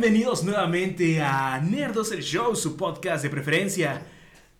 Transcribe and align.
Bienvenidos 0.00 0.44
nuevamente 0.44 1.20
a 1.20 1.58
Nerdos 1.58 2.12
el 2.12 2.22
Show, 2.22 2.54
su 2.54 2.76
podcast 2.76 3.20
de 3.24 3.30
preferencia. 3.30 4.00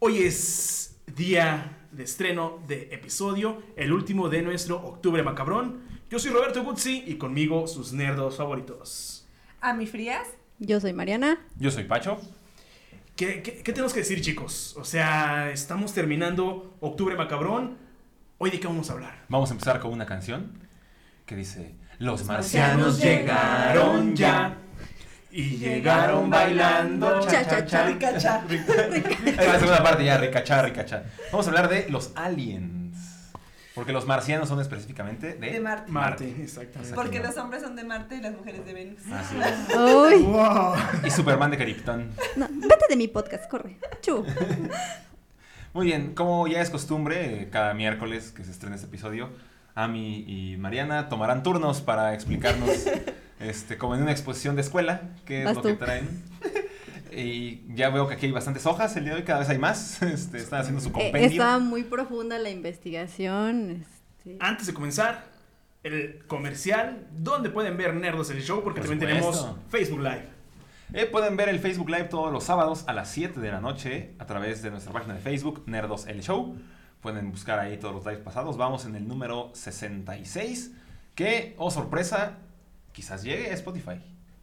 Hoy 0.01 0.19
es 0.24 0.96
día 1.14 1.79
de 1.92 2.03
estreno 2.03 2.58
de 2.67 2.88
episodio, 2.90 3.62
el 3.77 3.93
último 3.93 4.29
de 4.29 4.43
nuestro 4.43 4.85
Octubre 4.85 5.22
Macabrón. 5.22 5.82
Yo 6.10 6.19
soy 6.19 6.32
Roberto 6.32 6.64
Guzzi 6.64 7.04
y 7.06 7.19
conmigo 7.19 7.69
sus 7.69 7.92
nerdos 7.92 8.37
favoritos. 8.37 9.28
Ami 9.60 9.87
Frías. 9.87 10.27
Yo 10.59 10.81
soy 10.81 10.92
Mariana. 10.92 11.38
Yo 11.56 11.71
soy 11.71 11.85
Pacho. 11.85 12.21
¿Qué, 13.14 13.41
qué, 13.41 13.63
qué 13.63 13.73
tenemos 13.73 13.92
que 13.92 14.00
decir, 14.00 14.21
chicos? 14.21 14.74
O 14.77 14.85
sea, 14.85 15.53
estamos 15.53 15.95
terminando 15.95 16.74
Octubre 16.80 17.14
Macabrón. 17.14 17.78
¿Hoy 18.38 18.50
de 18.50 18.59
qué 18.59 18.66
vamos 18.66 18.91
a 18.91 18.95
hablar? 18.95 19.24
Vamos 19.28 19.50
a 19.50 19.52
empezar 19.52 19.78
con 19.78 19.92
una 19.92 20.05
canción 20.05 20.59
que 21.27 21.36
dice 21.36 21.77
Los 22.00 22.24
marcianos 22.24 22.98
marcianos 22.98 23.00
llegaron 23.00 24.16
ya 24.16 24.64
y 25.41 25.56
llegaron 25.56 26.28
bailando 26.30 27.20
Cha, 27.20 27.46
cha, 27.46 27.65
cha. 27.65 27.87
Ricacha. 27.87 28.42
Es 28.51 29.37
la 29.37 29.59
segunda 29.59 29.83
parte 29.83 30.05
ya, 30.05 30.19
ricachá, 30.19 30.62
ricachá. 30.62 31.05
Vamos 31.30 31.46
a 31.46 31.51
hablar 31.51 31.69
de 31.69 31.88
los 31.88 32.12
aliens. 32.16 32.88
Porque 33.74 33.93
los 33.93 34.06
marcianos 34.06 34.48
son 34.48 34.60
específicamente 34.60 35.34
de, 35.34 35.51
De 35.52 35.60
Marte. 35.60 35.93
Marte, 35.93 36.37
exactamente. 36.43 36.93
Porque 36.96 37.20
los 37.20 37.37
hombres 37.37 37.62
son 37.62 37.77
de 37.77 37.84
Marte 37.84 38.16
y 38.16 38.20
las 38.20 38.32
mujeres 38.37 38.66
de 38.66 38.73
Venus. 38.74 39.01
Así 39.12 39.37
es. 39.41 39.77
Uy, 39.77 40.23
Wow. 40.24 40.74
Y 41.05 41.10
Superman 41.12 41.52
de 41.52 41.59
Krypton. 41.59 42.10
no, 42.34 42.48
vete 42.51 42.87
de 42.88 42.96
mi 42.96 43.07
podcast, 43.07 43.48
corre. 43.48 43.79
Chu. 44.02 44.27
Muy 45.74 45.87
bien, 45.87 46.15
como 46.15 46.48
ya 46.48 46.60
es 46.60 46.70
costumbre, 46.70 47.43
eh, 47.43 47.48
cada 47.52 47.73
miércoles 47.74 48.32
que 48.32 48.43
se 48.43 48.51
estrena 48.51 48.74
este 48.74 48.88
episodio, 48.88 49.30
Ami 49.77 50.24
y 50.27 50.57
Mariana 50.57 51.09
tomarán 51.09 51.45
turnos 51.45 51.80
para 51.80 52.15
explicarnos, 52.15 52.70
este, 53.41 53.77
como 53.79 53.95
en 53.95 54.02
una 54.02 54.12
exposición 54.12 54.54
de 54.57 54.62
escuela, 54.62 55.02
qué 55.24 55.45
es 55.45 55.54
lo 55.54 55.62
tú. 55.62 55.68
que 55.68 55.74
traen. 55.74 56.09
Y 57.10 57.62
ya 57.74 57.88
veo 57.88 58.07
que 58.07 58.15
aquí 58.15 58.26
hay 58.26 58.32
bastantes 58.32 58.66
hojas 58.66 58.95
el 58.96 59.04
día 59.04 59.15
de 59.15 59.21
hoy, 59.21 59.24
cada 59.24 59.40
vez 59.40 59.49
hay 59.49 59.59
más. 59.59 60.02
Este, 60.02 60.37
están 60.38 60.60
haciendo 60.60 60.80
su 60.80 60.88
Eh, 60.90 60.93
compendio. 60.93 61.29
estaba 61.30 61.59
muy 61.59 61.82
profunda 61.82 62.38
la 62.38 62.51
investigación. 62.51 63.85
este, 64.19 64.37
Antes 64.41 64.67
de 64.67 64.75
comenzar, 64.75 65.25
el 65.83 66.23
comercial, 66.27 67.07
donde 67.17 67.49
pueden 67.51 67.77
ver 67.79 67.95
Nerdos 67.95 68.31
el 68.31 68.43
Show, 68.43 68.62
porque 68.62 68.81
Por 68.83 68.91
también 68.91 69.19
supuesto. 69.23 69.43
tenemos 69.45 69.71
Facebook 69.71 70.01
Live. 70.01 70.27
Eh, 70.93 71.07
pueden 71.07 71.37
ver 71.37 71.49
el 71.49 71.59
Facebook 71.61 71.89
Live 71.89 72.05
todos 72.05 72.31
los 72.33 72.45
sábados 72.45 72.84
a 72.87 72.93
las 72.93 73.11
7 73.11 73.41
de 73.41 73.51
la 73.53 73.61
noche 73.61 74.12
a 74.19 74.27
través 74.27 74.62
de 74.62 74.71
nuestra 74.71 74.93
página 74.93 75.15
de 75.15 75.21
Facebook, 75.21 75.62
Nerdos 75.67 76.07
El 76.07 76.23
Show. 76.23 76.57
Pueden 77.01 77.31
buscar 77.31 77.59
ahí 77.59 77.79
todos 77.79 77.95
los 77.95 78.05
lives 78.05 78.21
pasados. 78.21 78.57
Vamos 78.59 78.84
en 78.84 78.95
el 78.97 79.09
número 79.09 79.51
66, 79.55 80.73
que, 81.15 81.55
oh 81.59 81.71
sorpresa, 81.71 82.39
quizás 82.99 83.23
llegue 83.23 83.49
a 83.51 83.55
Spotify. 83.55 84.01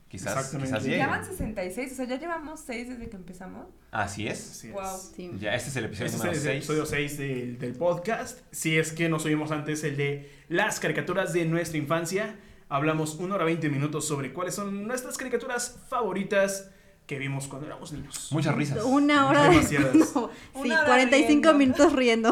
Quizás, 0.07 0.33
Exactamente. 0.37 0.69
quizás 0.71 0.83
llegue. 0.85 0.97
Ya 0.97 1.07
van 1.07 1.25
66, 1.25 1.91
o 1.91 1.95
sea, 1.95 2.05
ya 2.05 2.17
llevamos 2.17 2.61
6 2.65 2.87
desde 2.87 3.09
que 3.09 3.17
empezamos. 3.17 3.67
Así 3.91 4.27
es. 4.27 4.49
Así 4.51 4.69
Wow. 4.71 4.81
es. 4.85 5.11
sí. 5.13 5.31
Ya, 5.41 5.55
este 5.55 5.69
es 5.71 5.75
el 5.75 5.85
episodio 5.85 6.05
Este 6.05 6.17
número 6.19 6.31
es 6.31 6.37
el 6.37 6.43
6. 6.51 6.57
episodio 6.57 6.85
6 6.85 7.17
del, 7.17 7.59
del 7.59 7.73
podcast. 7.73 8.39
Si 8.51 8.77
es 8.77 8.93
que 8.93 9.09
nos 9.09 9.25
oímos 9.25 9.51
antes 9.51 9.83
el 9.83 9.97
de 9.97 10.31
las 10.47 10.79
caricaturas 10.79 11.33
de 11.33 11.43
nuestra 11.43 11.77
infancia, 11.77 12.37
hablamos 12.69 13.15
una 13.15 13.35
hora 13.35 13.43
20 13.43 13.69
minutos 13.69 14.07
sobre 14.07 14.31
cuáles 14.31 14.55
son 14.55 14.87
nuestras 14.87 15.17
caricaturas 15.17 15.79
favoritas 15.89 16.69
que 17.07 17.19
vimos 17.19 17.47
cuando 17.47 17.67
éramos 17.67 17.91
niños. 17.91 18.29
Muchas 18.31 18.55
risas. 18.55 18.83
Una 18.85 19.27
hora 19.27 19.43
de... 19.43 19.49
Demasiadas. 19.49 19.95
No, 19.95 20.05
sí, 20.05 20.19
Una 20.53 20.77
hora 20.79 20.87
45 20.87 21.27
riendo. 21.41 21.53
minutos 21.57 21.93
riendo. 21.93 22.31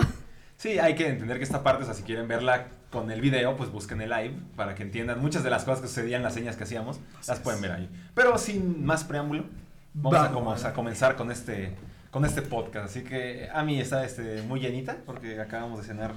Sí, 0.56 0.80
hay 0.80 0.96
que 0.96 1.08
entender 1.08 1.38
que 1.38 1.44
esta 1.44 1.62
parte, 1.64 1.84
o 1.84 1.86
sea, 1.86 1.94
si 1.96 2.04
quieren 2.04 2.28
verla 2.30 2.70
con 2.94 3.12
el 3.12 3.20
video, 3.20 3.58
pues 3.58 3.70
busquen 3.72 4.00
el 4.02 4.10
live 4.12 4.36
para 4.56 4.74
que 4.76 4.84
entiendan 4.84 5.20
muchas 5.20 5.44
de 5.44 5.50
las 5.50 5.66
cosas 5.66 5.82
que 5.82 5.88
sucedían, 5.88 6.24
las 6.24 6.34
señas 6.36 6.56
que 6.56 6.64
hacíamos, 6.64 7.00
las 7.28 7.40
pueden 7.40 7.60
ver 7.62 7.72
ahí. 7.74 7.90
Pero 8.16 8.38
sin 8.38 8.86
más 8.86 9.04
preámbulo, 9.04 9.46
vamos, 9.94 10.20
a, 10.20 10.24
Vamos. 10.30 10.34
como- 10.62 10.70
a 10.70 10.74
comenzar 10.74 11.16
con 11.18 11.32
este, 11.32 11.74
con 12.12 12.24
este 12.24 12.42
podcast. 12.44 12.86
Así 12.86 13.02
que 13.04 13.50
a 13.54 13.64
mí 13.64 13.80
está 13.82 14.06
este, 14.06 14.44
muy 14.44 14.60
llenita 14.62 14.96
porque 15.06 15.42
acabamos 15.42 15.80
de 15.82 15.86
cenar 15.88 16.14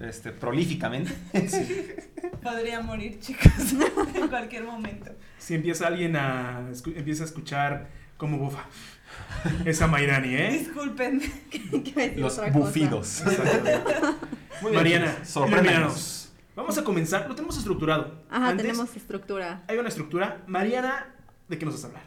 este, 0.00 0.32
prolíficamente. 0.32 1.12
Podría 2.42 2.80
morir, 2.80 3.18
chicos, 3.20 3.52
en 4.14 4.28
cualquier 4.28 4.64
momento. 4.64 5.10
Si 5.38 5.54
empieza 5.54 5.86
alguien 5.86 6.16
a, 6.16 6.62
escu- 6.72 6.96
empieza 6.96 7.24
a 7.24 7.26
escuchar 7.26 7.86
como 8.16 8.38
bufa. 8.38 8.64
Esa 9.64 9.86
Mairani, 9.86 10.34
¿eh? 10.34 10.50
Disculpen. 10.58 11.20
¿Qué 11.50 11.58
iba 11.86 12.02
a 12.02 12.06
decir 12.08 12.18
Los 12.18 12.52
bufidos. 12.52 13.22
Mariana, 14.62 15.06
Muy 15.06 15.12
chicos, 15.12 15.28
sorpréndanos. 15.28 16.32
Vamos 16.56 16.76
a 16.76 16.82
comenzar, 16.84 17.28
lo 17.28 17.34
tenemos 17.34 17.56
estructurado. 17.56 18.20
Ajá, 18.30 18.48
Antes, 18.48 18.66
tenemos 18.66 18.96
estructura. 18.96 19.62
Hay 19.68 19.78
una 19.78 19.88
estructura. 19.88 20.42
Mariana, 20.48 21.14
¿de 21.48 21.58
qué 21.58 21.64
nos 21.64 21.74
vas 21.74 21.84
a 21.84 21.86
hablar? 21.88 22.02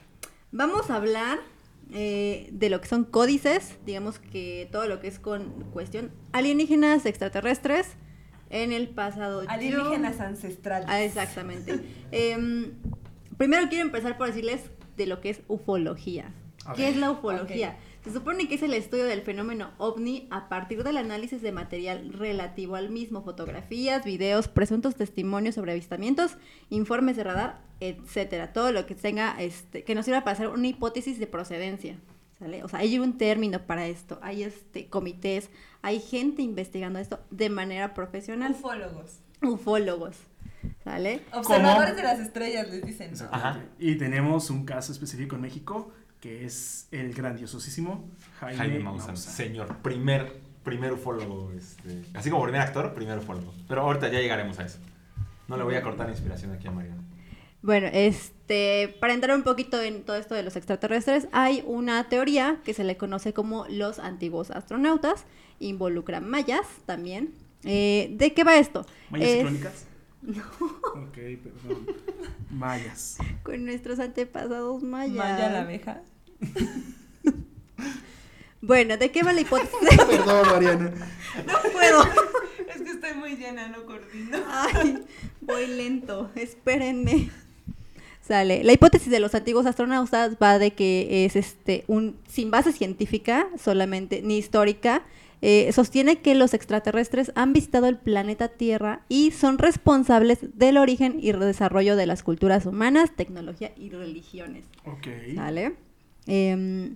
Vamos 0.51 0.89
a 0.89 0.95
hablar 0.97 1.39
eh, 1.93 2.49
de 2.51 2.69
lo 2.69 2.81
que 2.81 2.87
son 2.89 3.05
códices, 3.05 3.75
digamos 3.85 4.19
que 4.19 4.67
todo 4.71 4.87
lo 4.87 4.99
que 4.99 5.07
es 5.07 5.19
con 5.19 5.45
cuestión 5.71 6.11
alienígenas, 6.33 7.05
extraterrestres, 7.05 7.87
en 8.49 8.73
el 8.73 8.89
pasado. 8.89 9.43
Yo- 9.43 9.49
Alienígenas 9.49 10.19
ancestrales. 10.19 10.87
Ah, 10.89 11.01
exactamente. 11.01 11.79
Em, 12.11 12.73
primero 13.37 13.69
quiero 13.69 13.85
empezar 13.85 14.17
por 14.17 14.27
decirles 14.27 14.59
de 14.97 15.05
lo 15.07 15.21
que 15.21 15.29
es 15.29 15.39
ufología. 15.47 16.33
A 16.65 16.73
¿Qué 16.73 16.83
ver. 16.83 16.91
es 16.93 16.97
la 16.97 17.11
ufología? 17.11 17.77
Se 18.03 18.11
supone 18.11 18.47
que 18.47 18.55
es 18.55 18.63
el 18.63 18.73
estudio 18.73 19.05
del 19.05 19.21
fenómeno 19.21 19.71
ovni 19.77 20.27
a 20.31 20.49
partir 20.49 20.83
del 20.83 20.97
análisis 20.97 21.41
de 21.41 21.51
material 21.51 22.11
relativo 22.13 22.75
al 22.75 22.89
mismo, 22.89 23.21
fotografías, 23.23 24.03
videos, 24.03 24.47
presuntos 24.47 24.95
testimonios 24.95 25.55
sobre 25.55 25.71
avistamientos, 25.73 26.37
informes 26.69 27.15
de 27.15 27.23
radar, 27.23 27.61
etcétera, 27.79 28.53
todo 28.53 28.71
lo 28.71 28.85
que 28.87 28.95
tenga 28.95 29.35
este 29.39 29.83
que 29.83 29.93
nos 29.95 30.05
sirva 30.05 30.21
para 30.23 30.33
hacer 30.33 30.47
una 30.47 30.67
hipótesis 30.67 31.19
de 31.19 31.27
procedencia, 31.27 31.95
¿sale? 32.39 32.63
O 32.63 32.67
sea, 32.69 32.79
hay 32.79 32.97
un 32.97 33.17
término 33.19 33.59
para 33.67 33.85
esto, 33.87 34.17
hay 34.23 34.43
este 34.43 34.87
comités, 34.87 35.49
hay 35.83 35.99
gente 35.99 36.41
investigando 36.41 36.97
esto 36.97 37.19
de 37.29 37.49
manera 37.49 37.93
profesional, 37.93 38.51
Ufólogos. 38.53 39.19
ufólogos, 39.43 40.17
¿sale? 40.83 41.21
Observadores 41.33 41.95
de 41.95 42.03
las 42.03 42.19
estrellas, 42.19 42.67
les 42.69 42.83
dicen. 42.83 43.11
Exactamente. 43.11 43.69
Y 43.79 43.95
tenemos 43.95 44.49
un 44.49 44.65
caso 44.65 44.91
específico 44.91 45.35
en 45.35 45.41
México 45.41 45.91
que 46.21 46.45
es 46.45 46.87
el 46.91 47.13
grandiosísimo 47.13 48.07
Jaime, 48.39 48.57
Jaime 48.57 48.79
Maussan, 48.79 49.07
Maussan. 49.15 49.33
señor, 49.33 49.77
primer, 49.81 50.39
primer 50.63 50.93
ufólogo. 50.93 51.51
Este, 51.57 52.03
así 52.13 52.29
como 52.29 52.43
primer 52.43 52.61
actor, 52.61 52.93
primer 52.93 53.17
ufólogo. 53.17 53.53
Pero 53.67 53.81
ahorita 53.81 54.07
ya 54.09 54.19
llegaremos 54.21 54.57
a 54.59 54.65
eso. 54.65 54.77
No 55.47 55.57
le 55.57 55.63
voy 55.63 55.75
a 55.75 55.81
cortar 55.81 56.05
la 56.05 56.13
inspiración 56.13 56.53
aquí 56.53 56.67
a 56.67 56.71
Mariana. 56.71 57.01
Bueno, 57.63 57.87
este, 57.91 58.95
para 58.99 59.13
entrar 59.13 59.35
un 59.35 59.43
poquito 59.43 59.81
en 59.81 60.03
todo 60.03 60.15
esto 60.15 60.33
de 60.33 60.43
los 60.43 60.55
extraterrestres, 60.55 61.27
hay 61.31 61.63
una 61.67 62.07
teoría 62.09 62.59
que 62.63 62.73
se 62.73 62.83
le 62.83 62.97
conoce 62.97 63.33
como 63.33 63.65
los 63.67 63.99
antiguos 63.99 64.49
astronautas, 64.51 65.25
involucra 65.59 66.21
mayas 66.21 66.65
también. 66.85 67.33
Eh, 67.63 68.09
¿De 68.17 68.33
qué 68.33 68.43
va 68.43 68.57
esto? 68.57 68.85
¿Mayas 69.11 69.27
y 69.27 69.31
Es- 69.33 69.41
crónicas? 69.41 69.85
No. 70.21 70.43
Ok, 70.93 71.15
perdón. 71.15 71.87
Mayas. 72.51 73.17
Con 73.43 73.65
nuestros 73.65 73.99
antepasados 73.99 74.83
mayas. 74.83 75.15
Maya 75.15 75.49
la 75.49 75.61
abeja. 75.61 76.01
Bueno, 78.61 78.95
¿de 78.97 79.11
qué 79.11 79.23
va 79.23 79.33
la 79.33 79.41
hipótesis? 79.41 79.75
Perdón, 80.07 80.47
Mariana. 80.47 80.93
no 81.47 81.71
puedo. 81.71 82.03
Es 82.73 82.81
que 82.83 82.91
estoy 82.91 83.15
muy 83.15 83.35
llena, 83.35 83.69
no 83.69 83.85
coordino. 83.85 84.37
Ay, 84.47 85.03
voy 85.41 85.65
lento, 85.65 86.29
espérenme. 86.35 87.31
Sale. 88.21 88.63
La 88.63 88.73
hipótesis 88.73 89.09
de 89.09 89.19
los 89.19 89.33
antiguos 89.33 89.65
astronautas 89.65 90.37
va 90.41 90.59
de 90.59 90.73
que 90.73 91.25
es 91.25 91.35
este 91.35 91.85
un 91.87 92.15
sin 92.27 92.51
base 92.51 92.71
científica 92.71 93.47
solamente 93.57 94.21
ni 94.21 94.37
histórica. 94.37 95.01
Eh, 95.41 95.71
sostiene 95.73 96.19
que 96.19 96.35
los 96.35 96.53
extraterrestres 96.53 97.31
han 97.35 97.51
visitado 97.51 97.87
el 97.87 97.97
planeta 97.97 98.49
Tierra 98.49 99.01
y 99.09 99.31
son 99.31 99.57
responsables 99.57 100.39
del 100.53 100.77
origen 100.77 101.17
y 101.19 101.31
desarrollo 101.31 101.95
de 101.95 102.05
las 102.05 102.21
culturas 102.21 102.65
humanas, 102.67 103.11
tecnología 103.15 103.71
y 103.75 103.89
religiones. 103.89 104.65
Ok. 104.85 105.07
¿Sale? 105.35 105.73
Em, 106.27 106.95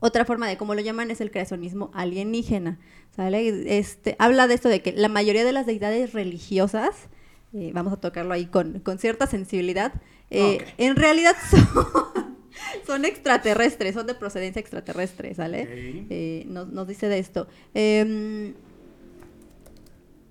otra 0.00 0.24
forma 0.24 0.48
de 0.48 0.58
cómo 0.58 0.74
lo 0.74 0.82
llaman 0.82 1.10
es 1.10 1.20
el 1.22 1.30
creacionismo 1.30 1.90
alienígena. 1.94 2.78
¿Sale? 3.16 3.78
Este, 3.78 4.16
habla 4.18 4.48
de 4.48 4.54
esto 4.54 4.68
de 4.68 4.82
que 4.82 4.92
la 4.92 5.08
mayoría 5.08 5.44
de 5.44 5.52
las 5.52 5.64
deidades 5.64 6.12
religiosas, 6.12 7.08
eh, 7.54 7.70
vamos 7.74 7.92
a 7.92 7.96
tocarlo 7.96 8.34
ahí 8.34 8.46
con, 8.46 8.80
con 8.80 8.98
cierta 8.98 9.26
sensibilidad, 9.26 9.94
eh, 10.30 10.64
en 10.78 10.96
realidad 10.96 11.36
son, 11.50 12.31
son 12.86 13.04
extraterrestres, 13.04 13.94
son 13.94 14.06
de 14.06 14.14
procedencia 14.14 14.60
extraterrestre, 14.60 15.34
¿sale? 15.34 15.66
Eh, 16.10 16.44
nos, 16.46 16.68
nos 16.68 16.86
dice 16.88 17.08
de 17.08 17.18
esto. 17.18 17.46
Em, 17.74 18.54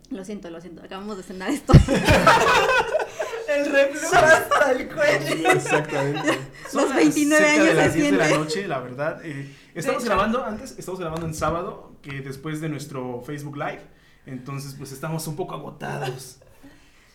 lo 0.09 0.25
siento, 0.25 0.49
lo 0.49 0.59
siento, 0.59 0.83
acabamos 0.83 1.17
de 1.17 1.23
cenar 1.23 1.49
esto. 1.49 1.73
El 3.47 3.65
reflujo 3.71 4.15
hasta 4.15 4.71
el 4.71 4.87
cuello. 4.87 5.49
Exactamente. 5.51 6.39
Los 6.73 6.87
las 6.87 6.95
29 6.95 7.45
cerca 7.45 7.51
años 7.53 7.65
de 7.67 7.73
las 7.73 7.91
se 7.91 7.99
10 7.99 8.11
de 8.11 8.17
la 8.17 8.29
noche, 8.29 8.67
la 8.67 8.79
verdad. 8.79 9.25
eh, 9.25 9.53
estamos 9.75 10.05
grabando 10.05 10.45
antes, 10.45 10.75
estamos 10.77 10.99
grabando 11.01 11.25
en 11.25 11.33
sábado, 11.33 11.97
que 12.01 12.21
después 12.21 12.61
de 12.61 12.69
nuestro 12.69 13.21
Facebook 13.23 13.57
Live. 13.57 13.81
Entonces, 14.25 14.75
pues 14.77 14.93
estamos 14.93 15.27
un 15.27 15.35
poco 15.35 15.55
agotados. 15.55 16.37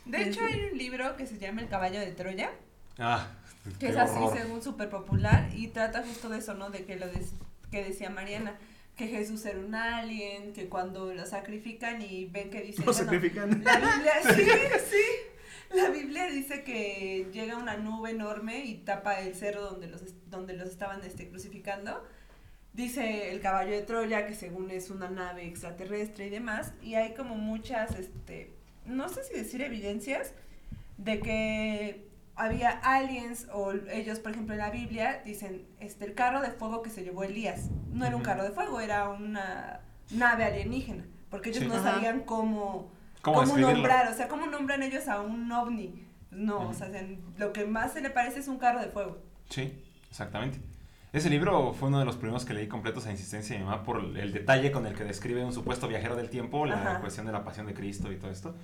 De 0.04 0.22
hecho, 0.28 0.44
hay 0.44 0.68
un 0.70 0.76
libro 0.76 1.16
que 1.16 1.26
se 1.26 1.38
llama 1.38 1.62
El 1.62 1.68
caballo 1.68 2.00
de 2.00 2.12
Troya, 2.12 2.50
Ah, 2.98 3.28
que 3.78 3.88
es 3.88 3.96
así 3.96 4.20
según 4.32 4.62
súper 4.62 4.88
popular 4.90 5.50
y 5.54 5.68
trata 5.68 6.02
justo 6.02 6.28
de 6.28 6.38
eso, 6.38 6.54
¿no? 6.54 6.70
De 6.70 6.84
que 6.84 6.96
lo 6.96 7.08
des- 7.08 7.32
que 7.70 7.84
decía 7.84 8.10
Mariana, 8.10 8.56
que 8.96 9.08
Jesús 9.08 9.44
era 9.44 9.58
un 9.58 9.74
alien, 9.74 10.52
que 10.52 10.68
cuando 10.68 11.12
lo 11.12 11.26
sacrifican 11.26 12.00
y 12.00 12.26
ven 12.26 12.48
que 12.50 12.62
dice... 12.62 12.78
Lo 12.78 12.86
bueno, 12.86 12.98
sacrifican. 12.98 13.62
La 13.64 13.76
Biblia, 13.78 14.12
sí, 14.34 14.44
sí. 14.90 15.76
La 15.76 15.90
Biblia 15.90 16.26
dice 16.26 16.62
que 16.62 17.26
llega 17.32 17.56
una 17.56 17.76
nube 17.76 18.10
enorme 18.10 18.64
y 18.64 18.74
tapa 18.76 19.20
el 19.20 19.34
cerro 19.34 19.62
donde 19.62 19.88
los, 19.88 20.02
donde 20.30 20.54
los 20.54 20.68
estaban 20.70 21.02
este, 21.04 21.28
crucificando. 21.28 22.02
Dice 22.72 23.30
el 23.32 23.40
caballo 23.40 23.72
de 23.72 23.82
Troya, 23.82 24.26
que 24.26 24.34
según 24.34 24.70
es 24.70 24.90
una 24.90 25.08
nave 25.10 25.46
extraterrestre 25.46 26.26
y 26.26 26.30
demás. 26.30 26.72
Y 26.82 26.94
hay 26.94 27.14
como 27.14 27.34
muchas, 27.34 27.98
este, 27.98 28.52
no 28.86 29.08
sé 29.08 29.24
si 29.24 29.34
decir 29.34 29.60
evidencias, 29.62 30.32
de 30.98 31.18
que 31.20 32.05
había 32.36 32.70
aliens 32.70 33.46
o 33.52 33.72
ellos, 33.90 34.18
por 34.20 34.32
ejemplo, 34.32 34.54
en 34.54 34.60
la 34.60 34.70
Biblia 34.70 35.22
dicen, 35.24 35.66
este, 35.80 36.04
el 36.04 36.14
carro 36.14 36.40
de 36.42 36.50
fuego 36.50 36.82
que 36.82 36.90
se 36.90 37.02
llevó 37.02 37.24
Elías. 37.24 37.70
No 37.90 38.04
era 38.04 38.14
un 38.16 38.22
carro 38.22 38.44
de 38.44 38.50
fuego, 38.50 38.80
era 38.80 39.08
una 39.08 39.80
nave 40.10 40.44
alienígena. 40.44 41.04
Porque 41.30 41.48
ellos 41.50 41.62
Sí. 41.64 41.68
no 41.68 41.74
Ajá. 41.76 41.94
sabían 41.94 42.20
cómo, 42.20 42.92
¿Cómo 43.22 43.44
nombrar, 43.56 44.06
o 44.08 44.14
sea, 44.14 44.28
cómo 44.28 44.46
nombran 44.46 44.82
ellos 44.82 45.08
a 45.08 45.20
un 45.20 45.50
ovni. 45.50 46.06
No, 46.30 46.68
o 46.68 46.74
sea, 46.74 46.86
en- 46.88 47.24
lo 47.38 47.52
que 47.52 47.64
más 47.64 47.92
se 47.94 48.00
le 48.00 48.10
parece 48.10 48.40
es 48.40 48.48
un 48.48 48.58
carro 48.58 48.80
de 48.80 48.88
fuego. 48.88 49.18
Sí, 49.48 49.82
exactamente. 50.10 50.60
Ese 51.12 51.30
libro 51.30 51.72
fue 51.72 51.88
uno 51.88 51.98
de 51.98 52.04
los 52.04 52.16
primeros 52.16 52.44
que 52.44 52.52
leí 52.52 52.68
completos 52.68 53.06
a 53.06 53.10
insistencia 53.10 53.54
de 53.56 53.62
mi 53.62 53.68
mamá 53.68 53.82
por 53.84 54.00
el 54.00 54.32
detalle 54.32 54.70
con 54.70 54.86
el 54.86 54.94
que 54.94 55.04
describe 55.04 55.42
un 55.44 55.52
supuesto 55.52 55.88
viajero 55.88 56.14
del 56.14 56.28
tiempo, 56.28 56.66
la 56.66 56.74
Ajá. 56.74 57.00
cuestión 57.00 57.24
de 57.26 57.32
la 57.32 57.42
pasión 57.42 57.66
de 57.66 57.72
Cristo 57.74 58.12
y 58.12 58.16
todo 58.16 58.30
esto, 58.30 58.54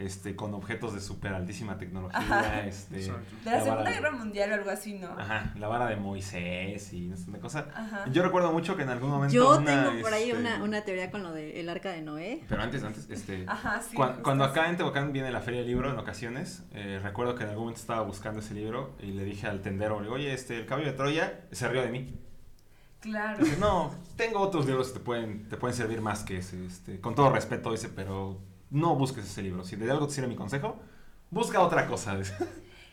este, 0.00 0.34
con 0.36 0.54
objetos 0.54 0.94
de 0.94 1.00
súper 1.00 1.32
altísima 1.34 1.78
tecnología, 1.78 2.18
Ajá. 2.20 2.66
este. 2.66 2.96
De 2.98 3.08
la 3.44 3.52
La 3.52 3.62
Segunda 3.62 3.84
de- 3.90 3.96
Guerra 3.96 4.10
Mundial 4.12 4.50
o 4.50 4.54
algo 4.54 4.70
así, 4.70 4.94
¿no? 4.94 5.08
ajá, 5.18 5.52
la 5.58 5.68
vara 5.68 5.86
de 5.86 5.96
Moisés 5.96 6.92
y 6.92 7.12
esta 7.12 7.38
cosa. 7.38 7.66
Ajá. 7.74 8.04
Yo 8.10 8.22
recuerdo 8.22 8.52
mucho 8.52 8.76
que 8.76 8.82
en 8.82 8.88
algún 8.90 9.10
momento 9.10 9.34
Yo 9.34 9.56
una, 9.58 9.84
tengo 9.90 10.02
por 10.02 10.12
ahí 10.12 10.30
este, 10.30 10.40
una, 10.40 10.62
una 10.62 10.80
teoría 10.82 11.10
con 11.10 11.22
lo 11.22 11.32
del 11.32 11.68
arca 11.68 11.90
de 11.92 12.02
Noé. 12.02 12.42
Pero 12.48 12.62
antes, 12.62 12.82
antes, 12.82 13.08
este... 13.10 13.44
Ajá, 13.46 13.80
sí. 13.82 13.96
Cuando 13.96 14.44
acá 14.44 14.68
en 14.68 14.76
Tehuacán 14.76 15.12
viene 15.12 15.30
la 15.30 15.40
feria 15.40 15.60
del 15.60 15.68
libro 15.68 15.90
en 15.90 15.98
ocasiones, 15.98 16.62
eh, 16.72 16.98
recuerdo 17.02 17.34
que 17.34 17.44
en 17.44 17.50
algún 17.50 17.64
momento 17.64 17.80
estaba 17.80 18.02
buscando 18.02 18.40
ese 18.40 18.54
libro 18.54 18.96
y 19.00 19.12
le 19.12 19.24
dije 19.24 19.46
al 19.46 19.60
tendero, 19.62 19.96
le 19.98 20.04
digo, 20.04 20.14
oye, 20.16 20.32
este, 20.32 20.58
el 20.58 20.66
caballo 20.66 20.86
de 20.88 20.92
Troya 20.94 21.40
se 21.52 21.68
rió 21.68 21.82
de 21.82 21.90
mí. 21.90 22.14
Claro. 23.00 23.42
Dice, 23.42 23.56
no, 23.58 23.94
tengo 24.16 24.40
otros 24.40 24.66
libros 24.66 24.88
que 24.88 24.98
te 24.98 25.04
pueden, 25.04 25.48
te 25.48 25.56
pueden 25.56 25.74
servir 25.74 26.00
más 26.02 26.22
que 26.22 26.36
ese, 26.38 26.66
este, 26.66 27.00
con 27.00 27.14
todo 27.14 27.30
respeto 27.30 27.72
dice, 27.72 27.88
pero 27.88 28.38
no 28.70 28.94
busques 28.96 29.24
ese 29.24 29.42
libro. 29.42 29.64
Si 29.64 29.76
de 29.76 29.90
algo 29.90 30.06
te 30.06 30.14
sirve 30.14 30.28
mi 30.28 30.36
consejo, 30.36 30.78
busca 31.30 31.60
otra 31.60 31.86
cosa. 31.86 32.18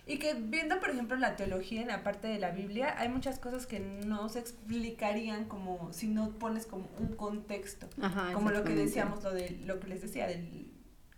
Y 0.10 0.20
que 0.20 0.36
viendo, 0.36 0.80
por 0.80 0.90
ejemplo, 0.90 1.18
la 1.18 1.36
teología 1.36 1.82
en 1.82 1.90
la 1.90 2.02
parte 2.02 2.30
de 2.30 2.40
la 2.40 2.52
Biblia, 2.52 2.96
hay 2.98 3.10
muchas 3.10 3.40
cosas 3.40 3.68
que 3.68 3.82
no 3.82 4.30
se 4.30 4.40
explicarían 4.40 5.46
como 5.50 5.92
si 5.92 6.08
no 6.08 6.30
pones 6.30 6.66
como 6.66 6.88
un 6.98 7.16
contexto. 7.18 7.90
Ajá, 8.02 8.32
como 8.32 8.52
lo 8.52 8.64
que 8.64 8.74
decíamos, 8.74 9.22
lo 9.24 9.34
de 9.34 9.60
lo 9.66 9.82
que 9.82 9.88
les 9.88 10.02
decía 10.02 10.28
del 10.28 10.72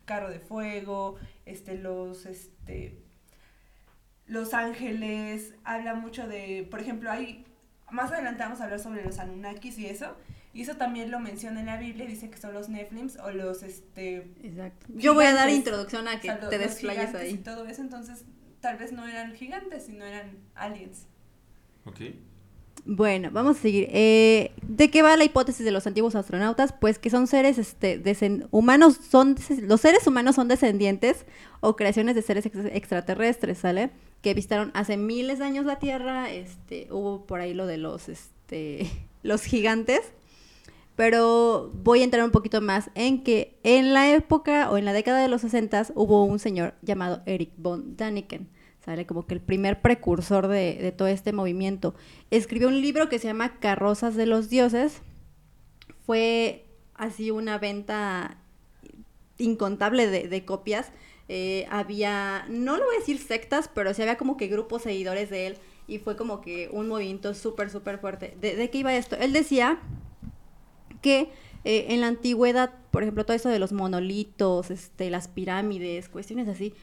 carro 0.06 0.32
de 0.32 0.40
fuego, 0.40 1.18
este, 1.46 1.76
los, 1.78 2.26
este, 2.26 3.00
los 4.26 4.56
ángeles, 4.56 5.54
habla 5.64 5.94
mucho 5.94 6.28
de, 6.28 6.68
por 6.72 6.80
ejemplo, 6.80 7.12
hay, 7.12 7.46
más 7.92 8.12
adelante 8.12 8.42
vamos 8.42 8.60
a 8.60 8.64
hablar 8.64 8.80
sobre 8.80 9.06
los 9.06 9.20
Anunnakis 9.20 9.78
y 9.78 9.86
eso, 9.86 10.16
y 10.60 10.64
eso 10.64 10.76
también 10.76 11.10
lo 11.10 11.20
menciona 11.20 11.60
en 11.62 11.68
la 11.68 11.78
Biblia, 11.78 12.06
dice 12.06 12.30
que 12.30 12.38
son 12.38 12.54
los 12.54 12.68
Nephilims 12.68 13.18
o 13.18 13.32
los, 13.32 13.64
este, 13.64 14.18
Exacto. 14.44 14.88
Yo 14.96 15.14
voy 15.14 15.24
a 15.26 15.34
dar 15.34 15.48
Gigantes. 15.48 15.58
introducción 15.58 16.08
a 16.10 16.20
que 16.20 16.30
o 16.32 16.38
sea, 16.38 16.50
te 16.50 16.58
desplayes 16.58 17.08
gigantes 17.08 17.32
y 17.32 17.36
ahí. 17.36 17.38
todo 17.38 17.66
eso, 17.66 17.82
entonces 17.82 18.26
tal 18.60 18.78
vez 18.78 18.92
no 18.92 19.08
eran 19.08 19.34
gigantes, 19.36 19.86
sino 19.86 20.04
eran 20.06 20.38
aliens. 20.56 21.08
Ok. 21.86 22.02
Bueno, 22.86 23.30
vamos 23.32 23.58
a 23.58 23.62
seguir. 23.62 23.88
Eh, 23.92 24.52
¿De 24.62 24.90
qué 24.90 25.02
va 25.02 25.16
la 25.18 25.26
hipótesis 25.26 25.66
de 25.66 25.72
los 25.72 25.86
antiguos 25.86 26.16
astronautas? 26.16 26.74
Pues 26.74 26.98
que 26.98 27.10
son 27.10 27.28
seres 27.28 27.58
este, 27.58 28.02
descend- 28.02 28.48
humanos, 28.52 28.98
son 29.10 29.36
los 29.64 29.82
seres 29.82 30.08
humanos 30.08 30.36
son 30.36 30.48
descendientes 30.48 31.26
o 31.60 31.76
creaciones 31.76 32.16
de 32.16 32.22
seres 32.22 32.46
ex- 32.46 32.58
extraterrestres, 32.74 33.58
¿sale? 33.60 33.92
Que 34.22 34.34
visitaron 34.34 34.72
hace 34.74 34.96
miles 34.98 35.40
de 35.40 35.46
años 35.46 35.66
la 35.66 35.78
Tierra, 35.80 36.30
este, 36.32 36.88
hubo 36.92 37.26
por 37.26 37.42
ahí 37.42 37.54
lo 37.54 37.66
de 37.68 37.78
los, 37.78 38.08
este, 38.10 38.90
los 39.24 39.44
gigantes, 39.44 40.02
pero 41.00 41.72
voy 41.74 42.02
a 42.02 42.04
entrar 42.04 42.26
un 42.26 42.32
poquito 42.32 42.60
más 42.60 42.90
en 42.94 43.24
que 43.24 43.58
en 43.64 43.94
la 43.94 44.12
época 44.12 44.70
o 44.70 44.76
en 44.76 44.84
la 44.84 44.92
década 44.92 45.22
de 45.22 45.30
los 45.30 45.40
60 45.40 45.94
hubo 45.96 46.26
un 46.26 46.40
señor 46.40 46.74
llamado 46.82 47.22
Eric 47.26 47.52
von 47.56 47.96
Daniken, 47.96 48.50
¿sale? 48.84 49.06
Como 49.06 49.26
que 49.26 49.34
el 49.34 49.40
primer 49.40 49.82
precursor 49.82 50.50
de, 50.50 50.94
todo 50.98 51.08
este 51.08 51.32
movimiento. 51.32 51.96
Escribió 52.32 52.68
un 52.68 52.82
libro 52.82 53.08
que 53.08 53.18
se 53.18 53.28
llama 53.28 53.62
Carrozas 53.62 54.18
de 54.18 54.26
los 54.26 54.50
Dioses. 54.50 55.02
Fue 56.06 56.66
así 56.96 57.32
una 57.32 57.60
venta 57.60 58.36
incontable 59.38 60.06
de, 60.06 60.28
de 60.28 60.44
copias. 60.44 60.92
Eh, 61.30 61.66
había, 61.70 62.46
no 62.50 62.76
lo 62.76 62.84
voy 62.84 62.96
a 62.98 63.00
decir 63.00 63.20
sectas, 63.20 63.70
pero 63.74 63.94
sí 63.94 64.02
había 64.02 64.18
como 64.18 64.36
que 64.36 64.48
grupos 64.48 64.82
seguidores 64.82 65.30
de 65.30 65.48
él 65.48 65.58
y 65.88 66.00
fue 66.00 66.18
como 66.18 66.42
que 66.42 66.68
un 66.74 66.90
movimiento 66.90 67.34
súper, 67.36 67.70
súper 67.70 68.00
fuerte. 68.00 68.36
¿De, 68.42 68.58
¿De 68.58 68.70
qué 68.70 68.80
iba 68.80 68.94
esto? 68.94 69.16
Él 69.16 69.32
decía 69.32 69.80
que 71.02 71.30
eh, 71.66 71.88
en 71.90 72.02
la 72.02 72.08
antigüedad, 72.08 72.72
por 72.92 73.04
ejemplo, 73.04 73.26
todo 73.26 73.36
eso 73.36 73.50
de 73.50 73.60
los 73.60 73.72
monolitos, 73.74 74.72
este, 74.72 75.10
las 75.10 75.28
pirámides, 75.28 76.10
cuestiones 76.10 76.48
así, 76.48 76.74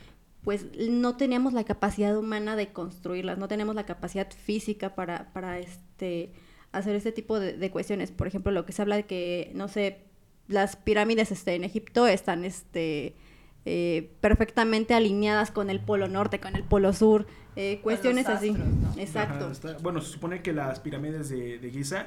pues 0.42 0.66
no 0.88 1.16
teníamos 1.16 1.52
la 1.54 1.64
capacidad 1.64 2.16
humana 2.16 2.54
de 2.56 2.68
construirlas, 2.72 3.36
no 3.38 3.48
tenemos 3.48 3.74
la 3.74 3.84
capacidad 3.86 4.30
física 4.30 4.94
para, 4.94 5.32
para 5.32 5.58
este, 5.58 6.32
hacer 6.72 6.94
este 6.94 7.10
tipo 7.12 7.40
de, 7.40 7.56
de 7.56 7.70
cuestiones. 7.70 8.12
Por 8.12 8.26
ejemplo, 8.28 8.52
lo 8.52 8.64
que 8.64 8.72
se 8.72 8.82
habla 8.82 8.96
de 8.96 9.06
que, 9.06 9.50
no 9.54 9.66
sé, 9.66 10.02
las 10.46 10.76
pirámides 10.76 11.32
este, 11.32 11.54
en 11.56 11.64
Egipto 11.64 12.06
están 12.06 12.44
este, 12.44 13.16
eh, 13.64 14.12
perfectamente 14.20 14.94
alineadas 14.94 15.50
con 15.50 15.68
el 15.70 15.80
polo 15.80 16.06
norte, 16.06 16.38
con 16.38 16.54
el 16.54 16.62
polo 16.62 16.92
sur, 16.92 17.26
eh, 17.56 17.80
cuestiones 17.82 18.28
así. 18.28 18.54
Exacto. 18.98 19.46
Ajá, 19.46 19.52
está- 19.52 19.78
bueno, 19.78 20.00
se 20.00 20.12
supone 20.12 20.42
que 20.42 20.52
las 20.52 20.78
pirámides 20.78 21.28
de, 21.30 21.58
de 21.58 21.70
Giza 21.72 22.06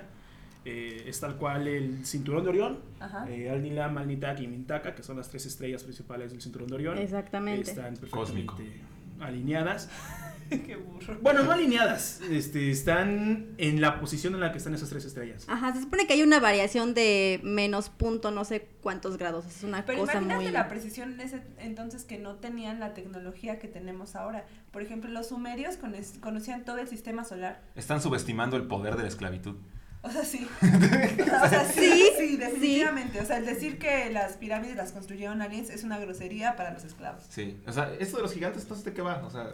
eh, 0.65 1.03
es 1.07 1.19
tal 1.19 1.37
cual 1.37 1.67
el 1.67 2.05
cinturón 2.05 2.43
de 2.43 2.49
Orión, 2.49 2.79
eh, 3.27 3.49
Alnilam, 3.49 3.97
Alnitak 3.97 4.39
y 4.41 4.47
Mintaka, 4.47 4.95
que 4.95 5.03
son 5.03 5.17
las 5.17 5.29
tres 5.29 5.45
estrellas 5.45 5.83
principales 5.83 6.31
del 6.31 6.41
cinturón 6.41 6.67
de 6.67 6.75
Orión. 6.75 6.97
Exactamente. 6.97 7.69
Están 7.69 7.95
Cósmico. 8.09 8.55
perfectamente 8.55 8.99
alineadas. 9.21 9.89
Qué 10.49 10.77
burro. 10.77 11.17
Bueno, 11.21 11.43
no 11.43 11.51
alineadas, 11.51 12.21
este, 12.21 12.71
están 12.71 13.49
en 13.59 13.81
la 13.81 13.99
posición 13.99 14.33
en 14.33 14.39
la 14.39 14.51
que 14.51 14.57
están 14.57 14.73
esas 14.73 14.89
tres 14.89 15.05
estrellas. 15.05 15.45
Ajá, 15.47 15.73
se 15.73 15.81
supone 15.81 16.07
que 16.07 16.13
hay 16.13 16.23
una 16.23 16.39
variación 16.39 16.95
de 16.95 17.39
menos 17.43 17.89
punto 17.89 18.31
no 18.31 18.43
sé 18.45 18.67
cuántos 18.81 19.17
grados. 19.17 19.45
Es 19.45 19.63
una 19.63 19.85
Pero 19.85 19.99
cosa 19.99 20.13
imagínate 20.13 20.43
muy... 20.43 20.51
la 20.51 20.67
precisión 20.67 21.13
en 21.13 21.21
ese 21.21 21.43
entonces 21.59 22.03
que 22.03 22.17
no 22.17 22.35
tenían 22.37 22.79
la 22.79 22.95
tecnología 22.95 23.59
que 23.59 23.67
tenemos 23.67 24.15
ahora. 24.15 24.45
Por 24.71 24.81
ejemplo, 24.81 25.11
los 25.11 25.27
sumerios 25.27 25.77
conocían 26.19 26.65
todo 26.65 26.79
el 26.79 26.87
sistema 26.87 27.23
solar. 27.25 27.61
Están 27.75 28.01
subestimando 28.01 28.57
el 28.57 28.63
poder 28.63 28.95
de 28.95 29.03
la 29.03 29.09
esclavitud. 29.09 29.55
O 30.01 30.09
sea, 30.09 30.23
sí. 30.23 30.47
o 30.61 31.49
sea, 31.49 31.65
sí, 31.65 31.79
Sí, 31.81 32.03
sí, 32.17 32.37
definitivamente. 32.37 33.19
O 33.19 33.25
sea, 33.25 33.37
el 33.37 33.45
decir 33.45 33.77
que 33.77 34.09
las 34.09 34.33
pirámides 34.37 34.75
las 34.77 34.91
construyeron 34.93 35.41
aliens 35.41 35.69
es 35.69 35.83
una 35.83 35.99
grosería 35.99 36.55
para 36.55 36.71
los 36.71 36.83
esclavos. 36.85 37.23
Sí. 37.29 37.61
O 37.67 37.71
sea, 37.73 37.91
esto 37.99 38.17
de 38.17 38.23
los 38.23 38.33
gigantes, 38.33 38.61
entonces, 38.63 38.85
¿de 38.85 38.93
qué 38.93 39.01
va? 39.01 39.21
O 39.25 39.29
sea, 39.29 39.51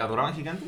¿adoraban 0.00 0.32
gigantes? 0.34 0.66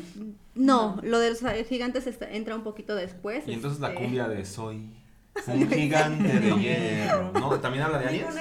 No, 0.53 0.99
lo 1.03 1.17
de 1.19 1.31
los 1.31 1.41
eh, 1.43 1.65
gigantes 1.67 2.05
está- 2.05 2.29
entra 2.29 2.55
un 2.55 2.63
poquito 2.63 2.95
después. 2.95 3.47
Y 3.47 3.53
entonces 3.53 3.79
la 3.79 3.89
este, 3.89 3.99
cumbia 4.01 4.27
de 4.27 4.45
soy 4.45 4.91
un 5.47 5.69
gigante 5.69 6.39
de 6.39 6.51
hierro. 6.59 7.31
¿No? 7.33 7.59
¿También 7.59 7.83
habla 7.83 7.97
de 7.99 8.07
aliens? 8.07 8.35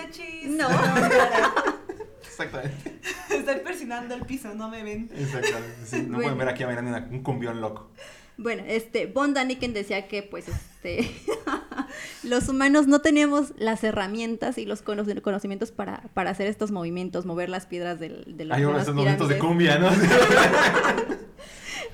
No. 0.48 0.68
Exactamente. 2.26 2.98
Estoy 3.30 3.56
persinando 3.64 4.14
el 4.14 4.22
piso, 4.22 4.54
no 4.54 4.68
me 4.68 4.82
ven. 4.82 5.08
Exactamente. 5.14 5.76
Sí, 5.86 5.96
no 6.02 6.02
Bueno. 6.16 6.22
pueden 6.22 6.38
ver 6.38 6.48
aquí 6.48 6.62
a 6.64 6.66
Miranda 6.68 6.90
una- 6.98 7.06
un 7.10 7.22
cumbión 7.22 7.60
loco. 7.60 7.90
Bueno, 8.36 8.64
este, 8.66 9.06
Von 9.06 9.32
Daniken 9.32 9.72
decía 9.72 10.08
que, 10.08 10.24
pues, 10.24 10.48
este, 10.48 11.08
los 12.24 12.48
humanos 12.48 12.88
no 12.88 13.00
teníamos 13.00 13.52
las 13.56 13.84
herramientas 13.84 14.58
y 14.58 14.66
los 14.66 14.82
cono- 14.82 15.04
conocimientos 15.22 15.70
para, 15.70 16.02
para 16.14 16.30
hacer 16.30 16.48
estos 16.48 16.72
movimientos, 16.72 17.26
mover 17.26 17.48
las 17.48 17.66
piedras 17.66 18.00
del, 18.00 18.36
de, 18.36 18.44
las- 18.44 18.58
Hay 18.58 18.64
estos 18.64 18.94
momentos 18.94 19.28
de 19.28 19.38
cumbia, 19.38 19.78
¿no? 19.78 19.88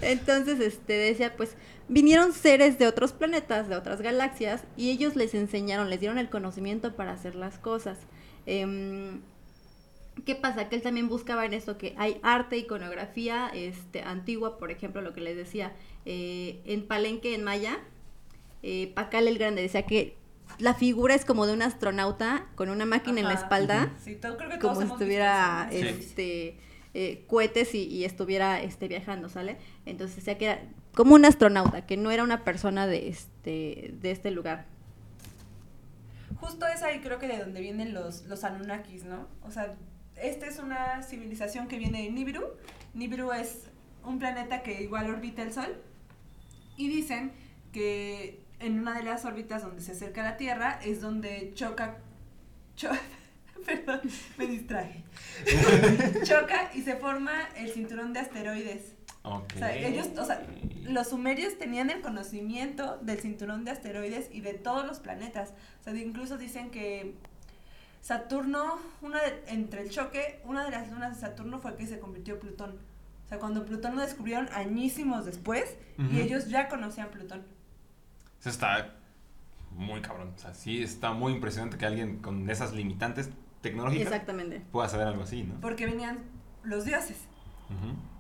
Entonces, 0.03 0.61
este, 0.61 0.95
decía, 0.95 1.37
pues, 1.37 1.57
vinieron 1.89 2.33
seres 2.33 2.79
de 2.79 2.87
otros 2.87 3.13
planetas, 3.13 3.69
de 3.69 3.77
otras 3.77 4.01
galaxias, 4.01 4.63
y 4.77 4.91
ellos 4.91 5.17
les 5.17 5.35
enseñaron, 5.35 5.91
les 5.91 6.01
dieron 6.01 6.19
el 6.19 6.31
conocimiento 6.31 6.97
para 6.97 7.13
hacer 7.13 7.35
las 7.35 7.59
cosas. 7.59 7.99
Em, 8.47 9.21
¿Qué 10.25 10.35
pasa? 10.35 10.69
Que 10.69 10.77
él 10.77 10.83
también 10.83 11.09
buscaba 11.09 11.45
en 11.47 11.55
esto 11.55 11.79
que 11.79 11.95
hay 11.99 12.19
arte, 12.23 12.57
iconografía 12.59 13.51
este, 13.55 14.03
antigua, 14.03 14.59
por 14.59 14.71
ejemplo, 14.71 15.01
lo 15.03 15.13
que 15.15 15.21
les 15.21 15.37
decía, 15.37 15.73
eh, 16.05 16.63
en 16.65 16.87
Palenque, 16.87 17.35
en 17.35 17.45
Maya, 17.45 17.79
eh, 18.63 18.93
Pacal 18.95 19.29
el 19.29 19.39
Grande 19.39 19.63
decía 19.63 19.87
que 19.87 20.17
la 20.59 20.75
figura 20.75 21.15
es 21.15 21.25
como 21.25 21.47
de 21.47 21.53
un 21.53 21.63
astronauta 21.63 22.47
con 22.55 22.69
una 22.69 22.85
máquina 22.87 23.21
en 23.21 23.27
la 23.27 23.35
espalda, 23.35 23.95
Sí, 24.03 24.17
todo, 24.17 24.37
creo 24.37 24.51
que 24.51 24.59
como 24.59 24.83
eso, 24.83 24.97
¿no? 24.97 24.99
Sí. 24.99 25.77
este 25.77 26.59
eh, 26.93 27.25
cohetes 27.29 27.75
y, 27.75 27.85
y 27.85 28.05
estuviera 28.05 28.61
este, 28.61 28.89
viajando, 28.89 29.29
¿sale? 29.29 29.57
Entonces 29.87 30.17
decía 30.17 30.37
que 30.37 30.47
era 30.47 30.63
como 30.95 31.15
un 31.15 31.25
astronauta, 31.25 31.87
que 31.87 31.97
no 31.97 32.11
era 32.11 32.25
una 32.25 32.45
persona 32.45 32.87
de 32.87 33.09
este, 33.09 33.95
de 34.01 34.11
este 34.11 34.31
lugar. 34.31 34.67
Justo 36.41 36.67
es 36.67 36.83
ahí 36.83 37.01
creo 37.01 37.19
que 37.19 37.29
de 37.29 37.39
donde 37.39 37.61
vienen 37.61 37.95
los, 37.95 38.25
los 38.27 38.45
Anunnakis, 38.45 39.05
¿no? 39.05 39.29
O 39.43 39.51
sea, 39.51 39.77
esta 40.17 40.47
es 40.47 40.59
una 40.59 41.03
civilización 41.03 41.69
que 41.69 41.79
viene 41.79 42.03
de 42.03 42.11
Nibiru. 42.11 42.45
Nibiru 42.95 43.33
es 43.33 43.69
un 44.05 44.19
planeta 44.19 44.63
que 44.63 44.83
igual 44.83 45.11
orbita 45.11 45.43
el 45.43 45.53
Sol. 45.53 45.77
Y 46.81 46.89
dicen 46.89 47.33
que 47.73 48.41
en 48.59 48.79
una 48.81 48.97
de 48.97 49.03
las 49.05 49.25
órbitas 49.27 49.63
donde 49.63 49.83
se 49.83 49.93
acerca 49.93 50.23
a 50.23 50.25
la 50.31 50.37
Tierra 50.37 50.81
es 50.83 51.01
donde 51.01 51.53
choca... 51.55 51.99
cho- 52.77 52.91
perdón, 53.67 54.01
me 54.39 54.47
distraje. 54.47 55.05
choca 56.25 56.71
y 56.75 56.81
se 56.83 56.97
forma 56.97 57.33
el 57.57 57.71
cinturón 57.71 58.13
de 58.15 58.21
asteroides. 58.21 58.95
Ok. 59.23 59.53
O 59.57 59.59
sea, 59.59 59.77
ellos, 59.77 60.09
o 60.17 60.25
sea, 60.25 60.43
los 60.85 61.09
sumerios 61.11 61.59
tenían 61.59 61.91
el 61.91 62.01
conocimiento 62.01 62.97
del 63.03 63.21
cinturón 63.21 63.67
de 63.67 63.73
asteroides 63.73 64.31
y 64.33 64.41
de 64.41 64.55
todos 64.55 64.87
los 64.87 64.99
planetas. 65.01 65.53
O 65.81 65.85
sea, 65.85 65.95
incluso 65.95 66.39
dicen 66.39 66.71
que 66.71 67.15
Saturno, 68.01 68.79
una 69.03 69.21
de- 69.21 69.43
entre 69.49 69.83
el 69.83 69.91
choque, 69.91 70.41
una 70.45 70.65
de 70.65 70.71
las 70.71 70.91
lunas 70.91 71.15
de 71.17 71.21
Saturno 71.21 71.59
fue 71.61 71.77
que 71.77 71.87
se 71.87 71.99
convirtió 72.01 72.35
en 72.35 72.41
Plutón. 72.41 72.90
O 73.31 73.33
sea, 73.33 73.39
cuando 73.39 73.65
Plutón 73.65 73.95
lo 73.95 74.03
descubrieron 74.03 74.49
añísimos 74.53 75.25
después 75.25 75.77
y 76.11 76.21
ellos 76.21 76.49
ya 76.49 76.69
conocían 76.69 77.11
Plutón. 77.11 77.45
Eso 78.41 78.51
está 78.51 78.97
muy 79.71 80.01
cabrón. 80.01 80.33
O 80.35 80.39
sea, 80.39 80.53
sí 80.53 80.83
está 80.83 81.13
muy 81.13 81.33
impresionante 81.33 81.79
que 81.79 81.87
alguien 81.87 82.19
con 82.19 82.51
esas 82.51 82.73
limitantes 82.73 83.31
tecnológicas 83.61 84.09
Exactamente. 84.09 84.63
pueda 84.73 84.89
saber 84.89 85.07
algo 85.07 85.23
así, 85.23 85.45
¿no? 85.45 85.61
Porque 85.61 85.87
venían 85.87 86.19
los 86.65 86.85
dioses. 86.85 87.29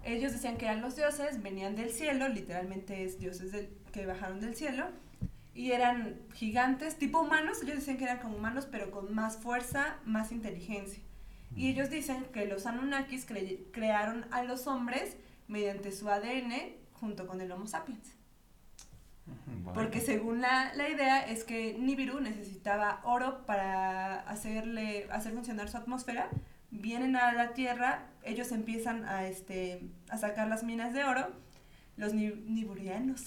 Ellos 0.04 0.30
decían 0.30 0.58
que 0.58 0.66
eran 0.66 0.80
los 0.80 0.94
dioses, 0.94 1.42
venían 1.42 1.74
del 1.74 1.90
cielo, 1.90 2.28
literalmente 2.28 3.02
es 3.02 3.18
dioses 3.18 3.50
del, 3.50 3.68
que 3.92 4.06
bajaron 4.06 4.38
del 4.38 4.54
cielo, 4.54 4.86
y 5.54 5.72
eran 5.72 6.20
gigantes, 6.34 6.98
tipo 6.98 7.20
humanos, 7.20 7.60
ellos 7.64 7.74
decían 7.74 7.96
que 7.96 8.04
eran 8.04 8.18
como 8.18 8.36
humanos, 8.36 8.68
pero 8.70 8.92
con 8.92 9.12
más 9.12 9.38
fuerza, 9.38 9.96
más 10.04 10.30
inteligencia. 10.30 11.02
Y 11.56 11.68
ellos 11.68 11.90
dicen 11.90 12.24
que 12.32 12.46
los 12.46 12.66
Anunnakis 12.66 13.28
cre- 13.28 13.64
crearon 13.72 14.26
a 14.30 14.42
los 14.44 14.66
hombres 14.66 15.16
mediante 15.48 15.90
su 15.92 16.08
ADN 16.08 16.52
junto 16.92 17.26
con 17.26 17.40
el 17.40 17.50
Homo 17.52 17.66
sapiens. 17.66 18.14
Porque 19.74 20.00
según 20.00 20.40
la, 20.40 20.74
la 20.74 20.88
idea 20.88 21.20
es 21.20 21.44
que 21.44 21.76
Nibiru 21.78 22.20
necesitaba 22.20 23.00
oro 23.04 23.46
para 23.46 24.20
hacerle, 24.20 25.06
hacer 25.10 25.32
funcionar 25.32 25.68
su 25.68 25.76
atmósfera. 25.76 26.28
Vienen 26.70 27.16
a 27.16 27.32
la 27.32 27.52
Tierra, 27.52 28.06
ellos 28.22 28.52
empiezan 28.52 29.04
a, 29.04 29.26
este, 29.26 29.82
a 30.08 30.18
sacar 30.18 30.48
las 30.48 30.62
minas 30.62 30.92
de 30.92 31.04
oro. 31.04 31.28
Los 31.96 32.14
ni- 32.14 32.30
niburianos 32.46 33.24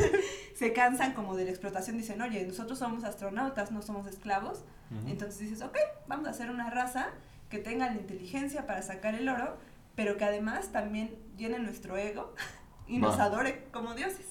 se 0.54 0.72
cansan 0.72 1.12
como 1.12 1.36
de 1.36 1.44
la 1.44 1.50
explotación. 1.50 1.98
Dicen, 1.98 2.20
oye, 2.22 2.46
nosotros 2.46 2.78
somos 2.78 3.04
astronautas, 3.04 3.70
no 3.72 3.82
somos 3.82 4.06
esclavos. 4.06 4.64
Entonces 5.06 5.38
dices, 5.40 5.60
ok, 5.62 5.76
vamos 6.06 6.26
a 6.28 6.30
hacer 6.30 6.50
una 6.50 6.70
raza 6.70 7.08
que 7.48 7.58
tenga 7.58 7.86
la 7.86 7.94
inteligencia 7.96 8.66
para 8.66 8.82
sacar 8.82 9.14
el 9.14 9.28
oro, 9.28 9.56
pero 9.94 10.16
que 10.16 10.24
además 10.24 10.72
también 10.72 11.14
llene 11.36 11.58
nuestro 11.58 11.96
ego 11.96 12.34
y 12.88 12.98
nos 12.98 13.18
Va. 13.18 13.24
adore 13.24 13.64
como 13.72 13.94
dioses. 13.94 14.26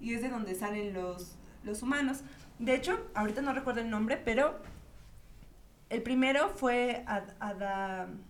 Y 0.00 0.14
es 0.14 0.22
de 0.22 0.28
donde 0.30 0.54
salen 0.54 0.94
los, 0.94 1.36
los 1.64 1.82
humanos. 1.82 2.20
De 2.58 2.74
hecho, 2.74 3.08
ahorita 3.14 3.42
no 3.42 3.52
recuerdo 3.52 3.80
el 3.80 3.90
nombre, 3.90 4.16
pero 4.16 4.60
el 5.90 6.02
primero 6.02 6.48
fue 6.50 7.04
Ad- 7.06 7.34
Adán. 7.40 8.22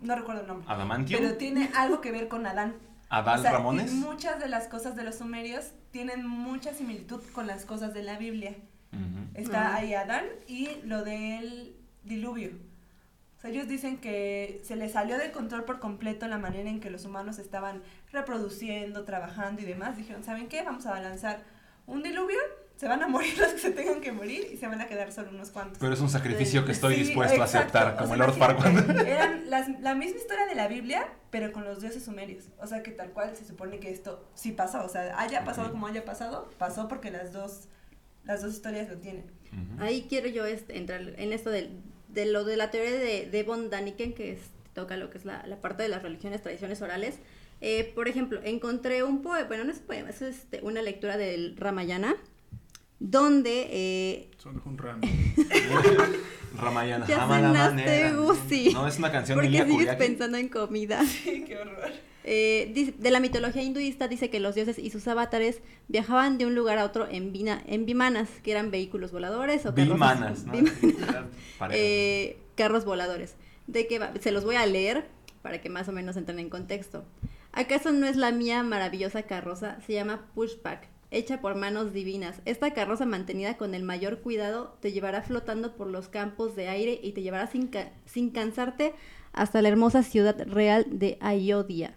No 0.00 0.14
recuerdo 0.14 0.42
el 0.42 0.46
nombre. 0.46 0.66
Adamantium, 0.68 1.20
Pero 1.20 1.36
tiene 1.36 1.70
algo 1.76 2.00
que 2.00 2.12
ver 2.12 2.28
con 2.28 2.46
Adán. 2.46 2.76
Adal 3.10 3.38
O 3.38 3.42
sea, 3.42 3.50
y 3.50 3.54
Ramones. 3.54 3.92
muchas 3.92 4.38
de 4.38 4.48
las 4.48 4.68
cosas 4.68 4.94
de 4.96 5.02
los 5.02 5.16
sumerios 5.16 5.72
tienen 5.90 6.26
mucha 6.26 6.72
similitud 6.74 7.22
con 7.32 7.46
las 7.46 7.64
cosas 7.64 7.94
de 7.94 8.02
la 8.02 8.16
Biblia. 8.18 8.56
Está 9.34 9.68
Ajá. 9.68 9.76
ahí 9.76 9.94
Adán 9.94 10.24
y 10.46 10.68
lo 10.84 11.04
del 11.04 11.76
diluvio. 12.04 12.50
O 13.38 13.40
sea, 13.40 13.50
ellos 13.50 13.68
dicen 13.68 13.98
que 13.98 14.60
se 14.64 14.74
les 14.74 14.92
salió 14.92 15.16
de 15.16 15.30
control 15.30 15.64
por 15.64 15.78
completo 15.78 16.26
la 16.26 16.38
manera 16.38 16.68
en 16.68 16.80
que 16.80 16.90
los 16.90 17.04
humanos 17.04 17.38
estaban 17.38 17.82
reproduciendo, 18.12 19.04
trabajando 19.04 19.62
y 19.62 19.64
demás. 19.64 19.96
Dijeron, 19.96 20.24
¿saben 20.24 20.48
qué? 20.48 20.62
Vamos 20.62 20.86
a 20.86 21.00
lanzar 21.00 21.40
un 21.86 22.02
diluvio, 22.02 22.38
se 22.76 22.86
van 22.88 23.02
a 23.02 23.06
morir 23.08 23.32
los 23.38 23.48
que 23.52 23.58
se 23.58 23.70
tengan 23.70 24.00
que 24.00 24.10
morir 24.12 24.48
y 24.52 24.56
se 24.56 24.66
van 24.66 24.80
a 24.80 24.86
quedar 24.86 25.12
solo 25.12 25.30
unos 25.30 25.50
cuantos. 25.50 25.78
Pero 25.78 25.94
es 25.94 26.00
un 26.00 26.10
sacrificio 26.10 26.64
que 26.64 26.72
estoy 26.72 26.96
Sí, 26.96 27.00
dispuesto 27.04 27.34
exacto. 27.42 27.78
a 27.78 27.82
aceptar, 27.82 27.94
O 27.94 27.96
como 27.96 28.06
sea, 28.08 28.14
el 28.14 28.20
Lord 28.20 28.38
Farquaad. 28.38 29.00
Eran 29.06 29.48
las- 29.50 29.80
la 29.80 29.94
misma 29.94 30.18
historia 30.20 30.46
de 30.46 30.54
la 30.56 30.66
Biblia, 30.68 31.06
pero 31.30 31.52
con 31.52 31.64
los 31.64 31.80
dioses 31.80 32.04
sumerios. 32.04 32.44
O 32.60 32.66
sea, 32.66 32.82
que 32.82 32.90
tal 32.90 33.10
cual 33.12 33.36
se 33.36 33.44
supone 33.46 33.78
que 33.78 33.90
esto 33.90 34.28
sí 34.34 34.50
pasó. 34.52 34.84
O 34.84 34.88
sea, 34.88 35.18
haya 35.18 35.44
pasado 35.44 35.68
Ok. 35.68 35.72
como 35.74 35.86
haya 35.86 36.04
pasado, 36.04 36.50
pasó 36.58 36.88
porque 36.88 37.10
las 37.12 37.32
dos, 37.32 37.68
las 38.24 38.42
dos 38.42 38.52
historias 38.52 38.88
lo 38.88 38.96
tienen. 38.98 39.30
Ujú. 39.52 39.80
Ahí 39.82 40.06
quiero 40.08 40.28
yo 40.28 40.44
este, 40.44 40.76
entrar 40.76 41.00
en 41.16 41.32
esto 41.32 41.50
del- 41.50 41.80
de, 42.08 42.26
lo 42.26 42.44
de 42.44 42.56
la 42.56 42.70
teoría 42.70 42.92
de, 42.92 43.26
de 43.30 43.42
von 43.42 43.70
Daniken, 43.70 44.12
que 44.14 44.32
es- 44.32 44.50
toca 44.74 44.96
lo 44.96 45.10
que 45.10 45.18
es 45.18 45.24
la, 45.24 45.44
la 45.46 45.60
parte 45.60 45.82
de 45.82 45.88
las 45.88 46.02
religiones, 46.02 46.42
tradiciones 46.42 46.80
orales. 46.82 47.16
Eh, 47.60 47.90
por 47.94 48.06
ejemplo, 48.08 48.40
encontré 48.44 49.02
un 49.02 49.22
poema, 49.22 49.48
bueno, 49.48 49.64
no 49.64 49.72
es 49.72 49.80
poema, 49.80 50.10
es 50.10 50.22
este, 50.22 50.60
una 50.62 50.80
lectura 50.82 51.16
del 51.16 51.56
Ramayana, 51.56 52.14
donde 53.00 53.66
eh, 53.70 54.30
Son 54.38 54.60
un 54.64 54.78
ramo. 54.78 55.00
Ramayana. 56.56 57.06
Ya 57.06 57.18
Ramayana 57.18 57.52
cenaste, 57.70 57.74
manera. 58.04 58.12
Gusi. 58.16 58.72
No, 58.72 58.86
es 58.88 58.98
una 58.98 59.12
canción 59.12 59.38
de 59.38 59.44
porque 59.58 59.70
sigues 59.72 59.96
pensando 59.96 60.38
en 60.38 60.48
comida. 60.48 61.04
Sí, 61.04 61.44
qué 61.46 61.58
horror. 61.58 61.90
Eh, 62.30 62.92
de 62.98 63.10
la 63.10 63.20
mitología 63.20 63.62
hinduista 63.62 64.06
dice 64.06 64.28
que 64.28 64.38
los 64.38 64.54
dioses 64.54 64.78
y 64.78 64.90
sus 64.90 65.08
avatares 65.08 65.62
viajaban 65.88 66.36
de 66.36 66.44
un 66.44 66.54
lugar 66.54 66.76
a 66.76 66.84
otro 66.84 67.08
en, 67.10 67.32
vina- 67.32 67.62
en 67.66 67.86
vimanas, 67.86 68.28
que 68.42 68.50
eran 68.50 68.70
vehículos 68.70 69.12
voladores 69.12 69.64
o 69.64 69.72
Bimanas, 69.72 70.44
¿no? 70.46 70.52
eh, 71.72 72.38
carros 72.54 72.84
voladores. 72.84 73.34
De 73.66 73.86
que 73.86 73.98
va- 73.98 74.12
se 74.20 74.30
los 74.30 74.44
voy 74.44 74.56
a 74.56 74.66
leer 74.66 75.06
para 75.40 75.62
que 75.62 75.70
más 75.70 75.88
o 75.88 75.92
menos 75.92 76.16
entren 76.18 76.38
en 76.38 76.50
contexto. 76.50 77.04
¿Acaso 77.52 77.92
no 77.92 78.06
es 78.06 78.16
la 78.16 78.30
mía 78.30 78.62
maravillosa 78.62 79.22
carroza? 79.22 79.78
Se 79.86 79.94
llama 79.94 80.26
Pushpak, 80.34 80.86
hecha 81.10 81.40
por 81.40 81.54
manos 81.54 81.94
divinas. 81.94 82.42
Esta 82.44 82.74
carroza 82.74 83.06
mantenida 83.06 83.56
con 83.56 83.74
el 83.74 83.84
mayor 83.84 84.18
cuidado 84.20 84.76
te 84.82 84.92
llevará 84.92 85.22
flotando 85.22 85.76
por 85.76 85.86
los 85.86 86.08
campos 86.08 86.54
de 86.56 86.68
aire 86.68 87.00
y 87.02 87.12
te 87.12 87.22
llevará 87.22 87.46
sin, 87.46 87.68
ca- 87.68 87.90
sin 88.04 88.28
cansarte 88.30 88.92
hasta 89.32 89.62
la 89.62 89.68
hermosa 89.70 90.02
ciudad 90.02 90.36
real 90.46 90.84
de 90.90 91.16
Ayodhya. 91.22 91.96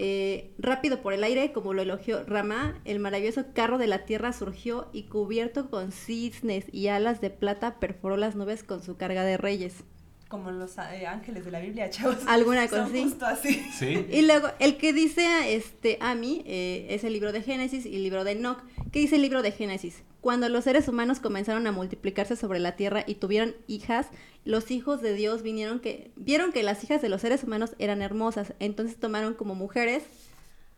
Eh, 0.00 0.54
rápido 0.58 1.02
por 1.02 1.12
el 1.12 1.24
aire, 1.24 1.50
como 1.50 1.74
lo 1.74 1.82
elogió 1.82 2.22
Rama, 2.24 2.80
el 2.84 3.00
maravilloso 3.00 3.46
carro 3.52 3.78
de 3.78 3.88
la 3.88 4.04
tierra 4.04 4.32
surgió 4.32 4.88
y 4.92 5.08
cubierto 5.08 5.70
con 5.70 5.90
cisnes 5.90 6.66
y 6.72 6.86
alas 6.86 7.20
de 7.20 7.30
plata 7.30 7.80
perforó 7.80 8.16
las 8.16 8.36
nubes 8.36 8.62
con 8.62 8.80
su 8.80 8.96
carga 8.96 9.24
de 9.24 9.36
reyes. 9.36 9.82
Como 10.28 10.50
los 10.50 10.76
eh, 10.78 11.06
ángeles 11.06 11.44
de 11.44 11.50
la 11.50 11.60
Biblia, 11.60 11.90
chavos. 11.90 12.18
Alguna 12.26 12.68
cosa 12.68 12.84
así. 12.84 13.02
justo 13.02 13.26
así. 13.26 13.66
Sí. 13.72 14.06
Y 14.10 14.22
luego, 14.22 14.48
el 14.58 14.76
que 14.76 14.92
dice 14.92 15.54
este 15.54 15.98
Ami 16.00 16.42
eh, 16.46 16.86
es 16.90 17.04
el 17.04 17.14
libro 17.14 17.32
de 17.32 17.42
Génesis 17.42 17.86
y 17.86 17.96
el 17.96 18.02
libro 18.02 18.24
de 18.24 18.32
Enoch. 18.32 18.62
¿Qué 18.92 19.00
dice 19.00 19.16
el 19.16 19.22
libro 19.22 19.42
de 19.42 19.52
Génesis? 19.52 20.02
Cuando 20.20 20.48
los 20.48 20.64
seres 20.64 20.88
humanos 20.88 21.20
comenzaron 21.20 21.66
a 21.66 21.72
multiplicarse 21.72 22.36
sobre 22.36 22.58
la 22.58 22.76
tierra 22.76 23.04
y 23.06 23.14
tuvieron 23.14 23.54
hijas, 23.68 24.08
los 24.44 24.70
hijos 24.70 25.00
de 25.00 25.14
Dios 25.14 25.42
vinieron 25.42 25.78
que 25.78 26.10
vieron 26.16 26.52
que 26.52 26.62
las 26.62 26.82
hijas 26.84 27.00
de 27.00 27.08
los 27.08 27.20
seres 27.20 27.44
humanos 27.44 27.76
eran 27.78 28.02
hermosas, 28.02 28.52
entonces 28.58 28.98
tomaron 28.98 29.34
como 29.34 29.54
mujeres 29.54 30.02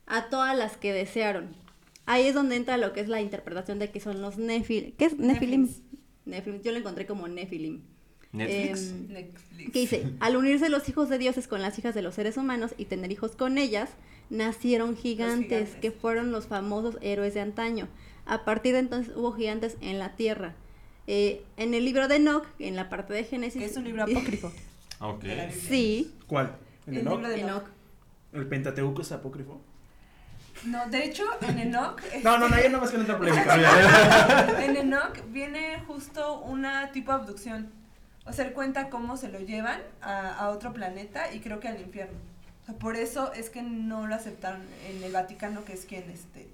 a 0.07 0.29
todas 0.29 0.57
las 0.57 0.77
que 0.77 0.93
desearon. 0.93 1.57
Ahí 2.05 2.27
es 2.27 2.35
donde 2.35 2.57
entra 2.57 2.77
lo 2.77 2.93
que 2.93 3.01
es 3.01 3.09
la 3.09 3.21
interpretación 3.21 3.79
de 3.79 3.91
que 3.91 4.01
son 4.01 4.21
los 4.21 4.37
Nefil. 4.37 4.95
¿Qué 4.99 5.07
es 5.07 5.17
Nefilim? 5.17 5.69
Nefilim. 6.25 6.61
Yo 6.63 6.73
lo 6.73 6.79
encontré 6.79 7.07
como 7.07 7.29
Nefilim. 7.29 7.83
Netflix. 8.33 8.91
Em, 8.91 9.09
Netflix. 9.09 9.73
que 9.73 9.79
dice, 9.81 10.07
al 10.21 10.37
unirse 10.37 10.69
los 10.69 10.89
hijos 10.89 11.09
de 11.09 11.19
dioses 11.19 11.49
con 11.49 11.63
las 11.63 11.79
hijas 11.79 11.95
de 11.95 12.03
los 12.03 12.15
seres 12.15 12.37
humanos 12.37 12.75
y 12.79 12.85
tener 12.85 13.11
hijos 13.11 13.33
con 13.37 13.59
ellas, 13.59 13.91
nacieron 14.31 14.97
gigantes, 14.97 15.49
gigantes. 15.49 15.77
que 15.81 15.91
fueron 15.91 16.31
los 16.33 16.47
famosos 16.47 16.97
héroes 17.01 17.35
de 17.35 17.41
antaño. 17.41 17.89
A 18.27 18.45
partir 18.45 18.73
de 18.75 18.79
entonces 18.81 19.17
hubo 19.17 19.33
gigantes 19.33 19.77
en 19.81 19.99
la 19.99 20.15
tierra. 20.15 20.55
Eh, 21.09 21.43
en 21.57 21.75
el 21.75 21.85
libro 21.85 22.07
de 22.07 22.17
Enoch, 22.17 22.47
en 22.61 22.77
la 22.77 22.89
parte 22.89 23.13
de 23.15 23.25
Génesis... 23.25 23.63
Es 23.63 23.77
un 23.77 23.85
libro 23.85 24.03
apócrifo. 24.09 24.53
ok. 25.01 25.23
Biblia. 25.23 25.51
Sí, 25.51 26.15
¿Cuál? 26.29 26.57
¿El 26.87 26.95
El 26.95 27.01
Enoch? 27.01 27.15
libro 27.17 27.29
de 27.31 27.41
Enoch. 27.41 27.65
¿El 28.33 28.47
Pentateuco 28.47 29.03
es 29.03 29.11
apócrifo? 29.11 29.61
No, 30.67 30.87
de 30.89 31.05
hecho, 31.05 31.25
en 31.41 31.59
Enoch. 31.59 32.01
No, 32.23 32.39
no, 32.39 32.49
no, 32.49 32.57
ya 32.61 32.69
no 32.69 32.79
más 32.81 32.91
que 32.93 32.99
no 32.99 33.19
polémica. 33.19 34.61
En 34.65 34.77
Enoch 34.77 35.19
viene 35.33 35.83
justo 35.89 36.41
una 36.43 36.93
tipo 36.93 37.11
de 37.13 37.19
abducción. 37.19 37.80
O 38.31 38.33
sea, 38.33 38.47
él 38.47 38.53
cuenta 38.53 38.89
cómo 38.89 39.17
se 39.17 39.29
lo 39.29 39.41
llevan 39.41 39.81
a, 40.01 40.37
a 40.39 40.49
otro 40.51 40.73
planeta 40.73 41.33
y 41.35 41.41
creo 41.41 41.61
que 41.61 41.69
al 41.69 41.81
infierno. 41.81 42.17
O 42.63 42.67
sea, 42.67 42.75
por 42.77 42.97
eso 42.97 43.33
es 43.35 43.51
que 43.51 43.63
no 43.63 44.07
lo 44.07 44.15
aceptaron 44.15 44.63
en 44.89 45.03
el 45.03 45.13
Vaticano, 45.13 45.65
que 45.65 45.73
es 45.75 45.85
quien 45.85 46.09
este 46.11 46.49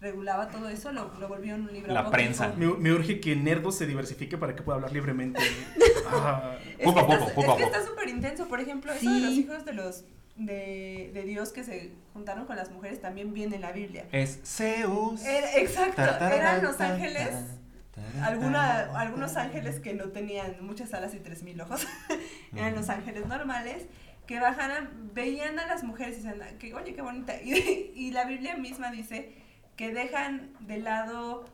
regulaba 0.00 0.48
todo 0.48 0.68
eso, 0.68 0.92
lo, 0.92 1.12
lo 1.18 1.26
volvieron 1.26 1.62
un 1.62 1.72
libro 1.72 1.92
La 1.92 2.00
apócrifo. 2.00 2.24
prensa. 2.38 2.54
Me, 2.56 2.66
me 2.66 2.92
urge 2.92 3.18
que 3.20 3.34
Nerdo 3.34 3.72
se 3.72 3.84
diversifique 3.84 4.38
para 4.38 4.54
que 4.54 4.62
pueda 4.62 4.76
hablar 4.76 4.92
libremente. 4.92 5.40
Ah, 6.10 6.56
Es 6.78 6.86
Poco 6.86 7.00
a 7.00 7.06
que 7.06 7.12
poco, 7.16 7.24
está- 7.28 7.34
poco 7.34 7.50
a 7.50 7.54
es 7.54 7.58
que 7.58 7.64
poco. 7.64 7.76
está 7.76 7.86
súper 7.86 8.08
intenso, 8.08 8.48
por 8.48 8.60
ejemplo, 8.60 8.92
eso 8.92 9.12
de 9.12 9.20
los 9.20 9.30
Sí. 9.34 9.40
hijos 9.40 9.64
de 9.66 9.72
los 9.74 10.04
de, 10.36 11.10
de 11.12 11.22
Dios 11.24 11.50
que 11.52 11.64
se 11.64 11.90
juntaron 12.14 12.46
con 12.46 12.56
las 12.56 12.70
mujeres 12.70 13.00
también 13.02 13.34
viene 13.34 13.56
en 13.56 13.62
la 13.62 13.72
Biblia. 13.72 14.06
Es 14.12 14.38
Zeus. 14.44 15.22
Era- 15.24 15.54
exacto, 15.58 16.00
eran 16.00 16.62
los 16.62 16.80
ángeles, 16.80 17.28
alguna, 18.22 18.86
tan. 18.86 18.96
algunos 18.96 19.36
ángeles 19.36 19.80
que 19.80 19.94
no 19.94 20.06
tenían 20.10 20.56
muchas 20.60 20.92
alas 20.94 21.14
y 21.14 21.18
tres 21.20 21.42
mil 21.42 21.60
ojos, 21.60 21.86
eran 22.56 22.74
los 22.74 22.88
ángeles 22.88 23.26
normales, 23.26 23.86
que 24.26 24.40
bajaran, 24.40 25.10
veían 25.14 25.58
a 25.58 25.66
las 25.66 25.84
mujeres 25.84 26.18
y 26.18 26.22
decían, 26.22 26.42
"Ah, 26.42 26.58
que, 26.58 26.74
oye, 26.74 26.94
qué 26.94 27.02
bonita. 27.02 27.34
Y, 27.42 27.92
y 27.94 28.10
la 28.10 28.24
Biblia 28.24 28.56
misma 28.56 28.90
dice 28.90 29.32
que 29.76 29.92
dejan 29.94 30.52
de 30.60 30.78
lado 30.78 31.44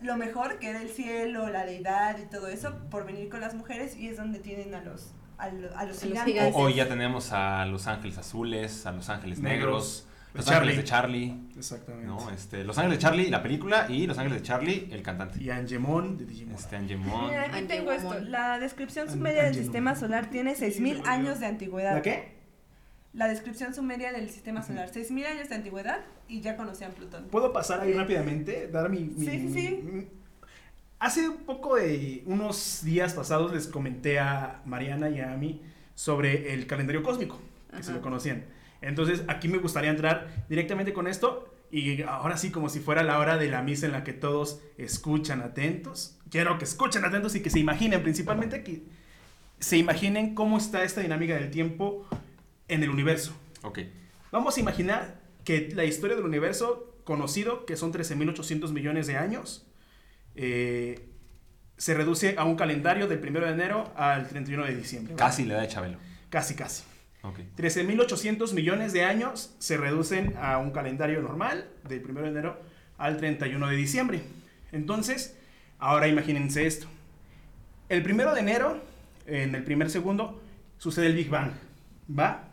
lo 0.00 0.16
mejor, 0.16 0.58
que 0.60 0.70
era 0.70 0.80
el 0.80 0.90
cielo, 0.90 1.48
la 1.48 1.64
deidad 1.66 2.18
y 2.18 2.26
todo 2.26 2.46
eso, 2.48 2.76
por 2.90 3.04
venir 3.04 3.28
con 3.28 3.40
las 3.40 3.54
mujeres, 3.54 3.96
y 3.96 4.08
es 4.08 4.16
donde 4.16 4.38
tienen 4.38 4.74
a 4.74 4.80
los, 4.82 5.12
a, 5.38 5.48
lo- 5.48 5.76
a 5.76 5.84
los 5.86 6.00
gigantes. 6.00 6.34
gigantes. 6.34 6.54
Hoy 6.56 6.74
ya 6.74 6.88
tenemos 6.88 7.32
a 7.32 7.64
los 7.66 7.88
ángeles 7.88 8.16
azules, 8.18 8.86
a 8.86 8.92
los 8.92 9.08
ángeles 9.08 9.40
negros, 9.40 9.58
Negros, 9.66 10.06
los 10.38 10.46
Charlie. 10.46 10.58
ángeles 10.70 10.76
de 10.76 10.84
Charlie, 10.84 11.36
Exactamente. 11.56 12.06
¿no? 12.06 12.30
Este, 12.30 12.64
los 12.64 12.78
ángeles 12.78 12.98
de 12.98 13.02
Charlie, 13.02 13.28
la 13.30 13.42
película, 13.42 13.86
y 13.88 14.06
los 14.06 14.16
ángeles 14.18 14.40
de 14.42 14.46
Charlie, 14.46 14.88
el 14.90 15.02
cantante. 15.02 15.42
Y 15.42 15.50
Angemon 15.50 16.16
de 16.16 16.24
Digimon. 16.26 16.54
Este, 16.54 16.76
Angemon. 16.76 17.26
Mira, 17.28 17.42
aquí 17.44 17.62
tengo 17.66 17.92
esto. 17.92 18.18
La 18.20 18.58
descripción 18.58 19.08
An- 19.08 19.14
sumeria 19.14 19.44
del 19.44 19.54
sistema 19.54 19.94
solar 19.96 20.30
tiene 20.30 20.54
6.000 20.56 21.06
años 21.06 21.40
de 21.40 21.46
antigüedad. 21.46 21.94
¿La 21.94 22.02
qué? 22.02 22.38
La 23.14 23.26
descripción 23.28 23.74
sumeria 23.74 24.12
del 24.12 24.28
sistema 24.30 24.62
solar, 24.62 24.90
6.000 24.92 25.26
años 25.26 25.48
de 25.48 25.54
antigüedad 25.54 26.00
y 26.28 26.40
ya 26.40 26.56
conocían 26.56 26.92
Plutón. 26.92 27.24
¿Puedo 27.28 27.52
pasar 27.52 27.80
ahí 27.80 27.92
rápidamente? 27.92 28.68
Dar 28.68 28.88
mi... 28.90 29.00
mi- 29.00 29.24
Sí, 29.26 29.48
sí, 29.48 29.52
sí. 29.52 29.80
mi- 29.82 30.06
Hace 31.00 31.28
un 31.28 31.38
poco 31.38 31.76
de 31.76 32.22
unos 32.26 32.80
días 32.84 33.14
pasados 33.14 33.52
les 33.54 33.68
comenté 33.68 34.18
a 34.18 34.62
Mariana 34.66 35.08
y 35.08 35.20
a 35.20 35.28
mí 35.36 35.62
sobre 35.94 36.52
el 36.54 36.66
calendario 36.66 37.02
cósmico, 37.04 37.40
que 37.74 37.82
se 37.82 37.92
lo 37.92 38.00
conocían. 38.02 38.44
Entonces 38.80 39.24
aquí 39.28 39.48
me 39.48 39.58
gustaría 39.58 39.90
entrar 39.90 40.46
directamente 40.48 40.92
con 40.92 41.06
esto 41.06 41.52
y 41.70 42.02
ahora 42.02 42.36
sí 42.36 42.50
como 42.50 42.68
si 42.68 42.80
fuera 42.80 43.02
la 43.02 43.18
hora 43.18 43.36
de 43.36 43.48
la 43.48 43.62
misa 43.62 43.86
en 43.86 43.92
la 43.92 44.04
que 44.04 44.12
todos 44.12 44.60
escuchan 44.78 45.42
atentos. 45.42 46.18
Quiero 46.30 46.58
que 46.58 46.64
escuchen 46.64 47.04
atentos 47.04 47.34
y 47.34 47.40
que 47.40 47.50
se 47.50 47.58
imaginen, 47.58 48.02
principalmente 48.02 48.62
que 48.62 48.82
se 49.58 49.76
imaginen 49.76 50.34
cómo 50.34 50.58
está 50.58 50.84
esta 50.84 51.00
dinámica 51.00 51.34
del 51.34 51.50
tiempo 51.50 52.06
en 52.68 52.82
el 52.82 52.90
universo. 52.90 53.36
Ok. 53.62 53.80
Vamos 54.30 54.56
a 54.56 54.60
imaginar 54.60 55.20
que 55.44 55.70
la 55.74 55.84
historia 55.84 56.16
del 56.16 56.24
universo 56.24 56.94
conocido, 57.04 57.64
que 57.64 57.76
son 57.76 57.92
13.800 57.92 58.70
millones 58.70 59.06
de 59.06 59.16
años, 59.16 59.66
eh, 60.34 61.08
se 61.76 61.94
reduce 61.94 62.34
a 62.36 62.44
un 62.44 62.56
calendario 62.56 63.08
del 63.08 63.18
1 63.18 63.40
de 63.40 63.50
enero 63.50 63.92
al 63.96 64.28
31 64.28 64.64
de 64.66 64.76
diciembre. 64.76 65.14
Casi 65.16 65.44
le 65.44 65.54
da 65.54 65.62
de 65.62 65.68
Chabelo. 65.68 65.98
Casi, 66.28 66.54
casi. 66.54 66.82
Ok. 67.22 67.40
13.800 67.56 68.52
millones 68.54 68.92
de 68.92 69.04
años 69.04 69.54
se 69.58 69.76
reducen 69.76 70.34
a 70.40 70.58
un 70.58 70.70
calendario 70.70 71.20
normal 71.20 71.68
del 71.88 72.04
1 72.04 72.22
de 72.22 72.28
enero 72.28 72.60
al 72.96 73.16
31 73.16 73.68
de 73.68 73.76
diciembre. 73.76 74.22
Entonces, 74.72 75.36
ahora 75.78 76.08
imagínense 76.08 76.66
esto. 76.66 76.86
El 77.88 78.08
1 78.10 78.34
de 78.34 78.40
enero, 78.40 78.80
en 79.26 79.54
el 79.54 79.64
primer 79.64 79.90
segundo, 79.90 80.40
sucede 80.78 81.06
el 81.06 81.14
Big 81.14 81.30
Bang. 81.30 81.52
¿Va? 82.16 82.44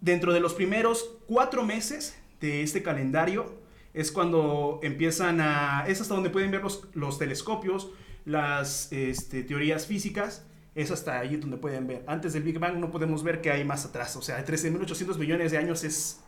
Dentro 0.00 0.32
de 0.32 0.40
los 0.40 0.54
primeros 0.54 1.18
cuatro 1.26 1.64
meses 1.64 2.18
de 2.40 2.62
este 2.62 2.82
calendario 2.82 3.60
es 3.92 4.12
cuando 4.12 4.80
empiezan 4.82 5.40
a... 5.40 5.84
Es 5.86 6.00
hasta 6.00 6.14
donde 6.14 6.30
pueden 6.30 6.50
ver 6.50 6.62
los, 6.62 6.88
los 6.94 7.18
telescopios, 7.18 7.90
las 8.24 8.92
este, 8.92 9.42
teorías 9.42 9.86
físicas. 9.86 10.46
Es 10.74 10.90
hasta 10.90 11.18
ahí 11.18 11.36
donde 11.36 11.56
pueden 11.56 11.86
ver. 11.86 12.04
Antes 12.06 12.32
del 12.32 12.42
Big 12.42 12.58
Bang 12.58 12.76
no 12.76 12.90
podemos 12.90 13.22
ver 13.24 13.40
que 13.40 13.50
hay 13.50 13.64
más 13.64 13.84
atrás. 13.84 14.14
O 14.16 14.22
sea, 14.22 14.44
13.800 14.44 15.16
millones 15.18 15.50
de 15.50 15.58
años 15.58 15.82
es 15.84 16.20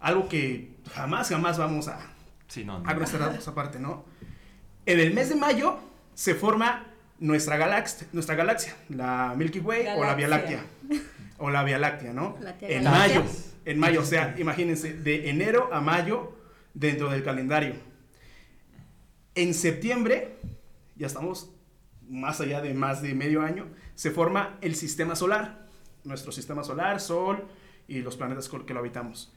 algo 0.00 0.28
que 0.28 0.76
jamás, 0.94 1.28
jamás 1.28 1.58
vamos 1.58 1.88
a, 1.88 1.98
Sí, 2.46 2.64
no. 2.64 2.78
no. 2.78 2.88
a 2.88 2.94
nuestra 2.94 3.34
esa 3.34 3.54
parte, 3.54 3.78
¿no? 3.78 4.04
En 4.86 5.00
el 5.00 5.12
mes 5.12 5.28
de 5.28 5.34
mayo 5.34 5.78
se 6.14 6.34
forma 6.34 6.86
nuestra 7.18 7.56
galaxia, 7.58 8.06
nuestra 8.12 8.34
galaxia, 8.36 8.74
la 8.88 9.34
Milky 9.36 9.58
Way 9.60 9.86
o 9.96 10.04
la 10.04 10.14
Vía 10.14 10.28
Galaxia. 10.28 10.64
Láctea. 10.88 11.10
O 11.38 11.50
la 11.50 11.62
Vía 11.64 11.78
Láctea, 11.78 12.12
¿no? 12.12 12.36
La 12.40 12.56
Tía 12.56 12.68
En 12.70 12.84
Galaxia. 12.84 13.18
mayo, 13.20 13.30
en 13.66 13.78
mayo, 13.78 14.00
o 14.00 14.04
sea, 14.04 14.34
imagínense, 14.38 14.94
de 14.94 15.28
enero 15.28 15.68
a 15.72 15.80
mayo 15.80 16.32
dentro 16.74 17.10
del 17.10 17.22
calendario. 17.22 17.74
En 19.34 19.52
septiembre, 19.54 20.36
ya 20.96 21.06
estamos 21.06 21.50
más 22.08 22.40
allá 22.40 22.60
de 22.60 22.74
más 22.74 23.02
de 23.02 23.14
medio 23.14 23.42
año, 23.42 23.66
se 23.94 24.10
forma 24.10 24.58
el 24.60 24.74
sistema 24.74 25.14
solar, 25.16 25.66
nuestro 26.04 26.32
sistema 26.32 26.62
solar, 26.64 27.00
Sol 27.00 27.44
y 27.86 28.00
los 28.00 28.16
planetas 28.16 28.48
con 28.48 28.64
que 28.66 28.74
lo 28.74 28.80
habitamos, 28.80 29.32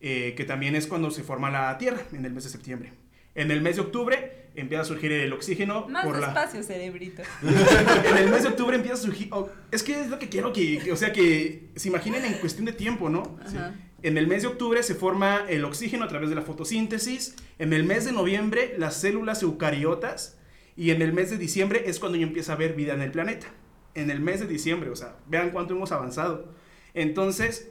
eh, 0.00 0.34
que 0.36 0.44
también 0.44 0.74
es 0.76 0.86
cuando 0.86 1.10
se 1.10 1.22
forma 1.22 1.50
la 1.50 1.76
Tierra, 1.78 2.00
en 2.12 2.24
el 2.24 2.32
mes 2.32 2.44
de 2.44 2.50
septiembre. 2.50 2.92
En 3.34 3.50
el 3.50 3.62
mes 3.62 3.76
de 3.76 3.82
octubre 3.82 4.50
empieza 4.54 4.82
a 4.82 4.84
surgir 4.84 5.10
el 5.12 5.32
oxígeno 5.32 5.88
Más 5.88 6.04
por 6.04 6.18
la... 6.20 6.26
despacio, 6.26 6.62
cerebrito. 6.62 7.22
en 7.42 8.16
el 8.18 8.28
mes 8.28 8.42
de 8.42 8.48
octubre 8.50 8.76
empieza 8.76 8.94
a 8.94 9.00
surgir... 9.00 9.28
oh, 9.30 9.48
es 9.70 9.82
que 9.82 10.00
es 10.00 10.08
lo 10.10 10.18
que 10.18 10.28
quiero 10.28 10.52
que, 10.52 10.78
que- 10.78 10.92
O 10.92 10.96
sea, 10.96 11.12
que 11.12 11.70
se 11.76 11.88
imaginen 11.88 12.24
en 12.26 12.34
cuestión 12.34 12.66
de 12.66 12.72
tiempo, 12.72 13.08
¿no? 13.08 13.38
Ajá. 13.44 13.74
En 14.02 14.18
el 14.18 14.26
mes 14.26 14.42
de 14.42 14.48
octubre 14.48 14.82
se 14.82 14.94
forma 14.94 15.46
el 15.48 15.64
oxígeno 15.64 16.04
a 16.04 16.08
través 16.08 16.28
de 16.28 16.34
la 16.34 16.42
fotosíntesis. 16.42 17.36
En 17.58 17.72
el 17.72 17.84
mes 17.84 18.04
de 18.04 18.12
noviembre, 18.12 18.74
las 18.76 18.96
células 18.96 19.42
eucariotas. 19.42 20.38
Y 20.76 20.90
en 20.90 21.02
el 21.02 21.12
mes 21.12 21.30
de 21.30 21.38
diciembre 21.38 21.84
es 21.86 21.98
cuando 21.98 22.18
ya 22.18 22.24
empieza 22.24 22.52
a 22.52 22.54
haber 22.56 22.74
vida 22.74 22.94
en 22.94 23.02
el 23.02 23.10
planeta. 23.10 23.46
En 23.94 24.10
el 24.10 24.20
mes 24.20 24.40
de 24.40 24.46
diciembre, 24.46 24.90
o 24.90 24.96
sea, 24.96 25.16
vean 25.26 25.50
cuánto 25.50 25.74
hemos 25.74 25.92
avanzado. 25.92 26.52
Entonces, 26.94 27.70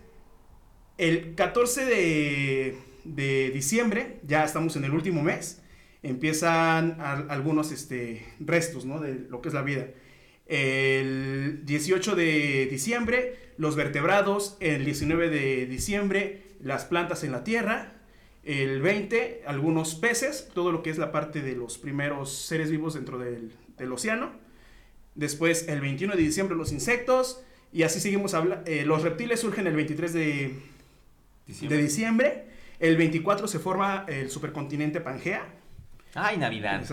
el 0.98 1.34
14 1.36 1.86
de, 1.86 3.52
diciembre, 3.52 4.20
ya 4.28 4.44
estamos 4.44 4.76
en 4.76 4.84
el 4.84 4.92
último 4.92 5.24
mes, 5.24 5.62
empiezan 6.04 6.98
algunos 7.02 7.72
este, 7.72 8.26
restos 8.40 8.86
¿no? 8.86 9.00
de 9.00 9.16
lo 9.30 9.42
que 9.42 9.50
es 9.50 9.54
la 9.54 9.64
vida. 9.64 9.88
El 10.52 11.62
18 11.66 12.16
de 12.16 12.68
diciembre, 12.70 13.38
los 13.58 13.78
vertebrados. 13.78 14.58
El 14.60 14.84
19 14.84 15.30
de 15.30 15.66
diciembre, 15.66 16.44
las 16.60 16.84
plantas 16.84 17.24
en 17.24 17.32
la 17.32 17.46
tierra. 17.46 18.01
El 18.44 18.82
20, 18.82 19.44
algunos 19.46 19.96
peces, 19.96 20.50
todo 20.54 20.72
lo 20.72 20.82
que 20.82 20.90
es 20.90 20.98
la 20.98 21.12
parte 21.12 21.42
de 21.42 21.56
los 21.56 21.78
primeros 21.78 22.36
seres 22.36 22.72
vivos 22.72 22.96
dentro 22.96 23.20
del, 23.20 23.52
del 23.78 23.92
océano. 23.92 24.32
Después, 25.16 25.68
el 25.68 25.82
21 25.82 26.16
de 26.16 26.22
diciembre, 26.22 26.56
los 26.56 26.72
insectos. 26.72 27.44
Y 27.74 27.84
así 27.84 28.00
seguimos 28.00 28.34
hablando. 28.34 28.70
los 28.86 29.04
reptiles 29.04 29.40
surgen 29.40 29.68
el 29.68 29.76
23 29.76 30.14
de, 30.14 30.56
Diciembre. 31.48 31.78
de 31.78 31.84
diciembre. 31.84 32.46
El 32.80 32.98
24 32.98 33.48
se 33.48 33.60
forma 33.60 34.06
el 34.08 34.30
supercontinente 34.30 35.02
Pangea. 35.02 35.48
Ay, 36.16 36.38
Navidad. 36.38 36.84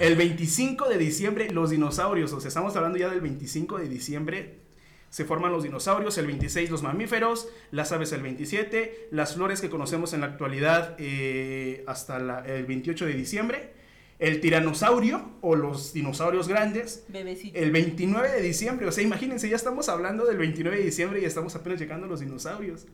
El 0.00 0.16
25 0.16 0.88
de 0.88 0.98
diciembre, 0.98 1.50
los 1.50 1.70
dinosaurios. 1.70 2.32
O 2.32 2.40
sea, 2.40 2.48
estamos 2.48 2.74
hablando 2.74 2.98
ya 2.98 3.08
del 3.08 3.20
25 3.20 3.78
de 3.78 3.88
diciembre. 3.88 4.65
Se 5.10 5.24
forman 5.24 5.52
los 5.52 5.62
dinosaurios. 5.62 6.18
El 6.18 6.26
26, 6.26 6.70
los 6.70 6.82
mamíferos. 6.82 7.48
Las 7.70 7.92
aves, 7.92 8.12
el 8.12 8.22
27. 8.22 9.08
Las 9.12 9.34
flores 9.34 9.60
que 9.60 9.70
conocemos 9.70 10.12
en 10.12 10.20
la 10.20 10.26
actualidad 10.26 10.94
eh, 10.98 11.84
hasta 11.86 12.18
la- 12.18 12.40
el 12.46 12.66
28 12.66 13.06
de 13.06 13.12
diciembre. 13.14 13.70
El 14.18 14.40
tiranosaurio 14.40 15.30
o 15.42 15.56
los 15.56 15.92
dinosaurios 15.92 16.48
grandes. 16.48 17.04
Bebecito. 17.08 17.58
El 17.58 17.70
29 17.70 18.30
de 18.30 18.40
diciembre, 18.42 18.86
o 18.86 18.92
sea, 18.92 19.04
imagínense, 19.04 19.48
ya 19.48 19.56
estamos 19.56 19.88
hablando 19.90 20.24
del 20.24 20.38
29 20.38 20.78
de 20.78 20.84
diciembre 20.84 21.20
y 21.20 21.26
estamos 21.26 21.54
apenas 21.54 21.78
llegando 21.78 22.06
a 22.06 22.08
los 22.08 22.20
dinosaurios. 22.20 22.86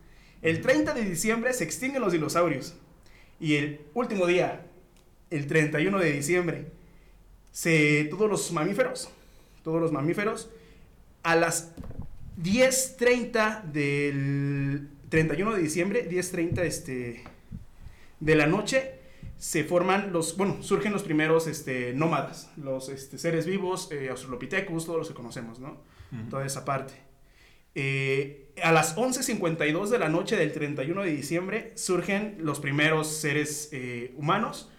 El 0.42 0.60
30 0.60 0.94
de 0.94 1.02
diciembre 1.04 1.52
se 1.52 1.62
extinguen 1.62 2.02
los 2.02 2.12
dinosaurios. 2.12 2.74
Y 3.38 3.54
el 3.54 3.80
último 3.94 4.26
día, 4.26 4.66
el 5.30 5.46
31 5.46 5.98
de 6.00 6.10
diciembre, 6.12 6.66
se, 7.52 8.04
todos 8.10 8.28
los 8.28 8.50
mamíferos, 8.52 9.08
todos 9.62 9.80
los 9.80 9.92
mamíferos, 9.92 10.50
a 11.22 11.36
las 11.36 11.72
10.30 12.42 13.62
del 13.64 14.88
31 15.08 15.54
de 15.54 15.62
diciembre, 15.62 16.08
10.30 16.08 16.58
este, 16.60 17.24
de 18.20 18.34
la 18.34 18.46
noche, 18.46 18.94
se 19.38 19.64
forman 19.64 20.12
los, 20.12 20.36
bueno, 20.36 20.62
surgen 20.62 20.92
los 20.92 21.02
primeros 21.02 21.46
este, 21.46 21.92
nómadas, 21.94 22.50
los 22.56 22.88
este, 22.88 23.18
seres 23.18 23.46
vivos, 23.46 23.90
eh, 23.90 24.08
Australopithecus, 24.10 24.86
todos 24.86 24.98
los 24.98 25.08
que 25.08 25.14
conocemos, 25.14 25.58
¿no? 25.58 25.80
Toda 26.28 26.44
esa 26.44 26.66
parte. 26.66 26.92
Eh, 27.74 28.52
a 28.62 28.70
las 28.70 28.96
11.52 28.96 29.88
de 29.88 29.98
la 29.98 30.10
noche 30.10 30.36
del 30.36 30.52
31 30.52 31.02
de 31.02 31.10
diciembre 31.10 31.72
surgen 31.74 32.36
los 32.40 32.60
primeros 32.60 33.08
seres 33.08 33.70
eh, 33.72 34.12
humanos 34.18 34.70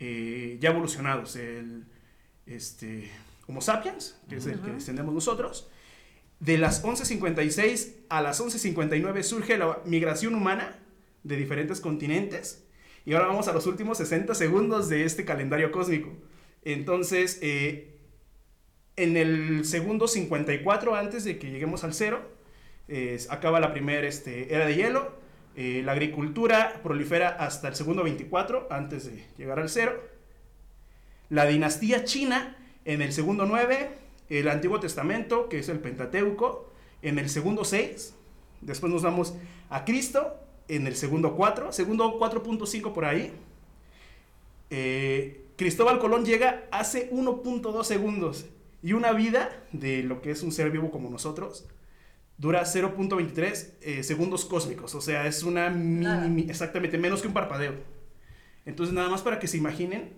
eh, 0.00 0.58
ya 0.60 0.70
evolucionados, 0.70 1.36
el 1.36 1.84
este, 2.46 3.08
Homo 3.46 3.60
sapiens, 3.60 4.18
que 4.28 4.36
es 4.36 4.46
el 4.46 4.60
que 4.60 4.72
descendemos 4.72 5.14
nosotros. 5.14 5.70
De 6.40 6.58
las 6.58 6.82
11.56 6.82 7.92
a 8.08 8.22
las 8.22 8.40
11.59 8.40 9.22
surge 9.22 9.58
la 9.58 9.80
migración 9.84 10.34
humana 10.34 10.78
de 11.22 11.36
diferentes 11.36 11.80
continentes. 11.80 12.64
Y 13.06 13.12
ahora 13.14 13.26
vamos 13.26 13.48
a 13.48 13.52
los 13.52 13.66
últimos 13.66 13.98
60 13.98 14.34
segundos 14.34 14.88
de 14.88 15.04
este 15.04 15.24
calendario 15.24 15.70
cósmico. 15.70 16.10
Entonces, 16.64 17.38
eh, 17.42 17.98
en 18.96 19.16
el 19.16 19.64
segundo 19.64 20.08
54 20.08 20.94
antes 20.94 21.24
de 21.24 21.38
que 21.38 21.50
lleguemos 21.50 21.84
al 21.84 21.94
cero, 21.94 22.22
acaba 23.28 23.60
la 23.60 23.72
primera 23.72 24.06
este, 24.06 24.54
era 24.54 24.66
de 24.66 24.74
hielo, 24.74 25.12
eh, 25.56 25.82
la 25.84 25.92
agricultura 25.92 26.80
prolifera 26.82 27.28
hasta 27.28 27.68
el 27.68 27.74
segundo 27.74 28.02
24 28.02 28.68
antes 28.70 29.06
de 29.06 29.24
llegar 29.36 29.58
al 29.58 29.68
cero, 29.68 30.02
la 31.28 31.46
dinastía 31.46 32.04
china 32.04 32.56
en 32.84 33.02
el 33.02 33.12
segundo 33.12 33.46
9, 33.46 33.90
el 34.30 34.48
Antiguo 34.48 34.80
Testamento, 34.80 35.48
que 35.48 35.58
es 35.58 35.68
el 35.68 35.80
Pentateuco, 35.80 36.72
en 37.02 37.18
el 37.18 37.28
segundo 37.28 37.64
6, 37.64 38.14
después 38.60 38.92
nos 38.92 39.02
vamos 39.02 39.34
a 39.68 39.84
Cristo 39.84 40.34
en 40.68 40.86
el 40.86 40.94
segundo 40.96 41.34
4, 41.34 41.72
segundo 41.72 42.18
4.5 42.18 42.92
por 42.92 43.04
ahí. 43.04 43.32
Eh, 44.70 45.46
Cristóbal 45.56 45.98
Colón 45.98 46.24
llega 46.24 46.64
hace 46.70 47.10
1.2 47.10 47.84
segundos 47.84 48.46
y 48.82 48.92
una 48.92 49.12
vida 49.12 49.50
de 49.72 50.02
lo 50.02 50.22
que 50.22 50.30
es 50.30 50.42
un 50.42 50.52
ser 50.52 50.70
vivo 50.70 50.90
como 50.90 51.10
nosotros 51.10 51.66
dura 52.38 52.62
0.23 52.62 53.68
eh, 53.82 54.02
segundos 54.02 54.46
cósmicos, 54.46 54.94
o 54.94 55.02
sea, 55.02 55.26
es 55.26 55.42
una 55.42 55.68
mini, 55.68 56.48
exactamente 56.48 56.96
menos 56.96 57.20
que 57.20 57.28
un 57.28 57.34
parpadeo. 57.34 57.74
Entonces, 58.64 58.94
nada 58.94 59.10
más 59.10 59.20
para 59.20 59.38
que 59.38 59.46
se 59.46 59.58
imaginen 59.58 60.14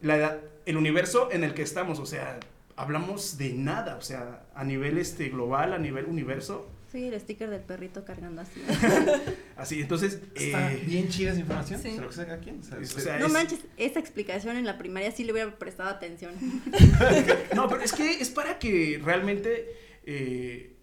la 0.00 0.16
edad, 0.16 0.40
el 0.66 0.76
universo 0.76 1.28
en 1.30 1.44
el 1.44 1.54
que 1.54 1.62
estamos, 1.62 2.00
o 2.00 2.06
sea, 2.06 2.40
hablamos 2.80 3.36
de 3.38 3.52
nada, 3.52 3.96
o 3.96 4.02
sea, 4.02 4.46
a 4.54 4.64
nivel 4.64 4.98
este 4.98 5.28
global, 5.28 5.72
a 5.72 5.78
nivel 5.78 6.06
universo, 6.06 6.70
Sí, 6.90 7.04
el 7.06 7.20
sticker 7.20 7.48
del 7.50 7.60
perrito 7.62 8.04
cargando 8.04 8.42
así. 8.42 8.60
así, 9.56 9.80
entonces, 9.80 10.20
Está 10.34 10.72
eh, 10.72 10.82
bien 10.84 11.08
chida 11.08 11.30
esa 11.30 11.38
información. 11.38 11.80
Sí. 11.80 11.92
Se 11.92 12.00
lo. 12.00 12.08
O 12.08 12.12
sea, 12.12 12.34
Es- 12.34 12.72
es- 12.90 12.96
o 12.96 12.98
sea, 13.00 13.16
No 13.20 13.26
es- 13.26 13.32
manches, 13.32 13.60
esa 13.76 14.00
explicación 14.00 14.56
en 14.56 14.66
la 14.66 14.76
primaria 14.76 15.12
sí 15.12 15.22
le 15.22 15.30
hubiera 15.30 15.56
prestado 15.56 15.88
atención. 15.88 16.32
No, 17.54 17.68
pero 17.68 17.82
es 17.82 17.92
que 17.92 18.20
es 18.20 18.28
para 18.30 18.58
que 18.58 19.00
realmente 19.04 19.68
eh, 20.04 20.74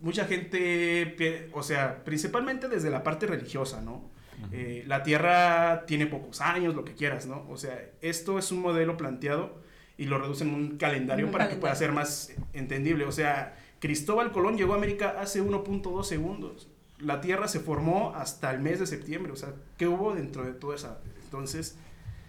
mucha 0.00 0.24
gente, 0.24 1.48
o 1.52 1.62
sea, 1.62 2.02
principalmente 2.04 2.66
desde 2.68 2.90
la 2.90 3.04
parte 3.04 3.26
religiosa, 3.28 3.80
¿no? 3.82 4.10
Eh, 4.50 4.82
la 4.88 5.04
Tierra 5.04 5.84
tiene 5.86 6.06
pocos 6.08 6.40
años, 6.40 6.74
lo 6.74 6.84
que 6.84 6.94
quieras, 6.94 7.26
¿no? 7.26 7.46
O 7.48 7.56
sea, 7.56 7.80
esto 8.00 8.36
es 8.40 8.50
un 8.50 8.60
modelo 8.62 8.96
planteado 8.96 9.62
y 9.98 10.06
lo 10.06 10.18
reducen 10.18 10.48
en 10.48 10.54
un 10.54 10.76
calendario 10.78 11.26
Un 11.26 11.32
para 11.32 11.48
que 11.48 11.56
pueda 11.56 11.74
calendario. 11.74 12.04
ser 12.04 12.32
más 12.36 12.44
entendible. 12.52 13.04
O 13.04 13.12
sea, 13.12 13.56
Cristóbal 13.80 14.32
Colón 14.32 14.56
llegó 14.56 14.74
a 14.74 14.76
América 14.76 15.16
hace 15.20 15.42
1.2 15.42 16.04
segundos. 16.04 16.68
La 16.98 17.20
Tierra 17.20 17.48
se 17.48 17.60
formó 17.60 18.14
hasta 18.14 18.50
el 18.52 18.60
mes 18.60 18.78
de 18.80 18.86
septiembre. 18.86 19.32
O 19.32 19.36
sea, 19.36 19.50
¿qué 19.76 19.88
hubo 19.88 20.14
dentro 20.14 20.44
de 20.44 20.52
todo 20.52 20.72
eso? 20.74 20.96
Entonces, 21.24 21.76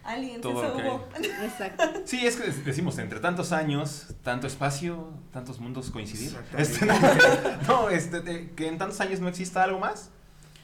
Aliens, 0.04 0.42
Todo 0.42 0.64
eso 0.64 0.76
hubo. 0.76 1.08
Exacto. 1.44 1.84
Sí, 2.06 2.26
es 2.28 2.36
que 2.36 2.52
decimos, 2.52 2.98
entre 2.98 3.20
tantos 3.22 3.54
años, 3.54 4.08
tanto 4.22 4.48
espacio, 4.48 5.14
tantos 5.32 5.60
mundos 5.60 5.90
coincidir. 5.92 6.36
Este, 6.58 6.86
no, 7.68 7.90
este, 7.90 8.20
de- 8.20 8.50
que 8.52 8.68
en 8.68 8.78
tantos 8.78 9.00
años 9.00 9.20
no 9.22 9.30
exista 9.30 9.64
algo 9.64 9.80
más. 9.80 10.10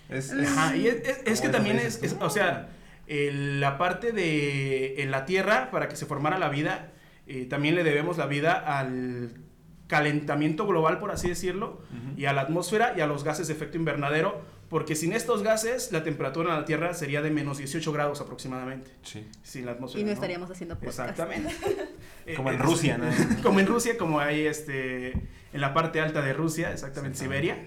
Es, 0.10 0.32
es- 0.32 0.50
Ajá, 0.50 0.76
y 0.76 0.88
es, 0.88 0.96
es- 1.08 1.20
es 1.26 1.40
que 1.40 1.48
¿Cómo 1.48 1.52
también 1.58 1.80
es, 1.80 2.02
o 2.20 2.30
sea, 2.30 2.68
el- 3.10 3.60
la 3.60 3.78
parte 3.78 4.12
de 4.14 5.02
en 5.04 5.12
la 5.12 5.26
Tierra, 5.26 5.70
para 5.72 5.88
que 5.90 5.96
se 5.98 6.06
formara 6.06 6.38
la 6.40 6.48
vida, 6.50 6.94
eh, 7.28 7.46
también 7.46 7.76
le 7.76 7.84
debemos 7.84 8.18
la 8.18 8.26
vida 8.28 8.54
al 8.54 9.34
calentamiento 9.88 10.68
global, 10.68 11.00
por 11.00 11.10
así 11.12 11.28
decirlo, 11.30 11.82
Ujú. 11.92 12.14
y 12.20 12.26
a 12.26 12.34
la 12.34 12.42
atmósfera 12.42 12.94
y 12.96 13.02
a 13.02 13.08
los 13.08 13.24
gases 13.24 13.48
de 13.48 13.54
efecto 13.56 13.76
invernadero, 13.78 14.40
porque 14.70 14.96
sin 14.96 15.14
estos 15.14 15.42
gases 15.42 15.92
la 15.92 16.04
temperatura 16.04 16.54
en 16.54 16.60
la 16.60 16.66
Tierra 16.66 16.94
sería 16.94 17.24
de 17.24 17.32
menos 17.32 17.58
18 17.58 17.92
grados 17.92 18.22
aproximadamente, 18.22 18.92
Sí. 19.02 19.26
sin 19.42 19.66
la 19.66 19.72
atmósfera. 19.72 20.02
Y 20.02 20.04
no 20.04 20.10
¿no? 20.10 20.14
estaríamos 20.14 20.52
haciendo 20.52 20.76
podcast. 20.78 21.00
Exactamente. 21.10 21.54
Eh, 22.28 22.36
Como 22.36 22.52
en 22.52 22.60
Rusia, 22.60 23.00
¿no? 23.00 23.06
como 23.42 23.60
en 23.60 23.66
Rusia, 23.66 23.98
como 23.98 24.20
hay 24.20 24.46
este, 24.46 25.14
en 25.14 25.62
la 25.62 25.74
parte 25.74 26.00
alta 26.00 26.22
de 26.22 26.34
Rusia, 26.34 26.72
exactamente, 26.72 27.18
Siberia. 27.18 27.58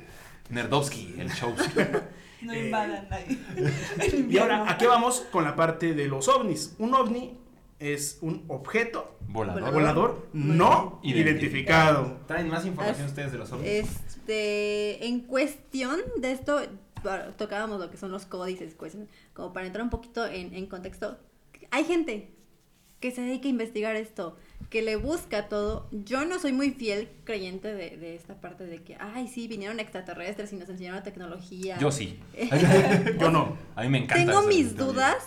Nerdovsky, 0.50 1.16
el 1.18 1.30
show. 1.32 1.52
No 2.46 2.52
Eh, 2.52 2.66
invadan 2.66 3.08
ahí. 3.10 4.26
Y 4.30 4.38
ahora, 4.38 4.70
¿a 4.70 4.76
qué 4.78 4.86
vamos 4.86 5.20
con 5.30 5.44
la 5.44 5.54
parte 5.56 5.94
de 5.94 6.08
los 6.08 6.28
ovnis? 6.28 6.74
Un 6.78 6.94
ovni 6.94 7.38
es 7.78 8.18
un 8.20 8.44
objeto 8.48 9.16
Volador. 9.28 9.72
volador 9.72 10.28
no 10.32 11.00
identificado. 11.02 12.18
¿Traen 12.26 12.48
más 12.48 12.64
información 12.66 13.06
ustedes 13.06 13.32
de 13.32 13.38
los 13.38 13.50
ovnis? 13.52 13.68
Este, 13.68 15.06
en 15.06 15.20
cuestión 15.20 16.00
de 16.18 16.32
esto, 16.32 16.60
tocábamos 17.36 17.80
lo 17.80 17.90
que 17.90 17.96
son 17.96 18.12
los 18.12 18.26
códices, 18.26 18.74
cuestiones, 18.74 19.08
como 19.34 19.52
para 19.52 19.66
entrar 19.66 19.82
un 19.82 19.90
poquito 19.90 20.24
en, 20.26 20.54
en 20.54 20.66
contexto. 20.66 21.18
Hay 21.70 21.84
gente 21.84 22.34
que 23.00 23.10
se 23.10 23.22
dedica 23.22 23.46
a 23.46 23.50
investigar 23.50 23.96
esto, 23.96 24.36
que 24.70 24.82
le 24.82 24.96
busca 24.96 25.48
todo. 25.48 25.88
Yo 25.90 26.24
no 26.24 26.38
soy 26.38 26.52
muy 26.52 26.70
fiel 26.70 27.08
creyente 27.24 27.74
de, 27.74 27.96
de 27.96 28.14
esta 28.14 28.40
parte 28.40 28.64
de 28.64 28.82
que, 28.82 28.96
ay, 28.98 29.28
sí, 29.28 29.48
vinieron 29.48 29.80
extraterrestres 29.80 30.52
y 30.52 30.56
nos 30.56 30.68
enseñaron 30.68 31.02
tecnología. 31.02 31.78
Yo 31.78 31.90
sí. 31.90 32.18
Yo 33.20 33.30
no. 33.30 33.56
A 33.74 33.82
mí 33.82 33.88
me 33.88 33.98
encanta. 33.98 34.14
Tengo 34.14 34.42
mis 34.46 34.76
dudas. 34.76 35.26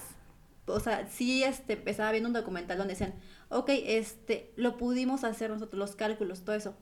O 0.67 0.79
sea, 0.79 1.07
sí, 1.11 1.43
este, 1.43 1.81
estaba 1.85 2.11
viendo 2.11 2.27
un 2.27 2.33
documental 2.33 2.77
donde 2.77 2.93
decían, 2.93 3.13
ok, 3.49 3.69
este, 3.69 4.51
lo 4.55 4.77
pudimos 4.77 5.23
hacer 5.23 5.51
nosotros, 5.51 5.77
los 5.77 5.95
cálculos, 5.95 6.43
todo 6.43 6.55
eso. 6.55 6.75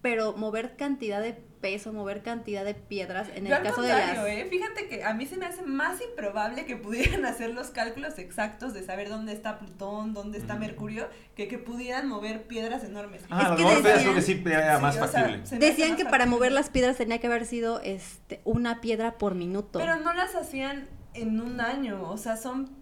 Pero 0.00 0.32
mover 0.36 0.76
cantidad 0.76 1.20
de 1.20 1.32
peso, 1.32 1.92
mover 1.92 2.22
cantidad 2.22 2.64
de 2.64 2.74
piedras, 2.74 3.26
en 3.34 3.46
Yo 3.46 3.48
el 3.48 3.52
al 3.54 3.62
caso 3.64 3.82
de 3.82 3.88
contrario, 3.90 4.22
las... 4.22 4.30
¿eh? 4.30 4.46
Fíjate 4.48 4.86
que 4.88 5.02
a 5.02 5.12
mí 5.12 5.26
se 5.26 5.36
me 5.36 5.46
hace 5.46 5.62
más 5.62 6.00
improbable 6.00 6.66
que 6.66 6.76
pudieran 6.76 7.24
hacer 7.26 7.52
los 7.52 7.70
cálculos 7.70 8.16
exactos 8.18 8.74
de 8.74 8.84
saber 8.84 9.08
dónde 9.08 9.32
está 9.32 9.58
Plutón, 9.58 10.14
dónde 10.14 10.38
está. 10.38 10.54
Mercurio, 10.54 11.08
que 11.34 11.48
que 11.48 11.58
pudieran 11.58 12.06
mover 12.08 12.44
piedras 12.46 12.84
enormes. 12.84 13.22
Ah, 13.28 13.54
Es 13.56 13.60
los 13.60 13.72
que 13.72 13.82
decían- 13.82 14.02
creo 14.02 14.14
que 14.14 14.22
sí 14.22 14.42
era 14.46 14.76
Sí, 14.76 14.82
más 14.82 14.96
o 14.98 15.08
sea, 15.08 15.24
hace 15.42 15.58
Decían 15.58 15.88
más 15.90 15.98
que 15.98 16.04
para 16.04 16.10
factible. 16.18 16.26
mover 16.36 16.52
las 16.52 16.70
piedras 16.70 16.96
tenía 16.96 17.18
que 17.18 17.26
haber 17.26 17.44
sido 17.44 17.80
este, 17.80 18.40
una 18.44 18.80
piedra 18.80 19.18
por 19.18 19.34
minuto. 19.34 19.80
Pero 19.80 19.96
no 19.96 20.12
las 20.14 20.36
hacían 20.36 20.88
en 21.14 21.40
un 21.40 21.60
año, 21.60 22.08
o 22.08 22.16
sea, 22.18 22.36
son 22.36 22.77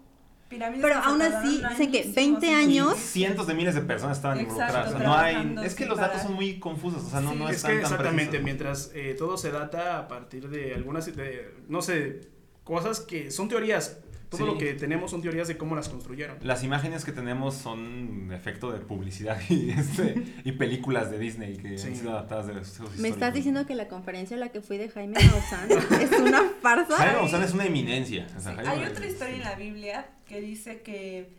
pirámides. 0.47 0.81
Pero 0.83 0.95
aún 1.03 1.21
así, 1.21 1.61
dicen 1.69 1.91
que 1.91 1.97
añísimos 1.99 2.15
20 2.15 2.47
en 2.49 2.55
años- 2.55 2.93
Y 2.97 2.99
cientos 3.01 3.47
de 3.47 3.53
miles 3.53 3.75
de 3.75 3.81
personas 3.81 4.17
estaban 4.17 4.39
Exacto, 4.39 4.63
involucradas. 4.63 4.93
O 4.93 4.97
sea, 4.97 5.07
no 5.07 5.13
hay, 5.15 5.65
es 5.65 5.75
que 5.75 5.85
los 5.85 5.97
datos 5.97 6.11
parar. 6.17 6.27
son 6.27 6.35
muy 6.35 6.59
confusos. 6.59 7.03
O 7.03 7.09
sea, 7.09 7.21
no, 7.21 7.31
Sí. 7.31 7.37
no 7.37 7.49
es 7.49 7.61
que 7.61 7.67
tan 7.69 7.77
exactamente, 7.79 8.15
precisos. 8.39 8.43
mientras 8.43 8.91
eh, 8.93 9.15
todo 9.17 9.37
se 9.37 9.51
data 9.51 9.97
a 9.99 10.07
partir 10.07 10.49
de 10.49 10.73
algunas, 10.75 11.05
de, 11.15 11.53
no 11.67 11.81
sé, 11.81 12.29
cosas 12.63 12.99
que 12.99 13.31
son 13.31 13.47
teorías. 13.49 13.99
Todo 14.29 14.41
Sí. 14.41 14.45
lo 14.45 14.57
que 14.57 14.73
tenemos 14.73 15.09
son 15.11 15.21
teorías 15.21 15.47
de 15.47 15.57
cómo 15.57 15.75
las 15.75 15.87
construyeron. 15.87 16.37
Las 16.41 16.63
imágenes 16.63 17.05
que 17.05 17.13
tenemos 17.13 17.55
son 17.55 18.31
efecto 18.33 18.71
de 18.73 18.79
publicidad 18.79 19.39
y, 19.49 19.69
este, 19.71 20.21
y 20.43 20.51
películas 20.53 21.09
de 21.09 21.17
Disney 21.17 21.55
que 21.55 21.77
Sí. 21.77 21.87
han 21.87 21.95
sido 21.95 22.11
adaptadas 22.11 22.47
de 22.47 22.65
sus 22.65 22.97
¿Me 22.97 23.07
estás 23.07 23.33
diciendo 23.33 23.65
que 23.65 23.73
la 23.75 23.87
conferencia 23.87 24.35
a 24.35 24.39
la 24.39 24.49
que 24.49 24.59
fui 24.61 24.77
de 24.77 24.89
Jaime 24.89 25.17
Maussan 25.23 25.69
es 26.01 26.11
una 26.19 26.41
farsa? 26.61 26.97
Jaime 26.97 27.13
Maussan 27.19 27.43
es 27.43 27.53
una 27.53 27.65
eminencia. 27.65 28.27
o 28.35 28.41
sea, 28.41 28.51
Sí, 28.51 28.57
Jaime 28.65 28.83
Hay 28.85 28.91
otra 28.91 29.07
historia 29.07 29.35
en 29.35 29.43
la 29.43 29.55
Biblia 29.55 30.07
que 30.27 30.41
dice 30.41 30.81
que 30.81 31.29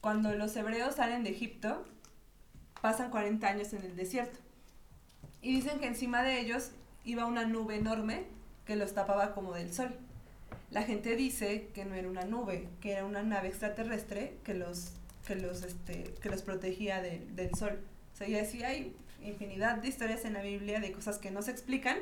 cuando 0.00 0.34
los 0.34 0.56
hebreos 0.56 0.96
salen 0.96 1.22
de 1.22 1.30
Egipto, 1.30 1.84
pasan 2.80 3.10
40 3.10 3.46
años 3.48 3.72
en 3.72 3.82
el 3.82 3.94
desierto. 3.96 4.38
Y 5.42 5.54
dicen 5.54 5.78
que 5.78 5.86
encima 5.86 6.22
de 6.24 6.40
ellos 6.40 6.70
iba 7.04 7.24
una 7.26 7.44
nube 7.44 7.76
enorme 7.76 8.24
que 8.66 8.74
los 8.74 8.94
tapaba 8.94 9.32
como 9.32 9.52
del 9.54 9.72
sol. 9.72 9.94
La 10.70 10.82
gente 10.82 11.16
dice 11.16 11.68
que 11.74 11.84
no 11.84 11.94
era 11.94 12.08
una 12.08 12.24
nube, 12.24 12.68
que 12.80 12.92
era 12.92 13.04
una 13.04 13.22
nave 13.22 13.48
extraterrestre 13.48 14.34
que 14.44 14.54
los, 14.54 14.92
que 15.26 15.36
los, 15.36 15.62
este, 15.62 16.04
que 16.20 16.28
los 16.28 16.42
protegía 16.42 17.00
de- 17.02 17.20
del 17.34 17.54
sol. 17.54 17.78
O 18.12 18.16
sea, 18.16 18.28
y 18.28 18.36
así 18.36 18.62
hay 18.62 18.94
infinidad 19.22 19.76
de 19.78 19.88
historias 19.88 20.24
en 20.24 20.34
la 20.34 20.42
Biblia 20.42 20.78
de 20.80 20.92
cosas 20.92 21.18
que 21.18 21.30
no 21.30 21.42
se 21.42 21.50
explican 21.50 21.96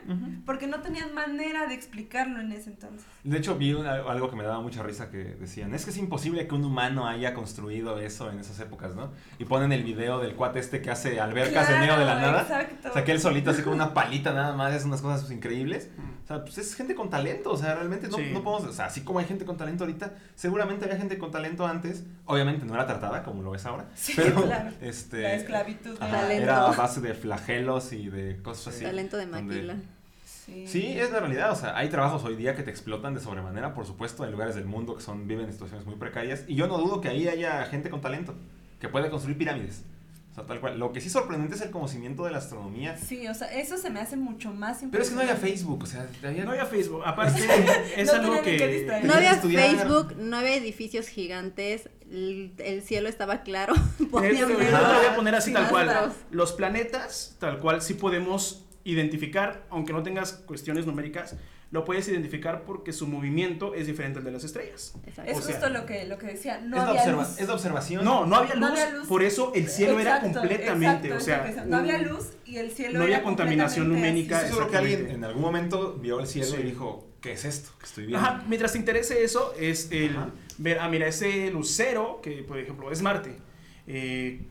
porque 0.44 0.66
no 0.66 0.81
tenían 0.81 1.14
manera 1.14 1.66
de 1.66 1.74
explicarlo 1.74 2.40
en 2.40 2.53
ese 2.53 2.70
entonces. 2.70 3.07
De 3.22 3.38
hecho, 3.38 3.57
vi 3.57 3.72
una- 3.72 3.94
algo 3.94 4.29
que 4.29 4.37
me 4.37 4.44
daba 4.44 4.61
mucha 4.61 4.83
risa 4.83 5.11
que 5.11 5.18
decían, 5.18 5.72
es 5.74 5.85
que 5.85 5.90
es 5.90 5.96
imposible 5.96 6.46
que 6.46 6.55
un 6.55 6.64
humano 6.64 7.07
haya 7.09 7.33
construido 7.33 7.98
eso 7.98 8.31
en 8.31 8.38
esas 8.40 8.61
épocas, 8.61 8.94
¿no? 8.94 9.11
Y 9.38 9.46
ponen 9.46 9.72
el 9.72 9.83
video 9.85 10.18
del 10.20 10.35
cuate 10.35 10.59
este 10.59 10.83
que 10.83 10.90
hace 10.90 11.18
albercas 11.20 11.70
en 11.70 11.81
medio 11.81 11.96
de 11.98 12.05
la 12.05 12.14
nada. 12.16 12.42
Exacto. 12.42 12.90
O 12.90 12.92
sea, 12.92 13.05
que 13.05 13.12
él 13.12 13.20
solito 13.20 13.50
así 13.50 13.62
con 13.62 13.72
una 13.72 13.94
palita 13.94 14.33
nada 14.35 14.55
más, 14.55 14.74
es 14.74 14.85
unas 14.85 15.00
cosas 15.00 15.31
increíbles. 15.31 15.88
O 16.24 16.27
sea, 16.27 16.42
pues 16.42 16.57
es 16.59 16.74
gente 16.74 16.94
con 16.94 17.11
talento, 17.11 17.50
o 17.53 17.57
sea, 17.57 17.74
realmente 17.74 18.09
no, 18.09 18.16
Sí. 18.16 18.31
no 18.33 18.42
podemos, 18.42 18.68
o 18.70 18.72
sea, 18.72 18.87
así 18.87 19.03
como 19.03 19.18
hay 19.18 19.27
gente 19.27 19.44
con 19.44 19.57
talento 19.59 19.85
ahorita, 19.85 20.12
seguramente 20.35 20.85
había 20.87 20.96
gente 20.96 21.18
con 21.18 21.31
talento 21.31 21.66
antes, 21.66 22.05
obviamente 22.24 22.64
no 22.64 22.74
era 22.74 22.87
tratada 22.87 23.22
como 23.22 23.42
lo 23.42 23.55
es 23.55 23.66
ahora, 23.66 23.87
Sí, 23.94 24.14
pero 24.16 24.42
claro. 24.42 24.70
este 24.81 25.20
La 25.22 25.35
esclavitud 25.35 25.98
de 25.98 26.05
ajá, 26.05 26.20
Talento. 26.22 26.42
era 26.44 26.66
a 26.66 26.72
base 26.72 27.00
de 27.09 27.14
flagelos 27.14 27.93
y 27.93 28.09
de 28.09 28.40
cosas 28.43 28.75
así. 28.75 28.85
Talento 28.85 29.17
de 29.17 29.27
donde- 29.27 29.43
maquila. 29.55 29.77
Sí. 30.25 30.67
Sí, 30.67 30.87
es 30.99 31.11
la 31.11 31.21
realidad, 31.21 31.53
o 31.53 31.57
sea, 31.57 31.75
hay 31.77 31.88
trabajos 31.88 32.23
hoy 32.25 32.37
día 32.37 32.55
que 32.55 32.62
te 32.62 32.71
explotan 32.71 33.14
de 33.14 33.21
sobremanera, 33.21 33.73
por 33.73 33.87
supuesto, 33.87 34.25
hay 34.25 34.31
lugares 34.31 34.55
del 34.55 34.67
mundo 34.67 34.95
que 34.95 35.01
son 35.03 35.27
viven 35.27 35.47
en 35.47 35.53
situaciones 35.53 35.87
muy 35.87 35.95
precarias 35.97 36.45
y 36.47 36.55
yo 36.55 36.67
no 36.67 36.77
dudo 36.77 37.01
que 37.01 37.09
ahí 37.09 37.27
haya 37.29 37.64
gente 37.64 37.88
con 37.88 38.03
talento 38.03 38.35
que 38.79 38.88
puede 38.90 39.09
construir 39.09 39.38
pirámides. 39.38 39.85
O 40.33 40.35
sea, 40.35 40.45
tal 40.47 40.59
cual. 40.61 40.79
Lo 40.81 40.93
que 40.93 41.01
sí 41.01 41.09
sorprendente 41.09 41.55
es 41.55 41.61
el 41.62 41.71
conocimiento 41.71 42.25
de 42.25 42.33
la 42.33 42.38
astronomía. 42.38 42.97
Sí, 42.99 43.27
o 43.29 43.35
sea, 43.35 43.47
eso 43.57 43.79
se 43.79 43.88
me 43.88 44.01
hace 44.01 44.17
mucho 44.17 44.51
más 44.51 44.83
importante. 44.83 44.90
Pero 44.90 45.03
es 45.05 45.09
que 45.11 45.14
no 45.14 45.21
había 45.23 45.37
Facebook, 45.37 45.83
o 45.85 45.87
sea, 45.87 46.09
había- 46.25 46.45
No 46.45 46.51
había 46.51 46.67
Facebook. 46.67 47.03
Aparte, 47.07 47.40
es 47.97 48.07
No 48.09 48.12
algo 48.14 48.43
que. 48.43 48.67
distraer. 48.69 49.05
No 49.05 49.14
había 49.14 49.40
que. 49.40 49.49
Facebook, 49.49 50.17
no 50.19 50.37
había 50.37 50.57
edificios 50.57 51.07
gigantes, 51.07 51.88
el, 52.14 52.53
el 52.59 52.83
cielo 52.83 53.09
estaba 53.09 53.42
claro. 53.42 53.74
yo 53.98 54.20
te 54.20 54.42
lo 54.42 54.55
voy 54.57 54.66
a 54.66 55.03
los 55.03 55.14
poner 55.16 55.35
así 55.35 55.53
tal 55.53 55.68
cual. 55.68 56.12
Los 56.31 56.53
planetas, 56.53 57.37
tal 57.38 57.59
cual, 57.59 57.83
sí 57.83 57.94
podemos 57.94 58.64
identificar, 58.85 59.64
aunque 59.70 59.92
no 59.92 60.03
tengas 60.03 60.33
cuestiones 60.33 60.87
numéricas, 60.87 61.37
lo 61.70 61.85
puedes 61.85 62.07
identificar 62.07 62.62
porque 62.64 62.92
su 62.92 63.07
movimiento 63.09 63.74
es 63.74 63.87
diferente 63.88 64.18
al 64.20 64.24
de 64.24 64.31
las 64.31 64.44
estrellas. 64.44 64.94
Exacto. 65.07 65.33
Es 65.33 65.38
O 65.38 65.42
sea, 65.42 65.55
justo 65.55 65.68
lo 65.70 65.87
que, 65.87 66.05
lo 66.05 66.18
que 66.18 66.27
decía, 66.27 66.61
no 66.61 66.77
es, 66.77 66.83
de 66.85 66.88
había 66.90 67.00
observa- 67.03 67.22
luz. 67.29 67.38
es 67.40 67.46
de 67.48 67.53
observación. 67.53 68.05
No, 68.05 68.27
no 68.27 68.37
había 68.37 68.55
luz, 68.55 68.61
No 68.61 68.66
había 68.68 68.90
luz. 68.90 69.09
por 69.09 69.22
eso 69.24 69.50
el 69.57 69.68
cielo 69.68 69.98
era 69.98 70.20
completamente, 70.20 71.09
exacto, 71.09 71.50
o 71.50 71.55
sea, 71.55 71.64
no 71.64 71.79
había 71.79 71.98
luz 71.98 72.29
y 72.44 72.59
el 72.59 72.70
cielo 72.70 72.98
no 72.98 73.05
había 73.05 73.16
era 73.16 73.24
contaminación 73.24 73.90
así. 73.96 74.20
Estoy 74.20 74.48
seguro 74.48 74.70
que 74.70 74.77
alguien 74.77 75.00
Exactamente. 75.00 75.14
en 75.14 75.24
algún 75.24 75.42
momento 75.42 75.94
vio 75.94 76.20
el 76.20 76.27
cielo 76.29 76.46
Sí. 76.55 76.57
y 76.61 76.62
dijo, 76.62 77.09
¿qué 77.20 77.33
es 77.33 77.44
esto 77.44 77.70
que 77.81 77.87
estoy 77.87 78.07
viendo? 78.07 78.24
Ajá, 78.24 78.44
mientras 78.46 78.72
te 78.72 78.79
interese 78.79 79.24
eso, 79.24 79.53
es 79.59 79.88
el 79.90 80.11
Ajá. 80.16 80.29
Ver, 80.59 80.79
ah, 80.81 80.88
mira, 80.88 81.07
ese 81.07 81.51
lucero, 81.51 82.21
que 82.23 82.43
por 82.43 82.59
ejemplo 82.59 82.90
es 82.93 83.03
Marte, 83.03 83.38
eh, 83.87 84.47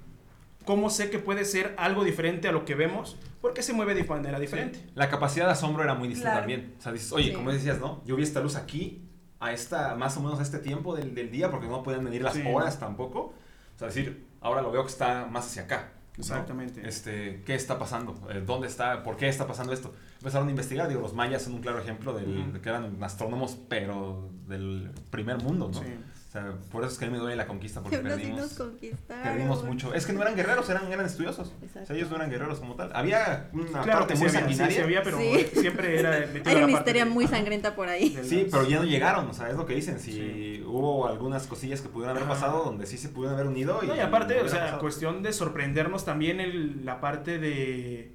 ¿cómo 0.66 0.89
sé 0.89 1.10
que 1.10 1.20
puede 1.20 1.46
ser 1.46 1.74
algo 1.78 2.04
diferente 2.04 2.48
a 2.48 2.52
lo 2.52 2.66
que 2.66 2.76
vemos? 2.76 3.18
Porque 3.42 3.62
se 3.62 3.74
mueve 3.74 3.94
de 3.96 4.04
manera 4.06 4.39
diferente. 4.39 4.86
La 4.96 5.10
capacidad 5.10 5.46
de 5.48 5.52
asombro 5.52 5.84
era 5.84 5.94
muy 5.96 6.08
distinta 6.08 6.32
Claro. 6.32 6.42
también. 6.42 6.76
O 6.80 6.82
sea, 6.82 6.92
dices, 6.94 7.12
oye, 7.12 7.30
Sí. 7.30 7.34
como 7.34 7.52
decías, 7.52 7.80
¿no? 7.80 8.02
Yo 8.06 8.16
vi 8.16 8.24
esta 8.24 8.39
luz 8.39 8.56
aquí, 8.56 9.02
a 9.39 9.52
esta, 9.52 9.96
más 9.96 10.16
o 10.16 10.22
menos 10.22 10.39
a 10.39 10.44
este 10.44 10.60
tiempo 10.60 10.96
del, 10.96 11.13
del 11.13 11.30
día, 11.30 11.52
porque 11.52 11.68
no 11.68 11.84
podían 11.84 12.04
medir 12.04 12.22
las 12.24 12.34
Sí. 12.36 12.44
horas 12.46 12.80
tampoco. 12.80 13.20
O 13.76 13.80
sea, 13.80 13.88
decir, 13.88 14.26
ahora 14.39 14.62
lo 14.62 14.72
veo 14.72 14.84
que 14.84 14.89
está 14.92 15.26
más 15.26 15.48
hacia 15.48 15.63
acá. 15.63 15.92
¿No? 16.17 16.21
Exactamente. 16.21 16.88
Este, 16.88 17.41
¿Qué 17.45 17.56
está 17.56 17.80
pasando? 17.80 18.15
Eh, 18.30 18.43
¿Dónde 18.45 18.67
está? 18.67 19.04
¿Por 19.04 19.17
qué 19.17 19.28
está 19.28 19.47
pasando 19.47 19.73
esto? 19.73 19.93
Empezaron 20.19 20.47
a 20.47 20.52
investigar, 20.52 20.88
digo, 20.88 21.02
los 21.02 21.13
mayas 21.13 21.41
son 21.41 21.54
un 21.54 21.62
claro 21.62 21.80
ejemplo 21.80 22.13
del, 22.13 22.54
de 22.54 22.62
que 22.62 22.69
eran 22.69 23.04
astrónomos, 23.04 23.58
pero 23.67 24.30
del 24.47 24.91
primer 25.10 25.41
mundo, 25.41 25.69
¿no? 25.73 25.80
Sí. 25.80 25.88
O 26.34 26.36
sea, 26.36 26.52
por 26.72 26.84
eso 26.84 26.93
es 26.93 26.98
que 26.98 27.06
a 27.06 27.08
mí 27.10 27.13
me 27.13 27.19
duele 27.19 27.36
la 27.36 27.46
conquista, 27.46 27.82
porque 27.82 27.96
así 27.98 28.04
perdimos, 28.08 28.39
nos 28.41 28.54
conquistaron. 28.54 29.24
perdimos 29.24 29.63
mucho. 29.63 29.93
Es 29.93 30.08
que 30.08 30.13
no 30.13 30.24
eran 30.24 30.36
guerreros, 30.36 30.67
eran, 30.67 30.91
eran 30.91 31.06
estudiosos. 31.06 31.54
O 31.62 31.63
Exacto. 31.63 31.86
sea, 31.86 31.96
ellos 31.96 32.10
no 32.10 32.15
eran 32.15 32.32
guerreros 32.32 32.60
como 32.60 32.74
tal. 32.74 32.89
Había 32.96 33.50
una 33.54 33.65
Claro 33.84 34.00
parte 34.00 34.13
que 34.13 34.17
sí 34.17 34.24
muy 34.24 34.30
había, 34.30 34.39
sí, 34.50 34.56
sanguinaria. 34.56 34.76
sí 34.76 34.82
había, 34.82 35.04
pero 35.04 35.19
Sí. 35.19 35.46
siempre 35.62 36.00
era 36.00 36.10
Hay 36.46 36.56
una 36.63 36.72
historia 36.72 37.06
muy 37.06 37.28
sangrienta 37.28 37.76
por 37.76 37.88
ahí. 37.88 38.17
Sí, 38.24 38.48
pero 38.50 38.67
ya 38.67 38.78
no 38.78 38.86
llegaron, 38.86 39.28
o 39.30 39.34
sea, 39.36 39.48
es 39.52 39.56
lo 39.56 39.67
que 39.67 39.76
dicen. 39.76 40.00
Si 40.00 40.12
Sí. 40.12 40.63
hubo 40.65 41.08
algunas 41.08 41.46
cosillas 41.46 41.82
que 41.82 41.89
pudieron 41.89 42.17
haber 42.17 42.28
pasado 42.28 42.63
donde 42.63 42.88
sí 42.88 42.98
se 42.98 43.10
pudieron 43.10 43.36
haber 43.36 43.46
unido. 43.52 43.82
Y, 43.84 43.88
No, 43.88 43.96
y 43.96 44.00
aparte, 44.00 44.39
no 44.39 44.46
o 44.46 44.50
sea, 44.50 44.60
pasado. 44.62 44.80
cuestión 44.82 45.22
de 45.22 45.34
sorprendernos 45.34 46.04
también 46.04 46.39
el- 46.39 46.84
la 46.84 47.00
parte 47.00 47.38
de 47.38 48.12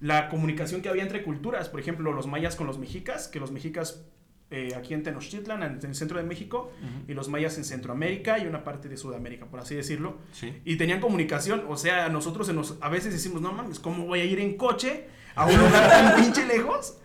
la 0.00 0.28
comunicación 0.28 0.82
que 0.82 0.88
había 0.88 1.04
entre 1.04 1.22
culturas. 1.22 1.68
Por 1.68 1.78
ejemplo, 1.78 2.12
los 2.12 2.26
mayas 2.26 2.56
con 2.56 2.66
los 2.66 2.78
mexicas, 2.78 3.28
que 3.28 3.38
los 3.38 3.52
mexicas 3.52 4.04
eh, 4.52 4.74
aquí 4.76 4.92
en 4.92 5.02
Tenochtitlan, 5.02 5.62
en 5.62 5.80
el 5.82 5.94
centro 5.94 6.18
de 6.18 6.24
México, 6.24 6.70
y 7.08 7.14
los 7.14 7.28
mayas 7.28 7.56
en 7.56 7.64
Centroamérica 7.64 8.38
y 8.38 8.46
una 8.46 8.64
parte 8.64 8.88
de 8.88 8.98
Sudamérica, 8.98 9.46
por 9.46 9.58
así 9.60 9.74
decirlo. 9.74 10.18
Sí. 10.32 10.60
Y 10.66 10.76
tenían 10.76 11.00
comunicación, 11.00 11.64
o 11.68 11.76
sea, 11.78 12.10
nosotros 12.10 12.46
se 12.46 12.52
nos, 12.52 12.76
a 12.82 12.90
veces 12.90 13.14
decimos, 13.14 13.40
no 13.40 13.50
mames, 13.52 13.80
¿cómo 13.80 14.06
voy 14.06 14.20
a 14.20 14.24
ir 14.24 14.40
en 14.40 14.58
coche 14.58 15.06
a 15.34 15.46
un 15.46 15.56
lugar 15.56 15.88
tan 15.88 16.16
pinche 16.22 16.46
lejos? 16.46 16.98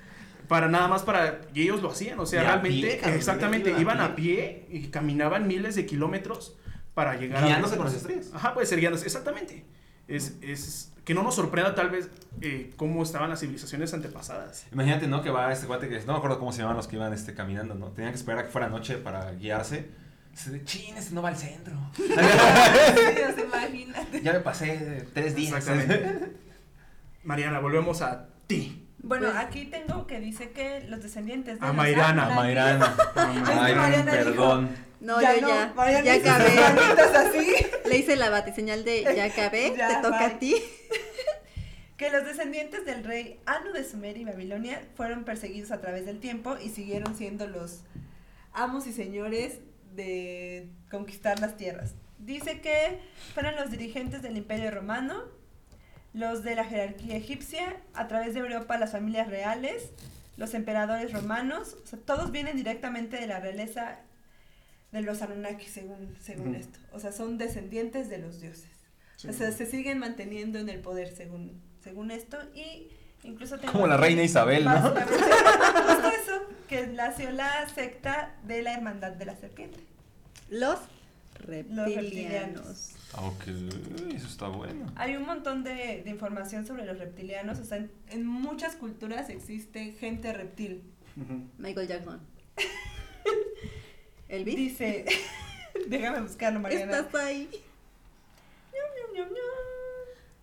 Para 0.49 0.67
nada 0.67 0.89
más 0.89 1.03
para... 1.03 1.41
Y 1.53 1.61
ellos 1.61 1.81
lo 1.81 1.89
hacían, 1.89 2.19
o 2.19 2.25
sea, 2.25 2.43
realmente, 2.43 2.99
pie, 3.01 3.15
exactamente, 3.15 3.73
iban 3.79 4.01
a 4.01 4.15
pie 4.15 4.65
y 4.69 4.87
caminaban 4.87 5.47
miles 5.47 5.75
de 5.75 5.85
kilómetros 5.85 6.57
para 6.93 7.15
llegar 7.15 7.45
Guiándose 7.45 7.75
a... 7.75 7.77
con 7.77 7.85
las 7.85 7.95
estrellas. 7.95 8.31
Ajá, 8.33 8.53
puede 8.53 8.67
ser 8.67 8.79
guiándose, 8.79 9.05
exactamente. 9.05 9.65
Es, 10.07 10.35
es 10.41 10.91
que 11.03 11.13
no 11.13 11.23
nos 11.23 11.35
sorprenda 11.35 11.73
tal 11.75 11.89
vez 11.89 12.09
eh, 12.41 12.73
cómo 12.75 13.01
estaban 13.03 13.29
las 13.29 13.39
civilizaciones 13.39 13.93
antepasadas. 13.93 14.65
Imagínate, 14.71 15.07
¿no? 15.07 15.21
Que 15.21 15.29
va 15.29 15.51
este 15.51 15.67
cuate 15.67 15.87
que 15.89 15.99
no 16.01 16.13
me 16.13 16.17
acuerdo 16.17 16.39
cómo 16.39 16.51
se 16.51 16.59
llamaban 16.59 16.77
los 16.77 16.87
que 16.87 16.95
iban 16.97 17.13
este, 17.13 17.33
caminando, 17.33 17.75
¿no? 17.75 17.87
Tenían 17.91 18.11
que 18.13 18.17
esperar 18.19 18.39
a 18.39 18.43
que 18.45 18.51
fuera 18.51 18.69
noche 18.69 18.97
para 18.97 19.31
guiarse. 19.33 19.89
Se 20.33 20.51
de, 20.51 20.63
chin, 20.65 20.95
este 20.97 21.15
no 21.15 21.21
va 21.21 21.29
al 21.29 21.37
centro. 21.37 21.73
Imagínate. 23.43 24.21
ya 24.21 24.33
me 24.33 24.39
pasé 24.39 25.07
tres 25.13 25.35
días. 25.35 25.53
Exactamente. 25.53 26.31
Mariana, 27.23 27.59
volvemos 27.59 28.01
a 28.01 28.27
ti. 28.47 28.87
Bueno, 28.99 29.27
Pues- 29.31 29.37
aquí 29.37 29.65
tengo 29.65 30.05
que 30.07 30.19
dice 30.19 30.51
que 30.51 30.85
los 30.89 31.01
descendientes 31.01 31.59
de 31.59 31.65
A 31.67 31.73
Mayrana, 31.73 32.29
Mayrana. 32.35 32.95
Dijo- 33.15 34.05
perdón. 34.11 34.69
No, 34.99 35.21
Ya 35.21 35.35
yo 35.35 35.41
no, 35.41 35.47
ya. 35.49 35.73
Mariana 35.75 36.17
ya 36.17 36.35
acabé. 36.35 36.59
así. 37.17 37.51
Le 37.85 37.97
hice 37.97 38.15
la 38.15 38.29
batiseñal 38.29 38.83
de 38.83 39.03
ya 39.03 39.25
acabé. 39.31 39.73
Ya, 39.77 39.87
te 39.87 39.95
toca 40.07 40.17
bye. 40.17 40.27
a 40.27 40.39
ti. 40.39 40.55
que 41.97 42.09
los 42.09 42.25
descendientes 42.25 42.85
del 42.85 43.03
rey 43.03 43.39
Anu 43.45 43.71
de 43.73 43.83
Sumeria 43.83 44.21
y 44.21 44.25
Babilonia 44.25 44.81
fueron 44.95 45.23
perseguidos 45.23 45.71
a 45.71 45.81
través 45.81 46.05
del 46.05 46.19
tiempo 46.19 46.57
y 46.63 46.69
siguieron 46.69 47.15
siendo 47.15 47.47
los 47.47 47.81
amos 48.53 48.87
y 48.87 48.93
señores 48.93 49.59
de 49.95 50.67
conquistar 50.91 51.39
las 51.39 51.57
tierras. 51.57 51.93
Dice 52.19 52.61
que 52.61 52.99
fueron 53.33 53.55
los 53.55 53.69
dirigentes 53.71 54.21
del 54.21 54.37
imperio 54.37 54.71
romano, 54.71 55.23
los 56.13 56.43
de 56.43 56.55
la 56.55 56.65
jerarquía 56.65 57.15
egipcia, 57.15 57.77
a 57.93 58.07
través 58.07 58.33
de 58.33 58.39
Europa 58.41 58.77
las 58.77 58.91
familias 58.91 59.27
reales, 59.27 59.91
los 60.35 60.53
emperadores 60.53 61.13
romanos, 61.13 61.77
o 61.83 61.87
sea, 61.87 61.99
todos 61.99 62.31
vienen 62.31 62.57
directamente 62.57 63.17
de 63.17 63.27
la 63.27 63.39
realeza 63.39 63.99
de 64.97 65.03
los 65.03 65.21
Anunnaki, 65.21 65.65
según, 65.67 66.15
según 66.19 66.55
esto. 66.55 66.79
O 66.91 66.99
sea, 66.99 67.11
son 67.11 67.37
descendientes 67.37 68.09
de 68.09 68.17
los 68.17 68.41
dioses. 68.41 68.69
Sí. 69.15 69.27
O 69.29 69.33
sea, 69.33 69.51
se 69.51 69.65
siguen 69.65 69.99
manteniendo 69.99 70.59
en 70.59 70.69
el 70.69 70.79
poder 70.79 71.15
según, 71.15 71.61
según 71.83 72.11
esto 72.11 72.37
y 72.53 72.89
incluso 73.23 73.57
tengo 73.57 73.73
Como 73.73 73.87
la 73.87 73.97
reina 73.97 74.21
Isabel, 74.23 74.65
¿no? 74.65 74.79
justo 74.79 74.99
eso, 76.09 76.41
que 76.67 76.87
nació 76.87 77.31
la 77.31 77.67
secta 77.69 78.35
de 78.43 78.61
la 78.61 78.73
hermandad 78.73 79.13
de 79.13 79.25
la 79.25 79.35
serpiente. 79.35 79.79
Los 80.49 80.79
reptilianos. 81.39 81.95
reptilianos. 81.95 82.89
Ah, 83.13 83.25
Ok, 83.25 83.47
eso 84.13 84.27
está 84.27 84.47
bueno. 84.49 84.91
Hay 84.95 85.15
un 85.15 85.25
montón 85.25 85.63
de, 85.63 86.01
de 86.03 86.09
información 86.09 86.67
sobre 86.67 86.85
los 86.85 86.99
reptilianos, 86.99 87.57
o 87.59 87.63
sea, 87.63 87.77
en, 87.77 87.91
en 88.09 88.25
muchas 88.25 88.75
culturas 88.75 89.29
existe 89.29 89.93
gente 89.93 90.31
reptil. 90.33 90.83
Michael 91.57 91.87
Jackson. 91.87 92.19
Elvis. 94.29 94.55
Dice, 94.55 95.05
déjame 95.87 96.21
buscarlo, 96.21 96.59
Mariana. 96.59 96.99
Estás 96.99 97.15
ahí. 97.23 97.49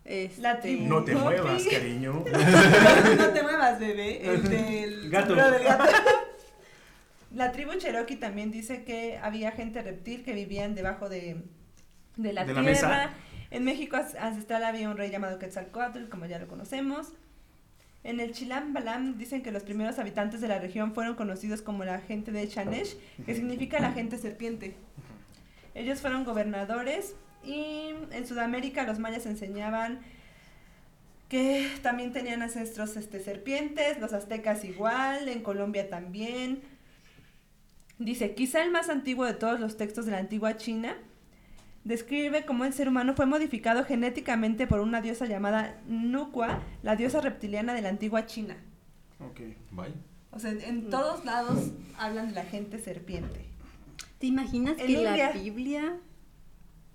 Este, 0.04 0.42
La 0.42 0.60
tribu. 0.60 0.86
No 0.86 1.02
te 1.02 1.14
muevas, 1.14 1.62
cariño. 1.66 2.12
no 3.16 3.28
te 3.32 3.42
muevas, 3.42 3.80
bebé. 3.80 4.26
El 4.28 4.42
del 4.48 5.10
Gato. 5.10 5.34
del 5.34 5.64
gato. 5.64 5.84
La 7.34 7.52
tribu 7.52 7.74
Cherokee 7.74 8.16
también 8.16 8.50
dice 8.50 8.84
que 8.84 9.18
había 9.22 9.50
gente 9.52 9.82
reptil 9.82 10.22
que 10.22 10.34
vivían 10.34 10.74
debajo 10.74 11.08
de, 11.08 11.42
de 12.16 12.32
la 12.32 12.44
¿De 12.44 12.52
la 12.52 12.60
tierra. 12.60 12.62
mesa? 12.62 13.10
En 13.50 13.64
México 13.64 13.96
ancestral 13.96 14.64
había 14.64 14.90
un 14.90 14.96
rey 14.96 15.10
llamado 15.10 15.38
Quetzalcóatl, 15.38 16.08
como 16.08 16.26
ya 16.26 16.38
lo 16.38 16.48
conocemos. 16.48 17.12
En 18.04 18.20
el 18.20 18.32
Chilam 18.32 18.74
Balam 18.74 19.16
dicen 19.16 19.42
que 19.42 19.50
los 19.50 19.62
primeros 19.62 19.98
habitantes 19.98 20.42
de 20.42 20.48
la 20.48 20.58
región 20.58 20.92
fueron 20.92 21.14
conocidos 21.14 21.62
como 21.62 21.84
la 21.84 22.00
gente 22.00 22.32
de 22.32 22.46
Chanesh, 22.46 22.98
que 23.24 23.34
significa 23.34 23.80
la 23.80 23.92
gente 23.92 24.18
serpiente. 24.18 24.76
Ellos 25.74 26.02
fueron 26.02 26.24
gobernadores 26.24 27.16
y 27.42 27.94
en 28.10 28.26
Sudamérica 28.26 28.84
los 28.84 28.98
mayas 28.98 29.24
enseñaban 29.24 30.00
que 31.30 31.70
también 31.82 32.12
tenían 32.12 32.42
ancestros 32.42 32.96
este, 32.96 33.20
serpientes, 33.20 33.98
los 33.98 34.12
aztecas 34.12 34.64
igual, 34.64 35.26
en 35.28 35.42
Colombia 35.42 35.88
también. 35.88 36.62
Dice, 37.98 38.34
quizá 38.34 38.62
el 38.62 38.70
más 38.70 38.90
antiguo 38.90 39.24
de 39.24 39.32
todos 39.32 39.58
los 39.58 39.78
textos 39.78 40.04
de 40.04 40.12
la 40.12 40.18
antigua 40.18 40.58
China 40.58 40.94
describe 41.84 42.44
cómo 42.44 42.64
el 42.64 42.72
ser 42.72 42.88
humano 42.88 43.14
fue 43.14 43.26
modificado 43.26 43.84
genéticamente 43.84 44.66
por 44.66 44.80
una 44.80 45.00
diosa 45.00 45.26
llamada 45.26 45.80
Nukwa, 45.86 46.60
la 46.82 46.96
diosa 46.96 47.20
reptiliana 47.20 47.74
de 47.74 47.82
la 47.82 47.90
antigua 47.90 48.26
China. 48.26 48.56
Ok. 49.20 49.40
Bye. 49.70 49.94
O 50.30 50.38
sea, 50.38 50.50
en, 50.50 50.90
todos 50.90 51.24
lados 51.24 51.70
hablan 51.98 52.28
de 52.28 52.34
la 52.34 52.44
gente 52.44 52.78
serpiente. 52.78 53.46
¿Te 54.18 54.26
imaginas 54.26 54.78
En 54.78 54.86
que 54.86 54.92
la 55.02 55.10
India. 55.10 55.30
Biblia 55.32 55.96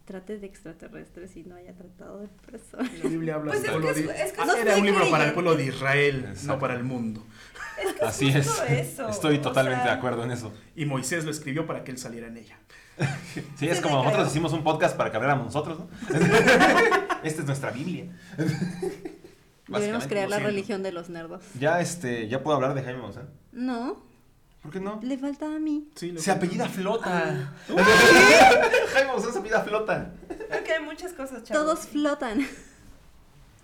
trate 0.06 0.39
de 0.39 0.47
extraterrestres 0.47 1.38
y 1.38 1.43
no 1.43 1.56
haya 1.56 1.73
tratado 1.75 2.19
de 2.19 2.28
personas? 2.28 2.91
La 3.04 3.10
Biblia 3.10 3.36
habla 3.36 3.52
Pues 3.52 3.63
del 3.63 3.84
es 3.86 3.97
es- 3.97 4.10
es 4.10 4.32
que 4.34 4.41
Ah, 4.41 4.45
no 4.45 4.56
era 4.56 4.75
un 4.78 4.86
libro 4.86 5.10
para 5.12 5.25
el 5.25 5.34
pueblo 5.34 5.56
de 5.56 5.65
Israel, 5.67 6.23
no 6.23 6.30
Exacto. 6.32 6.60
para 6.60 6.73
el 6.73 6.84
mundo. 6.84 7.23
Es 7.82 7.93
que 7.93 8.04
Así 8.06 8.28
es 8.30 8.36
eso. 8.69 9.08
Estoy 9.08 9.38
o 9.38 9.41
totalmente 9.41 9.84
sea, 9.84 9.93
de 9.93 9.97
acuerdo 9.97 10.23
en 10.25 10.32
eso. 10.32 10.52
Y 10.75 10.86
Moisés 10.86 11.23
lo 11.23 11.32
escribió 11.32 11.65
para 11.67 11.84
que 11.84 11.91
él 11.91 11.97
saliera 11.97 12.28
en 12.28 12.38
ella. 12.38 12.58
Sí, 13.57 13.67
es 13.67 13.77
Sí, 13.77 13.83
como 13.83 13.95
nosotros 13.97 14.15
creo. 14.21 14.27
hicimos 14.27 14.53
un 14.53 14.63
podcast 14.63 14.95
para 14.97 15.09
que 15.12 15.17
habláramos 15.17 15.45
nosotros, 15.47 15.79
¿no? 15.79 15.88
Esta 17.23 17.41
es 17.41 17.45
nuestra 17.45 17.71
Biblia. 17.71 18.05
Deberíamos 18.38 19.67
Básicamente, 19.67 20.07
crear 20.09 20.29
la 20.29 20.35
siento. 20.38 20.49
religión 20.49 20.83
de 20.83 20.91
los 20.91 21.09
nerdos. 21.09 21.43
Ya, 21.59 21.79
este, 21.79 22.27
ya 22.27 22.41
puedo 22.43 22.55
hablar 22.55 22.73
de 22.73 22.81
Jaime 22.83 23.01
Maussan. 23.01 23.29
No, 23.51 24.03
¿Por 24.62 24.71
qué 24.71 24.79
no? 24.79 24.99
le 25.03 25.17
falta 25.17 25.45
a 25.45 25.59
mí. 25.59 25.89
Sí, 25.95 26.13
Se 26.17 26.31
apellida 26.31 26.67
Flota. 26.67 27.53
Jaime 28.93 29.07
Maussan 29.07 29.31
se 29.33 29.39
apellida 29.39 29.62
Flota. 29.62 30.12
Creo 30.49 30.63
que 30.63 30.73
hay 30.73 30.83
muchas 30.83 31.13
cosas, 31.13 31.43
chavos. 31.43 31.63
Todos 31.63 31.88
flotan. 31.88 32.45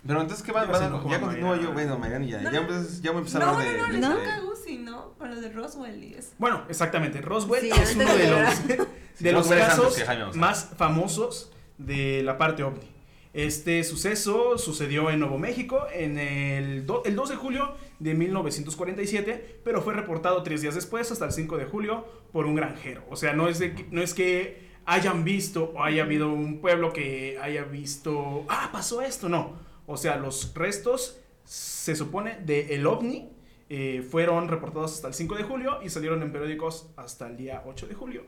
Pero 0.06 0.20
entonces, 0.20 0.44
¿qué 0.44 0.52
va? 0.52 0.66
Ya 0.66 0.90
continúo 0.90 1.56
yo. 1.56 1.72
Bueno, 1.72 1.98
Mariana, 1.98 2.24
ya, 2.26 2.38
No, 2.40 2.44
ya, 2.52 2.60
no. 2.60 2.66
empiezas- 2.68 3.00
ya 3.02 3.10
voy 3.10 3.16
a 3.16 3.20
empezar 3.20 3.40
No, 3.42 3.48
a 3.48 3.52
no, 3.52 3.58
hablar 3.58 3.74
de... 3.74 3.82
no, 3.82 3.88
les 3.88 4.00
¿No? 4.00 4.16
toca 4.16 4.34
a 4.36 4.40
Gusi, 4.40 4.78
¿no? 4.78 5.12
Con 5.18 5.30
lo 5.34 5.40
de 5.40 5.48
Roswell 5.50 6.04
y 6.04 6.14
eso. 6.14 6.30
Bueno, 6.38 6.62
exactamente. 6.68 7.20
Roswell 7.20 7.62
Sí, 7.62 7.70
es 7.70 7.94
uno 7.96 8.14
de 8.14 8.30
los, 8.30 8.68
de 9.20 9.32
los 9.32 9.46
es 9.50 9.52
antes 9.52 10.04
casos 10.04 10.36
más 10.36 10.70
famosos 10.76 11.52
de 11.78 12.22
la 12.22 12.38
parte 12.38 12.62
ovni. 12.62 12.92
Este 13.32 13.84
suceso 13.84 14.56
sucedió 14.56 15.10
en 15.10 15.18
Nuevo 15.20 15.36
México 15.38 15.86
en 15.92 16.18
el, 16.18 16.86
do- 16.86 17.02
el 17.04 17.14
2 17.14 17.28
de 17.30 17.36
julio 17.36 17.74
de 17.98 18.14
1947, 18.14 19.60
pero 19.62 19.82
fue 19.82 19.92
reportado 19.94 20.42
tres 20.42 20.62
días 20.62 20.74
después, 20.74 21.10
hasta 21.12 21.26
el 21.26 21.32
5 21.32 21.58
de 21.58 21.66
julio, 21.66 22.06
por 22.32 22.46
un 22.46 22.54
granjero. 22.54 23.04
O 23.10 23.16
sea, 23.16 23.34
no 23.34 23.48
es, 23.48 23.58
de 23.58 23.74
que- 23.74 23.86
no 23.90 24.00
es 24.00 24.14
que 24.14 24.64
hayan 24.86 25.24
visto 25.24 25.72
o 25.74 25.82
haya 25.82 26.04
habido 26.04 26.32
un 26.32 26.60
pueblo 26.60 26.92
que 26.92 27.38
haya 27.42 27.64
visto, 27.64 28.44
ah, 28.48 28.70
pasó 28.72 29.02
esto, 29.02 29.28
no. 29.28 29.65
O 29.86 29.96
sea, 29.96 30.16
los 30.16 30.52
restos, 30.54 31.20
se 31.44 31.94
supone, 31.96 32.38
de 32.44 32.74
el 32.74 32.86
ovni 32.86 33.30
eh, 33.68 34.04
fueron 34.08 34.48
reportados 34.48 34.94
hasta 34.94 35.08
el 35.08 35.14
5 35.14 35.34
de 35.36 35.42
julio 35.44 35.78
y 35.82 35.88
salieron 35.90 36.22
en 36.22 36.32
periódicos 36.32 36.90
hasta 36.96 37.28
el 37.28 37.36
día 37.36 37.62
8 37.66 37.86
de 37.86 37.94
julio, 37.94 38.24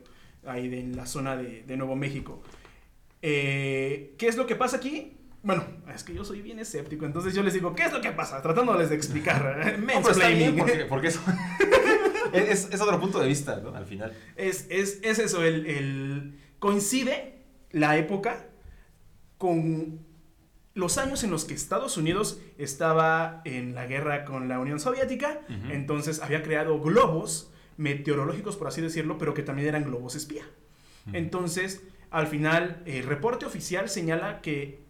ahí 0.47 0.69
de, 0.69 0.81
en 0.81 0.97
la 0.97 1.07
zona 1.07 1.37
de, 1.37 1.63
de 1.65 1.77
Nuevo 1.77 1.97
México. 1.97 2.43
Eh, 3.23 4.15
¿Qué 4.19 4.29
es 4.29 4.37
lo 4.37 4.47
que 4.47 4.55
pasa 4.57 4.77
aquí? 4.77 5.15
Bueno, 5.43 5.65
es 5.95 6.03
que 6.05 6.15
yo 6.15 6.25
soy 6.25 6.43
bien 6.43 6.59
escéptico, 6.59 7.07
entonces 7.07 7.35
yo 7.35 7.43
les 7.43 7.55
digo, 7.55 7.75
¿qué 7.75 7.85
es 7.85 7.93
lo 7.93 8.01
que 8.01 8.11
pasa? 8.11 8.43
Tratándoles 8.43 8.89
de 8.91 8.97
explicar. 8.97 9.79
No, 9.79 9.87
está 9.89 10.01
Mansplaining. 10.01 10.55
bien, 10.55 10.59
porque, 10.67 10.85
porque 10.87 11.09
eso 11.13 11.21
es, 12.33 12.69
es 12.73 12.81
otro 12.81 13.01
punto 13.01 13.19
de 13.21 13.29
vista, 13.29 13.57
¿no? 13.61 13.75
Al 13.75 13.87
final. 13.87 14.13
Es, 14.37 14.67
es, 14.71 15.01
es 15.03 15.19
eso, 15.19 15.45
el, 15.45 15.67
el- 15.67 16.39
coincide 16.59 17.45
la 17.71 17.97
época 17.97 18.47
con 19.39 20.01
los 20.79 20.97
años 20.97 21.25
en 21.25 21.31
los 21.31 21.45
que 21.45 21.55
Estados 21.55 21.97
Unidos 21.97 22.41
estaba 22.57 23.43
en 23.45 23.75
la 23.75 23.87
guerra 23.87 24.25
con 24.25 24.49
la 24.49 24.59
Unión 24.61 24.79
Soviética, 24.81 25.41
entonces 25.71 26.21
había 26.23 26.43
creado 26.43 26.81
globos 26.81 27.51
meteorológicos, 27.77 28.57
por 28.57 28.69
así 28.69 28.81
decirlo, 28.81 29.19
pero 29.19 29.35
que 29.35 29.43
también 29.43 29.69
eran 29.69 29.85
globos 29.85 30.15
espía. 30.15 30.45
Entonces, 31.13 31.83
al 32.11 32.27
final, 32.27 32.83
el 32.87 33.05
reporte 33.05 33.47
oficial 33.47 33.89
señala 33.89 34.41
que 34.41 34.81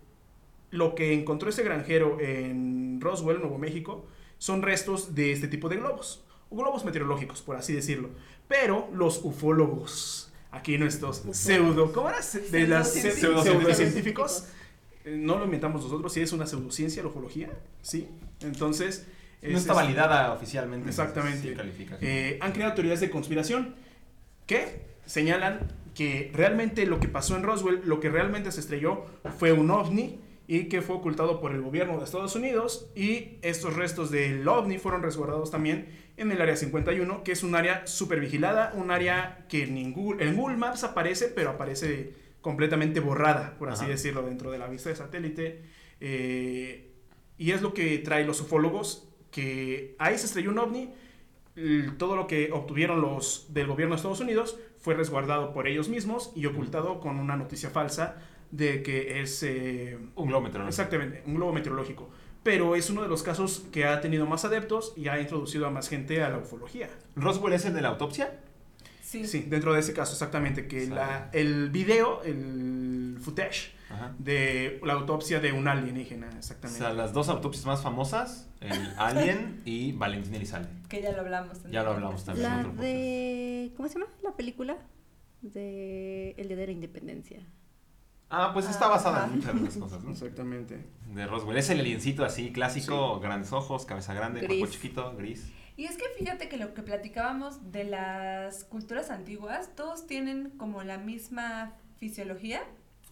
lo 0.70 0.94
que 0.94 1.14
encontró 1.14 1.48
ese 1.48 1.62
granjero 1.62 2.18
en 2.20 3.00
Roswell, 3.00 3.40
Nuevo 3.40 3.56
México, 3.58 4.06
son 4.38 4.62
restos 4.62 5.14
de 5.14 5.32
este 5.32 5.48
tipo 5.48 5.68
de 5.68 5.76
globos, 5.76 6.22
o 6.50 6.56
globos 6.56 6.84
meteorológicos, 6.84 7.40
por 7.42 7.56
así 7.56 7.72
decirlo. 7.72 8.10
Pero 8.46 8.88
los 8.92 9.20
ufólogos, 9.24 10.32
aquí 10.50 10.76
nuestros 10.78 11.22
pseudo, 11.32 11.92
¿cómo 11.92 12.08
era? 12.10 12.18
De 12.50 12.66
las 12.66 12.94
pse- 12.94 13.12
Pseudocientíficos. 13.42 14.44
Eh, 15.12 15.16
no 15.18 15.38
lo 15.38 15.44
inventamos 15.44 15.82
nosotros, 15.82 16.12
sí 16.12 16.20
es 16.20 16.32
una 16.32 16.46
pseudociencia, 16.46 17.02
la 17.02 17.08
ufología, 17.08 17.50
sí. 17.82 18.08
Entonces, 18.40 19.06
No 19.42 19.48
es- 19.50 19.56
está 19.62 19.72
es- 19.72 19.76
validada 19.78 20.32
oficialmente. 20.32 20.88
Exactamente. 20.88 21.48
Sí 21.50 21.54
califica. 21.54 21.98
eh, 22.00 22.38
han 22.40 22.52
creado 22.52 22.74
teorías 22.74 23.00
de 23.00 23.10
conspiración 23.10 23.74
que 24.46 24.82
señalan 25.06 25.60
que 25.94 26.30
realmente 26.34 26.86
lo 26.86 27.00
que 27.00 27.08
pasó 27.08 27.36
en 27.36 27.42
Roswell, 27.42 27.80
lo 27.84 27.98
que 28.00 28.08
realmente 28.08 28.52
se 28.52 28.60
estrelló 28.60 29.04
fue 29.38 29.52
un 29.52 29.70
ovni 29.70 30.20
y 30.46 30.64
que 30.64 30.80
fue 30.80 30.96
ocultado 30.96 31.40
por 31.40 31.52
el 31.52 31.60
gobierno 31.60 31.98
de 31.98 32.04
Estados 32.04 32.34
Unidos 32.36 32.86
y 32.94 33.38
estos 33.42 33.74
restos 33.74 34.10
del 34.10 34.46
ovni 34.48 34.78
fueron 34.78 35.02
resguardados 35.02 35.50
también 35.50 35.88
en 36.16 36.32
el 36.32 36.40
área 36.40 36.56
51, 36.56 37.22
que 37.22 37.32
es 37.32 37.42
un 37.42 37.54
área 37.54 37.86
súper 37.86 38.20
vigilada, 38.20 38.72
un 38.74 38.90
área 38.90 39.44
que 39.48 39.64
en 39.64 39.92
Google, 39.92 40.26
en 40.26 40.36
Google 40.36 40.56
Maps 40.56 40.84
aparece, 40.84 41.28
pero 41.28 41.50
aparece 41.50 42.14
completamente 42.40 43.00
borrada, 43.00 43.56
por 43.58 43.68
así 43.70 43.82
Ajá. 43.84 43.92
decirlo, 43.92 44.22
dentro 44.22 44.50
de 44.50 44.58
la 44.58 44.68
vista 44.68 44.88
de 44.88 44.96
satélite. 44.96 45.62
Eh, 46.00 46.90
y 47.36 47.50
es 47.52 47.62
lo 47.62 47.72
que 47.74 47.98
trae 47.98 48.24
los 48.24 48.40
ufólogos, 48.40 49.08
que 49.30 49.94
ahí 49.98 50.16
se 50.18 50.26
estrelló 50.26 50.50
un 50.50 50.58
ovni, 50.58 50.90
todo 51.96 52.14
lo 52.14 52.26
que 52.28 52.50
obtuvieron 52.52 53.00
los 53.00 53.46
del 53.52 53.66
gobierno 53.66 53.94
de 53.94 53.96
Estados 53.96 54.20
Unidos 54.20 54.58
fue 54.78 54.94
resguardado 54.94 55.52
por 55.52 55.66
ellos 55.66 55.88
mismos 55.88 56.30
y 56.36 56.46
ocultado 56.46 57.00
con 57.00 57.18
una 57.18 57.36
noticia 57.36 57.68
falsa 57.70 58.16
de 58.52 58.82
que 58.82 59.20
es 59.20 59.42
eh, 59.42 59.98
Un 60.14 60.28
globo 60.28 60.42
meteorológico. 60.42 60.68
exactamente 60.68 61.22
un 61.26 61.34
globo 61.34 61.52
meteorológico. 61.52 62.10
Pero 62.44 62.76
es 62.76 62.88
uno 62.90 63.02
de 63.02 63.08
los 63.08 63.24
casos 63.24 63.66
que 63.72 63.84
ha 63.84 64.00
tenido 64.00 64.24
más 64.24 64.44
adeptos 64.44 64.94
y 64.96 65.08
ha 65.08 65.20
introducido 65.20 65.66
a 65.66 65.70
más 65.70 65.88
gente 65.88 66.22
a 66.22 66.30
la 66.30 66.38
ufología. 66.38 66.88
¿Roswell 67.16 67.52
es 67.52 67.64
el 67.64 67.74
de 67.74 67.82
la 67.82 67.88
autopsia? 67.88 68.38
Sí. 69.08 69.26
Sí, 69.26 69.40
dentro 69.48 69.72
de 69.72 69.80
ese 69.80 69.94
caso, 69.94 70.12
exactamente, 70.12 70.68
que 70.68 70.86
la, 70.86 71.30
el 71.32 71.70
video, 71.70 72.22
el 72.24 73.16
footage 73.22 73.72
Ajá. 73.88 74.14
de 74.18 74.78
la 74.84 74.92
autopsia 74.92 75.40
de 75.40 75.52
un 75.52 75.66
alienígena, 75.66 76.28
O 76.34 76.36
exactamente. 76.36 76.78
sea, 76.78 76.92
las 76.92 77.14
dos 77.14 77.30
autopsias 77.30 77.64
más 77.64 77.82
famosas, 77.82 78.50
el 78.60 78.70
Alien 78.98 79.62
y 79.64 79.92
Valentín 79.92 80.34
Elizalde. 80.34 80.68
Que 80.90 81.00
ya 81.00 81.12
lo 81.12 81.20
hablamos. 81.22 81.56
Ya 81.70 81.82
lo 81.84 81.92
hablamos 81.92 82.22
también. 82.26 82.50
La 82.50 82.62
de. 82.82 83.72
¿Cómo 83.78 83.88
se 83.88 83.94
llama 83.98 84.10
la 84.22 84.32
película? 84.36 84.76
De 85.40 86.32
El 86.36 86.48
Día 86.48 86.56
de 86.58 86.66
la 86.66 86.72
Independencia. 86.72 87.40
Ah, 88.28 88.50
pues 88.52 88.68
está 88.68 88.88
basada 88.88 89.24
en 89.24 89.36
muchas 89.36 89.54
de 89.54 89.60
las 89.62 89.76
cosas, 89.78 90.04
¿no? 90.04 90.10
Exactamente. 90.10 90.84
De 91.14 91.26
Roswell. 91.26 91.56
Es 91.56 91.70
el 91.70 91.80
aliencito 91.80 92.26
así, 92.26 92.52
clásico, 92.52 93.20
grandes 93.20 93.54
ojos, 93.54 93.86
cabeza 93.86 94.12
grande, 94.12 94.40
Gris. 94.42 94.58
cuerpo 94.58 94.66
chiquito, 94.74 95.16
gris. 95.16 95.50
Y 95.78 95.86
es 95.86 95.96
que 95.96 96.04
fíjate 96.18 96.48
que 96.48 96.56
lo 96.58 96.74
que 96.74 96.82
platicábamos 96.82 97.70
de 97.72 97.84
las 97.84 98.64
culturas 98.64 99.10
antiguas, 99.10 99.70
todos 99.76 100.06
tienen 100.06 100.50
como 100.58 100.82
la 100.82 100.98
misma 100.98 101.72
fisiología. 101.98 102.60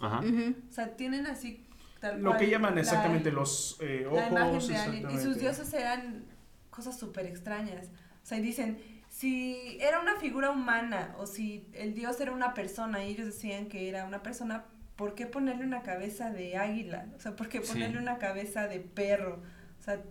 Ajá. 0.01 0.21
O 0.21 0.73
sea, 0.73 0.97
tienen 0.97 1.27
así 1.29 1.65
tal 2.01 2.21
Lo 2.21 2.31
cual 2.31 2.41
que 2.41 2.51
llaman 2.51 2.75
la- 2.75 2.81
exactamente 2.83 3.31
los 3.31 3.79
eh, 3.81 4.07
la 4.13 4.29
imagen 4.29 4.51
ojos. 4.51 4.69
de 4.69 4.77
alien. 4.77 5.11
Y 5.11 5.19
sus 5.19 5.39
dioses 5.39 5.73
eran 5.73 6.25
cosas 6.71 6.99
súper 6.99 7.25
extrañas. 7.27 7.87
O 8.23 8.27
sea, 8.27 8.37
y 8.39 8.43
dicen, 8.43 8.79
si 9.09 9.79
era 9.81 10.01
una 10.01 10.17
figura 10.17 10.51
humana 10.51 11.15
o 11.19 11.27
si 11.27 11.69
el 11.73 11.95
dios 11.95 12.21
era 12.21 12.33
una 12.33 12.53
persona 12.53 13.05
y 13.05 13.13
ellos 13.13 13.27
decían 13.27 13.69
que 13.69 13.89
era 13.89 14.05
una 14.05 14.23
persona, 14.23 14.65
¿por 14.97 15.15
qué 15.15 15.27
ponerle 15.27 15.65
una 15.65 15.83
cabeza 15.83 16.31
de 16.31 16.57
águila? 16.57 17.07
O 17.17 17.21
sea, 17.21 17.37
¿por 17.37 17.49
qué 17.49 17.63
Sí. 17.63 17.73
ponerle 17.73 17.99
una 17.99 18.19
cabeza 18.19 18.67
de 18.67 18.81
perro? 18.81 19.41
O 19.81 19.83
sea, 19.85 20.03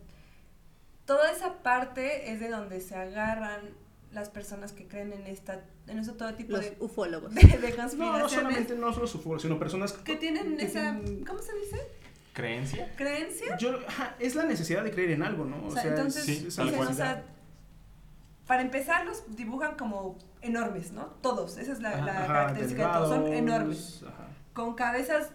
toda 1.05 1.31
esa 1.31 1.53
parte 1.63 2.31
es 2.31 2.39
de 2.39 2.49
donde 2.49 2.81
se 2.81 2.95
agarran 2.95 3.61
las 4.11 4.29
personas 4.29 4.71
que 4.71 4.87
creen 4.87 5.11
en 5.13 5.27
esta 5.27 5.61
en 5.87 5.99
eso 5.99 6.13
todo 6.13 6.33
tipo 6.35 6.53
Los 6.53 6.61
de, 6.61 6.77
ufólogos. 6.79 7.33
de, 7.35 7.41
de 7.41 7.57
No, 7.57 7.59
no 7.59 7.75
conspiraciones 7.75 8.31
solamente 8.31 8.75
no 8.75 8.93
solo 8.93 9.05
ufólogos, 9.05 9.41
sino 9.41 9.59
personas 9.59 9.93
que 9.93 10.15
tienen 10.15 10.57
que 10.57 10.65
esa 10.65 10.93
tienen- 10.99 11.25
¿cómo 11.25 11.39
se 11.41 11.53
dice? 11.55 11.79
¿Creencia? 12.33 12.91
creencia 12.97 13.57
Yo, 13.57 13.79
ajá, 13.87 14.15
es 14.19 14.35
la 14.35 14.43
necesidad 14.43 14.83
de 14.83 14.91
creer 14.91 15.11
en 15.11 15.23
algo, 15.23 15.45
¿no? 15.45 15.65
O 15.67 15.71
sea, 15.71 15.83
entonces, 15.83 16.23
sí, 16.23 16.33
dicen, 16.45 16.67
o 16.81 16.93
sea, 16.93 17.23
para 18.47 18.61
empezar 18.61 19.05
los 19.05 19.23
dibujan 19.35 19.75
como 19.77 20.17
enormes, 20.41 20.91
¿no? 20.91 21.05
Todos, 21.21 21.57
esa 21.57 21.71
es 21.71 21.79
la, 21.81 21.95
la 22.01 22.23
Ajá, 22.23 22.27
característica 22.27 22.87
de 22.87 22.93
todos, 22.93 23.09
son 23.09 23.33
enormes, 23.33 24.03
ajá. 24.07 24.27
con 24.53 24.75
cabezas 24.75 25.29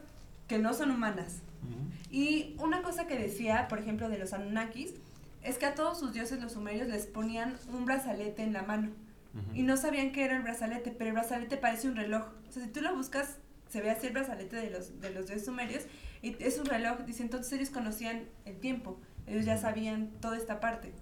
que 0.46 0.59
no 0.59 0.74
son 0.74 0.90
humanas. 0.90 1.38
Ujú. 1.62 1.90
Y 2.11 2.54
una 2.59 2.83
cosa 2.83 3.06
que 3.06 3.16
decía, 3.16 3.66
por 3.68 3.78
ejemplo, 3.78 4.09
de 4.09 4.18
los 4.18 4.33
Anunnakis, 4.33 4.94
es 5.42 5.59
que 5.59 5.66
a 5.66 5.74
todos 5.74 5.98
sus 5.98 6.12
dioses, 6.12 6.40
los 6.42 6.53
sumerios, 6.53 6.88
les 6.88 7.07
ponían 7.07 7.57
un 7.72 7.85
brazalete 7.85 8.42
en 8.42 8.53
la 8.53 8.62
mano. 8.62 8.90
Ujú. 9.35 9.55
Y 9.57 9.62
no 9.62 9.76
sabían 9.76 10.12
qué 10.12 10.24
era 10.24 10.37
el 10.37 10.42
brazalete, 10.42 10.90
pero 10.90 11.09
el 11.09 11.14
brazalete 11.14 11.57
parece 11.57 11.88
un 11.88 11.96
reloj. 11.96 12.24
O 12.48 12.53
sea, 12.53 12.62
si 12.64 12.68
tú 12.70 12.81
lo 12.81 12.94
buscas, 12.94 13.38
se 13.68 13.81
ve 13.81 13.90
así 13.90 14.09
el 14.09 14.12
brazalete 14.12 14.57
de 14.57 14.70
los, 14.70 15.00
de 15.00 15.11
los 15.11 15.26
dioses 15.26 15.46
sumerios, 15.46 15.85
y 16.22 16.37
es 16.42 16.59
un 16.59 16.66
reloj. 16.66 16.98
Dice, 17.07 17.22
entonces 17.22 17.53
ellos 17.53 17.70
conocían 17.70 18.24
el 18.44 18.59
tiempo, 18.59 18.98
ellos 19.26 19.44
ya 19.44 19.57
sabían 19.57 20.11
toda 20.20 20.37
esta 20.37 20.59
parte. 20.61 20.92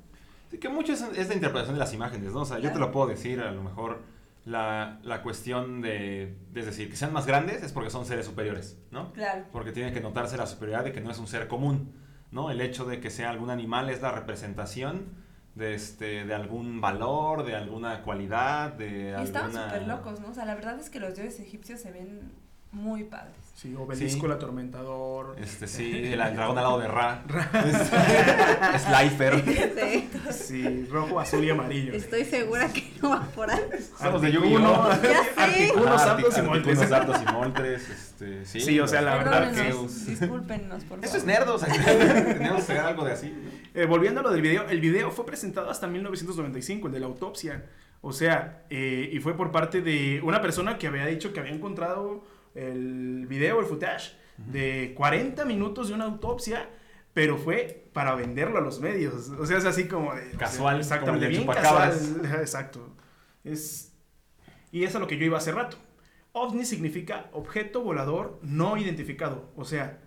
Sí, 0.51 0.59
que 0.59 0.69
mucho 0.69 0.93
es, 0.93 1.03
es 1.17 1.29
la 1.29 1.35
interpretación 1.35 1.75
de 1.75 1.81
las 1.81 1.93
imágenes, 1.95 2.33
¿no? 2.33 2.41
O 2.43 2.45
sea, 2.45 2.57
yo 2.59 2.65
te 2.65 2.75
Claro. 2.77 2.87
lo 2.87 2.93
puedo 2.93 3.07
decir, 3.09 3.41
a 3.41 3.51
lo 3.51 3.63
mejor 3.63 4.03
la, 4.45 4.99
la 5.03 5.23
cuestión 5.23 5.81
de, 5.83 6.37
es 6.55 6.65
decir, 6.67 6.89
que 6.91 6.97
sean 6.97 7.13
más 7.13 7.27
grandes 7.27 7.63
es 7.63 7.73
porque 7.73 7.91
son 7.91 8.07
seres 8.07 8.25
superiores, 8.27 8.79
¿no? 8.91 9.13
Claro. 9.13 9.45
Porque 9.53 9.73
tiene 9.73 9.93
que 9.93 10.01
notarse 10.01 10.37
la 10.37 10.47
superioridad 10.47 10.85
de 10.85 10.93
que 10.93 11.01
no 11.01 11.11
es 11.11 11.19
un 11.19 11.27
ser 11.27 11.49
común, 11.49 11.93
¿no? 12.31 12.51
El 12.51 12.61
hecho 12.61 12.85
de 12.85 13.01
que 13.01 13.11
sea 13.11 13.31
algún 13.31 13.51
animal 13.51 13.91
es 13.91 14.03
la 14.03 14.13
representación 14.13 15.07
de, 15.55 15.75
este, 15.75 16.25
de 16.25 16.35
algún 16.35 16.81
valor, 16.81 17.45
de 17.45 17.57
alguna 17.57 18.03
cualidad, 18.03 18.73
de 18.73 19.17
Y 19.19 19.23
estaban 19.23 19.51
alguna... 19.51 19.65
súper 19.65 19.89
locos, 19.89 20.21
¿no? 20.21 20.31
O 20.31 20.35
sea, 20.35 20.45
la 20.45 20.55
verdad 20.55 20.79
es 20.79 20.91
que 20.91 21.01
los 21.01 21.15
dioses 21.15 21.41
egipcios 21.41 21.81
se 21.81 21.91
ven 21.91 22.33
muy 22.73 23.05
padres. 23.05 23.35
Sí, 23.55 23.75
obelisco, 23.77 24.21
Sí. 24.21 24.27
el 24.27 24.33
atormentador. 24.33 25.35
Este, 25.41 25.67
sí, 25.67 25.91
el, 26.13 26.21
el 26.21 26.37
dragón 26.37 26.59
al 26.59 26.65
lado 26.65 26.79
de 26.79 26.87
Ra. 26.87 27.25
Este, 27.67 28.79
Slifer. 28.79 29.43
Sí. 29.45 30.09
Sí, 30.33 30.87
rojo, 30.91 31.19
azul 31.19 31.45
y 31.45 31.51
amarillo. 31.51 31.93
Estoy 31.93 32.25
segura 32.25 32.69
que 32.73 32.93
no 33.03 33.11
va 33.11 33.23
por 33.35 33.51
ahí. 33.51 33.61
Son 33.99 34.13
los 34.13 34.23
de 34.23 34.33
Yu-Gi-Oh! 34.33 34.91
Ya 35.03 35.25
sé. 35.25 35.41
Articuno, 35.41 35.93
Ah, 35.95 35.99
Zapdos 35.99 36.39
y 36.39 36.43
Moltres. 36.43 36.79
Y 36.81 37.33
Moltres, 37.33 37.89
este, 37.91 38.47
sí. 38.47 38.61
Sí, 38.61 38.81
o 38.81 38.87
sea, 38.87 39.03
la 39.03 39.17
verdad 39.17 39.53
que- 39.53 39.73
discúlpenos, 40.11 40.85
por 40.85 40.99
favor. 40.99 41.05
Eso 41.05 41.17
es 41.17 41.25
nerdos, 41.25 41.63
tenemos 41.85 42.65
que 42.65 42.73
hacer 42.73 42.79
algo 42.79 43.05
de 43.05 43.13
así. 43.13 43.35
Eh, 43.75 43.87
volviendo 43.87 44.21
a 44.21 44.23
lo 44.23 44.31
del 44.31 44.43
video, 44.43 44.69
el 44.69 44.81
video 44.81 45.11
fue 45.11 45.27
presentado 45.27 45.71
hasta 45.71 45.87
1995, 45.87 46.87
el 46.89 46.93
de 46.93 47.01
la 47.01 47.07
autopsia. 47.07 47.65
O 48.01 48.13
sea, 48.13 48.63
eh, 48.71 49.11
y 49.13 49.19
fue 49.19 49.37
por 49.37 49.51
parte 49.51 49.83
de 49.83 50.21
una 50.23 50.41
persona 50.41 50.79
que 50.79 50.87
había 50.87 51.07
dicho 51.07 51.33
que 51.33 51.41
había 51.41 51.53
encontrado 51.53 52.25
el 52.67 53.27
video, 53.27 53.61
el 53.61 53.67
footage, 53.67 54.17
de 54.37 54.95
40 54.97 55.45
minutos 55.45 55.89
de 55.89 55.95
una 55.95 56.05
autopsia, 56.05 56.69
pero 57.13 57.37
fue 57.37 57.89
para 57.93 58.15
venderlo 58.15 58.59
a 58.59 58.61
los 58.61 58.81
medios. 58.81 59.31
O 59.31 59.47
sea, 59.47 59.59
es 59.59 59.65
así 59.65 59.89
como 59.89 60.15
de... 60.15 60.27
o 60.27 60.31
sea, 60.31 60.39
Casual, 60.39 60.79
exactamente, 60.79 61.27
como 61.27 61.53
bien 61.53 61.63
casual. 61.63 62.21
Exacto. 62.41 62.95
Es, 63.45 63.93
y 64.71 64.85
es 64.85 64.95
a 64.95 64.99
lo 64.99 65.07
que 65.07 65.17
yo 65.17 65.25
iba 65.25 65.39
hace 65.39 65.53
rato. 65.53 65.77
OVNI 66.33 66.65
significa 66.65 67.29
objeto 67.33 67.83
volador 67.83 68.39
no 68.43 68.77
identificado. 68.77 69.51
O 69.57 69.65
sea, 69.65 70.01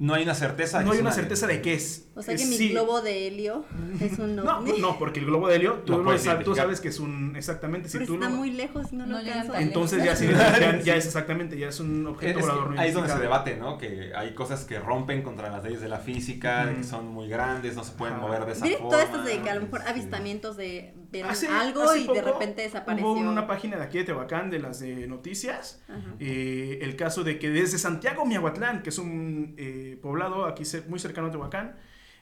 No 0.00 0.14
hay 0.14 0.22
una 0.22 0.34
certeza. 0.34 0.78
de 0.78 0.84
No 0.84 0.90
que 0.92 0.96
hay 0.96 0.98
es 1.00 1.02
una 1.02 1.12
certeza 1.12 1.46
de 1.48 1.60
qué 1.60 1.74
es. 1.74 2.08
O 2.14 2.22
sea 2.22 2.36
que 2.36 2.46
mi 2.46 2.56
sí. 2.56 2.68
globo 2.70 3.00
de 3.02 3.26
helio 3.26 3.64
es 4.00 4.18
un 4.18 4.36
No, 4.36 4.58
ovni. 4.58 4.80
no, 4.80 4.96
porque 4.98 5.18
el 5.18 5.26
globo 5.26 5.48
de 5.48 5.56
helio, 5.56 5.82
tú, 5.84 5.94
lo 5.98 6.04
puedes 6.04 6.22
sabes, 6.22 6.44
tú 6.44 6.50
identificar. 6.52 6.64
sabes 6.66 6.80
que 6.80 6.88
es 6.88 7.00
un. 7.00 7.34
Exactamente, 7.36 7.88
si 7.88 7.98
Pero 7.98 8.06
tú 8.06 8.14
está 8.14 8.28
lo. 8.28 8.36
muy 8.36 8.50
lejos 8.52 8.92
y 8.92 8.96
no, 8.96 9.06
No 9.06 9.20
lo 9.20 9.24
tan 9.24 9.60
Entonces 9.62 10.04
ya, 10.04 10.14
sí, 10.16 10.28
ya, 10.28 10.80
ya 10.80 10.94
es 10.96 11.06
exactamente, 11.06 11.58
ya 11.58 11.68
es 11.68 11.80
un 11.80 12.02
Es- 12.02 12.06
objeto 12.08 12.38
es 12.38 12.46
volador 12.46 12.74
no 12.74 12.80
ahí 12.80 12.88
es 12.88 12.94
donde 12.94 13.12
se 13.12 13.18
debate, 13.18 13.56
¿no? 13.56 13.76
Que 13.76 14.12
hay 14.14 14.34
cosas 14.34 14.64
que 14.64 14.78
rompen 14.78 15.22
contra 15.22 15.50
las 15.50 15.64
leyes 15.64 15.80
de 15.80 15.88
la 15.88 15.98
física, 15.98 16.66
de 16.66 16.76
que 16.76 16.84
son 16.84 17.08
muy 17.08 17.28
grandes, 17.28 17.74
no 17.74 17.82
se 17.82 17.92
pueden 17.92 18.14
Ajá. 18.16 18.22
mover 18.26 18.46
de 18.46 18.52
esa 18.52 18.64
Miren 18.64 18.78
forma. 18.78 18.90
todas 18.92 19.06
estas 19.10 19.24
de 19.26 19.42
que 19.42 19.50
a 19.50 19.54
lo 19.56 19.60
mejor 19.62 19.80
este, 19.80 19.90
avistamientos 19.90 20.56
de 20.56 20.94
ver 21.10 21.24
Hace- 21.24 21.48
algo 21.48 21.82
hace 21.82 22.00
y 22.00 22.06
de 22.06 22.22
repente 22.22 22.62
desapareció. 22.62 23.06
Hubo 23.10 23.20
una 23.20 23.46
página 23.46 23.76
de 23.76 23.82
aquí 23.84 23.98
de 23.98 24.04
Tehuacán, 24.04 24.50
de 24.50 24.58
las 24.58 24.80
de 24.80 25.06
noticias, 25.06 25.82
eh, 26.20 26.78
el 26.82 26.96
caso 26.96 27.24
de 27.24 27.38
que 27.38 27.50
desde 27.50 27.78
Santiago, 27.78 28.24
Miahuatlán, 28.24 28.82
que 28.82 28.90
es 28.90 28.98
un 28.98 29.54
eh, 29.56 29.98
poblado 30.02 30.44
aquí 30.46 30.64
muy 30.88 30.98
cercano 30.98 31.28
a 31.28 31.30
Tehuacán, 31.30 31.76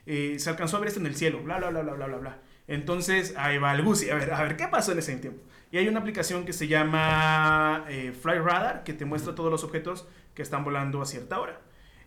eh, 0.05 0.35
se 0.39 0.49
alcanzó 0.49 0.77
a 0.77 0.79
ver 0.79 0.87
esto 0.87 0.99
en 1.01 1.05
el 1.07 1.15
cielo, 1.15 1.41
bla, 1.43 1.57
bla, 1.57 1.69
bla, 1.69 1.81
bla, 1.81 1.93
bla, 1.93 2.07
bla, 2.07 2.17
bla. 2.17 2.37
Entonces, 2.69 3.33
ahí 3.37 3.57
va 3.57 3.73
el 3.73 3.81
Gusi, 3.81 4.09
a 4.09 4.15
ver, 4.15 4.33
a 4.33 4.41
ver, 4.43 4.55
¿qué 4.57 4.67
pasó 4.67 4.91
en 4.91 4.99
ese 4.99 5.15
tiempo? 5.17 5.41
Y 5.71 5.77
hay 5.77 5.87
una 5.87 5.99
aplicación 5.99 6.45
que 6.45 6.53
se 6.53 6.67
llama 6.67 7.85
eh, 7.89 8.13
Fly 8.13 8.39
Radar, 8.39 8.83
que 8.83 8.93
te 8.93 9.05
muestra 9.05 9.35
todos 9.35 9.51
los 9.51 9.63
objetos 9.63 10.07
que 10.33 10.41
están 10.41 10.63
volando 10.63 11.01
a 11.01 11.05
cierta 11.05 11.39
hora. 11.39 11.59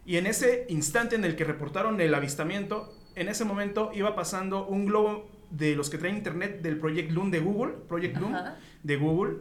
Y 0.07 0.17
en 0.17 0.27
ese 0.27 0.65
instante 0.69 1.15
en 1.17 1.25
el 1.25 1.37
que 1.37 1.45
reportaron 1.45 2.01
el 2.01 2.15
avistamiento, 2.15 2.95
en 3.17 3.29
ese 3.29 3.45
momento 3.45 3.91
iba 3.95 4.15
pasando 4.15 4.67
un 4.67 4.87
globo 4.87 5.29
de 5.51 5.77
los 5.77 5.91
que 5.91 5.99
traen 5.99 6.17
internet 6.17 6.63
del 6.63 6.79
Project 6.79 7.11
Loon 7.11 7.31
de 7.31 7.41
Google, 7.41 7.75
Project 7.89 8.17
Ajá. 8.17 8.57
de 8.83 8.97
Google, 8.97 9.39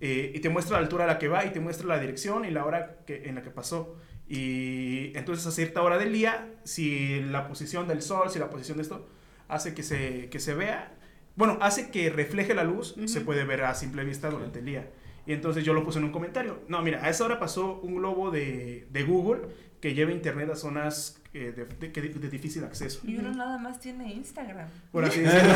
eh, 0.00 0.32
y 0.34 0.40
te 0.40 0.48
muestra 0.48 0.76
la 0.76 0.82
altura 0.82 1.04
a 1.04 1.06
la 1.06 1.18
que 1.18 1.28
va 1.28 1.44
y 1.44 1.50
te 1.50 1.60
muestra 1.60 1.86
la 1.86 1.98
dirección 2.00 2.44
y 2.44 2.50
la 2.50 2.64
hora 2.64 2.98
que, 3.06 3.28
en 3.28 3.36
la 3.36 3.42
que 3.42 3.50
pasó. 3.50 3.96
Y 4.28 5.16
entonces 5.16 5.46
a 5.46 5.52
cierta 5.52 5.82
hora 5.82 5.96
del 5.96 6.12
día, 6.12 6.50
si 6.64 7.20
la 7.20 7.46
posición 7.46 7.86
del 7.86 8.02
sol, 8.02 8.28
si 8.28 8.38
la 8.38 8.50
posición 8.50 8.78
de 8.78 8.82
esto, 8.82 9.08
hace 9.46 9.74
que 9.74 9.84
se, 9.84 10.28
que 10.28 10.40
se 10.40 10.54
vea, 10.54 10.98
bueno, 11.36 11.56
hace 11.60 11.90
que 11.90 12.10
refleje 12.10 12.52
la 12.52 12.64
luz, 12.64 12.96
se 13.06 13.20
puede 13.20 13.44
ver 13.44 13.62
a 13.62 13.74
simple 13.74 14.04
vista 14.04 14.28
durante 14.28 14.58
el 14.58 14.64
día. 14.64 14.90
Y 15.24 15.32
entonces 15.32 15.64
yo 15.64 15.72
lo 15.72 15.84
puse 15.84 16.00
en 16.00 16.06
un 16.06 16.12
comentario. 16.12 16.60
No, 16.66 16.82
mira, 16.82 17.04
a 17.04 17.08
esa 17.08 17.24
hora 17.24 17.38
pasó 17.38 17.78
un 17.80 17.94
globo 17.94 18.32
de, 18.32 18.88
de 18.90 19.02
Google 19.04 19.42
que 19.80 19.94
lleva 19.94 20.10
internet 20.10 20.50
a 20.50 20.56
zonas 20.56 21.21
eh, 21.34 21.52
de, 21.56 21.64
de- 21.64 21.92
que- 21.92 22.00
de 22.02 22.28
difícil 22.28 22.62
acceso. 22.64 23.00
Y 23.04 23.16
uno 23.16 23.30
nada 23.32 23.56
más 23.58 23.80
tiene 23.80 24.12
Instagram. 24.12 24.68
Por 24.90 25.04
así 25.04 25.20
decirlo. 25.22 25.52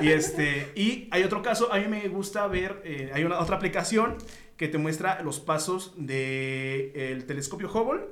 y, 0.00 0.08
este, 0.08 0.72
y 0.74 1.08
hay 1.10 1.22
otro 1.22 1.42
caso, 1.42 1.72
a 1.72 1.78
mí 1.78 1.86
me 1.88 2.08
gusta 2.08 2.46
ver, 2.48 2.82
eh, 2.84 3.10
hay 3.14 3.24
una 3.24 3.38
otra 3.38 3.56
aplicación 3.56 4.16
que 4.56 4.68
te 4.68 4.78
muestra 4.78 5.22
los 5.22 5.40
pasos 5.40 5.94
del 5.96 7.24
telescopio 7.26 7.70
Hubble 7.72 8.02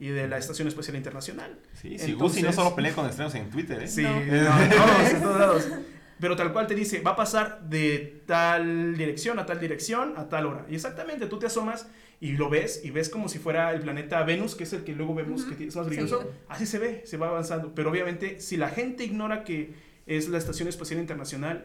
y 0.00 0.08
de 0.08 0.28
la 0.28 0.38
Estación 0.38 0.68
Espacial 0.68 0.96
Internacional. 0.96 1.58
Sí, 1.74 1.98
si 1.98 2.12
Entonces- 2.12 2.18
Gusi 2.18 2.42
no 2.42 2.52
solo 2.52 2.74
pelea 2.74 2.92
con 2.94 3.06
estrenos 3.06 3.34
en 3.34 3.50
Twitter, 3.50 3.82
¿eh? 3.82 3.88
Sí, 3.88 4.02
No. 4.02 4.10
no, 4.12 4.22
en 4.62 4.70
todos, 4.70 5.10
en 5.12 5.22
todos 5.22 5.38
lados. 5.40 5.68
Pero 6.20 6.34
tal 6.36 6.52
cual 6.52 6.66
te 6.66 6.74
dice, 6.74 7.00
va 7.00 7.12
a 7.12 7.16
pasar 7.16 7.60
de 7.68 8.22
tal 8.26 8.96
dirección 8.96 9.38
a 9.38 9.46
tal 9.46 9.60
dirección 9.60 10.14
a 10.16 10.28
tal 10.28 10.46
hora. 10.46 10.66
Y 10.68 10.74
exactamente, 10.74 11.26
tú 11.26 11.38
te 11.38 11.46
asomas 11.46 11.88
y 12.20 12.32
lo 12.32 12.50
ves 12.50 12.80
y 12.84 12.90
ves 12.90 13.08
como 13.08 13.28
si 13.28 13.38
fuera 13.38 13.72
el 13.72 13.80
planeta 13.80 14.22
Venus, 14.24 14.56
que 14.56 14.64
es 14.64 14.72
el 14.72 14.82
que 14.82 14.92
luego 14.94 15.14
vemos 15.14 15.42
Ujú. 15.42 15.54
que 15.56 15.66
es 15.68 15.76
más 15.76 15.86
brilloso. 15.86 16.18
Seguido. 16.18 16.34
Así 16.48 16.66
se 16.66 16.78
ve, 16.80 17.02
se 17.04 17.16
va 17.16 17.28
avanzando. 17.28 17.72
Pero 17.74 17.90
obviamente, 17.90 18.40
si 18.40 18.56
la 18.56 18.68
gente 18.70 19.04
ignora 19.04 19.44
que 19.44 19.74
es 20.06 20.28
la 20.28 20.38
Estación 20.38 20.68
Espacial 20.68 20.98
Internacional, 20.98 21.64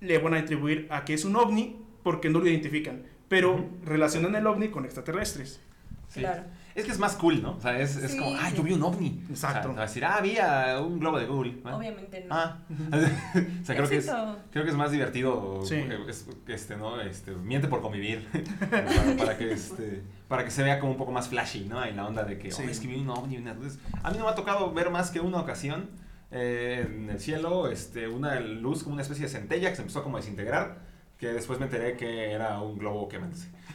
le 0.00 0.18
van 0.18 0.34
a 0.34 0.38
atribuir 0.40 0.86
a 0.90 1.04
que 1.04 1.14
es 1.14 1.24
un 1.24 1.34
ovni 1.36 1.80
porque 2.02 2.28
no 2.28 2.40
lo 2.40 2.46
identifican. 2.46 3.02
Pero 3.28 3.54
Ujú. 3.54 3.70
relacionan 3.86 4.34
el 4.34 4.46
ovni 4.46 4.68
con 4.68 4.84
extraterrestres. 4.84 5.60
Sí. 6.08 6.20
Claro. 6.20 6.42
Es 6.76 6.84
que 6.84 6.92
es 6.92 6.98
más 6.98 7.16
cool, 7.16 7.42
¿no? 7.42 7.52
O 7.56 7.60
sea, 7.60 7.80
es, 7.80 7.96
es 7.96 8.12
Sí, 8.12 8.18
como, 8.18 8.36
ah, 8.36 8.50
sí. 8.50 8.56
yo 8.56 8.62
vi 8.62 8.72
un 8.74 8.82
ovni. 8.82 9.24
Exacto. 9.30 9.58
O 9.58 9.62
sea, 9.62 9.62
te 9.72 9.76
va 9.76 9.82
a 9.82 9.86
decir, 9.86 10.04
ah, 10.04 10.16
había 10.18 10.80
un 10.80 10.98
globo 11.00 11.18
de 11.18 11.26
Google. 11.26 11.54
¿no? 11.64 11.76
Obviamente 11.78 12.20
no. 12.28 12.34
Ah. 12.34 12.58
o 12.92 13.64
sea, 13.64 13.74
creo 13.76 13.88
que, 13.88 13.96
es, 13.96 14.10
creo 14.52 14.64
que 14.64 14.70
es 14.70 14.76
más 14.76 14.90
divertido, 14.90 15.62
Sí. 15.64 15.76
eh, 15.76 15.98
es- 16.08 16.28
este, 16.48 16.76
¿no? 16.76 17.00
Este, 17.00 17.32
miente 17.32 17.66
por 17.68 17.80
convivir, 17.80 18.28
para, 18.70 19.16
para 19.16 19.38
que, 19.38 19.52
este, 19.52 20.02
para 20.28 20.44
que 20.44 20.50
se 20.50 20.62
vea 20.62 20.78
como 20.78 20.92
un 20.92 20.98
poco 20.98 21.12
más 21.12 21.28
flashy, 21.28 21.64
¿no? 21.64 21.82
En 21.84 21.96
la 21.96 22.06
onda 22.06 22.24
de 22.24 22.38
que, 22.38 22.50
Sí. 22.52 22.62
oh, 22.66 22.70
es 22.70 22.78
que 22.78 22.88
vi 22.88 22.96
un 23.00 23.08
ovni. 23.08 23.38
una- 23.38 23.52
Entonces, 23.52 23.78
a 24.02 24.10
mí 24.10 24.18
no 24.18 24.24
me 24.24 24.30
ha 24.30 24.34
tocado 24.34 24.72
ver 24.72 24.90
más 24.90 25.10
que 25.10 25.20
una 25.20 25.40
ocasión 25.40 25.88
eh, 26.30 26.84
en 26.86 27.08
el 27.08 27.20
cielo, 27.20 27.68
este, 27.70 28.06
una 28.08 28.38
luz 28.40 28.82
como 28.82 28.92
una 28.94 29.02
especie 29.02 29.24
de 29.24 29.30
centella 29.30 29.70
que 29.70 29.76
se 29.76 29.82
empezó 29.82 30.02
como 30.02 30.16
a 30.18 30.20
desintegrar, 30.20 30.78
que 31.18 31.28
después 31.28 31.58
me 31.58 31.64
enteré 31.66 31.96
que 31.96 32.32
era 32.32 32.60
un 32.60 32.76
globo 32.76 33.08
quemándose. 33.08 33.48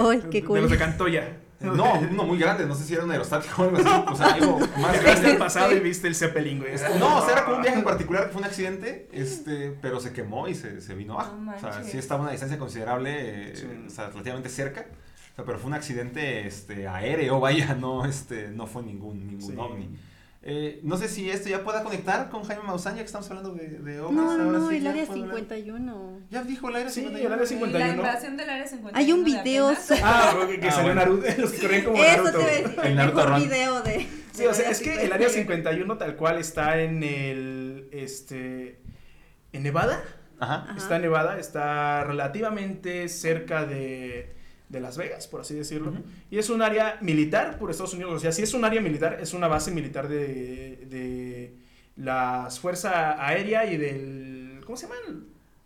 Uy, 0.00 0.20
qué 0.30 0.40
De 0.42 0.60
los 0.60 0.70
de 0.70 0.76
cool. 0.76 0.78
Cantoya. 0.78 1.38
No, 1.72 1.94
uno 2.00 2.24
muy 2.24 2.38
grande, 2.38 2.66
no 2.66 2.74
sé 2.74 2.84
si 2.84 2.94
era 2.94 3.04
un 3.04 3.10
aerostático 3.10 3.62
o 3.62 3.64
algo 3.64 3.76
así, 3.78 3.88
o 4.12 4.16
sea, 4.16 4.26
algo 4.34 4.58
más 4.78 5.02
grande. 5.02 5.34
pasado 5.34 5.72
y 5.72 5.80
viste 5.80 6.08
el 6.08 6.14
Zeppelin, 6.14 6.58
güey. 6.60 6.74
No, 6.98 7.18
o 7.18 7.24
sea, 7.24 7.32
era 7.34 7.44
como 7.44 7.56
un 7.56 7.62
viaje 7.62 7.78
en 7.78 7.84
particular 7.84 8.24
que 8.26 8.32
fue 8.32 8.40
un 8.40 8.46
accidente, 8.46 9.08
este, 9.12 9.76
pero 9.82 10.00
se 10.00 10.12
quemó 10.12 10.48
y 10.48 10.54
se, 10.54 10.80
se 10.80 10.94
vino 10.94 11.14
abajo. 11.14 11.36
O 11.56 11.60
sea, 11.60 11.82
sí 11.84 11.98
estaba 11.98 12.20
a 12.20 12.22
una 12.24 12.30
distancia 12.32 12.58
considerable, 12.58 13.50
eh, 13.52 13.56
Sí. 13.56 13.66
o 13.86 13.90
sea, 13.90 14.08
relativamente 14.10 14.48
cerca. 14.48 14.86
O 15.32 15.36
sea, 15.36 15.44
pero 15.44 15.58
fue 15.58 15.68
un 15.68 15.74
accidente 15.74 16.46
este, 16.46 16.86
aéreo, 16.86 17.40
vaya, 17.40 17.74
no, 17.74 18.04
este, 18.04 18.48
no 18.48 18.66
fue 18.66 18.82
ningún, 18.84 19.26
ningún 19.26 19.52
Sí. 19.52 19.56
ovni. 19.58 19.90
Eh, 20.46 20.80
no 20.82 20.98
sé 20.98 21.08
si 21.08 21.30
esto 21.30 21.48
ya 21.48 21.64
pueda 21.64 21.82
conectar 21.82 22.28
con 22.28 22.44
Jaime 22.44 22.64
Maussan, 22.64 22.96
ya 22.96 23.00
que 23.00 23.06
estamos 23.06 23.28
hablando 23.30 23.54
de, 23.54 23.66
de 23.66 24.00
ovnis. 24.00 24.16
No, 24.20 24.36
no, 24.36 24.44
ahora 24.44 24.58
no, 24.58 24.68
sí, 24.68 24.76
el 24.76 24.86
área 24.86 25.06
puedo 25.06 25.22
hablar. 25.22 25.36
51. 25.38 26.20
Ya 26.30 26.42
dijo 26.44 26.68
el 26.68 26.76
área 26.76 26.90
Sí, 26.90 27.00
51. 27.00 27.26
el 27.26 27.32
área 27.32 27.46
51. 27.46 27.78
La 27.78 27.86
51. 27.86 28.08
invasión 28.10 28.36
del 28.36 28.50
área 28.50 28.66
51. 28.66 28.98
Hay 28.98 29.12
un 29.12 29.24
de 29.24 29.30
video. 29.30 29.72
Ah, 30.02 30.34
porque 30.38 30.60
que 30.60 30.68
Ah, 30.68 30.70
salió 30.72 30.94
bueno. 30.94 31.00
Naruto, 31.00 31.26
los 31.40 31.50
que 31.52 31.60
corrían 31.60 31.84
como 31.84 31.96
Eso 32.04 32.24
Naruto. 32.24 32.38
te 32.38 32.44
a 32.44 32.46
decir. 32.62 32.80
El 32.84 32.94
Naruto 32.96 33.16
mejor 33.24 33.40
video 33.40 33.82
de. 33.82 34.00
Sí, 34.32 34.42
de 34.42 34.48
o 34.48 34.54
sea, 34.54 34.70
es 34.70 34.80
que 34.80 34.92
el 35.02 35.12
área 35.14 35.28
51. 35.30 35.32
51 35.32 35.96
tal 35.98 36.16
cual 36.16 36.36
está 36.38 36.78
en 36.82 37.02
el, 37.02 37.88
este, 37.90 38.80
en 39.54 39.62
Nevada. 39.62 40.02
Ajá. 40.40 40.74
Está 40.76 40.96
en 40.96 41.02
Nevada, 41.02 41.38
está 41.38 42.04
relativamente 42.04 43.08
cerca 43.08 43.64
de, 43.64 44.34
de 44.68 44.80
Las 44.80 44.96
Vegas, 44.96 45.26
por 45.26 45.40
así 45.40 45.54
decirlo. 45.54 45.92
Y 46.30 46.38
es 46.38 46.50
un 46.50 46.62
área 46.62 46.98
militar 47.00 47.58
por 47.58 47.70
Estados 47.70 47.94
Unidos. 47.94 48.14
O 48.14 48.18
sea, 48.18 48.32
si 48.32 48.42
es 48.42 48.54
un 48.54 48.64
área 48.64 48.80
militar, 48.80 49.18
es 49.20 49.34
una 49.34 49.48
base 49.48 49.70
militar 49.70 50.08
de, 50.08 50.86
de 50.88 51.54
las 51.96 52.58
Fuerza 52.58 53.24
Aérea 53.24 53.70
y 53.70 53.76
del, 53.76 54.60
¿cómo 54.64 54.76
se 54.76 54.86
llama? 54.86 55.20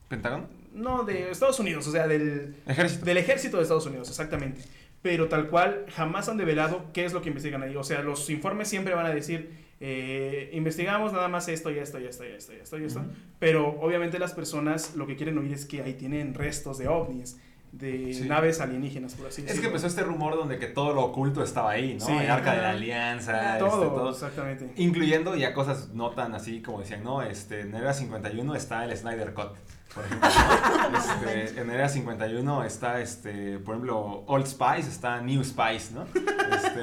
¿Pentágono? 0.09 0.49
No, 0.75 1.05
de 1.05 1.31
Estados 1.31 1.59
Unidos, 1.59 1.87
o 1.87 1.93
sea, 1.93 2.07
del, 2.07 2.55
Ejército. 2.67 3.05
del 3.05 3.17
ejército 3.17 3.57
de 3.57 3.63
Estados 3.65 3.87
Unidos, 3.87 4.09
exactamente. 4.09 4.61
Pero 5.03 5.29
tal 5.29 5.49
cual, 5.49 5.87
jamás 5.95 6.29
han 6.29 6.37
develado 6.37 6.87
qué 6.93 7.05
es 7.05 7.13
lo 7.13 7.23
que 7.23 7.29
investigan 7.29 7.63
ahí. 7.63 7.77
O 7.77 7.85
sea, 7.85 8.03
los 8.03 8.29
informes 8.31 8.69
siempre 8.69 8.95
van 8.95 9.07
a 9.07 9.11
decir, 9.11 9.51
eh, 9.81 10.51
investigamos 10.53 11.13
nada 11.13 11.29
más 11.29 11.49
esto 11.49 11.71
y 11.71 11.79
esto 11.79 12.01
y 12.01 12.05
esto 12.07 12.25
y 12.25 12.29
esto 12.29 12.53
y 12.53 12.57
esto 12.57 12.79
y 12.79 12.85
esto. 12.85 13.05
Pero 13.39 13.79
obviamente 13.81 14.19
las 14.19 14.33
personas 14.35 14.97
lo 14.97 15.07
que 15.07 15.17
quieren 15.17 15.39
oír 15.39 15.53
es 15.53 15.67
que 15.67 15.83
ahí 15.83 15.95
tienen 15.95 16.35
restos 16.35 16.79
de 16.79 16.89
ovnis, 16.89 17.39
de 17.73 18.13
Sí. 18.15 18.29
naves 18.29 18.61
alienígenas, 18.61 19.15
por 19.15 19.27
así 19.27 19.41
Es 19.43 19.47
que 19.47 19.53
decirlo. 19.53 19.69
empezó 19.71 19.87
este 19.89 20.03
rumor 20.03 20.37
donde 20.37 20.59
que 20.59 20.67
todo 20.67 20.95
lo 20.95 21.03
oculto 21.05 21.43
estaba 21.43 21.71
ahí, 21.73 21.95
¿no? 22.01 22.07
Sí. 22.07 22.13
el 22.13 22.31
arca 22.31 22.55
de 22.55 22.63
la 22.63 22.71
alianza, 22.71 23.53
este, 23.57 23.59
todo, 23.69 23.89
todo. 23.95 24.11
exactamente. 24.11 24.73
Incluyendo 24.77 25.37
ya 25.37 25.53
cosas 25.55 25.91
no 25.91 26.11
tan 26.11 26.35
así 26.35 26.63
como 26.63 26.81
decían, 26.81 27.05
no, 27.05 27.23
este, 27.23 27.61
en 27.61 27.75
Era 27.75 27.93
51 27.95 28.55
está 28.55 28.85
el 28.85 28.97
Snyder 28.97 29.35
Cut, 29.35 29.55
por 29.95 30.05
ejemplo. 30.05 30.29
¿no? 30.29 30.99
Este, 30.99 31.61
en 31.61 31.71
Era 31.71 31.89
51 31.89 32.65
está, 32.65 33.01
este, 33.01 33.59
por 33.59 33.75
ejemplo, 33.75 34.25
Old 34.27 34.47
Spice, 34.47 34.89
está 34.89 35.21
New 35.21 35.45
Spice, 35.45 35.93
¿no? 35.95 36.07
Este, 36.55 36.81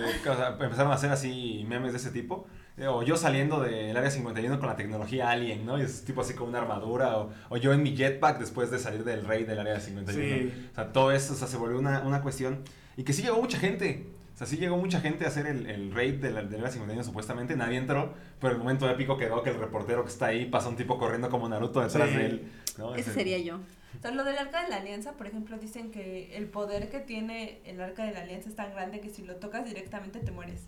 empezaron 0.64 0.92
a 0.92 0.96
hacer 0.96 1.12
así 1.12 1.66
memes 1.68 1.92
de 1.92 1.98
ese 1.98 2.12
tipo. 2.12 2.46
O 2.88 3.04
yo 3.04 3.16
saliendo 3.16 3.62
del 3.62 3.96
Área 3.96 4.12
51 4.12 4.60
con 4.60 4.68
la 4.68 4.76
tecnología 4.76 5.30
Alien, 5.30 5.66
¿no? 5.66 5.78
Y 5.80 5.84
es 5.84 6.04
tipo 6.04 6.22
así 6.22 6.34
con 6.34 6.50
una 6.50 6.60
armadura. 6.60 7.18
O, 7.18 7.32
o 7.50 7.58
yo 7.58 7.72
en 7.72 7.82
mi 7.82 7.96
jetpack 7.96 8.38
después 8.40 8.70
de 8.70 8.80
salir 8.80 9.04
del 9.06 9.26
rey 9.26 9.46
del 9.46 9.60
Área 9.60 9.80
51. 9.80 10.36
Sí. 10.52 10.68
O 10.72 10.76
sea, 10.76 10.92
todo 10.92 11.12
eso 11.14 11.34
o 11.34 11.36
sea, 11.38 11.48
se 11.48 11.56
volvió 11.56 11.80
una, 11.80 12.02
una 12.02 12.22
cuestión. 12.22 12.64
Y 12.98 13.04
que 13.04 13.14
sí 13.14 13.22
llegó 13.22 13.42
mucha 13.42 13.58
gente. 13.60 14.08
O 14.34 14.38
sea, 14.38 14.46
sí 14.46 14.58
llegó 14.58 14.76
mucha 14.76 15.00
gente 15.00 15.24
a 15.24 15.30
hacer 15.30 15.48
el, 15.48 15.68
el 15.68 15.94
raid 15.94 16.16
del, 16.16 16.50
del 16.50 16.60
Área 16.60 16.70
51 16.72 17.02
supuestamente. 17.06 17.56
Nadie 17.56 17.78
entró. 17.78 18.14
Pero 18.42 18.52
el 18.54 18.60
momento 18.60 18.90
épico 18.90 19.18
quedó 19.18 19.42
que 19.42 19.52
el 19.52 19.58
reportero 19.60 20.04
que 20.04 20.10
está 20.10 20.26
ahí 20.26 20.46
pasa 20.46 20.68
un 20.68 20.76
tipo 20.76 20.98
corriendo 20.98 21.30
como 21.30 21.48
Naruto 21.48 21.80
detrás 21.80 22.10
Sí. 22.10 22.16
de 22.18 22.26
él. 22.26 22.52
¿no? 22.78 22.92
Ese 22.94 23.02
Ese- 23.12 23.14
sería 23.14 23.38
yo. 23.40 23.56
O 23.98 24.02
sea, 24.02 24.12
lo 24.12 24.26
del 24.26 24.38
arca 24.38 24.62
de 24.64 24.70
la 24.70 24.76
alianza, 24.78 25.14
por 25.14 25.28
ejemplo, 25.28 25.58
dicen 25.58 25.90
que 25.92 26.36
el 26.36 26.48
poder 26.48 26.90
que 26.90 27.00
tiene 27.00 27.62
el 27.64 27.80
arca 27.80 28.04
de 28.04 28.12
la 28.12 28.24
alianza 28.24 28.50
es 28.50 28.56
tan 28.58 28.72
grande 28.74 29.00
que 29.00 29.10
si 29.10 29.24
lo 29.24 29.38
tocas 29.38 29.64
directamente 29.64 30.20
te 30.20 30.32
mueres. 30.32 30.64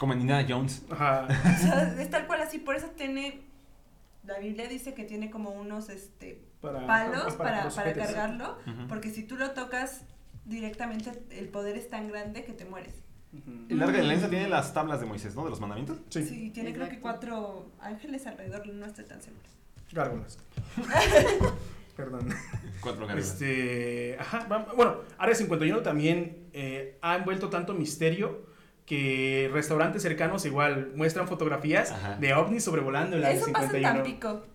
Como 0.00 0.14
en 0.14 0.22
Indiana 0.22 0.46
Jones. 0.48 0.82
Ajá. 0.90 1.28
O 1.28 1.60
sea, 1.62 1.94
es 2.00 2.08
tal 2.08 2.26
cual 2.26 2.40
así, 2.40 2.56
por 2.58 2.74
eso 2.74 2.86
tiene, 2.96 3.42
la 4.24 4.38
Biblia 4.38 4.66
dice 4.66 4.94
que 4.94 5.04
tiene 5.04 5.30
como 5.30 5.50
unos 5.50 5.90
este, 5.90 6.42
Para, 6.62 6.86
palos 6.86 7.34
para, 7.34 7.68
para 7.68 7.92
cargarlo, 7.92 8.56
porque 8.88 9.10
si 9.10 9.24
tú 9.24 9.36
lo 9.36 9.50
tocas 9.50 10.00
directamente, 10.46 11.12
el 11.32 11.48
poder 11.50 11.76
es 11.76 11.90
tan 11.90 12.08
grande 12.08 12.44
que 12.44 12.54
te 12.54 12.64
mueres. 12.64 12.94
Ujú. 13.34 13.66
El 13.68 13.82
arca 13.82 13.92
de 13.92 13.98
la 13.98 14.04
alianza 14.04 14.30
tiene 14.30 14.48
las 14.48 14.72
tablas 14.72 15.00
de 15.00 15.06
Moisés, 15.06 15.34
¿no? 15.36 15.44
De 15.44 15.50
los 15.50 15.60
mandamientos. 15.60 15.98
Sí, 16.08 16.24
Sí, 16.24 16.50
tiene 16.50 16.72
creo 16.72 16.88
que 16.88 16.98
cuatro 16.98 17.70
ángeles 17.80 18.26
alrededor, 18.26 18.66
no 18.68 18.86
estoy 18.86 19.04
tan 19.04 19.20
segura. 19.20 19.48
gárgolas. 19.92 20.38
Perdón. 21.96 22.26
Cuatro 22.80 23.06
gárgolas. 23.06 23.32
Este, 23.32 24.16
ajá, 24.18 24.46
bueno, 24.74 24.96
Área 25.18 25.34
51 25.34 25.82
también 25.82 26.48
eh, 26.54 26.96
ha 27.02 27.16
envuelto 27.16 27.50
tanto 27.50 27.74
misterio 27.74 28.48
que 28.90 29.48
restaurantes 29.52 30.02
cercanos 30.02 30.44
igual 30.46 30.90
muestran 30.96 31.28
fotografías 31.28 31.92
Ajá. 31.92 32.16
de 32.16 32.34
ovnis 32.34 32.64
sobrevolando 32.64 33.16
el 33.16 33.24
área 33.24 33.36
Eso 33.40 33.52
pasa 33.52 33.66
en 33.66 33.70
51. 33.70 34.02
Tampico. 34.02 34.46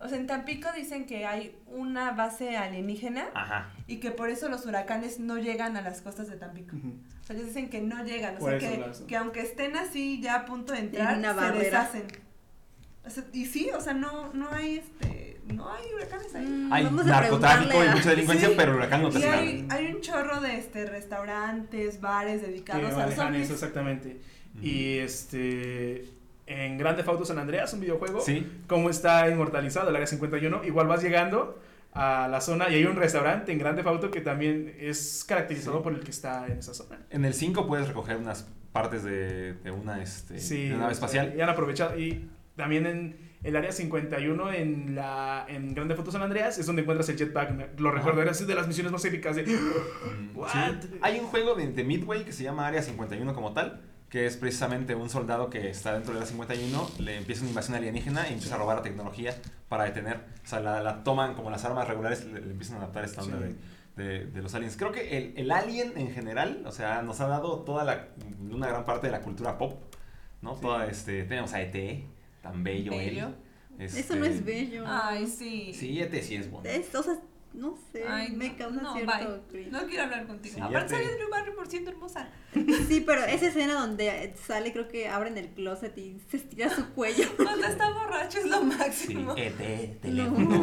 O 0.00 0.08
sea, 0.08 0.18
en 0.18 0.26
Tampico 0.26 0.68
dicen 0.74 1.06
que 1.06 1.24
hay 1.24 1.56
una 1.68 2.10
base 2.10 2.56
alienígena 2.56 3.28
Ajá. 3.32 3.70
y 3.86 3.98
que 3.98 4.10
por 4.10 4.28
eso 4.28 4.48
los 4.48 4.66
huracanes 4.66 5.20
no 5.20 5.38
llegan 5.38 5.76
a 5.76 5.82
las 5.82 6.00
costas 6.00 6.28
de 6.28 6.36
Tampico. 6.36 6.74
O 6.74 7.24
sea, 7.24 7.36
ellos 7.36 7.46
dicen 7.46 7.70
que 7.70 7.80
no 7.80 8.04
llegan, 8.04 8.34
o 8.34 8.38
Por 8.40 8.58
sea, 8.58 8.58
que, 8.58 9.06
que 9.06 9.16
aunque 9.16 9.42
estén 9.42 9.76
así 9.76 10.20
ya 10.20 10.34
a 10.34 10.44
punto 10.46 10.72
de 10.72 10.80
entrar, 10.80 11.22
se 11.22 11.58
deshacen. 11.58 12.06
O 13.04 13.10
sea, 13.10 13.22
y 13.32 13.46
sí, 13.46 13.70
o 13.72 13.80
sea, 13.80 13.94
no, 13.94 14.32
no 14.32 14.50
hay 14.50 14.78
este, 14.78 15.15
no 15.54 15.72
hay 15.72 15.84
huracanes 15.94 16.34
ahí. 16.34 16.46
Mm, 16.46 16.72
Hay 16.72 16.84
vamos 16.84 17.06
narcotráfico 17.06 17.84
y 17.84 17.88
mucha 17.88 18.10
delincuencia, 18.10 18.48
Sí. 18.48 18.54
pero 18.56 18.72
el 18.72 18.76
huracán 18.78 19.02
no 19.02 19.10
te 19.10 19.18
Y 19.18 19.22
hace 19.22 19.28
nada. 19.30 19.40
hay, 19.42 19.66
hay 19.70 19.92
un 19.94 20.00
chorro 20.00 20.40
de 20.40 20.58
este 20.58 20.86
restaurantes, 20.86 22.00
bares 22.00 22.40
que 22.42 22.46
dedicados 22.48 22.92
a 22.94 23.26
ovnis. 23.26 23.42
eso 23.42 23.54
exactamente. 23.54 24.18
Y 24.62 24.98
este 24.98 26.04
en 26.46 26.78
Grande 26.78 27.02
Auto 27.06 27.24
San 27.24 27.38
Andreas, 27.38 27.72
un 27.74 27.80
videojuego, 27.80 28.20
Sí. 28.20 28.46
cómo 28.68 28.88
está 28.88 29.28
inmortalizado 29.28 29.88
el 29.90 29.96
área 29.96 30.06
51, 30.06 30.62
igual 30.64 30.86
vas 30.86 31.02
llegando 31.02 31.60
a 31.92 32.28
la 32.28 32.40
zona 32.40 32.68
y 32.70 32.74
hay 32.76 32.84
un 32.84 32.94
restaurante 32.94 33.50
en 33.52 33.58
Grande 33.58 33.82
Auto 33.84 34.10
que 34.10 34.20
también 34.20 34.74
es 34.78 35.24
caracterizado 35.26 35.78
Sí. 35.78 35.82
por 35.82 35.92
el 35.94 36.00
que 36.04 36.10
está 36.12 36.46
en 36.46 36.58
esa 36.58 36.72
zona. 36.74 37.00
En 37.10 37.24
el 37.24 37.34
5 37.34 37.66
puedes 37.66 37.88
recoger 37.88 38.16
unas 38.16 38.46
partes 38.72 39.02
de, 39.02 39.54
de 39.54 39.70
una 39.72 40.00
este, 40.02 40.38
Sí, 40.38 40.68
de 40.68 40.76
nave 40.76 40.92
espacial. 40.92 41.34
Y 41.36 41.40
han 41.40 41.48
aprovechado. 41.48 41.98
Y 41.98 42.28
también 42.54 42.86
en 42.86 43.16
el 43.42 43.54
área 43.56 43.70
51, 43.72 44.52
en 44.52 44.94
la 44.94 45.44
en 45.48 45.74
Grande 45.74 45.94
Foto 45.94 46.10
San 46.10 46.22
Andreas, 46.22 46.58
es 46.58 46.66
donde 46.66 46.82
encuentras 46.82 47.08
el 47.08 47.16
jetpack. 47.16 47.78
Lo 47.78 47.90
recuerdo, 47.92 48.22
era 48.22 48.32
de 48.32 48.54
las 48.54 48.66
misiones 48.66 48.92
más 48.92 49.04
épicas 49.04 49.36
de. 49.36 49.44
Mm, 49.56 50.36
What? 50.36 50.48
sí. 50.52 50.88
Hay 51.02 51.18
un 51.18 51.26
juego 51.26 51.54
de, 51.54 51.68
de 51.68 51.84
Midway 51.84 52.24
que 52.24 52.32
se 52.32 52.42
llama 52.44 52.66
Área 52.66 52.82
51 52.82 53.34
como 53.34 53.52
tal, 53.52 53.80
que 54.08 54.26
es 54.26 54.36
precisamente 54.36 54.94
un 54.94 55.08
soldado 55.10 55.50
que 55.50 55.68
está 55.70 55.94
dentro 55.94 56.14
de 56.14 56.20
la 56.20 56.26
51, 56.26 56.90
le 57.00 57.16
empieza 57.16 57.42
una 57.42 57.50
invasión 57.50 57.76
alienígena 57.76 58.28
y 58.28 58.34
empieza 58.34 58.54
a 58.54 58.58
robar 58.58 58.76
la 58.76 58.82
tecnología 58.82 59.34
para 59.68 59.84
detener. 59.84 60.16
O 60.44 60.46
sea, 60.48 60.60
la, 60.60 60.82
la 60.82 61.02
toman 61.04 61.34
como 61.34 61.50
las 61.50 61.64
armas 61.64 61.86
regulares, 61.88 62.24
le, 62.24 62.40
le 62.40 62.50
empiezan 62.52 62.76
a 62.76 62.78
adaptar 62.80 63.04
esta 63.04 63.22
onda 63.22 63.38
Sí. 63.38 63.44
de, 63.96 64.04
de- 64.04 64.26
de 64.26 64.42
los 64.42 64.54
aliens. 64.54 64.76
Creo 64.76 64.92
que 64.92 65.16
el, 65.16 65.32
el 65.36 65.50
alien 65.50 65.92
en 65.96 66.12
general, 66.12 66.62
o 66.66 66.72
sea, 66.72 67.00
nos 67.02 67.20
ha 67.20 67.28
dado 67.28 67.60
toda 67.60 67.82
la, 67.84 68.08
una 68.50 68.66
gran 68.68 68.84
parte 68.84 69.06
de 69.06 69.12
la 69.12 69.20
cultura 69.22 69.56
pop, 69.58 69.80
¿no? 70.42 70.54
Sí. 70.54 70.60
Toda, 70.60 70.86
este, 70.86 71.24
tenemos 71.24 71.52
a 71.54 71.62
ET, 71.62 72.04
tan 72.50 72.64
bello, 72.64 72.92
él. 72.92 72.98
Bello. 73.14 73.34
Eso 73.78 74.16
no 74.16 74.24
Este, 74.24 74.38
es 74.38 74.44
bello. 74.44 74.84
Ay, 74.86 75.26
sí. 75.26 75.72
Sí, 75.74 76.00
ET 76.00 76.14
sí 76.22 76.36
es 76.36 76.50
bueno. 76.50 76.68
Es, 76.68 76.94
o 76.94 77.02
sea, 77.02 77.18
no 77.52 77.76
sé, 77.92 78.04
Ay, 78.06 78.32
me 78.32 78.54
causa 78.56 78.80
no, 78.82 78.92
cierto. 78.94 79.42
No 79.70 79.86
quiero 79.86 80.04
hablar 80.04 80.26
contigo. 80.26 80.54
Sí, 80.56 80.60
Aparte 80.60 80.94
te- 80.94 81.02
sale 81.04 81.16
de 81.16 81.24
un 81.24 81.30
barrio 81.30 81.54
por 81.56 81.66
ciento 81.68 81.90
hermosa. 81.90 82.28
Sí, 82.88 83.02
pero 83.06 83.24
esa 83.24 83.48
escena 83.48 83.74
donde 83.74 84.34
sale, 84.46 84.72
creo 84.72 84.88
que 84.88 85.08
abren 85.08 85.36
el 85.38 85.48
closet 85.48 85.96
y 85.98 86.18
se 86.30 86.36
estira 86.38 86.68
su 86.70 86.88
cuello. 86.94 87.24
Cuando 87.36 87.66
está 87.66 87.90
borracho 87.92 88.38
es 88.38 88.46
lo 88.46 88.60
Sí, 88.60 88.64
máximo. 88.66 89.34
ET, 89.36 90.00
teléfono, 90.00 90.60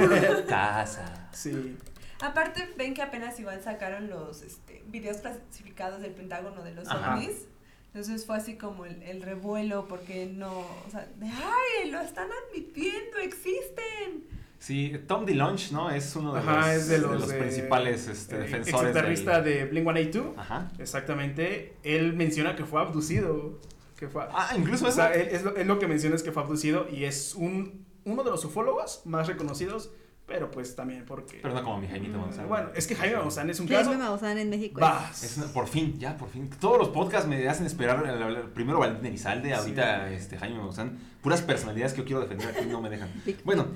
casa. 0.47 1.29
Sí. 1.33 1.77
Aparte, 2.21 2.69
ven 2.77 2.93
que 2.93 3.01
apenas 3.01 3.39
igual 3.39 3.61
sacaron 3.61 4.09
los 4.09 4.43
este, 4.43 4.83
videos 4.87 5.17
clasificados 5.17 6.01
del 6.01 6.11
Pentágono 6.13 6.63
de 6.63 6.73
los 6.73 6.87
Ajá. 6.87 7.15
ovnis. 7.15 7.47
Entonces 7.93 8.25
fue 8.25 8.37
así 8.37 8.55
como 8.55 8.85
el, 8.85 9.03
el 9.03 9.21
revuelo 9.21 9.85
porque 9.87 10.25
no, 10.25 10.51
o 10.61 10.89
sea, 10.89 11.07
de, 11.19 11.27
ay, 11.27 11.91
lo 11.91 12.01
están 12.01 12.27
admitiendo, 12.49 13.17
existen. 13.21 14.23
Sí, 14.57 14.93
Tom 15.07 15.25
DeLonge, 15.25 15.71
¿no? 15.73 15.91
Es 15.91 16.15
uno 16.15 16.33
de 16.33 16.39
Ajá, 16.39 16.59
los, 16.73 16.83
es 16.83 16.87
de 16.87 16.97
los, 16.99 17.31
eh, 17.31 17.35
principales 17.37 18.07
este, 18.07 18.35
eh, 18.37 18.39
defensores. 18.39 18.93
Del- 18.95 19.43
de 19.43 19.65
Blink 19.65 19.83
182. 19.83 20.37
Ajá. 20.37 20.71
Exactamente. 20.79 21.73
Él 21.83 22.13
menciona 22.13 22.55
que 22.55 22.63
fue 22.65 22.81
abducido. 22.81 23.59
Que 23.97 24.07
fue. 24.07 24.23
Ah, 24.31 24.53
incluso 24.57 24.85
o 24.85 24.87
eso. 24.87 24.95
sea, 24.97 25.13
él- 25.13 25.27
es, 25.31 25.43
lo, 25.43 25.55
es 25.55 25.67
lo 25.67 25.77
que 25.79 25.87
menciona 25.87 26.15
es 26.15 26.23
que 26.23 26.31
fue 26.31 26.41
abducido 26.41 26.87
y 26.89 27.03
es 27.03 27.35
un, 27.35 27.85
uno 28.05 28.23
de 28.23 28.31
los 28.31 28.43
ufólogos 28.45 29.01
más 29.05 29.27
reconocidos, 29.27 29.91
pero 30.25 30.49
pues 30.51 30.75
también 30.75 31.03
porque. 31.05 31.39
Pero 31.41 31.53
no 31.53 31.63
como 31.63 31.79
mi 31.79 31.87
Jaimito 31.87 32.17
Mm, 32.17 32.21
Maussan. 32.21 32.47
Bueno, 32.47 32.69
es 32.75 32.87
que 32.87 32.95
Jaime 32.95 33.17
Maussan 33.17 33.49
es 33.49 33.59
un 33.59 33.67
Jaime 33.67 33.83
caso. 33.83 33.97
Maussan 33.99 34.37
en 34.37 34.49
México. 34.49 34.79
Vas. 34.79 35.23
Es 35.23 35.37
una- 35.37 35.47
por 35.47 35.67
fin, 35.67 35.99
ya, 35.99 36.15
por 36.17 36.29
fin. 36.29 36.49
Todos 36.59 36.77
los 36.77 36.89
podcasts 36.89 37.27
me 37.27 37.47
hacen 37.47 37.65
esperar. 37.65 38.03
el- 38.05 38.21
el- 38.21 38.35
el- 38.37 38.43
primero 38.51 38.79
Valentín 38.79 39.05
Elizalde, 39.07 39.53
ahorita 39.53 40.09
este, 40.11 40.37
Jaime 40.37 40.57
Maussan. 40.57 40.97
Puras 41.21 41.41
personalidades 41.41 41.93
que 41.93 41.99
yo 41.99 42.05
quiero 42.05 42.21
defender 42.21 42.49
aquí 42.55 42.65
no 42.67 42.81
me 42.81 42.89
dejan. 42.89 43.09
Bueno, 43.45 43.67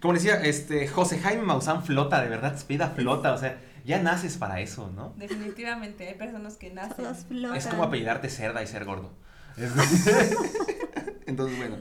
como 0.00 0.14
decía, 0.14 0.40
este, 0.42 0.86
José 0.88 1.18
Jaime 1.18 1.42
Maussan 1.42 1.82
flota, 1.84 2.20
de 2.22 2.28
verdad, 2.28 2.56
vida 2.68 2.90
flota. 2.90 3.32
O 3.32 3.38
sea, 3.38 3.58
ya 3.84 4.00
naces 4.02 4.36
para 4.36 4.60
eso, 4.60 4.90
¿no? 4.94 5.12
Definitivamente, 5.16 6.06
hay 6.08 6.14
personas 6.14 6.56
que 6.56 6.70
nacen. 6.72 6.96
Todos 7.04 7.24
flotan. 7.26 7.56
Es 7.56 7.66
como 7.66 7.82
apellidarte 7.84 8.28
cerda 8.28 8.62
y 8.62 8.66
ser 8.66 8.84
gordo. 8.84 9.12
Es- 9.56 9.72
Entonces, 11.26 11.56
bueno. 11.58 11.76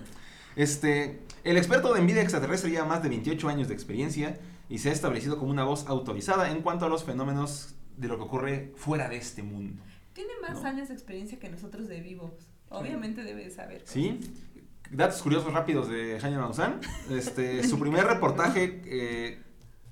Este, 0.55 1.19
el 1.43 1.57
experto 1.57 1.93
de 1.93 1.99
envidia 1.99 2.21
extraterrestre 2.21 2.69
lleva 2.71 2.85
más 2.85 3.03
de 3.03 3.09
28 3.09 3.49
años 3.49 3.67
de 3.67 3.73
experiencia 3.73 4.39
y 4.69 4.79
se 4.79 4.89
ha 4.89 4.93
establecido 4.93 5.37
como 5.37 5.51
una 5.51 5.63
voz 5.63 5.85
autorizada 5.87 6.49
en 6.51 6.61
cuanto 6.61 6.85
a 6.85 6.89
los 6.89 7.03
fenómenos 7.03 7.75
de 7.97 8.07
lo 8.07 8.17
que 8.17 8.23
ocurre 8.23 8.73
fuera 8.75 9.09
de 9.09 9.17
este 9.17 9.43
mundo. 9.43 9.81
Tiene 10.13 10.31
más 10.41 10.61
No. 10.61 10.67
años 10.69 10.87
de 10.87 10.93
experiencia 10.93 11.39
que 11.39 11.49
nosotros 11.49 11.87
de 11.87 11.99
vivos. 12.01 12.31
Obviamente 12.69 13.23
debe 13.23 13.43
de 13.43 13.51
saber. 13.51 13.81
cosas. 13.81 13.93
¿Sí? 13.93 14.19
Datos 14.91 15.21
curiosos 15.21 15.53
rápidos 15.53 15.89
de 15.89 16.19
Jaime 16.19 16.37
Maussan. 16.37 16.79
Este, 17.09 17.67
su 17.67 17.79
primer 17.79 18.05
reportaje 18.05 18.81
eh, 18.85 19.41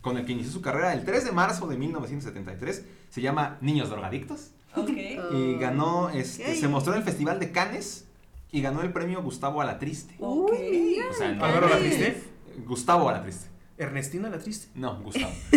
con 0.01 0.17
el 0.17 0.25
que 0.25 0.31
inició 0.33 0.51
su 0.51 0.61
carrera 0.61 0.93
el 0.93 1.03
3 1.03 1.25
de 1.25 1.31
marzo 1.31 1.67
de 1.67 1.77
1973 1.77 2.85
se 3.09 3.21
llama 3.21 3.57
Niños 3.61 3.89
Drogadictos. 3.89 4.51
Ok. 4.75 4.89
Y 5.33 5.55
ganó, 5.59 6.09
este, 6.09 6.55
se 6.55 6.67
mostró 6.67 6.93
en 6.93 6.99
el 6.99 7.05
Festival 7.05 7.39
de 7.39 7.51
Cannes 7.51 8.05
y 8.53 8.61
ganó 8.61 8.81
el 8.83 8.93
premio 8.93 9.21
Gustavo 9.21 9.61
Alatriste. 9.61 10.15
Ok. 10.19 10.51
Uy, 10.51 10.57
mira, 10.71 11.07
O 11.09 11.13
sea, 11.13 11.31
no- 11.33 11.43
Álvaro 11.43 11.67
la 11.67 11.75
Canes. 11.75 11.95
triste. 11.97 12.23
Gustavo 12.65 13.09
Alatriste. 13.09 13.47
Ernestina 13.77 14.29
la 14.29 14.37
triste. 14.37 14.67
No, 14.75 15.01
Gustavo. 15.01 15.33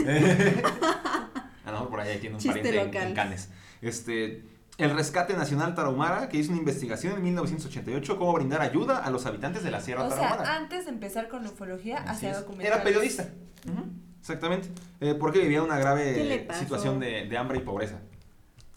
A 1.65 1.71
lo 1.71 1.73
mejor 1.73 1.89
por 1.91 2.01
ahí 2.01 2.19
tiene 2.19 2.37
un 2.37 2.41
Chiste 2.41 2.59
pariente 2.59 2.81
en, 2.81 2.87
local. 2.87 3.09
en 3.09 3.15
Cannes. 3.15 3.51
Este, 3.83 4.45
el 4.79 4.91
Rescate 4.95 5.35
Nacional 5.35 5.75
Tarahumara, 5.75 6.29
que 6.29 6.39
hizo 6.39 6.51
una 6.51 6.59
investigación 6.61 7.15
en 7.15 7.23
1988 7.25 8.19
cómo 8.19 8.33
brindar 8.33 8.61
ayuda 8.63 8.99
a 8.99 9.11
los 9.11 9.27
habitantes 9.27 9.63
de 9.63 9.71
la 9.71 9.81
Sierra 9.81 10.05
O 10.05 10.09
sea, 10.09 10.19
Tarahumara. 10.19 10.57
antes 10.57 10.85
de 10.87 10.91
empezar 10.93 11.29
con 11.29 11.45
ufología, 11.47 11.99
Así 11.99 12.09
hacía 12.11 12.31
es. 12.33 12.39
documentales. 12.39 12.75
Era 12.75 12.83
periodista. 12.85 13.29
Exactamente. 14.21 14.69
Eh, 15.01 15.15
porque 15.19 15.41
vivía 15.41 15.63
una 15.63 15.75
¿Qué 15.79 16.25
le 16.25 16.39
grave 16.45 16.55
situación 16.59 16.99
de, 17.01 17.27
de 17.27 17.37
hambre 17.39 17.59
y 17.59 17.61
pobreza. 17.63 18.01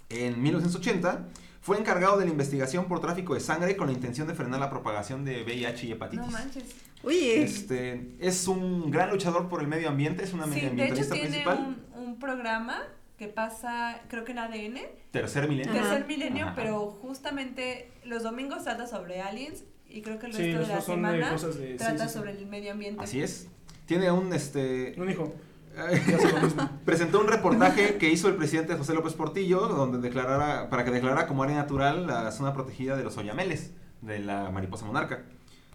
En 0.09 0.41
1980 0.41 1.27
fue 1.61 1.77
encargado 1.77 2.17
de 2.17 2.25
la 2.25 2.31
investigación 2.31 2.85
por 2.87 2.99
tráfico 3.01 3.33
de 3.33 3.39
sangre 3.39 3.75
con 3.75 3.87
la 3.87 3.93
intención 3.93 4.27
de 4.27 4.33
frenar 4.33 4.59
la 4.59 4.69
propagación 4.69 5.25
de 5.25 5.43
VIH 5.43 5.87
y 5.87 5.91
hepatitis. 5.91 6.25
No 6.25 6.31
manches. 6.31 6.63
Oye, 7.03 7.41
Este, 7.43 8.15
es 8.19 8.47
un 8.47 8.91
gran 8.91 9.09
luchador 9.09 9.47
por 9.49 9.61
el 9.61 9.67
medio 9.67 9.89
ambiente, 9.89 10.23
es 10.23 10.33
una 10.33 10.45
Sí, 10.45 10.51
de 10.51 10.57
hecho 10.57 10.65
medioambientalista 10.75 11.13
tiene 11.15 11.29
principal. 11.29 11.77
un, 11.95 12.03
un 12.03 12.19
programa 12.19 12.81
que 13.17 13.27
pasa, 13.27 14.01
creo 14.07 14.23
que 14.23 14.31
en 14.31 14.39
ADN, 14.39 14.77
Tercer 15.11 15.47
milenio. 15.49 15.71
Ajá. 15.73 15.81
tercer 15.89 16.07
milenio, 16.07 16.45
Ajá. 16.45 16.55
pero 16.55 16.87
justamente 16.89 17.91
los 18.05 18.23
domingos 18.23 18.63
trata 18.63 18.87
sobre 18.87 19.21
aliens 19.21 19.63
y 19.89 20.01
creo 20.01 20.19
que 20.19 20.27
el 20.27 20.33
Sí, 20.33 20.43
resto 20.53 20.59
de 20.61 20.67
la 20.67 20.75
de 20.75 20.81
semana 20.81 21.31
cosas 21.31 21.57
de. 21.57 21.71
sí, 21.71 21.77
trata 21.77 22.03
sí, 22.07 22.13
sí. 22.13 22.17
sobre 22.17 22.31
el 22.31 22.45
medio 22.45 22.71
ambiente. 22.71 23.03
Así 23.03 23.21
es. 23.21 23.47
Tiene 23.85 24.11
un 24.11 24.31
este 24.33 24.93
Un 24.97 25.09
hijo. 25.09 25.33
presentó 26.85 27.21
un 27.21 27.27
reportaje 27.27 27.97
que 27.97 28.09
hizo 28.09 28.27
el 28.27 28.35
presidente 28.35 28.75
José 28.75 28.93
López 28.93 29.13
Portillo 29.13 29.67
donde 29.67 29.99
declarara 29.99 30.69
para 30.69 30.83
que 30.83 30.91
declarara 30.91 31.27
como 31.27 31.43
área 31.43 31.55
natural 31.55 32.07
la 32.07 32.31
zona 32.31 32.53
protegida 32.53 32.97
de 32.97 33.03
los 33.03 33.17
oyameles 33.17 33.71
de 34.01 34.19
la 34.19 34.49
mariposa 34.51 34.85
monarca. 34.85 35.25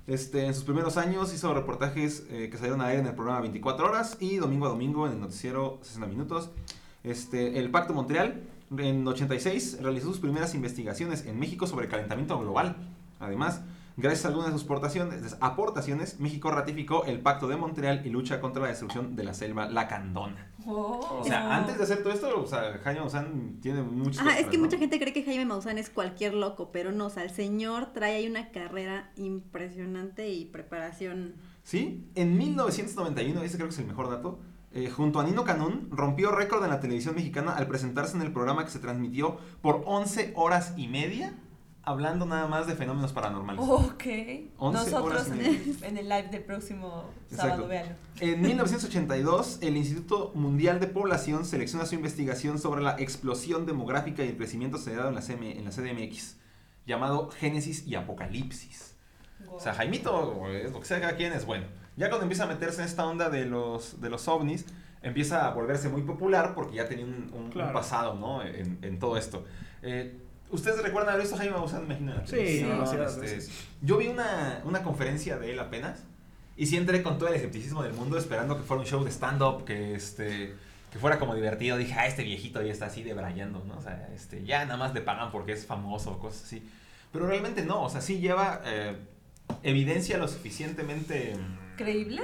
Este, 0.06 0.46
en 0.46 0.54
sus 0.54 0.64
primeros 0.64 0.98
años 0.98 1.32
hizo 1.32 1.54
reportajes 1.54 2.26
eh, 2.30 2.48
que 2.50 2.58
salieron 2.58 2.82
a 2.82 2.88
aire 2.88 3.00
en 3.00 3.06
el 3.06 3.14
programa 3.14 3.40
24 3.40 3.86
horas 3.86 4.18
y 4.20 4.36
domingo 4.36 4.66
a 4.66 4.68
domingo 4.68 5.06
en 5.06 5.14
el 5.14 5.20
noticiero 5.20 5.78
60 5.82 6.06
minutos. 6.08 6.50
Este, 7.02 7.58
el 7.58 7.70
Pacto 7.70 7.94
Montreal 7.94 8.42
en 8.76 9.06
86 9.06 9.78
realizó 9.80 10.08
sus 10.08 10.20
primeras 10.20 10.54
investigaciones 10.54 11.24
en 11.24 11.38
México 11.38 11.66
sobre 11.66 11.88
calentamiento 11.88 12.38
global. 12.38 12.76
Además, 13.18 13.62
gracias 13.96 14.24
a 14.24 14.28
algunas 14.28 14.52
de 14.52 14.58
sus 14.58 14.64
aportaciones, 14.64 15.36
aportaciones, 15.40 16.20
México 16.20 16.50
ratificó 16.50 17.04
el 17.04 17.20
Pacto 17.20 17.48
de 17.48 17.56
Montreal 17.56 18.02
y 18.04 18.10
lucha 18.10 18.40
contra 18.40 18.62
la 18.62 18.68
destrucción 18.68 19.16
de 19.16 19.24
la 19.24 19.34
selva 19.34 19.68
lacandona. 19.68 20.50
Oh. 20.66 21.20
O 21.20 21.24
sea, 21.24 21.54
antes 21.56 21.78
de 21.78 21.84
hacer 21.84 22.02
todo 22.02 22.12
esto, 22.12 22.42
o 22.42 22.46
sea, 22.46 22.78
Jaime 22.82 23.00
Maussan 23.00 23.58
tiene 23.60 23.82
muchos... 23.82 24.20
Ajá, 24.20 24.38
es 24.38 24.46
que 24.46 24.56
¿no? 24.56 24.64
mucha 24.64 24.78
gente 24.78 24.98
cree 24.98 25.12
que 25.12 25.22
Jaime 25.22 25.44
Maussan 25.44 25.78
es 25.78 25.90
cualquier 25.90 26.34
loco, 26.34 26.70
pero 26.72 26.92
no, 26.92 27.06
o 27.06 27.10
sea, 27.10 27.22
el 27.22 27.30
señor 27.30 27.92
trae 27.92 28.16
ahí 28.16 28.26
una 28.26 28.50
carrera 28.50 29.10
impresionante 29.16 30.28
y 30.28 30.46
preparación. 30.46 31.34
Sí, 31.62 32.08
en 32.14 32.36
1991, 32.36 33.42
ese 33.42 33.56
creo 33.56 33.68
que 33.68 33.74
es 33.74 33.80
el 33.80 33.86
mejor 33.86 34.10
dato, 34.10 34.40
eh, 34.76 34.90
junto 34.90 35.20
a 35.20 35.24
Nino 35.24 35.44
Canún, 35.44 35.88
rompió 35.92 36.32
récord 36.32 36.64
en 36.64 36.70
la 36.70 36.80
televisión 36.80 37.14
mexicana 37.14 37.52
al 37.52 37.68
presentarse 37.68 38.16
en 38.16 38.22
el 38.22 38.32
programa 38.32 38.64
que 38.64 38.72
se 38.72 38.80
transmitió 38.80 39.36
por 39.62 39.84
11 39.86 40.32
horas 40.34 40.74
y 40.76 40.88
media, 40.88 41.32
hablando 41.86 42.26
nada 42.26 42.46
más 42.46 42.66
de 42.66 42.74
fenómenos 42.74 43.12
paranormales. 43.12 43.62
Ok. 43.66 44.04
11 44.58 44.58
horas 44.58 44.90
Nosotros 44.92 45.26
en 45.28 45.40
el, 45.40 45.76
en 45.82 45.96
el 45.98 46.08
live 46.08 46.28
del 46.28 46.42
próximo 46.42 47.04
Exacto. 47.30 47.46
sábado, 47.46 47.68
véanlo. 47.68 47.94
En 48.20 48.40
1982, 48.42 49.58
el 49.62 49.76
Instituto 49.76 50.32
Mundial 50.34 50.80
de 50.80 50.86
Población 50.86 51.44
selecciona 51.44 51.86
su 51.86 51.94
investigación 51.94 52.58
sobre 52.58 52.82
la 52.82 52.96
explosión 52.98 53.66
demográfica 53.66 54.24
y 54.24 54.28
el 54.28 54.36
crecimiento 54.36 54.76
acelerado 54.78 55.08
en 55.08 55.14
la, 55.14 55.22
CM 55.22 55.58
en 55.58 55.64
la 55.64 55.70
CDMX. 55.70 56.36
llamado 56.86 57.30
Génesis 57.30 57.86
y 57.86 57.94
Apocalipsis. 57.94 58.94
Wow. 59.46 59.56
O 59.56 59.60
sea, 59.60 59.74
Jaimito, 59.74 60.48
es 60.48 60.72
lo 60.72 60.80
que 60.80 60.86
sea 60.86 61.00
cada 61.00 61.16
quien, 61.16 61.32
es 61.32 61.44
bueno. 61.46 61.66
Ya 61.96 62.08
cuando 62.08 62.22
empieza 62.24 62.44
a 62.44 62.46
meterse 62.46 62.80
en 62.82 62.86
esta 62.88 63.06
onda 63.06 63.30
de 63.30 63.44
los, 63.44 64.00
de 64.00 64.10
los 64.10 64.26
ovnis, 64.28 64.66
empieza 65.02 65.46
a 65.46 65.50
volverse 65.54 65.88
muy 65.88 66.02
popular 66.02 66.54
porque 66.54 66.76
ya 66.76 66.88
tenía 66.88 67.04
un, 67.04 67.30
un- 67.32 67.44
un 67.44 67.50
Claro. 67.50 67.72
pasado, 67.72 68.14
¿no? 68.14 68.42
En, 68.42 68.78
en 68.82 68.98
todo 68.98 69.16
esto. 69.16 69.44
Eh, 69.82 70.18
¿Ustedes 70.50 70.82
recuerdan 70.82 71.10
haber 71.14 71.22
visto 71.22 71.34
a 71.34 71.38
Jaime 71.38 71.54
Maussan? 71.56 71.84
Imagino. 71.84 72.12
Sí, 72.26 72.36
Este, 72.36 73.20
veces. 73.20 73.50
yo 73.82 73.98
vi 73.98 74.08
una, 74.08 74.62
una 74.64 74.82
conferencia 74.82 75.38
de 75.38 75.52
él 75.52 75.58
apenas 75.58 76.00
y 76.56 76.66
sí 76.66 76.76
entré 76.76 77.02
con 77.02 77.18
todo 77.18 77.28
el 77.28 77.34
escepticismo 77.34 77.82
del 77.82 77.92
mundo 77.94 78.16
esperando 78.16 78.56
que 78.56 78.62
fuera 78.62 78.80
un 78.80 78.86
show 78.86 79.02
de 79.02 79.10
stand-up, 79.10 79.64
que, 79.64 79.94
este, 79.94 80.54
que 80.92 80.98
fuera 80.98 81.18
como 81.18 81.34
divertido. 81.34 81.76
Dije, 81.76 81.94
ah, 81.94 82.06
este 82.06 82.22
viejito 82.22 82.62
ya 82.62 82.70
está 82.72 82.86
así 82.86 83.02
debrayando, 83.02 83.64
¿no? 83.66 83.76
O 83.78 83.82
sea, 83.82 84.08
este, 84.14 84.44
ya 84.44 84.64
nada 84.64 84.76
más 84.76 84.94
le 84.94 85.00
pagan 85.00 85.32
porque 85.32 85.52
es 85.52 85.66
famoso 85.66 86.12
o 86.12 86.18
cosas 86.20 86.44
así. 86.44 86.62
Pero 87.12 87.26
realmente 87.26 87.64
no, 87.64 87.82
o 87.82 87.90
sea, 87.90 88.00
sí 88.00 88.18
lleva 88.20 88.60
eh, 88.64 88.96
evidencia 89.62 90.18
lo 90.18 90.28
suficientemente... 90.28 91.34
mm, 91.36 91.76
¿Creíble? 91.76 92.22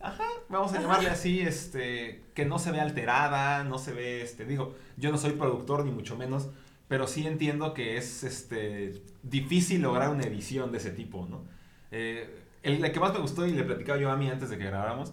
Ajá, 0.00 0.24
vamos 0.48 0.72
a 0.74 0.80
llamarle 0.80 1.10
así, 1.10 1.40
este, 1.40 2.22
que 2.34 2.44
no 2.44 2.60
se 2.60 2.70
ve 2.70 2.80
alterada, 2.80 3.64
no 3.64 3.78
se 3.78 3.92
ve, 3.92 4.22
este, 4.22 4.44
digo, 4.44 4.76
yo 4.96 5.10
no 5.10 5.18
soy 5.18 5.32
productor 5.32 5.84
ni 5.84 5.90
mucho 5.90 6.16
menos, 6.16 6.48
pero 6.88 7.06
sí 7.06 7.26
entiendo 7.26 7.74
que 7.74 7.96
es, 7.96 8.24
este, 8.24 9.02
difícil 9.22 9.82
lograr 9.82 10.10
una 10.10 10.24
edición 10.24 10.72
de 10.72 10.78
ese 10.78 10.90
tipo, 10.90 11.26
¿no? 11.28 11.44
Eh, 11.90 12.44
el, 12.62 12.80
la 12.80 12.92
que 12.92 13.00
más 13.00 13.12
me 13.12 13.20
gustó 13.20 13.46
y 13.46 13.52
le 13.52 13.62
platicaba 13.64 13.98
yo 13.98 14.10
a 14.10 14.16
mí 14.16 14.28
antes 14.28 14.50
de 14.50 14.58
que 14.58 14.64
grabáramos, 14.64 15.12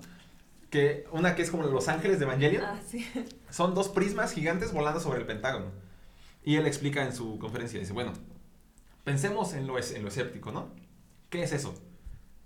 que 0.70 1.06
una 1.12 1.36
que 1.36 1.42
es 1.44 1.52
como 1.52 1.64
Los 1.64 1.88
Ángeles 1.88 2.20
de 2.20 2.26
Evangelion, 2.26 2.64
Ah, 2.66 2.80
sí. 2.88 3.06
son 3.50 3.74
dos 3.76 3.90
prismas 3.90 4.34
gigantes 4.34 4.74
volando 4.74 5.00
sobre 5.00 5.20
el 5.20 5.26
Pentágono. 5.26 5.68
Y 6.44 6.56
él 6.56 6.66
explica 6.68 7.04
en 7.06 7.14
su 7.14 7.40
conferencia, 7.40 7.80
dice, 7.80 7.94
bueno, 7.94 8.14
pensemos 9.04 9.54
en 9.54 9.68
lo, 9.68 9.78
es- 9.78 9.92
en 9.94 10.02
lo 10.04 10.10
escéptico, 10.10 10.52
¿no? 10.52 10.70
¿Qué 11.30 11.44
es 11.44 11.52
eso? 11.54 11.74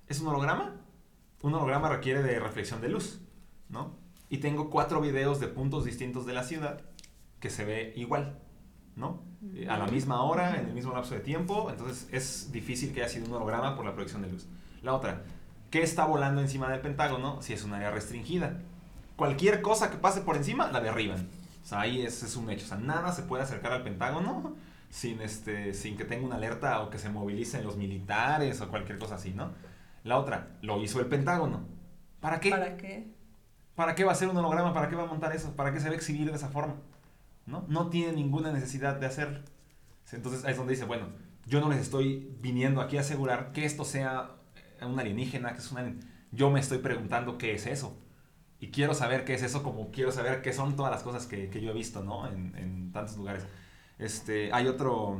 ¿Es 0.07 0.19
un 0.19 0.27
holograma? 0.27 0.75
Un 1.41 1.53
holograma 1.53 1.89
requiere 1.89 2.21
de 2.21 2.39
reflexión 2.39 2.81
de 2.81 2.89
luz, 2.89 3.19
¿no? 3.69 3.95
Y 4.29 4.37
tengo 4.37 4.69
cuatro 4.69 5.01
videos 5.01 5.39
de 5.39 5.47
puntos 5.47 5.85
distintos 5.85 6.25
de 6.25 6.33
la 6.33 6.43
ciudad 6.43 6.81
que 7.39 7.49
se 7.49 7.65
ve 7.65 7.93
igual, 7.95 8.39
¿no? 8.99 9.23
Eh, 9.55 9.67
A 9.69 9.77
la 9.77 9.87
misma 9.87 10.21
hora, 10.23 10.59
en 10.59 10.67
el 10.67 10.73
mismo 10.73 10.93
lapso 10.93 11.15
de 11.15 11.21
tiempo, 11.21 11.69
entonces 11.71 12.07
es 12.11 12.51
difícil 12.51 12.93
que 12.93 13.01
haya 13.01 13.09
sido 13.09 13.25
un 13.27 13.33
holograma 13.33 13.75
por 13.75 13.85
la 13.85 13.93
proyección 13.93 14.21
de 14.21 14.29
luz. 14.29 14.47
La 14.83 14.93
otra, 14.93 15.23
¿qué 15.71 15.81
está 15.81 16.05
volando 16.05 16.41
encima 16.41 16.69
del 16.69 16.81
Pentágono 16.81 17.41
si 17.41 17.53
es 17.53 17.63
un 17.63 17.73
área 17.73 17.91
restringida? 17.91 18.59
Cualquier 19.15 19.61
cosa 19.61 19.89
que 19.91 19.97
pase 19.97 20.21
por 20.21 20.35
encima, 20.37 20.71
la 20.71 20.81
derriban. 20.81 21.27
O 21.63 21.65
sea, 21.67 21.81
ahí 21.81 22.01
es, 22.01 22.23
es 22.23 22.35
un 22.35 22.49
hecho. 22.49 22.65
O 22.65 22.67
sea, 22.69 22.77
nada 22.77 23.11
se 23.11 23.23
puede 23.23 23.43
acercar 23.43 23.71
al 23.73 23.83
Pentágono 23.83 24.55
sin, 24.89 25.21
este, 25.21 25.73
sin 25.73 25.97
que 25.97 26.05
tenga 26.05 26.25
una 26.25 26.35
alerta 26.35 26.81
o 26.81 26.89
que 26.89 26.97
se 26.99 27.09
movilicen 27.09 27.63
los 27.63 27.77
militares 27.77 28.61
o 28.61 28.69
cualquier 28.69 28.97
cosa 28.97 29.15
así, 29.15 29.31
¿no? 29.31 29.51
La 30.03 30.17
otra, 30.17 30.57
lo 30.61 30.81
hizo 30.81 30.99
el 30.99 31.07
Pentágono. 31.07 31.65
¿Para 32.19 32.39
qué? 32.39 32.49
¿Para 32.51 32.77
qué? 32.77 33.13
¿Para 33.75 33.95
qué 33.95 34.03
va 34.03 34.11
a 34.11 34.15
ser 34.15 34.29
un 34.29 34.37
holograma? 34.37 34.73
¿Para 34.73 34.89
qué 34.89 34.95
va 34.95 35.03
a 35.03 35.07
montar 35.07 35.33
eso? 35.35 35.55
¿Para 35.55 35.71
qué 35.73 35.79
se 35.79 35.87
va 35.87 35.93
a 35.93 35.97
exhibir 35.97 36.29
de 36.29 36.35
esa 36.35 36.49
forma? 36.49 36.75
¿No? 37.49 37.65
No 37.67 37.89
tiene 37.89 38.13
ninguna 38.13 38.51
necesidad 38.51 38.95
de 38.95 39.07
hacerlo. 39.07 39.39
Entonces 40.11 40.45
ahí 40.45 40.51
es 40.51 40.57
donde 40.57 40.73
dice, 40.73 40.85
bueno, 40.85 41.07
yo 41.45 41.59
no 41.59 41.69
les 41.69 41.79
estoy 41.79 42.35
viniendo 42.39 42.81
aquí 42.81 42.97
a 42.97 43.01
asegurar 43.01 43.51
que 43.51 43.65
esto 43.65 43.83
sea 43.83 44.31
eh, 44.79 44.85
un 44.85 44.99
alienígena, 44.99 45.53
que 45.53 45.59
es 45.59 45.71
un 45.71 45.79
alien. 45.79 45.99
Yo 46.31 46.49
me 46.51 46.59
estoy 46.59 46.77
preguntando 46.77 47.37
qué 47.37 47.53
es 47.53 47.65
eso. 47.65 47.97
Y 48.59 48.69
quiero 48.69 48.93
saber 48.93 49.25
qué 49.25 49.33
es 49.33 49.41
eso 49.41 49.63
como 49.63 49.89
quiero 49.91 50.11
saber 50.11 50.41
qué 50.41 50.53
son 50.53 50.75
todas 50.75 50.91
las 50.91 51.01
cosas 51.01 51.25
que, 51.25 51.49
que 51.49 51.61
yo 51.61 51.71
he 51.71 51.73
visto, 51.73 52.03
¿no? 52.03 52.27
En, 52.27 52.55
en 52.55 52.91
tantos 52.91 53.17
lugares. 53.17 53.45
Este, 53.97 54.51
hay 54.53 54.67
otro, 54.67 55.17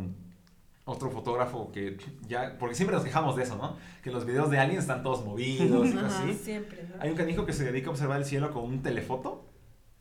otro 0.86 1.10
fotógrafo 1.10 1.72
que 1.72 1.98
ya, 2.28 2.58
porque 2.60 2.76
siempre 2.76 2.96
nos 2.96 3.06
quejamos 3.06 3.36
de 3.36 3.44
eso, 3.44 3.56
¿no? 3.56 3.78
Que 4.04 4.12
los 4.12 4.26
videos 4.26 4.50
de 4.50 4.60
aliens 4.60 4.82
están 4.82 5.04
todos 5.04 5.26
movidos 5.26 5.88
y 5.88 5.98
así. 6.06 6.34
Siempre, 6.34 6.84
¿no? 6.90 7.02
Hay 7.02 7.10
un 7.10 7.16
canijo 7.16 7.46
que 7.46 7.54
se 7.54 7.64
dedica 7.64 7.88
a 7.88 7.92
observar 7.92 8.20
el 8.20 8.26
cielo 8.26 8.52
con 8.52 8.64
un 8.64 8.82
telefoto 8.82 9.49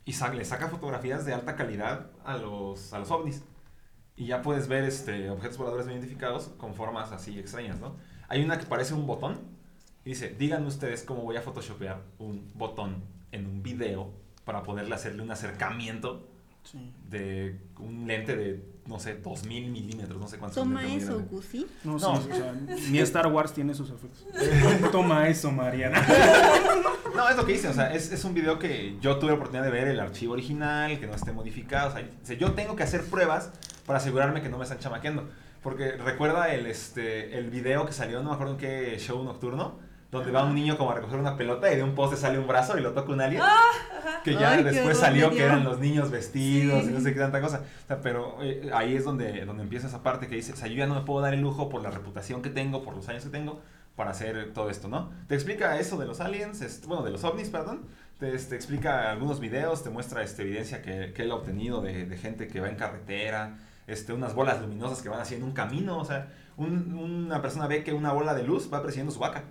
y 0.09 0.13
sa- 0.13 0.33
le 0.33 0.43
saca 0.43 0.67
fotografías 0.69 1.23
de 1.25 1.33
alta 1.33 1.55
calidad 1.55 2.07
a 2.25 2.35
los, 2.37 2.91
a 2.93 2.99
los 2.99 3.11
ovnis. 3.11 3.43
Y 4.15 4.25
ya 4.25 4.41
puedes 4.41 4.67
ver 4.67 4.83
este, 4.83 5.29
objetos 5.29 5.57
voladores 5.57 5.85
no 5.85 5.91
identificados 5.93 6.47
con 6.57 6.73
formas 6.73 7.11
así 7.11 7.37
extrañas, 7.39 7.79
¿no? 7.79 7.95
Hay 8.27 8.43
una 8.43 8.57
que 8.57 8.65
parece 8.65 8.93
un 8.95 9.05
botón 9.05 9.39
y 10.03 10.09
dice, 10.09 10.29
díganme 10.37 10.67
ustedes 10.67 11.03
cómo 11.03 11.21
voy 11.21 11.37
a 11.37 11.41
photoshopear 11.41 12.01
un 12.17 12.51
botón 12.55 13.03
en 13.31 13.45
un 13.45 13.61
video 13.61 14.11
para 14.45 14.63
poderle 14.63 14.95
hacerle 14.95 15.21
un 15.21 15.31
acercamiento 15.31 16.25
Sí. 16.63 16.91
de 17.07 17.57
un 17.79 18.05
lente 18.07 18.35
de, 18.35 18.61
no 18.89 18.99
sé, 18.99 19.15
2000 19.15 19.69
milímetros, 19.69 20.19
no 20.19 20.27
sé 20.27 20.37
cuántos. 20.39 20.55
Toma 20.61 20.83
eso, 20.85 21.19
Gusi. 21.29 21.67
No, 21.83 21.97
No. 21.99 22.19
sí, 22.21 22.29
o 22.31 22.35
sea, 22.35 22.53
ni 22.89 22.97
Star 22.99 23.27
Wars 23.27 23.53
tiene 23.53 23.73
sus 23.75 23.91
efectos. 23.91 24.25
Toma 24.91 25.29
eso, 25.29 25.51
Mariana. 25.51 26.05
No, 27.15 27.27
es 27.27 27.35
lo 27.35 27.45
que 27.45 27.51
dice, 27.53 27.67
o 27.67 27.73
sea, 27.73 27.93
es, 27.93 28.11
es 28.13 28.23
un 28.23 28.33
video 28.33 28.59
que 28.59 28.95
yo 29.01 29.17
tuve 29.17 29.31
la 29.31 29.35
oportunidad 29.35 29.65
de 29.65 29.71
ver 29.71 29.87
el 29.89 29.99
archivo 29.99 30.33
original, 30.33 30.99
que 30.99 31.07
no 31.07 31.13
esté 31.15 31.33
modificado, 31.33 31.89
o 31.89 31.91
sea, 31.91 32.01
o 32.01 32.25
sea, 32.25 32.37
yo 32.37 32.53
tengo 32.53 32.77
que 32.77 32.83
hacer 32.83 33.03
pruebas 33.03 33.51
para 33.85 33.97
asegurarme 33.97 34.41
que 34.41 34.47
no 34.47 34.57
me 34.57 34.63
están 34.63 34.79
chamaqueando. 34.79 35.27
Porque 35.61 35.93
recuerda 35.93 36.53
el, 36.53 36.65
este, 36.67 37.37
el 37.37 37.49
video 37.49 37.85
que 37.85 37.91
salió, 37.91 38.21
no 38.23 38.29
me 38.29 38.35
acuerdo 38.35 38.53
en 38.53 38.59
qué 38.59 38.97
show 38.99 39.21
nocturno, 39.23 39.79
donde 40.11 40.31
va 40.31 40.43
un 40.43 40.55
niño 40.55 40.77
como 40.77 40.91
a 40.91 40.95
recoger 40.95 41.19
una 41.19 41.37
pelota 41.37 41.71
y 41.71 41.75
de 41.75 41.83
un 41.83 41.93
poste 41.93 42.17
sale 42.17 42.39
un 42.39 42.47
brazo 42.47 42.77
y 42.77 42.81
lo 42.81 42.93
toca 42.93 43.11
un 43.11 43.21
alien. 43.21 43.43
Que 44.23 44.33
ya 44.33 44.51
Ay, 44.53 44.63
después 44.63 44.97
salió 44.97 45.29
que 45.29 45.43
eran 45.43 45.63
los 45.63 45.79
niños 45.79 46.09
vestidos 46.09 46.83
Sí. 46.83 46.89
y 46.89 46.93
no 46.93 46.99
sé 46.99 47.13
qué 47.13 47.19
tanta 47.19 47.39
cosa. 47.41 47.61
O 47.83 47.87
sea, 47.87 48.01
pero 48.01 48.37
eh, 48.41 48.69
ahí 48.73 48.95
es 48.95 49.03
donde, 49.03 49.45
donde 49.45 49.63
empieza 49.63 49.87
esa 49.87 50.01
parte 50.01 50.27
que 50.27 50.35
dice, 50.35 50.53
o 50.53 50.55
sea, 50.55 50.67
yo 50.67 50.75
ya 50.75 50.87
no 50.87 50.95
me 50.95 51.01
puedo 51.01 51.21
dar 51.21 51.33
el 51.33 51.41
lujo 51.41 51.69
por 51.69 51.81
la 51.83 51.91
reputación 51.91 52.41
que 52.41 52.49
tengo, 52.49 52.83
por 52.83 52.95
los 52.95 53.07
años 53.07 53.23
que 53.23 53.29
tengo, 53.29 53.61
para 53.95 54.11
hacer 54.11 54.51
todo 54.53 54.69
esto, 54.69 54.87
¿no? 54.87 55.11
Te 55.27 55.35
explica 55.35 55.77
eso 55.79 55.97
de 55.97 56.05
los 56.05 56.19
aliens, 56.21 56.61
este, 56.61 56.87
bueno, 56.87 57.03
de 57.03 57.11
los 57.11 57.23
ovnis, 57.23 57.49
perdón. 57.49 57.81
Te 58.19 58.33
este, 58.33 58.55
explica 58.55 59.11
algunos 59.11 59.39
videos, 59.39 59.83
te 59.83 59.89
muestra 59.89 60.23
este, 60.23 60.41
evidencia 60.41 60.81
que, 60.81 61.13
que 61.13 61.21
él 61.23 61.31
ha 61.31 61.35
obtenido 61.35 61.81
de, 61.81 62.05
de 62.05 62.17
gente 62.17 62.47
que 62.47 62.59
va 62.59 62.67
en 62.69 62.75
carretera, 62.75 63.57
este, 63.87 64.11
unas 64.13 64.33
bolas 64.35 64.59
luminosas 64.61 65.01
que 65.01 65.09
van 65.09 65.19
haciendo 65.21 65.45
un 65.45 65.53
camino, 65.53 65.97
o 65.99 66.05
sea, 66.05 66.27
un- 66.57 66.93
una 66.93 67.41
persona 67.41 67.67
ve 67.67 67.83
que 67.83 67.93
una 67.93 68.11
bola 68.11 68.33
de 68.33 68.43
luz 68.43 68.69
va 68.73 68.81
persiguiendo 68.81 69.13
su 69.13 69.19
vaca. 69.19 69.43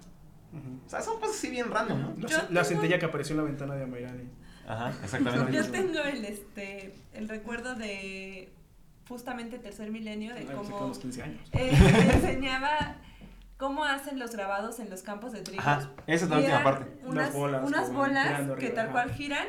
Ujú. 0.52 0.80
O 0.86 0.88
sea, 0.88 1.00
son 1.02 1.20
cosas 1.20 1.36
así 1.36 1.50
bien 1.50 1.70
random, 1.70 2.00
¿no? 2.00 2.14
La, 2.28 2.46
tengo- 2.48 2.64
centella 2.64 2.98
que 2.98 3.04
apareció 3.06 3.34
en 3.34 3.38
la 3.38 3.44
ventana 3.44 3.74
de 3.74 3.84
Amairani. 3.84 4.24
Ajá, 4.66 4.92
exactamente. 5.04 5.52
Yo 5.52 5.70
tengo 5.70 6.00
el 6.00 6.24
este 6.24 6.94
el 7.14 7.28
recuerdo 7.28 7.74
de 7.74 8.50
justamente 9.08 9.58
tercer 9.58 9.90
milenio 9.90 10.34
de 10.34 10.40
Ay, 10.40 10.46
pues, 10.54 10.68
cómo 10.68 10.84
unos 10.86 10.98
15 10.98 11.22
años. 11.22 11.40
eh, 11.52 11.70
te 11.74 12.12
enseñaba 12.14 12.96
cómo 13.56 13.84
hacen 13.84 14.18
los 14.18 14.32
grabados 14.32 14.78
en 14.80 14.90
los 14.90 15.02
campos 15.02 15.32
de 15.32 15.40
trigo. 15.42 15.60
Ajá, 15.60 15.90
esa 16.06 16.24
es 16.26 16.30
la 16.30 16.38
última 16.38 16.62
parte. 16.62 16.86
Unas, 17.02 17.12
Unas 17.12 17.32
bolas 17.34 17.64
unas 17.66 17.92
bolas 17.92 18.26
que 18.28 18.52
arriba, 18.52 18.74
tal 18.74 18.84
ajá. 18.86 18.92
cual 18.92 19.12
giran, 19.12 19.46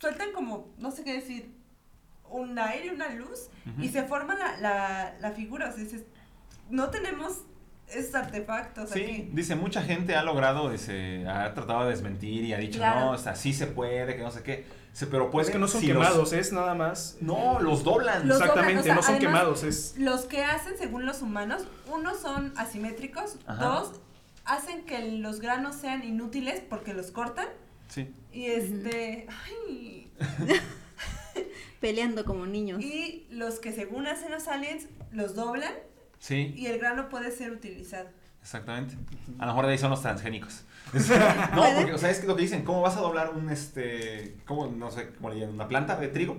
sueltan 0.00 0.32
como, 0.32 0.68
no 0.78 0.90
sé 0.90 1.04
qué 1.04 1.12
decir, 1.14 1.54
un 2.28 2.58
aire, 2.58 2.92
una 2.92 3.08
luz, 3.10 3.48
y 3.78 3.88
se 3.88 4.02
forma 4.04 4.34
la, 4.34 4.56
la, 4.58 5.16
la 5.20 5.30
figura. 5.32 5.68
O 5.68 5.72
sea, 5.72 5.82
dices, 5.84 6.04
no 6.70 6.88
tenemos 6.90 7.42
esos 7.92 8.14
artefactos 8.14 8.90
Sí, 8.90 9.02
aquí. 9.02 9.28
dice, 9.32 9.54
mucha 9.56 9.82
gente 9.82 10.14
ha 10.16 10.22
logrado, 10.22 10.70
dice, 10.70 11.26
ha 11.28 11.52
tratado 11.54 11.84
de 11.84 11.90
desmentir 11.90 12.44
y 12.44 12.52
ha 12.52 12.58
dicho, 12.58 12.78
Claro. 12.78 13.00
no, 13.00 13.10
o 13.12 13.18
sea, 13.18 13.34
sí 13.34 13.52
se 13.52 13.66
puede, 13.66 14.16
que 14.16 14.22
no 14.22 14.30
sé 14.30 14.42
qué. 14.42 14.64
Pero 15.10 15.30
puede 15.30 15.46
es 15.46 15.52
que 15.52 15.58
no 15.58 15.68
son 15.68 15.80
si 15.80 15.86
los- 15.88 15.98
quemados, 16.04 16.32
es 16.32 16.52
nada 16.52 16.74
más. 16.74 17.16
No, 17.20 17.60
los 17.60 17.84
doblan. 17.84 18.26
Los 18.26 18.38
Exactamente, 18.40 18.78
doblan, 18.80 18.80
o 18.80 18.82
sea, 18.82 18.94
no 18.96 19.02
son 19.02 19.14
además- 19.16 19.40
quemados, 19.40 19.62
es. 19.62 19.94
Los 19.98 20.22
que 20.26 20.42
hacen 20.44 20.76
según 20.78 21.06
los 21.06 21.22
humanos, 21.22 21.64
uno 21.92 22.14
son 22.16 22.52
asimétricos, 22.56 23.36
Ajá. 23.46 23.64
dos 23.64 23.92
hacen 24.44 24.84
que 24.86 25.12
los 25.12 25.40
granos 25.40 25.76
sean 25.76 26.02
inútiles 26.02 26.60
porque 26.68 26.92
los 26.92 27.12
cortan 27.12 27.46
Sí. 27.88 28.12
y 28.32 28.46
este, 28.46 29.26
ay, 29.46 30.12
Peleando 31.80 32.24
como 32.24 32.46
niños. 32.46 32.82
y 32.82 33.26
los 33.30 33.58
que 33.58 33.72
según 33.72 34.06
hacen 34.06 34.30
los 34.30 34.48
aliens 34.48 34.86
los 35.12 35.34
doblan 35.34 35.72
Sí, 36.20 36.54
y 36.56 36.66
el 36.66 36.78
grano 36.78 37.08
puede 37.08 37.32
ser 37.32 37.50
utilizado. 37.50 38.08
exactamente. 38.40 38.94
A 39.38 39.46
lo 39.46 39.52
mejor 39.52 39.66
de 39.66 39.72
ahí 39.72 39.78
son 39.78 39.90
los 39.90 40.02
transgénicos. 40.02 40.62
no, 41.54 41.64
porque, 41.76 41.92
o 41.94 41.98
sea, 41.98 42.10
es 42.10 42.20
que 42.20 42.26
lo 42.28 42.36
que 42.36 42.42
dicen, 42.42 42.62
¿cómo 42.64 42.80
vas 42.82 42.96
a 42.96 43.00
doblar 43.00 43.30
un, 43.34 43.50
este, 43.50 44.36
cómo, 44.46 44.66
no 44.68 44.90
sé, 44.92 45.10
cómo 45.16 45.30
le 45.30 45.40
llaman, 45.40 45.54
una 45.56 45.66
planta 45.68 45.96
de 45.96 46.08
trigo? 46.08 46.36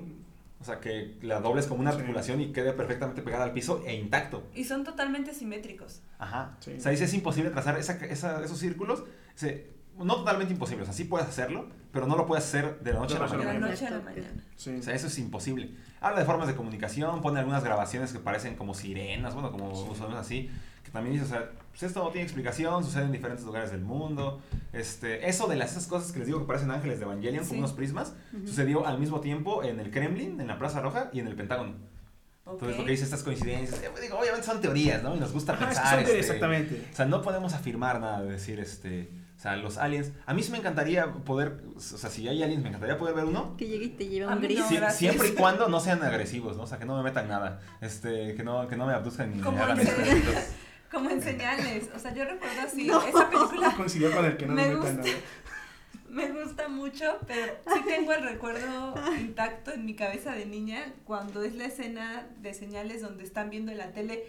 O 0.59 0.63
sea, 0.63 0.79
que 0.79 1.17
la 1.23 1.39
dobles 1.41 1.65
como 1.65 1.81
una 1.81 1.91
Sí. 1.91 1.97
articulación 1.97 2.39
y 2.41 2.51
quede 2.53 2.73
perfectamente 2.73 3.21
pegada 3.23 3.43
al 3.45 3.51
piso 3.53 3.83
e 3.85 3.95
intacto. 3.95 4.43
Y 4.53 4.63
son 4.63 4.83
totalmente 4.83 5.33
simétricos. 5.33 6.01
Ajá. 6.19 6.55
Sí. 6.59 6.73
O 6.77 6.79
sea, 6.79 6.91
dice, 6.91 7.05
es 7.05 7.13
imposible 7.15 7.49
trazar 7.49 7.77
esa, 7.79 7.93
esa- 8.05 8.43
esos 8.43 8.59
círculos. 8.59 9.03
Dice, 9.33 9.71
no 9.97 10.15
totalmente 10.17 10.53
imposible, 10.53 10.83
o 10.83 10.85
sea, 10.85 10.93
sí 10.93 11.05
puedes 11.05 11.27
hacerlo, 11.27 11.67
pero 11.91 12.07
no 12.07 12.15
lo 12.15 12.25
puedes 12.25 12.45
hacer 12.45 12.79
de 12.79 12.93
la 12.93 12.99
noche 12.99 13.15
a 13.17 13.19
la 13.19 13.25
la 13.27 13.31
De 13.31 13.37
la 13.37 13.45
mañana. 13.45 13.67
noche 13.69 13.87
a 13.87 13.89
la 13.91 13.99
mañana. 14.01 14.27
Sí. 14.55 14.75
O 14.79 14.81
sea, 14.83 14.93
eso 14.95 15.07
es 15.07 15.17
imposible. 15.19 15.71
Habla 15.99 16.19
de 16.21 16.25
formas 16.25 16.47
de 16.47 16.55
comunicación, 16.55 17.21
pone 17.21 17.39
algunas 17.39 17.63
grabaciones 17.63 18.11
que 18.11 18.19
parecen 18.19 18.55
como 18.55 18.73
sirenas, 18.73 19.33
bueno, 19.33 19.51
como 19.51 19.75
Sí. 19.75 19.99
sonidos 19.99 20.19
así, 20.25 20.49
que 20.83 20.91
también 20.91 21.13
dice, 21.13 21.25
o 21.25 21.29
sea, 21.29 21.51
pues 21.69 21.83
esto 21.83 22.03
no 22.03 22.09
tiene 22.09 22.23
explicación, 22.23 22.83
sucede 22.83 23.03
en 23.03 23.11
diferentes 23.11 23.45
lugares 23.45 23.71
del 23.71 23.81
mundo. 23.81 24.41
Este, 24.73 25.29
eso 25.29 25.47
de 25.47 25.55
las 25.55 25.71
esas 25.71 25.87
cosas 25.87 26.11
que 26.11 26.19
les 26.19 26.27
digo 26.27 26.39
que 26.39 26.45
parecen 26.45 26.71
ángeles 26.71 26.99
de 26.99 27.05
Evangelion, 27.05 27.43
Sí. 27.43 27.49
como 27.49 27.59
unos 27.59 27.73
prismas, 27.73 28.13
Ujú. 28.33 28.47
sucedió 28.47 28.87
al 28.87 28.97
mismo 28.99 29.19
tiempo 29.19 29.63
en 29.63 29.79
el 29.79 29.91
Kremlin, 29.91 30.39
en 30.41 30.47
la 30.47 30.57
Plaza 30.57 30.81
Roja 30.81 31.09
y 31.13 31.19
en 31.19 31.27
el 31.27 31.35
Pentágono. 31.35 31.73
Entonces, 32.45 32.69
Ok. 32.73 32.79
lo 32.79 32.85
que 32.85 32.91
dice 32.91 33.03
estas 33.03 33.21
coincidencias, 33.23 33.81
eh, 33.83 33.89
digo, 34.01 34.17
obviamente 34.19 34.45
son 34.45 34.59
teorías, 34.59 35.03
¿no? 35.03 35.15
Y 35.15 35.19
nos 35.19 35.31
gusta 35.31 35.53
Ajá, 35.53 35.65
es 35.65 35.69
que 35.69 35.75
pensar. 35.75 35.91
son 35.99 35.99
este, 36.05 36.19
exactamente. 36.19 36.87
O 36.91 36.95
sea, 36.95 37.05
no 37.05 37.21
podemos 37.21 37.53
afirmar 37.53 37.99
nada 38.01 38.21
de 38.23 38.31
decir, 38.31 38.59
este, 38.59 39.09
o 39.41 39.43
sea, 39.43 39.55
los 39.55 39.79
aliens. 39.79 40.11
A 40.27 40.35
mí 40.35 40.43
sí 40.43 40.51
me 40.51 40.59
encantaría 40.59 41.11
poder, 41.11 41.63
o 41.75 41.79
sea, 41.79 42.11
si 42.11 42.27
hay 42.27 42.43
aliens, 42.43 42.61
me 42.61 42.69
encantaría 42.69 42.99
poder 42.99 43.15
ver 43.15 43.25
uno. 43.25 43.57
Que 43.57 43.65
llegue 43.67 43.85
y 43.85 43.89
te 43.89 44.07
lleve 44.07 44.27
un 44.27 44.39
gris. 44.39 44.59
no, 44.59 44.89
siempre 44.91 45.29
y 45.29 45.31
cuando 45.31 45.67
no 45.67 45.79
sean 45.79 46.03
agresivos, 46.03 46.57
¿no? 46.57 46.63
O 46.63 46.67
sea, 46.67 46.77
que 46.77 46.85
no 46.85 46.95
me 46.95 47.01
metan 47.01 47.27
nada. 47.27 47.59
Este, 47.81 48.35
que 48.35 48.43
no, 48.43 48.67
que 48.67 48.75
no 48.77 48.85
me 48.85 48.93
abduzcan 48.93 49.35
ni 49.35 49.41
hagan. 49.41 49.79
Como 50.91 51.09
en 51.09 51.23
señales. 51.23 51.89
O 51.95 51.97
sea, 51.97 52.13
yo 52.13 52.23
recuerdo 52.23 52.61
así, 52.63 52.85
No. 52.85 53.01
esa 53.01 53.31
película 53.31 53.73
Coincidió 53.77 54.11
con 54.15 54.25
el 54.25 54.37
que 54.37 54.45
no 54.45 54.53
Me 54.53 54.67
me 54.67 54.75
metan 54.75 54.95
gusta. 54.97 55.09
nada. 55.09 55.23
me 56.09 56.31
gusta 56.43 56.67
mucho, 56.67 57.17
pero 57.25 57.53
sí 57.73 57.81
tengo 57.87 58.13
el 58.13 58.21
recuerdo 58.23 58.93
intacto 59.19 59.71
en 59.73 59.85
mi 59.87 59.95
cabeza 59.95 60.33
de 60.33 60.45
niña 60.45 60.93
cuando 61.03 61.41
es 61.41 61.55
la 61.55 61.65
escena 61.65 62.27
de 62.41 62.53
señales 62.53 63.01
donde 63.01 63.23
están 63.23 63.49
viendo 63.49 63.71
en 63.71 63.79
la 63.79 63.91
tele 63.91 64.23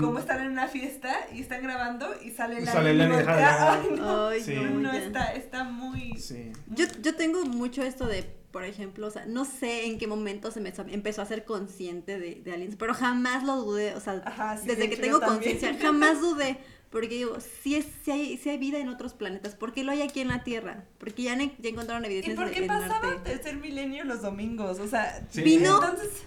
Cómo 0.00 0.18
están 0.18 0.40
en 0.42 0.50
una 0.50 0.66
fiesta 0.66 1.14
y 1.32 1.40
están 1.40 1.62
grabando 1.62 2.08
y 2.24 2.30
sale 2.30 2.60
Y 2.60 2.64
la 2.64 2.72
sale 2.72 2.94
de. 2.94 3.04
Ay, 3.04 3.88
no, 3.96 4.26
Ay, 4.28 4.40
Sí. 4.42 4.54
no, 4.56 4.70
no, 4.80 4.92
ya. 4.92 4.98
está, 4.98 5.32
está 5.34 5.62
muy... 5.64 6.14
Sí. 6.18 6.50
Yo, 6.68 6.86
yo 7.02 7.14
tengo 7.14 7.44
mucho 7.44 7.82
esto 7.84 8.06
de, 8.06 8.24
por 8.50 8.64
ejemplo, 8.64 9.06
o 9.06 9.10
sea, 9.10 9.26
no 9.26 9.44
sé 9.44 9.86
en 9.86 9.98
qué 9.98 10.06
momento 10.08 10.50
se 10.50 10.60
me 10.60 10.72
empezó 10.88 11.22
a 11.22 11.26
ser 11.26 11.44
consciente 11.44 12.18
de, 12.18 12.34
de 12.36 12.52
aliens, 12.52 12.74
pero 12.76 12.94
jamás 12.94 13.44
lo 13.44 13.56
dudé, 13.56 13.94
o 13.94 14.00
sea, 14.00 14.22
Ajá, 14.24 14.56
sí, 14.56 14.66
desde 14.66 14.82
de 14.82 14.90
que 14.90 14.96
tengo 14.96 15.20
conciencia, 15.20 15.76
jamás 15.80 16.20
dudé, 16.20 16.58
porque 16.90 17.08
digo, 17.14 17.36
si, 17.62 17.76
es, 17.76 17.86
si, 18.04 18.10
hay, 18.10 18.36
si 18.38 18.48
hay 18.50 18.58
vida 18.58 18.78
en 18.78 18.88
otros 18.88 19.14
planetas, 19.14 19.54
¿por 19.54 19.72
qué 19.72 19.84
lo 19.84 19.92
hay 19.92 20.02
aquí 20.02 20.20
en 20.20 20.28
la 20.28 20.42
Tierra? 20.42 20.84
Porque 20.98 21.22
ya, 21.22 21.36
ne- 21.36 21.54
ya 21.60 21.68
encontraron 21.70 22.02
¿Y 22.04 22.06
evidencias 22.06 22.34
por 22.36 22.46
de- 22.46 22.52
qué 22.54 22.60
en 22.62 22.66
pasaba 22.66 23.00
Marte. 23.02 23.30
tercer 23.30 23.56
milenio 23.56 24.02
los 24.04 24.22
domingos? 24.22 24.80
O 24.80 24.88
sea, 24.88 25.24
Sí. 25.30 25.42
Vino- 25.42 25.80
entonces... 25.80 26.24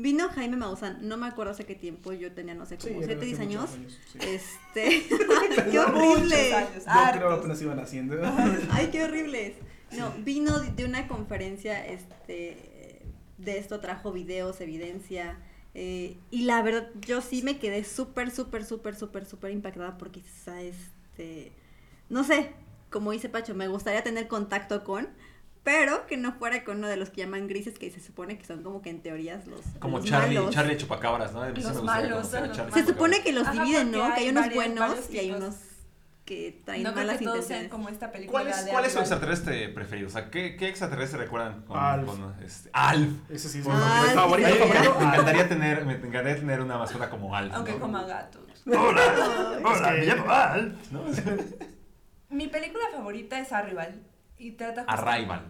Vino 0.00 0.28
Jaime 0.28 0.56
Maussan, 0.56 0.98
no 1.08 1.16
me 1.16 1.26
acuerdo 1.26 1.50
hace 1.50 1.66
qué 1.66 1.74
tiempo, 1.74 2.12
yo 2.12 2.30
tenía, 2.30 2.54
no 2.54 2.64
sé, 2.64 2.76
Sí, 2.78 2.86
como 2.88 3.02
era 3.02 3.18
7, 3.20 3.24
10 3.26 3.34
hace 3.34 3.42
años. 3.48 3.76
muchos 3.76 3.98
sí. 4.12 4.18
Este, 4.22 5.02
qué 5.72 5.78
horrible. 5.80 6.54
años, 6.54 6.84
Yo 6.84 7.18
creo 7.18 7.28
que 7.30 7.34
apenas 7.34 7.62
iban 7.62 7.80
haciendo. 7.80 8.16
Ay, 8.70 8.90
qué 8.92 9.02
horribles. 9.02 9.54
No, 9.98 10.12
vino 10.18 10.60
de 10.60 10.84
una 10.84 11.08
conferencia, 11.08 11.84
este, 11.84 13.02
de 13.38 13.58
esto 13.58 13.80
trajo 13.80 14.12
videos, 14.12 14.60
evidencia, 14.60 15.36
eh, 15.74 16.16
y 16.30 16.42
la 16.42 16.62
verdad, 16.62 16.90
yo 17.06 17.20
sí 17.20 17.42
me 17.42 17.58
quedé 17.58 17.82
súper, 17.82 18.30
súper, 18.30 18.64
súper, 18.64 18.94
súper, 18.94 19.26
súper 19.26 19.50
impactada 19.50 19.98
porque, 19.98 20.20
quizá, 20.20 20.60
este, 20.62 21.50
no 22.08 22.22
sé, 22.22 22.52
como 22.90 23.10
dice 23.10 23.28
Pacho, 23.28 23.54
me 23.54 23.66
gustaría 23.66 24.04
tener 24.04 24.28
contacto 24.28 24.84
con, 24.84 25.08
pero 25.68 26.06
que 26.06 26.16
no 26.16 26.32
fuera 26.32 26.64
con 26.64 26.78
uno 26.78 26.88
de 26.88 26.96
los 26.96 27.10
que 27.10 27.20
llaman 27.20 27.46
grises, 27.46 27.78
que 27.78 27.90
se 27.90 28.00
supone 28.00 28.38
que 28.38 28.46
son 28.46 28.62
como 28.62 28.80
que 28.80 28.88
en 28.88 29.02
teorías 29.02 29.46
los, 29.46 29.60
Como 29.78 29.98
los 29.98 30.06
Charlie, 30.06 30.36
malos. 30.38 30.54
Charlie 30.54 30.78
Chupacabras, 30.78 31.34
¿no? 31.34 31.46
Los 31.46 31.62
me 31.62 31.82
malos, 31.82 32.10
conocer 32.10 32.38
a 32.38 32.40
son 32.40 32.48
los 32.48 32.56
Charlie 32.56 32.72
Se 32.72 32.86
supone 32.86 33.20
que 33.20 33.32
los 33.34 33.46
Ajá, 33.46 33.52
dividen, 33.52 33.90
¿no? 33.92 34.14
Que 34.14 34.20
hay 34.22 34.28
unos 34.30 34.44
varios- 34.44 34.54
buenos 34.64 34.88
varios 34.88 35.10
y 35.10 35.18
hay 35.18 35.30
unos 35.32 35.56
que 36.24 36.62
traen 36.64 36.84
No 36.84 36.94
creo 36.94 37.04
malas 37.04 37.18
que 37.18 37.24
todos 37.26 37.36
intenciones. 37.36 37.68
sean 37.68 37.70
como 37.70 37.90
esta 37.90 38.10
película 38.10 38.40
¿Cuál 38.40 38.48
es, 38.48 38.64
de 38.64 38.70
cuál 38.70 38.84
es 38.86 38.92
su 38.94 38.98
extraterrestre 39.00 39.68
preferido? 39.68 40.08
O 40.08 40.10
sea, 40.10 40.30
¿qué, 40.30 40.56
qué 40.56 40.68
extraterrestre 40.68 41.18
recuerdan 41.18 41.60
con, 41.66 41.78
Alf. 41.78 42.06
con, 42.06 42.34
este, 42.42 42.70
Alf? 42.72 43.30
Ese 43.30 43.48
sí 43.50 43.58
es 43.58 43.66
mi 43.66 43.72
sí, 43.74 44.14
favorito. 44.14 44.48
sí. 44.48 44.54
Me 45.00 45.04
encantaría 45.04 45.48
tener, 45.50 45.84
me 45.84 45.92
encantaría 45.96 46.36
tener 46.36 46.62
una 46.62 46.78
mascota 46.78 47.10
como 47.10 47.36
Alf. 47.36 47.52
Aunque 47.54 47.72
¿no? 47.72 47.80
coma 47.80 48.04
gatos. 48.04 48.40
Hola, 48.66 49.60
hola, 49.64 49.90
me 49.90 50.06
llamo 50.06 50.30
Alf. 50.30 50.92
¿no? 50.92 51.02
Mi 52.30 52.46
película 52.48 52.84
favorita 52.90 53.38
es 53.38 53.52
Arrival. 53.52 54.00
Y 54.38 54.52
trata 54.52 54.82
Arrival. 54.86 55.42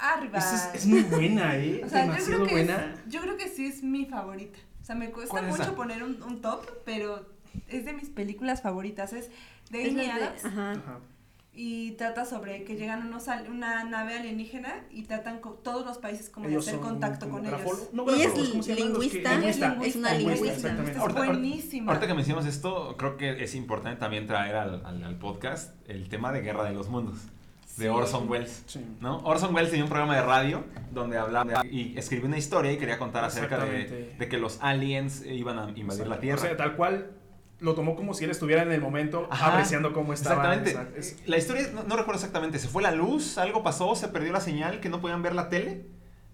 Arrival. 0.00 0.38
Esa 0.40 0.72
es, 0.74 0.82
es 0.82 0.86
muy 0.86 1.02
buena, 1.02 1.56
¿eh? 1.56 1.82
O 1.84 1.88
sea, 1.88 2.06
yo 2.18 2.24
creo, 2.24 2.44
que 2.46 2.52
buena. 2.52 2.94
es, 3.04 3.12
yo 3.12 3.20
creo 3.20 3.36
que 3.36 3.48
sí 3.48 3.66
es 3.66 3.82
mi 3.82 4.06
favorita. 4.06 4.58
O 4.80 4.84
sea, 4.84 4.94
me 4.94 5.10
cuesta 5.10 5.30
¿Cuál 5.32 5.44
es 5.46 5.50
mucho 5.50 5.62
esa? 5.64 5.74
poner 5.74 6.02
un, 6.02 6.22
un 6.22 6.40
top, 6.40 6.64
pero 6.84 7.26
es 7.68 7.84
de 7.84 7.92
mis 7.92 8.08
películas 8.08 8.62
favoritas. 8.62 9.12
Es 9.12 9.30
de 9.70 9.90
Amy 9.90 10.06
Adams 10.06 10.44
ajá. 10.44 10.72
Ajá. 10.72 10.98
y 11.52 11.90
trata 11.92 12.24
sobre 12.24 12.64
que 12.64 12.76
llegan 12.76 13.06
unos, 13.06 13.28
al- 13.28 13.50
una 13.50 13.84
nave 13.84 14.16
alienígena 14.16 14.72
y 14.90 15.02
tratan 15.02 15.40
con 15.40 15.62
todos 15.62 15.84
los 15.84 15.98
países 15.98 16.30
como 16.30 16.46
Ellos 16.48 16.64
de 16.64 16.70
hacer 16.70 16.80
contacto 16.82 17.28
con 17.28 17.44
ellos. 17.44 17.90
No, 17.92 18.04
Y 18.04 18.22
es 18.22 18.32
grafólogos, 18.34 18.48
¿cómo 18.50 18.62
se 18.62 18.74
llaman 18.76 18.92
los 18.94 18.98
que- 19.00 19.04
lingüista, 19.10 19.34
Ella 19.38 19.48
es 19.50 19.58
lingüista. 19.60 19.86
es 19.88 19.96
una 19.96 20.14
lingüista, 20.14 20.68
lingüista. 20.72 21.00
Ahorita- 21.00 21.24
buenísima. 21.26 21.92
Ahorita 21.92 22.06
que 22.06 22.14
mencionas 22.14 22.46
esto, 22.46 22.96
creo 22.96 23.16
que 23.18 23.42
es 23.44 23.54
importante 23.56 23.98
también 24.00 24.26
traer 24.26 24.54
al, 24.56 24.86
al- 24.86 25.02
al 25.04 25.18
podcast 25.18 25.74
el 25.90 26.08
tema 26.08 26.32
de 26.32 26.40
Guerra 26.42 26.64
de 26.64 26.72
los 26.72 26.88
Mundos, 26.88 27.18
de. 27.78 27.88
Orson 27.90 28.28
Welles. 28.28 28.62
Sí. 28.66 28.84
¿no? 29.00 29.18
Orson 29.18 29.54
Welles 29.54 29.70
tenía 29.70 29.84
un 29.84 29.90
programa 29.90 30.16
de 30.16 30.22
radio 30.22 30.64
donde 30.90 31.16
hablaba 31.18 31.64
y 31.66 31.96
escribió 31.98 32.26
una 32.26 32.38
historia 32.38 32.72
y 32.72 32.78
quería 32.78 32.98
contar 32.98 33.24
acerca 33.24 33.58
de, 33.64 34.16
que 34.28 34.38
los 34.38 34.58
aliens 34.60 35.24
iban 35.24 35.58
a 35.58 35.70
invadir 35.74 36.06
la 36.06 36.20
Tierra. 36.20 36.42
O 36.42 36.44
sea, 36.44 36.56
tal 36.56 36.76
cual 36.76 37.12
lo 37.60 37.74
tomó 37.74 37.96
como 37.96 38.14
si 38.14 38.24
él 38.24 38.30
estuviera 38.30 38.62
en 38.62 38.70
el 38.72 38.80
momento 38.80 39.26
Ajá. 39.30 39.52
apreciando 39.54 39.92
cómo 39.92 40.12
estaba. 40.12 40.54
Exactamente. 40.54 40.98
Es- 41.00 41.16
La 41.26 41.36
historia, 41.38 41.68
no, 41.74 41.82
no 41.82 41.96
recuerdo 41.96 42.20
exactamente, 42.20 42.58
se 42.58 42.68
fue 42.68 42.82
la 42.82 42.92
luz, 42.92 43.36
algo 43.38 43.62
pasó, 43.62 43.94
se 43.96 44.08
perdió 44.08 44.32
la 44.32 44.40
señal, 44.40 44.80
que 44.80 44.88
no 44.88 45.00
podían 45.00 45.22
ver 45.22 45.34
la 45.34 45.48
tele 45.48 45.86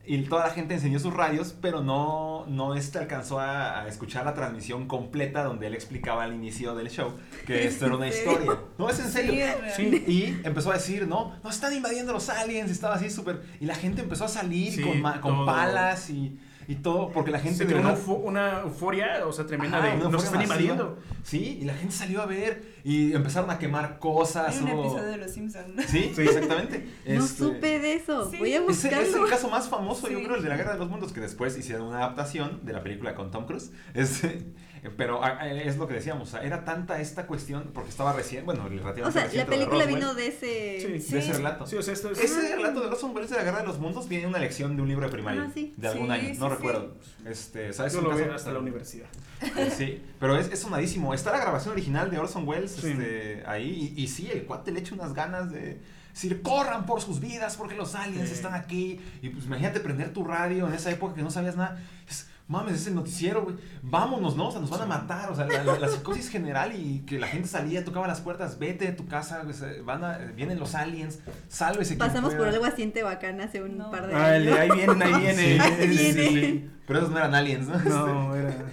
y 0.07 0.19
toda 0.23 0.47
la 0.47 0.53
gente 0.53 0.75
enseñó 0.75 0.99
sus 0.99 1.15
radios, 1.15 1.55
pero 1.61 1.83
no, 1.83 2.45
no 2.47 2.75
este 2.75 2.99
alcanzó 2.99 3.41
a, 3.41 3.81
a 3.81 3.89
escuchar 3.89 4.25
la 4.25 4.35
transmisión 4.35 4.87
completa 4.87 5.45
donde 5.45 5.67
él 5.67 5.75
explicaba 5.75 6.25
al 6.25 6.35
inicio 6.35 6.75
del 6.75 6.91
show 6.91 7.15
que 7.47 7.67
esto 7.67 7.87
era 7.87 7.97
una 7.97 8.09
historia. 8.09 8.59
No, 8.79 8.91
es 8.91 8.99
en 8.99 9.11
serio. 9.11 9.47
Sí. 9.75 9.91
Sí. 9.91 10.05
Y 10.07 10.47
empezó 10.47 10.71
a 10.71 10.75
decir, 10.75 11.07
no, 11.07 11.37
nos 11.43 11.55
están 11.55 11.73
invadiendo 11.73 12.13
los 12.13 12.29
aliens, 12.29 12.71
estaba 12.71 12.95
así 12.95 13.11
súper... 13.11 13.43
Y 13.61 13.67
la 13.67 13.75
gente 13.75 14.03
empezó 14.03 14.25
a 14.25 14.29
salir 14.29 14.73
Sí, 14.73 14.83
con, 14.83 15.03
con 15.21 15.47
palas 15.47 16.11
y, 16.11 16.39
y 16.69 16.77
todo, 16.77 17.11
porque 17.13 17.31
la 17.31 17.39
gente 17.41 17.59
Se 17.59 17.65
de 17.67 17.75
una, 17.75 17.89
verdad... 17.91 18.05
eufo- 18.05 18.21
una 18.23 18.61
euforia, 18.61 19.27
o 19.27 19.33
sea, 19.33 19.47
tremenda 19.47 19.79
Ajá, 19.79 19.89
de 19.89 19.97
nos 19.99 20.25
están 20.25 20.39
masiva. 20.41 20.43
invadiendo. 20.45 20.99
Sí, 21.23 21.59
y 21.61 21.65
la 21.65 21.75
gente 21.75 21.95
salió 21.95 22.23
a 22.23 22.27
ver 22.27 22.75
y 22.85 23.13
empezaron 23.15 23.51
a 23.51 23.59
quemar 23.59 23.99
cosas. 23.99 24.57
Hay 24.57 24.63
un 24.65 24.71
hubo- 24.71 24.81
episodio 24.87 25.11
de 25.11 25.17
Los 25.19 25.31
Simpsons. 25.33 25.85
Sí, 25.87 26.13
Sí. 26.15 26.23
exactamente. 26.23 26.89
No 27.07 27.25
Este, 27.25 27.39
supe 27.45 27.79
de 27.79 27.95
eso. 27.95 28.31
sí. 28.31 28.37
Voy 28.39 28.53
a 28.53 28.57
Ese 28.59 28.65
buscarlo. 28.67 29.01
es 29.03 29.15
el 29.15 29.27
caso 29.31 29.49
más 29.49 29.69
famoso, 29.69 30.09
yo 30.09 30.23
creo, 30.23 30.37
el 30.37 30.43
de 30.43 30.49
la 30.49 30.57
Guerra 30.57 30.73
de 30.75 30.79
los 30.79 30.89
Mundos, 30.89 31.13
que 31.13 31.21
después 31.21 31.57
hicieron 31.59 31.87
una 31.89 31.99
adaptación 31.99 32.61
de 32.65 32.73
la 32.73 32.83
película 32.83 33.15
con 33.15 33.31
Tom 33.31 33.47
Cruise. 33.47 33.71
Este, 33.95 34.43
pero 34.91 35.23
a- 35.25 35.41
a- 35.41 35.51
es 35.53 35.77
lo 35.77 35.87
que 35.89 35.95
decíamos, 35.95 36.29
o 36.29 36.31
sea, 36.33 36.43
era 36.43 36.65
tanta 36.65 37.01
esta 37.01 37.27
cuestión, 37.27 37.71
porque 37.73 37.91
estaba 37.91 38.13
recién, 38.13 38.45
bueno, 38.45 38.69
relativamente 38.69 39.03
O 39.09 39.13
sea, 39.13 39.25
la 39.27 39.45
de 39.45 39.45
película 39.51 39.87
vino 39.87 40.15
de 40.15 40.27
ese... 40.29 41.01
Sí. 41.01 41.13
de 41.13 41.19
ese 41.21 41.33
relato. 41.33 41.67
Sí, 41.67 41.77
o 41.77 41.83
sea, 41.83 41.95
esto 41.95 42.11
es. 42.11 42.19
Ese 42.19 42.55
relato 42.57 42.81
de 42.81 42.87
Orson 42.89 43.15
Welles 43.15 43.31
de 43.31 43.37
la 43.37 43.43
Guerra 43.45 43.61
de 43.61 43.67
los 43.67 43.79
Mundos 43.79 44.09
viene 44.09 44.25
de 44.25 44.29
una 44.31 44.39
lección 44.39 44.77
de 44.77 44.83
un 44.83 44.89
libro 44.89 45.07
de 45.07 45.13
primaria, 45.13 45.45
Ah, 45.47 45.51
sí. 45.55 45.73
de 45.77 45.89
algún 45.89 46.07
Sí, 46.09 46.13
año, 46.13 46.35
sí, 46.35 46.39
no 46.41 46.49
sí. 46.49 46.55
recuerdo. 46.57 46.95
Este, 47.25 47.73
¿sabes? 47.73 47.93
Yo 47.95 48.01
lo 48.03 48.15
vi 48.15 48.23
hasta 48.25 48.53
la 48.53 48.59
universidad. 48.59 49.07
Eh, 49.43 49.71
Sí, 49.77 50.03
pero 50.21 50.37
es, 50.37 50.51
es 50.53 50.59
sonadísimo. 50.61 51.13
Está 51.15 51.33
la 51.33 51.39
grabación 51.41 51.73
original 51.73 52.11
de 52.11 52.19
Orson 52.19 52.47
Welles 52.47 52.71
Sí. 52.73 52.89
este, 52.91 53.43
ahí. 53.47 53.93
Y, 53.97 54.03
y 54.03 54.09
sí, 54.09 54.31
el 54.33 54.45
cuate 54.45 54.71
le 54.73 54.81
echa 54.81 54.95
unas 54.95 55.13
ganas 55.15 55.51
de 55.51 55.81
decir, 56.13 56.43
corran 56.43 56.87
por 56.87 57.01
sus 57.01 57.19
vidas 57.21 57.57
porque 57.57 57.75
los 57.75 57.95
aliens 57.95 58.29
Sí. 58.29 58.35
están 58.35 58.55
aquí. 58.55 59.01
Y 59.23 59.31
pues 59.31 59.47
imagínate 59.47 59.81
prender 59.81 60.13
tu 60.13 60.25
radio 60.25 60.67
en 60.69 60.75
esa 60.75 60.91
época 60.91 61.15
que 61.15 61.23
no 61.23 61.31
sabías 61.31 61.57
nada. 61.57 61.83
Es, 62.09 62.29
mames, 62.47 62.75
es 62.75 62.87
el 62.87 62.95
noticiero, 62.95 63.43
güey. 63.43 63.57
Vámonos, 63.83 64.37
¿no? 64.37 64.49
O 64.49 64.53
sea, 64.53 64.61
nos 64.61 64.71
van 64.71 64.83
a 64.83 64.87
matar. 64.87 65.31
O 65.31 65.35
sea, 65.35 65.47
la, 65.47 65.65
la- 65.65 65.79
la 65.79 65.89
psicosis 65.89 66.29
general 66.29 66.73
y 66.79 67.01
que 67.07 67.19
la 67.19 67.27
gente 67.27 67.49
salía, 67.49 67.85
tocaba 67.85 68.07
las 68.07 68.21
puertas, 68.21 68.59
vete 68.59 68.85
de 68.87 68.93
tu 68.93 69.07
casa, 69.07 69.41
güey, 69.43 69.55
se- 69.55 69.81
van 69.83 70.05
a, 70.05 70.19
vienen 70.19 70.59
los 70.59 70.75
aliens, 70.75 71.21
sálvese. 71.49 71.97
quien 71.97 72.07
Pasamos 72.09 72.31
por 72.31 72.39
pueda". 72.45 72.53
algo 72.53 72.65
así 72.67 72.83
en 72.83 72.93
Tehuacán 72.93 73.41
hace 73.41 73.63
un 73.63 73.79
No. 73.79 73.91
par 73.91 74.07
de 74.07 74.15
Ah, 74.15 74.27
años. 74.33 74.59
ahí 74.59 74.71
vienen, 74.71 75.03
ahí 75.03 75.21
viene. 75.21 75.59
Sí, 75.59 75.59
Ahí 75.61 75.97
sí, 75.97 76.13
viene. 76.13 76.41
sí. 76.41 76.71
Pero 76.87 76.99
esos 76.99 77.11
no 77.11 77.19
eran 77.19 77.35
aliens, 77.35 77.67
¿no? 77.67 77.79
No, 77.79 78.35
era. 78.37 78.51
Este, 78.51 78.65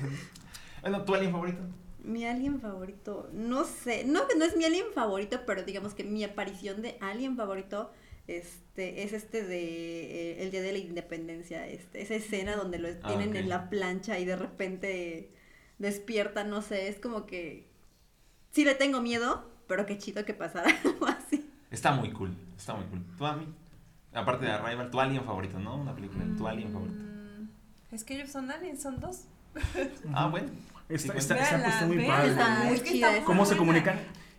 bueno, 0.82 1.04
¿tu 1.04 1.16
alien 1.16 1.32
favorito? 1.32 1.62
Mi 2.04 2.26
alien 2.26 2.60
favorito, 2.60 3.30
no 3.32 3.64
sé, 3.64 4.04
no 4.06 4.28
que 4.28 4.36
no 4.36 4.44
es 4.44 4.58
mi 4.58 4.66
alien 4.66 4.86
favorito, 4.94 5.40
pero 5.46 5.62
digamos 5.64 5.94
que 5.94 6.04
mi 6.04 6.24
aparición 6.24 6.82
de 6.82 6.98
alien 7.00 7.38
favorito 7.38 7.92
este 8.28 9.04
es 9.04 9.14
este 9.14 9.44
de 9.44 9.60
eh, 9.62 10.44
el 10.44 10.52
día 10.52 10.62
de 10.62 10.72
la 10.72 10.78
independencia, 10.78 11.68
este, 11.68 12.02
esa 12.02 12.16
escena 12.16 12.56
donde 12.56 12.80
lo 12.80 12.88
Ah, 13.04 13.08
tienen 13.08 13.36
en 13.36 13.50
la 13.50 13.70
plancha 13.70 14.20
y 14.20 14.26
de 14.26 14.36
repente 14.36 15.32
despierta, 15.80 16.44
no 16.44 16.62
sé, 16.62 16.88
es 16.88 16.98
como 17.00 17.26
que 17.26 17.68
sí 18.52 18.64
le 18.66 18.76
tengo 18.76 19.02
miedo, 19.02 19.50
pero 19.68 19.86
qué 19.86 19.98
chido 19.98 20.24
que 20.26 20.34
pasara 20.34 20.70
algo 20.84 21.08
así. 21.08 21.50
Está 21.72 21.92
muy 21.94 22.12
cool, 22.12 22.36
está 22.58 22.74
muy 22.76 22.86
cool. 22.86 23.04
¿Tú 23.18 23.26
a 23.26 23.36
mí? 23.36 23.48
Aparte 24.14 24.46
de 24.46 24.52
Arrival, 24.52 24.92
tu 24.92 25.00
alien 25.00 25.24
favorito, 25.24 25.58
¿no? 25.60 25.78
Una 25.78 25.96
película, 25.96 26.26
tu 26.38 26.46
alien 26.48 26.72
favorito. 26.72 27.02
Mm, 27.02 27.50
Es 27.96 28.04
que 28.04 28.16
ellos 28.16 28.30
son 28.30 28.52
aliens, 28.52 28.82
son 28.82 29.00
dos. 29.00 29.22
Ah, 30.14 30.28
bueno. 30.28 30.50
Está, 30.90 31.14
Sí, 31.14 31.18
está, 31.20 31.42
está, 31.42 31.70
está 31.70 31.86
muy 31.88 32.06
padre. 32.06 33.24
¿Cómo 33.26 33.46
se 33.46 33.56
comunican? 33.56 33.98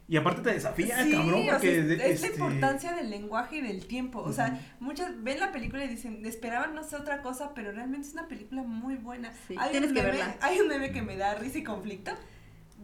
Y 0.08 0.16
aparte 0.16 0.42
te 0.42 0.52
desafía, 0.52 1.02
Sí, 1.04 1.12
cabrón, 1.12 1.40
o 1.40 1.44
sea, 1.44 1.52
porque. 1.54 1.78
es, 1.78 1.88
de- 1.88 1.94
es 1.94 2.20
la 2.20 2.26
este, 2.28 2.38
importancia 2.38 2.92
del 2.92 3.08
lenguaje 3.10 3.56
y 3.56 3.60
del 3.62 3.86
tiempo. 3.86 4.20
O 4.20 4.32
sea, 4.32 4.60
muchas 4.80 5.10
ven 5.22 5.40
la 5.40 5.52
película 5.52 5.84
y 5.84 5.88
dicen, 5.88 6.24
esperaban 6.26 6.74
no 6.74 6.82
sé 6.84 6.96
otra 6.96 7.22
cosa, 7.22 7.52
pero 7.54 7.72
realmente 7.72 8.08
es 8.08 8.12
una 8.12 8.28
película 8.28 8.62
muy 8.62 8.96
buena. 8.96 9.32
Sí, 9.48 9.54
hay 9.58 9.70
tienes 9.70 9.90
un 9.90 9.96
que 9.96 10.02
meme, 10.02 10.16
verla. 10.18 10.36
Hay 10.40 10.60
un 10.60 10.68
meme 10.68 10.92
que 10.92 11.02
me 11.02 11.16
da 11.16 11.34
risa 11.34 11.58
y 11.58 11.62
conflicto 11.64 12.12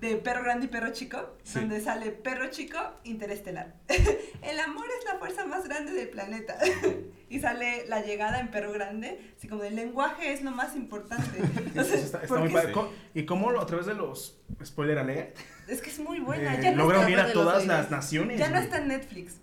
de 0.00 0.16
Perro 0.16 0.42
Grande 0.44 0.66
y 0.66 0.68
Perro 0.68 0.92
Chico, 0.92 1.36
Sí. 1.42 1.58
donde 1.60 1.80
sale 1.80 2.10
Perro 2.10 2.48
Chico 2.50 2.78
Interestelar. 3.04 3.74
el 3.88 4.60
amor 4.60 4.86
es 4.98 5.04
la 5.04 5.18
fuerza 5.18 5.44
más 5.46 5.64
grande 5.68 5.92
del 5.92 6.08
planeta. 6.08 6.56
y 7.30 7.40
sale 7.40 7.86
la 7.88 8.00
llegada 8.02 8.40
en 8.40 8.50
Perro 8.50 8.72
Grande, 8.72 9.32
así 9.36 9.48
como 9.48 9.64
el 9.64 9.74
lenguaje 9.76 10.32
es 10.32 10.42
lo 10.42 10.50
más 10.50 10.76
importante. 10.76 11.38
Entonces, 11.56 12.14
Está, 12.14 12.38
muy 12.38 12.48
padre. 12.48 12.72
Y 13.14 13.24
cómo 13.24 13.50
a 13.60 13.66
través 13.66 13.86
de 13.86 13.94
los 13.94 14.40
spoiler 14.64 14.98
alert 14.98 15.36
Es 15.66 15.82
que 15.82 15.90
es 15.90 15.98
muy 15.98 16.20
buena. 16.20 16.54
eh, 16.54 16.60
ya, 16.62 16.70
no 16.72 16.78
logra 16.84 17.00
unir 17.00 17.18
a 17.20 17.32
todas 17.32 17.66
las 17.66 17.90
naciones. 17.90 18.38
ya 18.38 18.46
no 18.48 18.52
güey. 18.54 18.64
está 18.64 18.78
en 18.78 18.88
Netflix, 18.88 19.40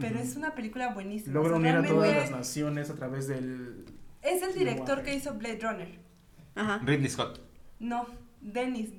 pero 0.00 0.16
Ujú. 0.16 0.24
es 0.24 0.36
una 0.36 0.54
película 0.54 0.92
buenísima. 0.92 1.32
Logra 1.34 1.56
O 1.56 1.60
sea, 1.60 1.70
unir 1.78 1.86
a 1.86 1.88
todas 1.88 2.14
las 2.16 2.30
naciones 2.30 2.90
a 2.90 2.94
través 2.96 3.28
del. 3.28 3.84
Es 4.22 4.42
el 4.42 4.54
director 4.54 4.96
lenguaje. 4.98 5.02
que 5.02 5.14
hizo 5.14 5.34
Blade 5.34 5.58
Runner. 5.62 5.98
Ajá. 6.56 6.80
Ridley 6.84 7.08
Scott. 7.10 7.40
No, 7.78 8.06
Dennis, 8.40 8.90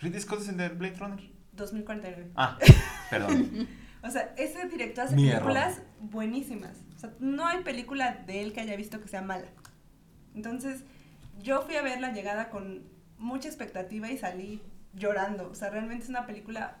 ¿Ridley 0.00 0.20
Scott 0.20 0.40
es 0.42 0.48
el 0.48 0.56
de 0.56 0.68
Blade 0.70 0.96
Runner? 0.96 1.30
2049. 1.52 2.30
Ah, 2.36 2.58
perdón. 3.10 3.68
O 4.02 4.10
sea, 4.10 4.32
ese 4.36 4.68
director 4.68 5.06
hace 5.06 5.16
Mi 5.16 5.28
películas 5.30 5.82
buenísimas. 5.98 6.76
O 6.94 6.98
sea, 7.00 7.12
no 7.18 7.44
hay 7.44 7.64
película 7.64 8.22
de 8.24 8.42
él 8.42 8.52
que 8.52 8.60
haya 8.60 8.76
visto 8.76 9.00
que 9.00 9.08
sea 9.08 9.20
mala. 9.20 9.46
Entonces, 10.36 10.84
yo 11.42 11.62
fui 11.62 11.74
a 11.74 11.82
ver 11.82 12.00
La 12.00 12.12
Llegada 12.12 12.48
con 12.50 12.84
mucha 13.18 13.48
expectativa 13.48 14.08
y 14.08 14.16
salí 14.16 14.62
llorando. 14.94 15.48
O 15.50 15.56
sea, 15.56 15.70
realmente 15.70 16.04
es 16.04 16.10
una 16.10 16.24
película 16.24 16.76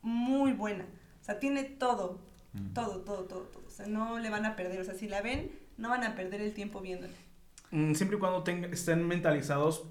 muy 0.00 0.52
buena. 0.52 0.84
O 1.20 1.24
sea, 1.24 1.38
tiene 1.38 1.64
todo, 1.64 2.22
Mm. 2.54 2.72
todo, 2.72 3.00
todo, 3.02 3.24
todo, 3.24 3.42
todo. 3.42 3.62
O 3.66 3.70
sea, 3.70 3.86
no 3.86 4.18
le 4.18 4.30
van 4.30 4.46
a 4.46 4.56
perder. 4.56 4.80
O 4.80 4.84
sea, 4.84 4.94
si 4.94 5.06
la 5.06 5.20
ven, 5.20 5.52
no 5.76 5.90
van 5.90 6.02
a 6.02 6.14
perder 6.14 6.40
el 6.40 6.54
tiempo 6.54 6.80
viéndola. 6.80 7.12
Mm, 7.72 7.92
Siempre 7.94 8.16
y 8.16 8.20
cuando 8.20 8.42
estén 8.72 9.06
mentalizados 9.06 9.84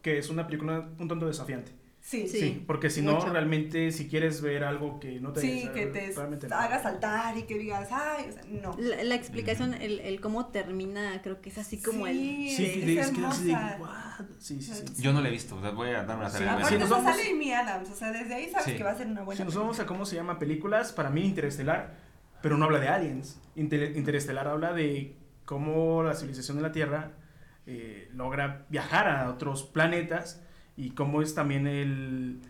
que 0.00 0.16
es 0.18 0.30
una 0.30 0.46
película 0.46 0.88
un 1.00 1.08
tanto 1.08 1.26
desafiante. 1.26 1.72
Sí, 2.06 2.28
Sí. 2.28 2.38
Sí, 2.38 2.64
porque 2.68 2.88
si 2.88 3.02
no, 3.02 3.14
mucho. 3.14 3.30
realmente, 3.32 3.90
si 3.90 4.06
quieres 4.06 4.40
ver 4.40 4.62
algo 4.62 5.00
que 5.00 5.18
no 5.20 5.32
te 5.32 5.40
Sí, 5.40 5.68
que 5.74 5.86
te 5.86 6.14
no. 6.48 6.54
haga 6.56 6.80
saltar 6.80 7.36
y 7.36 7.42
que 7.42 7.58
digas, 7.58 7.88
ay, 7.90 8.26
o 8.28 8.32
sea, 8.32 8.42
no. 8.62 8.76
La, 8.78 9.02
la 9.02 9.14
explicación, 9.16 9.74
el, 9.74 9.98
el 9.98 10.20
cómo 10.20 10.46
termina, 10.46 11.20
creo 11.22 11.40
que 11.40 11.48
es 11.48 11.58
así 11.58 11.82
como 11.82 12.06
el... 12.06 12.14
Sí, 12.16 12.50
Sí, 12.56 12.64
es, 12.64 12.86
de- 12.86 13.00
es 13.00 13.10
que 13.10 13.26
así 13.26 13.44
de. 13.48 13.52
"What?". 13.54 14.26
Sí, 14.38 14.62
sí, 14.62 14.72
sí. 14.72 15.02
Yo 15.02 15.12
no 15.12 15.20
la 15.20 15.26
he 15.26 15.32
visto, 15.32 15.56
o 15.56 15.60
sea, 15.60 15.70
voy 15.72 15.88
a 15.88 16.04
darme 16.04 16.14
una 16.22 16.30
Sí, 16.30 16.34
tarea 16.34 16.46
de 16.52 16.58
aparte 16.58 16.74
Sí, 16.76 16.80
nos 16.80 16.90
vamos- 16.90 17.16
sale 17.16 17.30
Amy 17.32 17.52
Adams, 17.52 17.90
o 17.90 17.94
sea, 17.96 18.12
desde 18.12 18.34
ahí 18.36 18.50
sabes 18.50 18.66
Sí. 18.66 18.76
que 18.76 18.84
va 18.84 18.90
a 18.92 18.96
ser 18.96 19.08
una 19.08 19.22
buena 19.24 19.36
Si 19.36 19.42
nos 19.42 19.54
película. 19.54 19.62
vamos 19.64 19.80
a 19.80 19.86
cómo 19.86 20.06
se 20.06 20.14
llama 20.14 20.38
películas, 20.38 20.92
para 20.92 21.10
mí 21.10 21.22
Interestelar, 21.26 21.96
pero 22.40 22.56
no 22.56 22.66
habla 22.66 22.78
de 22.78 22.86
aliens. 22.86 23.40
Inter- 23.56 23.96
Interestelar 23.96 24.46
habla 24.46 24.72
de 24.72 25.16
cómo 25.44 26.04
la 26.04 26.14
civilización 26.14 26.56
de 26.58 26.62
la 26.62 26.70
Tierra 26.70 27.10
eh, 27.66 28.08
logra 28.14 28.64
viajar 28.68 29.08
a 29.08 29.28
otros 29.28 29.64
planetas 29.64 30.40
y 30.76 30.90
cómo 30.90 31.22
es 31.22 31.34
también 31.34 31.66
el... 31.66 32.40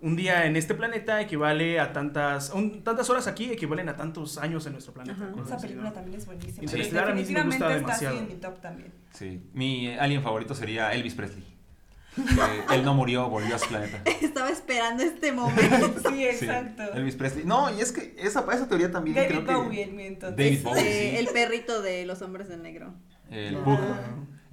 Un 0.00 0.16
día 0.16 0.46
en 0.46 0.56
este 0.56 0.74
planeta 0.74 1.20
equivale 1.20 1.78
a 1.78 1.92
tantas... 1.92 2.50
un- 2.50 2.82
tantas 2.82 3.08
horas 3.08 3.28
aquí 3.28 3.50
equivalen 3.52 3.88
a 3.88 3.96
tantos 3.96 4.36
años 4.38 4.66
en 4.66 4.72
nuestro 4.72 4.92
planeta. 4.92 5.16
Ajá. 5.30 5.42
Esa 5.44 5.54
así, 5.54 5.62
película 5.66 5.90
¿no? 5.90 5.94
también 5.94 6.18
es 6.18 6.26
buenísima. 6.26 6.62
Interestelar 6.64 7.10
a 7.10 7.14
mí 7.14 7.24
sí 7.24 7.32
me 7.34 7.42
gusta 7.44 7.68
Definitivamente 7.68 7.78
está 7.80 7.92
así 7.94 8.04
demasiado. 8.04 8.18
en 8.18 8.28
mi 8.28 8.40
top 8.40 8.60
también. 8.60 8.92
Sí, 9.12 9.42
mi 9.52 9.94
alien 9.94 10.22
favorito 10.22 10.54
sería 10.56 10.92
Elvis 10.92 11.14
Presley. 11.14 11.44
Eh, 12.18 12.64
él 12.74 12.84
no 12.84 12.94
murió, 12.94 13.28
volvió 13.30 13.54
a 13.54 13.58
su 13.60 13.68
planeta. 13.68 14.02
Estaba 14.20 14.50
esperando 14.50 15.02
este 15.04 15.30
momento. 15.32 15.94
Sí, 16.08 16.16
Sí, 16.16 16.24
exacto. 16.24 16.82
Elvis 16.94 17.14
Presley. 17.14 17.44
No, 17.44 17.72
y 17.72 17.80
es 17.80 17.92
que 17.92 18.14
esa, 18.18 18.44
esa 18.52 18.68
teoría 18.68 18.90
también 18.90 19.14
David 19.16 19.28
creo 19.28 19.44
que... 19.44 19.54
Bowie 19.54 19.82
en 19.84 19.96
mi 19.96 20.04
entonces. 20.06 20.36
David 20.36 20.62
Bowie, 20.64 20.80
eh, 20.82 21.10
sí. 21.12 21.16
El 21.18 21.28
perrito 21.28 21.80
de 21.80 22.04
los 22.06 22.20
hombres 22.22 22.48
de 22.48 22.56
negro. 22.56 22.92
El 23.32 23.56
Ah. 23.56 23.60
Bug. 23.64 23.78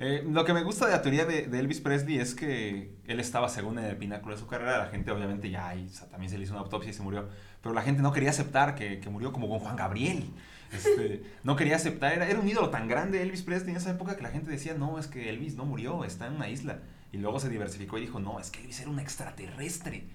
Eh, 0.02 0.24
lo 0.26 0.46
que 0.46 0.54
me 0.54 0.64
gusta 0.64 0.86
de 0.86 0.94
la 0.94 1.02
teoría 1.02 1.26
de, 1.26 1.48
de 1.48 1.60
Elvis 1.60 1.82
Presley 1.82 2.20
es 2.20 2.34
que 2.34 2.96
él 3.06 3.20
estaba 3.20 3.50
según 3.50 3.80
en 3.80 3.86
el 3.86 3.98
pináculo 3.98 4.34
de 4.34 4.40
su 4.40 4.48
carrera. 4.48 4.78
La 4.78 4.88
gente, 4.88 5.12
obviamente, 5.12 5.50
ya 5.50 5.76
y, 5.76 5.88
o 5.88 5.90
sea, 5.90 6.08
también 6.08 6.30
se 6.32 6.38
le 6.38 6.46
hizo 6.46 6.54
una 6.54 6.62
autopsia 6.62 6.90
y 6.92 6.94
se 6.94 7.04
murió. 7.04 7.28
Pero 7.62 7.76
la 7.76 7.82
gente 7.82 8.02
no 8.02 8.14
quería 8.14 8.30
aceptar 8.30 8.76
que, 8.76 9.02
que 9.02 9.10
murió 9.10 9.34
como 9.34 9.50
con 9.50 9.60
Juan 9.60 9.76
Gabriel. 9.76 10.24
Este, 10.72 11.24
no 11.44 11.58
quería 11.58 11.76
aceptar. 11.76 12.14
Era, 12.14 12.30
era 12.30 12.40
un 12.40 12.48
ídolo 12.48 12.70
tan 12.70 12.88
grande 12.88 13.22
Elvis 13.22 13.42
Presley 13.42 13.72
en 13.72 13.78
esa 13.78 13.92
época 13.92 14.16
que 14.16 14.24
la 14.24 14.30
gente 14.30 14.50
decía: 14.50 14.74
No, 14.74 14.98
es 15.00 15.08
que 15.08 15.30
Elvis 15.30 15.56
no 15.58 15.66
murió, 15.66 16.06
está 16.06 16.28
en 16.28 16.34
una 16.36 16.48
isla. 16.48 16.80
Y 17.12 17.18
luego 17.18 17.42
se 17.42 17.50
diversificó 17.50 17.98
y 17.98 18.02
dijo: 18.02 18.22
No, 18.22 18.40
es 18.40 18.52
que 18.52 18.62
Elvis 18.62 18.80
era 18.80 18.90
un 18.90 19.00
extraterrestre. 19.00 20.06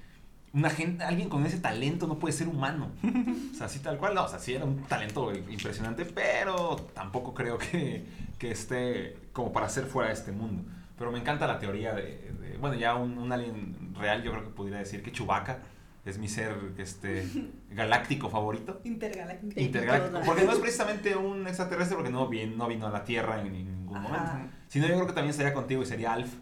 Una 0.55 0.71
gente, 0.71 1.03
alguien 1.05 1.29
con 1.29 1.45
ese 1.45 1.59
talento 1.59 2.07
no 2.07 2.19
puede 2.19 2.33
ser 2.33 2.49
humano. 2.49 2.91
O 3.55 3.57
sea, 3.57 3.67
así 3.67 3.79
tal 3.79 3.99
cual, 3.99 4.17
no, 4.17 4.25
o 4.25 4.29
sea, 4.29 4.41
sí 4.41 4.53
era 4.55 4.65
un 4.65 4.83
talento 4.83 5.33
impresionante, 5.33 6.05
pero 6.07 6.75
tampoco 6.93 7.33
creo 7.33 7.57
que, 7.57 8.05
que 8.45 8.51
esté 8.51 9.17
como 9.33 9.53
para 9.53 9.69
ser 9.71 9.85
fuera 9.87 10.09
de 10.09 10.15
este 10.15 10.31
mundo. 10.33 10.65
Pero 10.99 11.11
me 11.11 11.19
encanta 11.19 11.47
la 11.47 11.59
teoría 11.59 11.95
de, 11.95 12.03
de- 12.41 12.59
bueno, 12.61 12.77
ya 12.77 12.95
un, 12.95 13.17
un 13.17 13.33
alien 13.33 13.95
real, 13.99 14.23
yo 14.23 14.33
creo 14.33 14.45
que 14.45 14.51
podría 14.51 14.79
decir 14.79 15.03
que 15.03 15.11
Chewbacca 15.13 15.61
es 16.05 16.19
mi 16.19 16.29
ser 16.29 16.55
este, 16.77 17.27
galáctico 17.71 18.29
favorito. 18.29 18.81
Intergaláctico. 18.85 19.59
Intergaláctico. 19.59 20.21
Porque 20.27 20.45
no 20.45 20.53
es 20.53 20.59
precisamente 20.59 21.17
un 21.17 21.47
extraterrestre, 21.47 21.97
porque 21.97 22.11
no, 22.13 22.29
vin- 22.29 22.55
no 22.57 22.69
vino 22.69 22.87
a 22.87 22.91
la 22.91 23.03
Tierra 23.05 23.41
en 23.41 23.51
ningún 23.53 23.97
Ajá. 23.97 24.09
momento. 24.09 24.55
Sino 24.69 24.87
yo 24.87 24.95
creo 24.95 25.07
que 25.07 25.15
también 25.15 25.31
estaría 25.31 25.55
contigo 25.55 25.83
y 25.83 25.87
sería 25.87 26.13
Alf. 26.13 26.33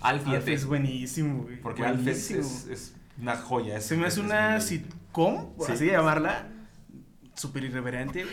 Alf 0.00 0.26
y 0.26 0.34
Alf 0.34 0.48
ET. 0.48 0.54
es 0.54 0.64
buenísimo, 0.64 1.42
güey. 1.42 1.60
Porque 1.60 1.84
Alf 1.84 2.06
es, 2.06 2.30
Buenísimo. 2.30 2.40
es- 2.40 2.66
es 2.68 2.94
una 3.20 3.36
joya. 3.36 3.76
es- 3.76 3.84
Se 3.86 3.94
me 3.96 4.06
hace 4.06 4.20
es 4.20 4.26
una 4.26 4.52
muy- 4.52 4.60
sitcom, 4.62 5.52
por 5.54 5.66
Sí. 5.66 5.72
así 5.74 5.86
llamarla, 5.86 6.48
súper 7.34 7.64
irreverente. 7.64 8.24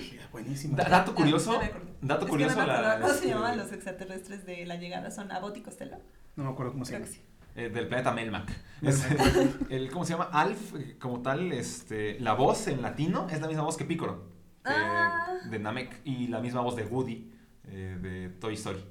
Da- 0.71 0.89
dato 0.89 1.15
curioso, 1.15 1.57
me 1.59 1.65
acordé. 1.65 1.85
dato 2.01 2.19
Es 2.21 2.25
que 2.25 2.29
curioso 2.29 2.55
no 2.55 2.61
me 2.61 2.67
la- 2.67 2.99
¿Cómo 3.01 3.13
se 3.13 3.27
llamaban 3.27 3.57
los 3.57 3.71
extraterrestres 3.71 4.45
de 4.45 4.65
la 4.65 4.75
llegada? 4.75 5.11
¿Son 5.11 5.31
Abbott 5.31 5.57
y 5.57 5.61
Costello? 5.61 5.97
No 6.35 6.43
me 6.45 6.49
acuerdo 6.51 6.71
cómo 6.73 6.85
se 6.85 6.93
llama. 6.93 7.05
sí. 7.07 7.21
eh, 7.55 7.69
del 7.69 7.87
planeta 7.87 8.11
Melmac. 8.13 8.49
Melmac. 8.81 9.11
Es- 9.11 9.71
el, 9.71 9.91
¿Cómo 9.91 10.05
se 10.05 10.13
llama? 10.13 10.29
Alf, 10.31 10.75
eh, 10.75 10.95
como 10.99 11.21
tal, 11.21 11.51
este, 11.51 12.19
la 12.19 12.33
voz 12.33 12.67
en 12.67 12.81
latino 12.81 13.27
es 13.29 13.41
la 13.41 13.47
misma 13.47 13.63
voz 13.63 13.75
que 13.75 13.85
Picoro, 13.85 14.31
eh, 14.65 14.69
Ah. 14.71 15.33
de 15.49 15.59
Namek, 15.59 15.99
y 16.05 16.27
la 16.27 16.39
misma 16.39 16.61
voz 16.61 16.75
de 16.75 16.83
Woody, 16.85 17.31
eh, 17.65 17.97
de 18.01 18.29
Toy 18.29 18.53
Story. 18.53 18.83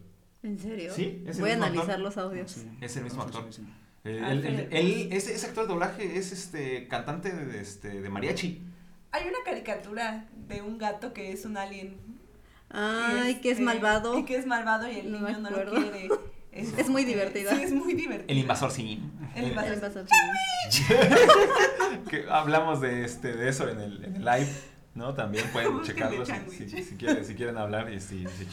¿En 0.43 0.59
serio? 0.59 0.93
Sí, 0.93 1.25
es 1.27 1.37
el 1.37 1.43
Voy 1.43 1.51
a 1.53 1.55
analizar 1.55 1.85
actor. 1.91 2.01
los 2.01 2.17
audios. 2.19 2.51
Sí. 2.51 2.69
Es 2.81 2.97
el 2.97 3.05
mismo 3.05 3.23
actor. 3.23 3.47
sí. 3.51 3.63
Eh, 4.05 4.21
Ah, 4.23 4.33
él- 4.33 4.69
él- 4.71 5.09
ese, 5.13 5.35
ese 5.35 5.47
actor 5.47 5.65
de 5.67 5.73
doblaje 5.73 6.17
es 6.19 6.33
este 6.33 6.87
cantante 6.89 7.33
de, 7.33 7.61
este, 7.61 8.01
de 8.01 8.09
mariachi. 8.09 8.65
Hay 9.13 9.27
una 9.27 9.39
caricatura 9.45 10.27
de 10.49 10.63
un 10.63 10.79
gato 10.79 11.13
que 11.13 11.33
es 11.33 11.45
un 11.45 11.57
alien. 11.57 11.97
Ay, 12.71 13.37
que 13.37 13.49
es 13.49 13.53
este, 13.59 13.65
malvado. 13.65 14.19
Y 14.19 14.25
que 14.25 14.37
es 14.37 14.47
malvado 14.47 14.91
y 14.91 14.97
el 14.97 15.11
No 15.11 15.21
niño 15.21 15.39
no 15.39 15.51
lo 15.51 15.71
quiere. 15.71 16.09
Es 16.53 16.89
muy 16.89 17.05
divertida. 17.05 17.55
Sí, 17.55 17.63
es 17.63 17.73
muy 17.73 17.95
divertida. 17.95 18.31
El 18.33 18.39
invasor 18.39 18.71
Sim. 18.71 19.11
El 19.35 19.49
invasor. 19.49 19.71
El 19.73 19.75
invasor, 19.79 20.07
sí. 20.71 20.83
que 22.11 22.27
hablamos 22.29 22.81
de, 22.81 23.05
este, 23.05 23.35
de 23.37 23.49
eso 23.49 23.69
en 23.69 23.81
el, 23.81 24.05
en 24.05 24.17
el 24.17 24.25
live, 24.25 24.49
¿no? 24.95 25.15
También 25.15 25.47
pueden 25.53 25.83
checarlo 25.83 26.25
si, 26.27 26.33
si- 26.69 26.83
si 26.83 26.97
quieren, 26.97 27.25
si 27.25 27.35
quieren 27.35 27.57
hablar. 27.59 27.93
Y 27.93 28.01
si. 28.01 28.25
Sí. 28.27 28.47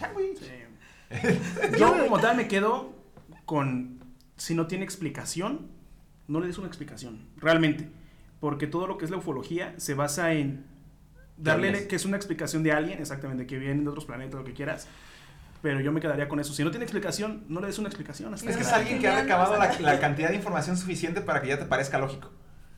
Yo 1.79 1.97
como 2.03 2.19
tal 2.19 2.37
me 2.37 2.47
quedo 2.47 2.93
con, 3.45 3.99
si 4.37 4.55
no 4.55 4.67
tiene 4.67 4.83
explicación, 4.83 5.67
no 6.27 6.39
le 6.39 6.47
des 6.47 6.57
una 6.57 6.67
explicación, 6.67 7.27
realmente. 7.37 7.89
Porque 8.45 8.67
todo 8.67 8.85
lo 8.85 8.99
que 8.99 9.05
es 9.05 9.09
la 9.09 9.17
ufología 9.17 9.73
se 9.77 9.95
basa 9.95 10.33
en 10.33 10.67
darle 11.35 11.87
que 11.87 11.95
es 11.95 12.05
una 12.05 12.15
explicación 12.15 12.61
de 12.61 12.71
alguien, 12.71 12.99
exactamente, 12.99 13.47
que 13.47 13.57
vienen 13.57 13.85
de 13.85 13.89
otros 13.89 14.05
planetas, 14.05 14.35
lo 14.35 14.43
que 14.45 14.53
quieras. 14.53 14.87
Pero 15.63 15.79
yo 15.79 15.91
me 15.91 15.99
quedaría 15.99 16.27
con 16.27 16.39
eso. 16.39 16.53
Si 16.53 16.63
no 16.63 16.69
tiene 16.69 16.85
explicación, 16.85 17.43
no 17.47 17.59
le 17.59 17.65
des 17.65 17.79
una 17.79 17.87
explicación. 17.87 18.31
hasta 18.35 18.47
Es 18.47 18.55
que 18.55 18.61
es 18.61 18.71
alguien 18.71 18.99
que 18.99 19.07
ha 19.07 19.19
recabado 19.19 19.57
la, 19.57 19.99
cantidad 19.99 20.29
de 20.29 20.35
información 20.35 20.77
suficiente 20.77 21.21
para 21.21 21.41
que 21.41 21.47
ya 21.47 21.57
te 21.57 21.65
parezca 21.65 21.97
lógico. 21.97 22.33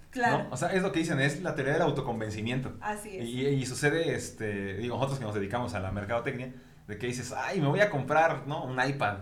Claro. 0.09 0.45
¿no? 0.45 0.51
O 0.51 0.55
sea, 0.55 0.69
es 0.69 0.81
lo 0.81 0.93
que 0.93 0.99
dicen, 0.99 1.19
es 1.19 1.41
la 1.41 1.53
teoría 1.53 1.73
del 1.73 1.81
autoconvencimiento. 1.81 2.77
Así 2.79 3.17
es. 3.17 3.25
Y, 3.25 3.45
y 3.45 3.65
sucede, 3.65 4.15
este, 4.15 4.77
digo, 4.77 4.95
nosotros 4.95 5.19
que 5.19 5.25
nos 5.25 5.35
dedicamos 5.35 5.73
a 5.73 5.81
la 5.81 5.91
mercadotecnia, 5.91 6.53
de 6.87 6.97
que 6.97 7.07
dices, 7.07 7.33
ay, 7.35 7.59
me 7.59 7.67
voy 7.67 7.81
a 7.81 7.89
comprar, 7.89 8.47
¿no? 8.47 8.63
Un 8.63 8.81
iPad. 8.81 9.17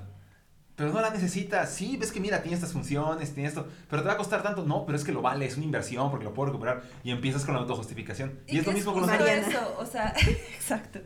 Pero 0.75 0.91
no 0.91 0.99
la 1.01 1.09
necesitas. 1.09 1.73
Sí, 1.73 1.95
ves 1.97 2.11
que 2.11 2.19
mira, 2.19 2.41
tiene 2.41 2.55
estas 2.55 2.73
funciones, 2.73 3.33
tiene 3.33 3.47
esto. 3.47 3.67
Pero 3.89 4.01
te 4.01 4.07
va 4.09 4.15
a 4.15 4.17
costar 4.17 4.43
tanto. 4.43 4.65
No, 4.65 4.85
pero 4.85 4.97
es 4.97 5.03
que 5.05 5.13
lo 5.13 5.21
vale, 5.21 5.45
es 5.45 5.55
una 5.55 5.65
inversión 5.65 6.09
porque 6.09 6.25
lo 6.25 6.33
puedo 6.33 6.47
recuperar. 6.47 6.83
Y 7.03 7.11
empiezas 7.11 7.45
con 7.45 7.53
la 7.55 7.61
autojustificación. 7.61 8.39
Y, 8.47 8.57
es 8.57 8.63
que 8.63 8.71
lo 8.71 8.75
mismo 8.75 8.93
con 8.93 9.01
los 9.03 9.11
eso, 9.11 9.77
o 9.79 9.85
sea, 9.85 10.13
exacto. 10.53 10.99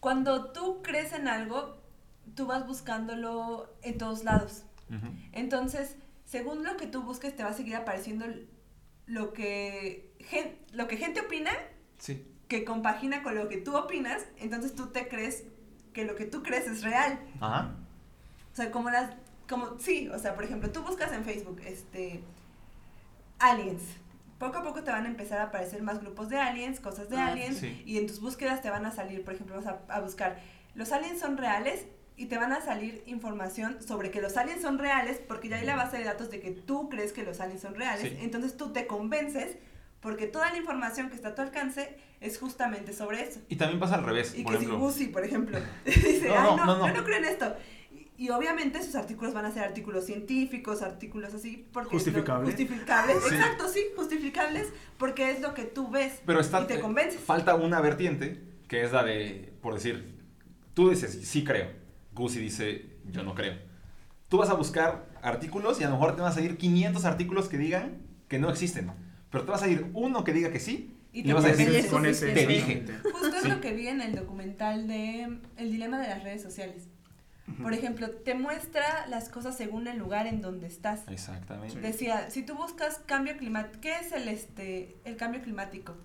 Cuando 0.00 0.52
tú 0.52 0.80
crees 0.82 1.12
en 1.12 1.26
algo, 1.26 1.82
tú 2.36 2.46
vas 2.46 2.66
buscándolo 2.66 3.74
en 3.82 3.98
todos 3.98 4.22
lados. 4.24 4.62
Entonces, 5.32 5.96
según 6.24 6.62
lo 6.64 6.76
que 6.76 6.86
tú 6.86 7.02
busques, 7.02 7.34
te 7.36 7.42
va 7.42 7.50
a 7.50 7.54
seguir 7.54 7.76
apareciendo 7.76 8.26
lo 9.06 9.32
que, 9.32 10.14
gen- 10.20 10.56
lo 10.72 10.86
que 10.88 10.96
gente 10.96 11.20
opina, 11.20 11.50
Sí. 11.98 12.26
que 12.46 12.64
compagina 12.64 13.22
con 13.22 13.34
lo 13.34 13.48
que 13.48 13.56
tú 13.58 13.76
opinas, 13.76 14.22
entonces 14.38 14.74
tú 14.74 14.86
te 14.88 15.08
crees 15.08 15.44
que 15.92 16.04
lo 16.04 16.14
que 16.14 16.24
tú 16.26 16.42
crees 16.42 16.66
es 16.68 16.82
real. 16.82 17.18
Ajá. 17.40 17.74
O 18.52 18.56
sea, 18.56 18.70
como 18.70 18.90
las, 18.90 19.10
como, 19.48 19.78
sí, 19.78 20.08
o 20.08 20.18
sea, 20.18 20.34
por 20.34 20.44
ejemplo, 20.44 20.70
tú 20.70 20.82
buscas 20.82 21.12
en 21.12 21.24
Facebook, 21.24 21.60
este, 21.64 22.20
aliens. 23.38 23.82
Poco 24.38 24.58
a 24.58 24.62
poco 24.62 24.82
te 24.84 24.90
van 24.90 25.04
a 25.04 25.08
empezar 25.08 25.40
a 25.40 25.44
aparecer 25.44 25.82
más 25.82 26.00
grupos 26.00 26.28
de 26.28 26.38
aliens, 26.38 26.78
cosas 26.80 27.08
de 27.10 27.16
Ah, 27.16 27.28
aliens, 27.28 27.58
sí. 27.58 27.82
y 27.84 27.98
en 27.98 28.06
tus 28.06 28.20
búsquedas 28.20 28.62
te 28.62 28.70
van 28.70 28.86
a 28.86 28.92
salir, 28.92 29.24
por 29.24 29.34
ejemplo, 29.34 29.56
vas 29.56 29.66
a, 29.66 29.80
a 29.88 30.00
buscar, 30.00 30.38
los 30.74 30.92
aliens 30.92 31.18
son 31.20 31.36
reales, 31.36 31.86
y 32.16 32.26
te 32.26 32.36
van 32.36 32.52
a 32.52 32.60
salir 32.60 33.02
información 33.06 33.80
sobre 33.80 34.10
que 34.10 34.20
los 34.20 34.36
aliens 34.36 34.60
son 34.62 34.78
reales, 34.78 35.20
porque 35.26 35.48
ya 35.48 35.56
hay 35.56 35.64
la 35.66 35.76
base 35.76 35.98
de 35.98 36.04
datos 36.04 36.30
de 36.30 36.40
que 36.40 36.50
tú 36.50 36.88
crees 36.88 37.12
que 37.12 37.22
los 37.22 37.38
aliens 37.40 37.62
son 37.62 37.74
reales, 37.76 38.10
Sí. 38.10 38.16
entonces 38.20 38.56
tú 38.56 38.72
te 38.72 38.86
convences 38.88 39.56
porque 40.00 40.26
toda 40.26 40.50
la 40.50 40.56
información 40.58 41.10
que 41.10 41.16
está 41.16 41.28
a 41.28 41.34
tu 41.36 41.42
alcance 41.42 41.96
es 42.20 42.38
justamente 42.38 42.92
sobre 42.92 43.22
eso. 43.22 43.40
Y 43.48 43.56
también 43.56 43.78
pasa 43.80 43.96
al 43.96 44.04
revés, 44.04 44.34
Y 44.36 44.42
por 44.42 44.52
que 44.52 44.58
si 44.58 44.64
ejemplo. 44.64 44.84
Busi, 44.84 45.06
por 45.08 45.24
ejemplo, 45.24 45.58
dice, 45.84 46.28
No, 46.28 46.34
ay, 46.36 46.56
no, 46.56 46.56
no, 46.56 46.66
no, 46.66 46.76
no. 46.78 46.86
yo 46.88 46.94
no 46.94 47.04
creo 47.04 47.18
en 47.18 47.24
esto. 47.24 47.56
Y, 48.18 48.30
obviamente 48.30 48.82
sus 48.82 48.96
artículos 48.96 49.32
van 49.32 49.44
a 49.44 49.52
ser 49.52 49.62
artículos 49.62 50.04
científicos, 50.04 50.82
artículos 50.82 51.32
así, 51.34 51.66
porque 51.72 51.90
Justificables. 51.90 52.48
justificables, 52.50 53.16
Sí. 53.28 53.34
exacto, 53.34 53.68
sí, 53.68 53.80
justificables, 53.96 54.66
porque 54.98 55.30
es 55.30 55.40
lo 55.40 55.54
que 55.54 55.62
tú 55.62 55.88
ves 55.88 56.20
Pero 56.26 56.40
está, 56.40 56.62
y 56.62 56.66
te 56.66 56.80
convences. 56.80 57.20
falta 57.20 57.54
una 57.54 57.80
vertiente, 57.80 58.42
que 58.66 58.82
es 58.82 58.92
la 58.92 59.04
de, 59.04 59.52
por 59.62 59.74
decir, 59.74 60.16
tú 60.74 60.90
dices, 60.90 61.20
sí 61.28 61.44
creo. 61.44 61.70
Gusi 62.12 62.40
dice, 62.40 62.96
yo 63.06 63.22
no 63.22 63.34
creo. 63.36 63.56
Tú 64.28 64.38
vas 64.38 64.50
a 64.50 64.54
buscar 64.54 65.06
artículos 65.22 65.80
y 65.80 65.84
a 65.84 65.86
lo 65.88 65.92
mejor 65.94 66.16
te 66.16 66.22
van 66.22 66.32
a 66.32 66.34
salir 66.34 66.56
500 66.58 67.04
artículos 67.04 67.48
que 67.48 67.56
digan 67.56 67.98
que 68.26 68.38
no 68.40 68.50
existen. 68.50 68.90
Pero 69.30 69.44
te 69.44 69.50
va 69.50 69.56
a 69.56 69.60
salir 69.60 69.86
uno 69.94 70.24
que 70.24 70.32
diga 70.32 70.50
que 70.50 70.58
sí. 70.60 70.96
Y 71.12 71.20
Y, 71.20 71.22
te 71.22 71.32
vas 71.32 71.44
a 71.44 71.48
decir, 71.48 71.86
con 71.88 72.04
ese, 72.04 72.32
te 72.32 72.46
dije. 72.46 72.84
Justo 73.12 73.36
es 73.36 73.42
Sí. 73.42 73.48
lo 73.48 73.60
que 73.60 73.72
vi 73.72 73.86
en 73.88 74.00
el 74.02 74.14
documental 74.14 74.86
de 74.88 75.38
El 75.56 75.70
dilema 75.70 75.98
de 76.00 76.08
las 76.08 76.22
redes 76.24 76.42
sociales. 76.42 76.88
Por 77.62 77.72
ejemplo, 77.72 78.10
te 78.10 78.34
muestra 78.34 79.06
las 79.08 79.28
cosas 79.28 79.56
según 79.56 79.86
el 79.88 79.98
lugar 79.98 80.26
en 80.26 80.40
donde 80.40 80.66
estás. 80.66 81.02
Exactamente. 81.08 81.80
Decía, 81.80 82.30
si 82.30 82.42
tú 82.42 82.54
buscas 82.54 82.98
cambio 83.06 83.36
climático, 83.36 83.80
¿qué 83.80 83.96
es 84.00 84.12
el 84.12 84.28
este 84.28 84.96
el 85.04 85.16
cambio 85.16 85.40
climático? 85.42 85.96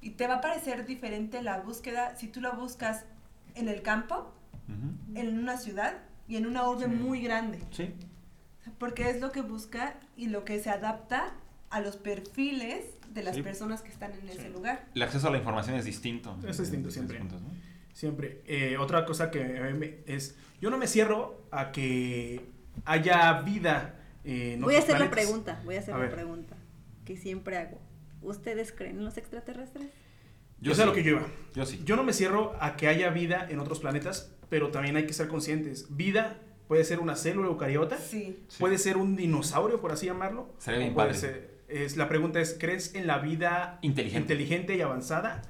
Y 0.00 0.10
te 0.10 0.26
va 0.26 0.36
a 0.36 0.40
parecer 0.40 0.86
diferente 0.86 1.42
la 1.42 1.58
búsqueda 1.60 2.16
si 2.16 2.28
tú 2.28 2.40
lo 2.40 2.52
buscas 2.54 3.04
en 3.54 3.68
el 3.68 3.82
campo, 3.82 4.32
en 5.14 5.38
una 5.38 5.56
ciudad 5.58 5.98
y 6.28 6.36
en 6.36 6.46
una 6.46 6.66
urbe 6.68 6.84
Sí. 6.86 6.90
muy 6.90 7.20
grande, 7.20 7.58
Sí. 7.72 7.92
porque 8.78 9.10
es 9.10 9.20
lo 9.20 9.32
que 9.32 9.42
busca 9.42 9.94
y 10.16 10.28
lo 10.28 10.44
que 10.44 10.60
se 10.60 10.70
adapta 10.70 11.34
a 11.70 11.80
los 11.80 11.96
perfiles 11.96 12.84
de 13.12 13.22
las 13.22 13.36
Sí. 13.36 13.42
personas 13.42 13.82
que 13.82 13.90
están 13.90 14.12
en 14.12 14.28
ese 14.28 14.48
lugar. 14.48 14.86
El 14.94 15.02
acceso 15.02 15.28
a 15.28 15.30
la 15.30 15.38
información 15.38 15.76
es 15.76 15.84
distinto. 15.84 16.38
Es 16.46 16.58
distinto 16.58 16.90
siempre. 16.90 17.16
esos 17.18 17.28
puntos, 17.28 17.42
¿no? 17.42 17.71
Siempre. 17.92 18.42
Eh, 18.46 18.76
otra 18.78 19.04
cosa 19.04 19.30
que 19.30 20.02
es, 20.06 20.36
yo 20.60 20.70
no 20.70 20.78
me 20.78 20.86
cierro 20.86 21.42
a 21.50 21.72
que 21.72 22.40
haya 22.84 23.40
vida. 23.42 23.98
eh, 24.24 24.54
en 24.54 24.60
Voy 24.62 24.76
a 24.76 24.78
hacer 24.78 24.98
la 25.00 25.10
pregunta, 25.10 25.60
voy 25.64 25.76
a 25.76 25.80
hacer 25.80 25.94
A 25.94 25.98
la 25.98 26.04
ver. 26.04 26.12
pregunta 26.14 26.56
que 27.04 27.16
siempre 27.16 27.56
hago. 27.58 27.78
¿Ustedes 28.22 28.72
creen 28.72 28.98
en 28.98 29.04
los 29.04 29.16
extraterrestres? 29.18 29.88
Yo 30.60 30.74
sé 30.76 30.82
a 30.84 30.86
lo 30.86 30.92
que 30.92 31.02
yo 31.02 31.10
iba. 31.12 31.26
Yo 31.54 31.66
sí. 31.66 31.82
Yo 31.84 31.96
no 31.96 32.04
me 32.04 32.12
cierro 32.12 32.54
a 32.60 32.76
que 32.76 32.86
haya 32.86 33.10
vida 33.10 33.46
en 33.50 33.58
otros 33.58 33.80
planetas, 33.80 34.32
pero 34.48 34.70
también 34.70 34.94
hay 34.96 35.06
que 35.06 35.12
ser 35.12 35.26
conscientes. 35.26 35.88
Vida 35.96 36.38
puede 36.68 36.84
ser 36.84 37.00
una 37.00 37.16
célula 37.16 37.48
eucariota, 37.48 37.98
Sí. 37.98 38.44
Sí. 38.48 38.56
puede 38.60 38.78
ser 38.78 38.96
un 38.96 39.16
dinosaurio, 39.16 39.80
por 39.80 39.90
así 39.92 40.06
llamarlo. 40.06 40.54
Sería 40.58 40.78
bien 40.78 40.94
padre. 40.94 41.14
ser- 41.14 41.50
es, 41.68 41.96
la 41.96 42.08
pregunta 42.08 42.38
es, 42.40 42.56
¿crees 42.58 42.94
en 42.94 43.06
la 43.08 43.18
vida 43.18 43.78
Inteligente. 43.82 44.20
inteligente 44.34 44.76
y 44.76 44.80
avanzada? 44.82 45.42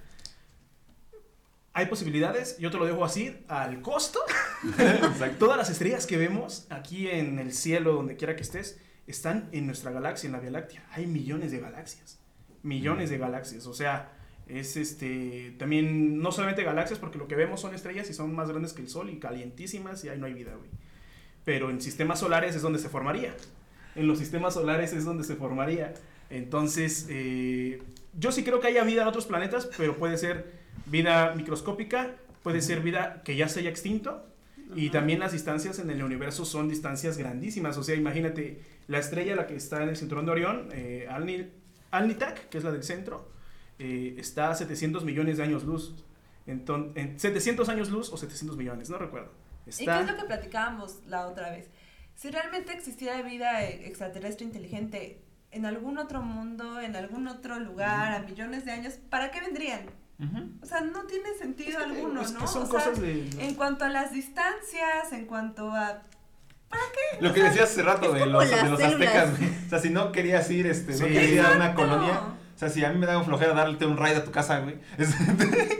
¿Hay 1.74 1.86
posibilidades? 1.86 2.58
Yo 2.58 2.70
te 2.70 2.76
lo 2.76 2.84
dejo 2.84 3.04
así, 3.04 3.34
al 3.48 3.80
costo. 3.80 4.20
Todas 5.38 5.56
las 5.56 5.70
estrellas 5.70 6.06
que 6.06 6.18
vemos 6.18 6.66
aquí 6.68 7.08
en 7.08 7.38
el 7.38 7.52
cielo, 7.52 7.94
donde 7.94 8.16
quiera 8.16 8.36
que 8.36 8.42
estés, 8.42 8.78
están 9.06 9.48
en 9.52 9.66
nuestra 9.66 9.90
galaxia, 9.90 10.26
en 10.26 10.32
la 10.32 10.40
Vía 10.40 10.50
Láctea. 10.50 10.86
Hay 10.90 11.06
millones 11.06 11.50
de 11.50 11.60
galaxias. 11.60 12.18
Millones 12.62 13.08
de 13.08 13.16
galaxias. 13.16 13.66
O 13.66 13.72
sea, 13.72 14.12
es 14.46 14.76
este. 14.76 15.54
También, 15.58 16.18
no 16.20 16.30
solamente 16.30 16.62
galaxias, 16.62 16.98
porque 16.98 17.16
lo 17.16 17.26
que 17.26 17.36
vemos 17.36 17.62
son 17.62 17.74
estrellas 17.74 18.08
y 18.10 18.12
son 18.12 18.34
más 18.34 18.50
grandes 18.50 18.74
que 18.74 18.82
el 18.82 18.88
Sol 18.88 19.08
y 19.08 19.18
calientísimas 19.18 20.04
y 20.04 20.10
ahí 20.10 20.18
no 20.18 20.26
hay 20.26 20.34
vida, 20.34 20.54
güey. 20.54 20.70
Pero 21.44 21.70
en 21.70 21.80
sistemas 21.80 22.20
solares 22.20 22.54
es 22.54 22.60
donde 22.60 22.80
se 22.80 22.90
formaría. 22.90 23.34
En 23.94 24.06
los 24.06 24.18
sistemas 24.18 24.54
solares 24.54 24.92
es 24.92 25.06
donde 25.06 25.24
se 25.24 25.36
formaría. 25.36 25.94
Entonces, 26.28 27.06
eh, 27.08 27.82
yo 28.18 28.30
sí 28.30 28.44
creo 28.44 28.60
que 28.60 28.68
haya 28.68 28.84
vida 28.84 29.02
en 29.02 29.08
otros 29.08 29.24
planetas, 29.24 29.70
pero 29.78 29.96
puede 29.96 30.18
ser 30.18 30.61
vida 30.86 31.34
microscópica, 31.34 32.16
puede 32.42 32.60
ser 32.60 32.80
vida 32.80 33.22
que 33.24 33.36
ya 33.36 33.48
se 33.48 33.60
haya 33.60 33.70
extinto. 33.70 34.26
Y 34.74 34.88
también 34.88 35.18
las 35.20 35.32
distancias 35.32 35.78
en 35.80 35.90
el 35.90 36.02
universo 36.02 36.46
son 36.46 36.66
distancias 36.68 37.18
grandísimas. 37.18 37.76
O 37.76 37.82
sea, 37.82 37.94
imagínate, 37.94 38.62
la 38.88 38.98
estrella, 38.98 39.36
la 39.36 39.46
que 39.46 39.54
está 39.54 39.82
en 39.82 39.90
el 39.90 39.96
cinturón 39.98 40.24
de 40.24 40.32
Orión, 40.32 40.68
eh, 40.72 41.06
Alni- 41.10 41.50
Alnitak, 41.90 42.48
que 42.48 42.56
es 42.56 42.64
la 42.64 42.72
del 42.72 42.82
centro, 42.82 43.30
eh, 43.78 44.14
está 44.16 44.50
a 44.50 44.54
700 44.54 45.04
millones 45.04 45.36
de 45.36 45.42
años 45.42 45.64
luz. 45.64 45.94
Entonces, 46.46 46.92
en 46.96 47.20
700 47.20 47.68
años 47.68 47.90
luz 47.90 48.10
o 48.12 48.16
700 48.16 48.56
millones, 48.56 48.88
no 48.88 48.96
recuerdo. 48.96 49.30
¿Y 49.66 49.70
Está, 49.70 49.98
qué 49.98 50.04
es 50.04 50.10
lo 50.10 50.16
que 50.16 50.24
platicábamos 50.24 51.00
la 51.06 51.26
otra 51.26 51.50
vez? 51.50 51.68
Si 52.14 52.30
realmente 52.30 52.72
existiera 52.72 53.20
vida 53.20 53.62
eh, 53.64 53.86
extraterrestre 53.86 54.46
inteligente 54.46 55.20
en 55.50 55.66
algún 55.66 55.98
otro 55.98 56.22
mundo, 56.22 56.80
en 56.80 56.96
algún 56.96 57.28
otro 57.28 57.58
lugar, 57.60 58.14
a 58.14 58.20
millones 58.20 58.64
de 58.64 58.70
años, 58.72 58.94
¿para 59.10 59.30
qué 59.30 59.40
vendrían? 59.42 59.80
O 60.62 60.66
sea, 60.66 60.80
no 60.82 61.02
tiene 61.04 61.34
sentido 61.36 61.70
Es 61.70 61.76
que, 61.76 61.82
alguno, 61.82 62.20
es 62.22 62.30
que 62.32 62.38
¿no? 62.38 62.46
son 62.46 62.62
O 62.62 62.66
sea, 62.66 62.72
cosas 62.78 63.00
de... 63.00 63.28
en 63.38 63.54
cuanto 63.54 63.84
a 63.84 63.88
las 63.88 64.12
distancias, 64.12 65.12
en 65.12 65.26
cuanto 65.26 65.70
a... 65.70 66.02
Lo 67.20 67.32
que 67.34 67.42
decías 67.42 67.70
hace 67.70 67.82
rato 67.82 68.12
de 68.12 68.24
los, 68.26 68.48
de 68.48 68.68
los 68.70 68.80
aztecas. 68.82 69.30
O 69.66 69.68
sea, 69.68 69.78
si 69.78 69.90
no 69.90 70.10
querías 70.12 70.48
ir, 70.50 70.66
este, 70.66 70.92
no 70.92 70.98
Sí. 70.98 71.04
querías 71.04 71.30
ir 71.32 71.40
a 71.40 71.56
una 71.56 71.74
colonia. 71.74 72.20
O 72.62 72.64
sea, 72.64 72.72
si 72.72 72.84
a 72.84 72.90
mí 72.90 72.98
me 73.00 73.06
da 73.06 73.20
flojera 73.24 73.54
darte 73.54 73.86
un 73.86 73.96
ride 73.96 74.14
a 74.14 74.24
tu 74.24 74.30
casa, 74.30 74.60
güey. 74.60 74.76
es- 74.98 75.14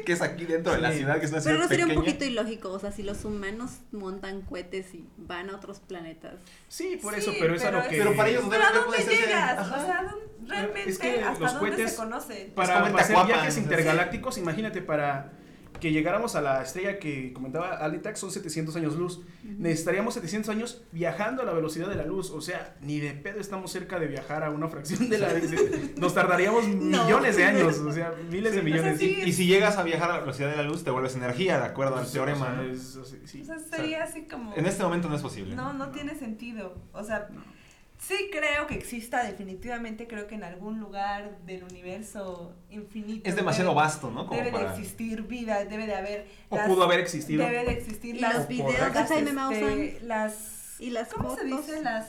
que 0.05 0.13
es 0.15 0.21
aquí 0.21 0.47
dentro 0.47 0.73
de 0.73 0.81
la 0.81 0.91
ciudad, 0.91 1.21
que 1.21 1.27
es 1.27 1.31
una 1.31 1.41
Pero 1.41 1.55
ciudad 1.55 1.59
no 1.63 1.69
sería 1.69 1.87
un 1.87 1.95
poquito 1.95 2.25
ilógico, 2.25 2.73
o 2.73 2.79
sea, 2.81 2.91
si 2.91 3.05
los 3.05 3.25
humanos 3.25 3.71
montan 3.93 4.43
cohetes 4.43 4.93
y 4.95 5.07
van 5.17 5.49
a 5.51 5.55
otros 5.55 5.79
planetas. 5.79 6.41
Sí, 6.67 6.99
por 7.01 7.15
Sí, 7.15 7.21
eso, 7.21 7.33
pero 7.39 7.55
es 7.55 7.63
a 7.63 7.67
pero 7.67 7.79
lo 7.85 7.89
que... 7.89 7.99
Pero 7.99 8.17
para 8.17 8.29
ellos 8.31 8.45
¿Pero 8.51 8.65
a 8.65 8.71
debe 8.73 8.89
haber 8.89 9.09
llegas? 9.17 9.67
O 9.69 9.71
sea, 9.87 10.03
¿dónde- 10.11 10.27
realmente, 10.53 10.91
Es 10.91 10.99
que 10.99 11.23
¿hasta 11.23 11.39
los 11.45 11.55
dónde 11.55 11.77
cohetes- 11.77 11.89
se 11.91 11.97
conoce? 11.97 12.53
Para, 12.57 12.83
para 12.83 12.99
hacer 13.05 13.27
viajes 13.27 13.57
intergalácticos, 13.59 14.39
imagínate, 14.39 14.83
para 14.83 15.31
que 15.83 15.91
llegáramos 15.91 16.37
a 16.37 16.41
la 16.41 16.63
estrella 16.63 17.01
que 17.01 17.33
comentaba 17.33 17.71
Alitax, 17.79 18.21
son 18.21 18.31
700 18.31 18.77
años 18.77 18.95
luz. 18.95 19.21
Necesitaríamos 19.43 20.15
700 20.15 20.49
años 20.51 20.83
viajando 20.93 21.43
a 21.43 21.45
la 21.45 21.53
velocidad 21.53 21.89
de 21.89 21.97
la 21.97 22.05
luz. 22.07 22.31
O 22.31 22.41
sea, 22.41 22.77
ni 22.83 23.01
de 23.01 23.11
pedo 23.15 23.41
estamos 23.41 23.73
cerca 23.73 23.99
de 23.99 24.07
viajar 24.07 24.45
a 24.45 24.51
una 24.51 24.69
fracción 24.69 25.09
de 25.09 25.19
la... 25.19 25.33
Nos 25.97 26.15
tardaríamos 26.15 26.69
No. 26.69 27.03
millones 27.03 27.37
de 27.37 27.45
años, 27.45 27.79
o 27.79 27.93
sea, 27.93 28.15
miles 28.31 28.55
de 28.55 28.63
millones. 28.63 28.95
O 28.95 28.99
sea, 28.99 29.09
sí. 29.09 29.23
Y 29.27 29.33
si 29.33 29.47
llegas 29.47 29.77
a 29.77 29.83
viajar 29.83 30.09
a 30.13 30.15
la 30.15 30.21
velocidad 30.21 30.51
de 30.51 30.57
la 30.57 30.63
luz, 30.63 30.85
te 30.85 30.93
vuelves 30.93 31.17
energía, 31.17 31.59
de 31.59 31.65
acuerdo 31.65 31.97
al 31.97 32.09
teorema. 32.09 32.63
sería 33.69 34.05
así 34.05 34.29
como... 34.29 34.55
En 34.55 34.67
este 34.67 34.85
momento 34.85 35.09
no 35.09 35.17
es 35.17 35.23
posible. 35.23 35.57
No, 35.57 35.73
no 35.73 35.91
tiene 35.91 36.15
sentido. 36.15 36.77
O 36.93 37.03
sea, 37.03 37.29
sí 38.07 38.29
creo 38.33 38.67
que 38.67 38.75
exista, 38.75 39.23
definitivamente 39.25 40.07
creo 40.09 40.27
que 40.27 40.35
en 40.35 40.43
algún 40.45 40.81
lugar 40.81 41.39
del 41.47 41.63
universo 41.65 42.55
infinito. 42.71 43.29
Es 43.29 43.37
demasiado 43.37 43.71
debe- 43.71 43.77
vasto, 43.83 44.11
¿no? 44.11 44.27
Como 44.27 44.39
Debe 44.39 44.51
para... 44.53 44.73
de 44.73 44.81
existir 44.81 45.23
vida, 45.23 45.65
debe 45.65 45.87
de 45.87 45.95
haber. 45.95 46.27
O 46.49 46.57
las- 46.57 46.67
pudo 46.69 46.83
haber 46.83 46.99
existido. 47.01 47.45
Debe 47.45 47.65
de 47.65 47.73
existir 47.73 48.17
Y 48.17 48.21
las. 48.21 48.35
los 48.35 48.49
videos 48.49 48.73
de 48.75 48.79
las, 48.93 49.11
este, 49.53 50.01
las. 50.03 50.77
Y 50.81 50.91
las 50.91 51.09
¿Cómo 51.15 51.37
se 51.37 51.45
dice? 51.45 51.81
Las. 51.83 52.07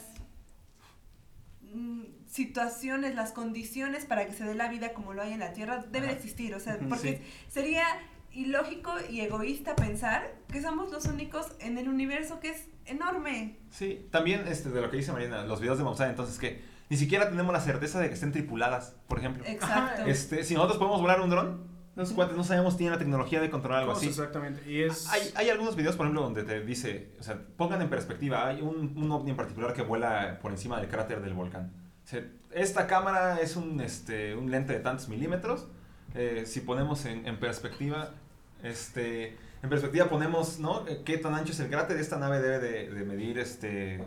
mm, 1.61 2.03
situaciones, 2.27 3.13
las 3.15 3.31
condiciones 3.31 4.05
para 4.05 4.25
que 4.25 4.33
se 4.33 4.43
dé 4.43 4.55
la 4.55 4.67
vida 4.67 4.93
como 4.93 5.13
lo 5.13 5.21
hay 5.21 5.33
en 5.33 5.39
la 5.39 5.53
Tierra, 5.53 5.85
debe 5.91 6.07
de 6.07 6.13
existir, 6.13 6.55
o 6.55 6.59
sea, 6.59 6.79
porque 6.89 7.21
sería 7.47 7.85
ilógico 8.33 8.91
y 9.09 9.21
egoísta 9.21 9.75
pensar 9.75 10.35
que 10.51 10.61
somos 10.61 10.91
los 10.91 11.05
únicos 11.05 11.47
en 11.59 11.77
el 11.77 11.87
universo 11.87 12.39
que 12.39 12.49
es 12.49 12.67
enorme. 12.85 13.59
Sí, 13.69 14.07
también 14.11 14.47
este, 14.47 14.69
de 14.69 14.81
lo 14.81 14.89
que 14.89 14.97
dice 14.97 15.11
Marina, 15.11 15.43
los 15.43 15.61
videos 15.61 15.77
de 15.77 15.83
Maussan, 15.83 16.09
entonces 16.09 16.37
que 16.39 16.61
ni 16.89 16.97
siquiera 16.97 17.29
tenemos 17.29 17.53
la 17.53 17.61
certeza 17.61 17.99
de 17.99 18.07
que 18.07 18.13
estén 18.13 18.31
tripuladas, 18.31 18.95
por 19.07 19.19
ejemplo. 19.19 19.43
Exacto. 19.45 20.05
Este, 20.05 20.43
si 20.43 20.53
nosotros 20.53 20.77
podemos 20.77 21.01
volar 21.01 21.21
un 21.21 21.29
dron, 21.29 21.73
esos 21.95 22.13
cuates 22.13 22.35
no 22.35 22.43
sabemos 22.43 22.73
si 22.73 22.79
tienen 22.79 22.93
la 22.93 22.99
tecnología 22.99 23.39
de 23.39 23.49
controlar 23.51 23.81
algo 23.81 23.91
así. 23.93 24.07
Exactamente. 24.07 24.69
Y 24.69 24.81
es... 24.81 25.07
Hay, 25.09 25.21
hay 25.35 25.49
algunos 25.49 25.75
videos, 25.75 25.95
por 25.95 26.07
ejemplo, 26.07 26.23
donde 26.23 26.43
te 26.43 26.65
dice, 26.65 27.13
o 27.19 27.23
sea, 27.23 27.39
pongan 27.55 27.81
en 27.83 27.89
perspectiva, 27.89 28.47
hay 28.47 28.61
un, 28.61 28.93
un 28.97 29.11
ovni 29.11 29.29
en 29.31 29.37
particular 29.37 29.73
que 29.73 29.83
vuela 29.83 30.39
por 30.41 30.51
encima 30.51 30.79
del 30.79 30.89
cráter 30.89 31.21
del 31.21 31.33
volcán. 31.33 31.71
O 32.03 32.07
sea, 32.07 32.25
esta 32.51 32.87
cámara 32.87 33.39
es 33.39 33.55
un, 33.55 33.79
este, 33.79 34.35
un 34.35 34.49
lente 34.49 34.73
de 34.73 34.79
tantos 34.79 35.07
milímetros. 35.07 35.67
eh, 36.15 36.43
si 36.45 36.61
ponemos 36.61 37.05
en, 37.05 37.25
en 37.27 37.39
perspectiva, 37.39 38.11
este, 38.63 39.35
en 39.61 39.69
perspectiva 39.69 40.09
ponemos, 40.09 40.59
¿no? 40.59 40.87
Eh, 40.87 41.01
¿Qué 41.05 41.17
tan 41.17 41.35
ancho 41.35 41.51
es 41.51 41.59
el 41.59 41.69
cráter? 41.69 41.97
Esta 41.97 42.17
nave 42.17 42.39
debe 42.41 42.59
de, 42.59 42.89
de 42.89 43.05
medir, 43.05 43.37
este, 43.37 44.01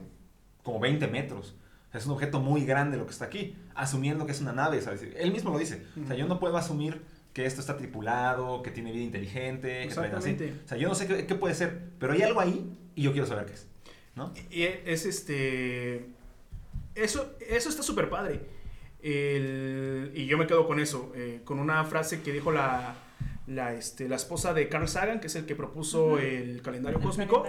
como 0.62 0.80
20 0.80 1.06
metros. 1.08 1.54
O 1.88 1.90
sea, 1.92 2.00
es 2.00 2.06
un 2.06 2.12
objeto 2.12 2.40
muy 2.40 2.64
grande 2.64 2.96
lo 2.96 3.06
que 3.06 3.12
está 3.12 3.26
aquí, 3.26 3.56
asumiendo 3.74 4.26
que 4.26 4.32
es 4.32 4.40
una 4.40 4.52
nave, 4.52 4.80
¿sabes? 4.80 5.02
Él 5.16 5.30
mismo 5.32 5.50
lo 5.50 5.58
dice. 5.58 5.84
O 6.02 6.06
sea, 6.06 6.16
yo 6.16 6.26
no 6.26 6.40
puedo 6.40 6.56
asumir 6.56 7.00
que 7.32 7.44
esto 7.46 7.60
está 7.60 7.76
tripulado, 7.76 8.62
que 8.62 8.70
tiene 8.70 8.90
vida 8.92 9.04
inteligente, 9.04 9.86
que 9.86 9.94
traen 9.94 10.14
así. 10.14 10.30
Exactamente. 10.30 10.64
O 10.64 10.68
sea, 10.68 10.78
yo 10.78 10.88
no 10.88 10.94
sé 10.94 11.06
qué, 11.06 11.26
qué 11.26 11.34
puede 11.34 11.54
ser, 11.54 11.90
pero 11.98 12.14
hay 12.14 12.22
algo 12.22 12.40
ahí 12.40 12.76
y 12.94 13.02
yo 13.02 13.12
quiero 13.12 13.26
saber 13.26 13.46
qué 13.46 13.52
es. 13.52 13.66
¿No? 14.14 14.32
Y 14.50 14.62
es 14.62 15.04
este. 15.04 16.06
Eso, 16.94 17.34
eso 17.46 17.68
está 17.68 17.82
súper 17.82 18.08
padre. 18.08 18.40
El- 19.02 20.10
y 20.14 20.26
yo 20.26 20.38
me 20.38 20.46
quedo 20.46 20.66
con 20.66 20.80
eso, 20.80 21.12
eh, 21.14 21.40
con 21.44 21.58
una 21.58 21.84
frase 21.84 22.22
que 22.22 22.32
dijo 22.32 22.50
la, 22.50 22.94
la, 23.46 23.74
este, 23.74 24.08
la 24.08 24.16
esposa 24.16 24.52
de 24.54 24.68
Carl 24.68 24.88
Sagan, 24.88 25.20
que 25.20 25.28
es 25.28 25.34
el 25.36 25.46
que 25.46 25.54
propuso 25.54 26.18
el 26.18 26.62
calendario 26.62 27.00
cósmico. 27.00 27.46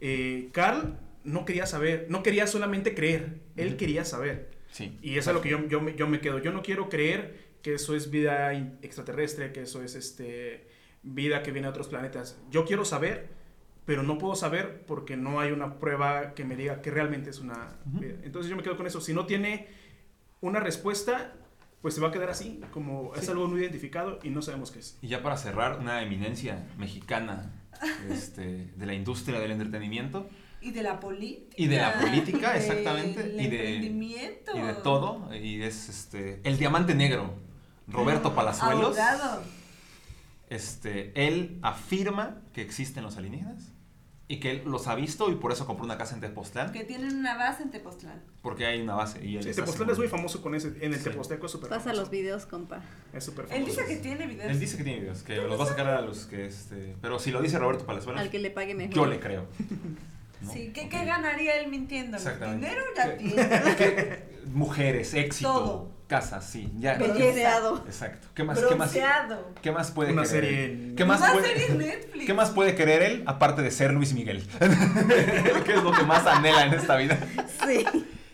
eh, 0.00 0.48
Carl 0.52 0.98
no 1.24 1.44
quería 1.44 1.66
saber, 1.66 2.06
no 2.08 2.22
quería 2.22 2.46
solamente 2.46 2.94
creer, 2.94 3.38
él 3.56 3.76
quería 3.76 4.04
saber. 4.04 4.50
Sí. 4.70 4.98
Y 5.02 5.18
eso 5.18 5.30
es 5.30 5.34
lo 5.36 5.42
que 5.42 5.50
yo, 5.50 5.66
yo, 5.68 5.80
me- 5.80 5.94
yo 5.94 6.08
me 6.08 6.20
quedo. 6.20 6.38
Yo 6.38 6.52
no 6.52 6.62
quiero 6.62 6.88
creer 6.88 7.52
que 7.62 7.74
eso 7.74 7.94
es 7.94 8.10
vida 8.10 8.52
extraterrestre, 8.82 9.52
que 9.52 9.62
eso 9.62 9.82
es 9.82 9.94
este 9.94 10.66
vida 11.04 11.42
que 11.42 11.50
viene 11.52 11.66
de 11.66 11.70
otros 11.70 11.88
planetas. 11.88 12.40
Yo 12.50 12.64
quiero 12.64 12.84
saber, 12.84 13.28
pero 13.84 14.02
no 14.02 14.18
puedo 14.18 14.34
saber 14.34 14.82
porque 14.86 15.16
no 15.16 15.40
hay 15.40 15.52
una 15.52 15.78
prueba 15.78 16.34
que 16.34 16.44
me 16.44 16.56
diga 16.56 16.80
que 16.82 16.90
realmente 16.90 17.30
es 17.30 17.38
una 17.40 17.76
vida. 17.84 18.14
Entonces 18.24 18.48
yo 18.50 18.56
me 18.56 18.62
quedo 18.62 18.76
con 18.76 18.86
eso. 18.86 19.00
Si 19.00 19.12
no 19.12 19.26
tiene 19.26 19.68
una 20.40 20.58
respuesta, 20.60 21.34
pues 21.82 21.94
se 21.94 22.00
va 22.00 22.08
a 22.08 22.12
quedar 22.12 22.30
así, 22.30 22.60
como 22.72 23.12
es 23.16 23.24
Sí. 23.24 23.30
algo 23.30 23.48
no 23.48 23.58
identificado 23.58 24.18
y 24.22 24.30
no 24.30 24.40
sabemos 24.40 24.70
qué 24.70 24.78
es. 24.78 24.96
Y 25.02 25.08
ya 25.08 25.22
para 25.22 25.36
cerrar, 25.36 25.78
una 25.80 26.00
eminencia 26.02 26.64
mexicana 26.78 27.50
este, 28.08 28.68
de 28.76 28.86
la 28.86 28.94
industria 28.94 29.40
del 29.40 29.50
entretenimiento 29.50 30.28
Y 30.60 30.70
de 30.70 30.84
la 30.84 31.00
política. 31.00 31.54
Y 31.56 31.66
de 31.66 31.76
la 31.78 31.94
política, 32.00 32.54
y 32.54 32.58
exactamente, 32.60 33.22
del 33.24 33.40
y 33.40 33.48
de- 33.48 33.74
y 34.54 34.60
de 34.60 34.74
todo. 34.84 35.34
Y 35.34 35.62
es 35.62 35.88
este 35.88 36.40
el 36.44 36.56
diamante 36.58 36.94
negro, 36.94 37.34
Roberto 37.88 38.32
Palazuelos. 38.34 38.96
Abogado. 38.96 39.42
Este, 40.50 41.12
él 41.26 41.58
afirma 41.62 42.36
que 42.52 42.62
existen 42.62 43.02
los 43.02 43.16
alienígenas 43.16 43.71
y 44.28 44.40
que 44.40 44.50
él 44.52 44.62
los 44.64 44.86
ha 44.88 44.94
visto 44.94 45.30
y 45.30 45.34
por 45.34 45.52
eso 45.52 45.66
compró 45.66 45.84
una 45.84 45.98
casa 45.98 46.14
en 46.14 46.20
Tepoztlán, 46.22 46.72
Que 46.72 46.84
tienen 46.84 47.16
una 47.18 47.36
base 47.36 47.64
en 47.64 47.70
Tepoztlán. 47.70 48.22
porque 48.40 48.64
hay 48.66 48.80
una 48.80 48.94
base. 48.94 49.22
Y 49.24 49.36
él 49.36 49.42
Sí, 49.44 49.50
Tepoztlán 49.52 49.90
es 49.90 49.98
muy 49.98 50.08
famoso 50.08 50.40
con 50.40 50.54
ese, 50.54 50.68
en 50.80 50.92
el 50.94 50.98
Sí. 50.98 51.04
Teposteco 51.04 51.46
es 51.46 51.52
súper 51.52 51.68
Pasa 51.68 51.82
famoso. 51.82 52.00
los 52.00 52.10
videos, 52.10 52.46
compa. 52.46 52.80
Es 53.12 53.24
súper 53.24 53.46
Él 53.50 53.62
famoso. 53.64 53.80
dice 53.82 53.86
que 53.86 53.96
tiene 54.00 54.26
videos. 54.26 54.50
Él 54.50 54.60
dice 54.60 54.76
que 54.78 54.84
tiene 54.84 55.00
videos, 55.00 55.22
que 55.22 55.36
los 55.36 55.60
va 55.60 55.64
a 55.64 55.68
sacar 55.68 55.86
a 55.88 56.00
los 56.00 56.24
que 56.26 56.46
este, 56.46 56.96
pero 57.02 57.18
si 57.18 57.30
lo 57.30 57.42
dice 57.42 57.58
Roberto 57.58 57.84
Palazuelos, 57.84 58.20
Al 58.22 58.30
que 58.30 58.38
le 58.38 58.50
pague 58.50 58.74
mejor. 58.74 58.94
yo 58.94 59.06
le 59.06 59.20
creo. 59.20 59.46
¿no? 60.42 60.52
Sí, 60.52 60.72
¿qué, 60.74 60.88
qué 60.88 61.04
ganaría 61.04 61.56
él 61.60 61.70
mintiendo? 61.70 62.18
Dinero 62.18 62.82
ya 62.96 63.16
¿Qué- 63.16 63.24
tiene. 63.24 64.22
mujeres, 64.52 65.14
éxito, 65.14 65.52
Todo. 65.52 65.90
casas, 66.08 66.44
sí, 66.48 66.72
ya. 66.78 66.94
Bronceado. 66.94 67.84
Exacto. 67.86 68.28
¿Qué 68.34 68.44
más, 68.44 68.58
qué 68.58 68.74
más, 68.74 68.92
qué 69.62 69.70
más 69.72 69.90
puede 69.90 70.12
Una 70.12 70.22
querer? 70.24 70.44
serie 70.44 70.94
¿Qué 70.96 71.04
más 71.04 71.20
Una 71.20 71.32
puede, 71.32 71.48
serie 71.48 71.66
en 71.66 71.78
Netflix. 71.86 72.26
¿Qué 72.26 72.34
más 72.34 72.50
puede 72.50 72.74
querer 72.74 73.02
él 73.02 73.22
aparte 73.26 73.62
de 73.62 73.70
ser 73.70 73.92
Luis 73.92 74.12
Miguel? 74.14 74.46
¿Qué 75.64 75.72
es 75.74 75.82
lo 75.82 75.92
que 75.92 76.02
más 76.04 76.26
anhela 76.26 76.66
en 76.66 76.74
esta 76.74 76.96
vida? 76.96 77.18
Sí. 77.66 77.84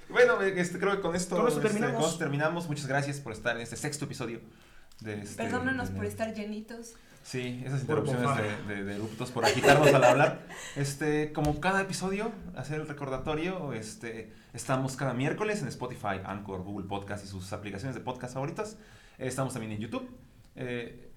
Bueno, 0.08 0.40
este, 0.40 0.78
creo 0.78 0.96
que 0.96 1.00
con 1.02 1.14
esto, 1.14 1.36
Con 1.36 1.48
esto 1.48 1.60
este, 1.60 1.78
terminamos. 1.78 2.18
terminamos. 2.18 2.68
Muchas 2.68 2.86
gracias 2.86 3.20
por 3.20 3.32
estar 3.32 3.54
en 3.56 3.62
este 3.62 3.76
sexto 3.76 4.06
episodio. 4.06 4.40
De 5.00 5.20
este, 5.20 5.42
Perdónanos 5.44 5.90
de- 5.90 5.94
por 5.96 6.04
estar 6.06 6.34
llenitos. 6.34 6.94
Sí, 7.28 7.62
esas 7.62 7.82
interrupciones 7.82 8.26
de, 8.66 8.74
de, 8.74 8.84
de 8.84 8.94
eruptos, 8.94 9.30
por 9.30 9.44
agitarnos 9.44 9.92
al 9.92 10.02
hablar. 10.02 10.46
Este, 10.76 11.30
como 11.34 11.60
cada 11.60 11.82
episodio, 11.82 12.32
hacer 12.56 12.80
el 12.80 12.88
recordatorio, 12.88 13.74
este, 13.74 14.32
estamos 14.54 14.96
cada 14.96 15.12
miércoles 15.12 15.60
en 15.60 15.68
Spotify, 15.68 16.22
Anchor, 16.24 16.62
Google 16.62 16.88
Podcast 16.88 17.26
y 17.26 17.28
sus 17.28 17.52
aplicaciones 17.52 17.94
de 17.94 18.00
podcast 18.00 18.32
favoritas. 18.32 18.78
Estamos 19.18 19.52
también 19.52 19.72
en 19.72 19.80
YouTube, 19.80 20.08
eh, 20.56 21.10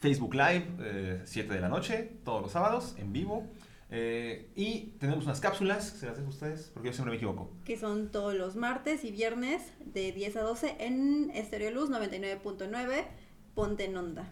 Facebook 0.00 0.34
Live, 0.34 0.66
eh, 0.80 1.22
7 1.24 1.54
de 1.54 1.60
la 1.60 1.70
noche, 1.70 2.18
todos 2.26 2.42
los 2.42 2.52
sábados, 2.52 2.94
en 2.98 3.14
vivo. 3.14 3.46
Eh, 3.90 4.50
y 4.54 4.96
tenemos 4.98 5.24
unas 5.24 5.40
cápsulas, 5.40 5.82
se 5.82 6.04
las 6.04 6.16
dejo 6.18 6.26
a 6.26 6.30
ustedes, 6.30 6.70
porque 6.74 6.90
yo 6.90 6.92
siempre 6.92 7.12
me 7.12 7.16
equivoco. 7.16 7.50
Que 7.64 7.78
son 7.78 8.10
todos 8.10 8.34
los 8.34 8.54
martes 8.54 9.02
y 9.02 9.12
viernes 9.12 9.62
de 9.82 10.12
10 10.12 10.36
a 10.36 10.42
12 10.42 10.76
en 10.78 11.30
Estéreo 11.30 11.70
Luz 11.70 11.88
99.9, 11.88 13.06
Ponte 13.54 13.86
en 13.86 13.96
Onda. 13.96 14.30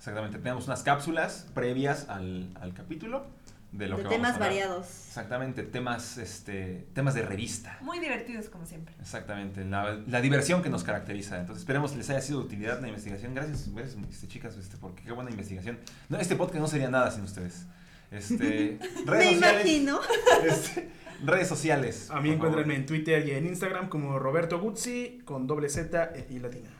Exactamente, 0.00 0.38
tenemos 0.38 0.66
unas 0.66 0.82
cápsulas 0.82 1.46
previas 1.52 2.08
al, 2.08 2.48
al 2.58 2.72
capítulo 2.72 3.26
de 3.70 3.86
lo 3.86 3.98
De 3.98 4.02
que 4.04 4.08
temas 4.08 4.32
vamos 4.32 4.40
a 4.40 4.44
hablar. 4.46 4.48
variados. 4.68 4.86
Exactamente, 5.08 5.62
temas, 5.62 6.16
este, 6.16 6.86
temas 6.94 7.12
de 7.12 7.20
revista. 7.20 7.76
Muy 7.82 7.98
divertidos 7.98 8.48
como 8.48 8.64
siempre. 8.64 8.94
Exactamente, 8.98 9.62
la, 9.66 10.00
la 10.06 10.20
diversión 10.22 10.62
que 10.62 10.70
nos 10.70 10.84
caracteriza. 10.84 11.38
Entonces 11.38 11.60
esperemos 11.60 11.94
les 11.96 12.08
haya 12.08 12.22
sido 12.22 12.40
de 12.40 12.46
utilidad 12.46 12.80
la 12.80 12.88
investigación. 12.88 13.34
Gracias, 13.34 13.72
gracias 13.74 14.02
este, 14.10 14.26
chicas, 14.26 14.56
este, 14.56 14.78
porque 14.78 15.02
qué 15.02 15.12
buena 15.12 15.30
investigación. 15.30 15.78
No, 16.08 16.18
este 16.18 16.34
podcast 16.34 16.60
no 16.60 16.66
sería 16.66 16.88
nada 16.90 17.10
sin 17.10 17.22
ustedes. 17.24 17.66
Este, 18.10 18.78
redes 19.06 19.26
Me 19.26 19.34
sociales. 19.34 19.66
imagino. 19.66 20.00
este, 20.46 20.90
redes 21.22 21.46
sociales. 21.46 22.10
A 22.10 22.22
mí 22.22 22.30
encuéntrenme 22.30 22.74
en 22.74 22.86
Twitter 22.86 23.28
y 23.28 23.32
en 23.32 23.46
Instagram 23.46 23.90
como 23.90 24.18
Roberto 24.18 24.58
Guzzi 24.60 25.20
con 25.26 25.46
doble 25.46 25.68
Z 25.68 26.12
y 26.30 26.38
latina. 26.38 26.70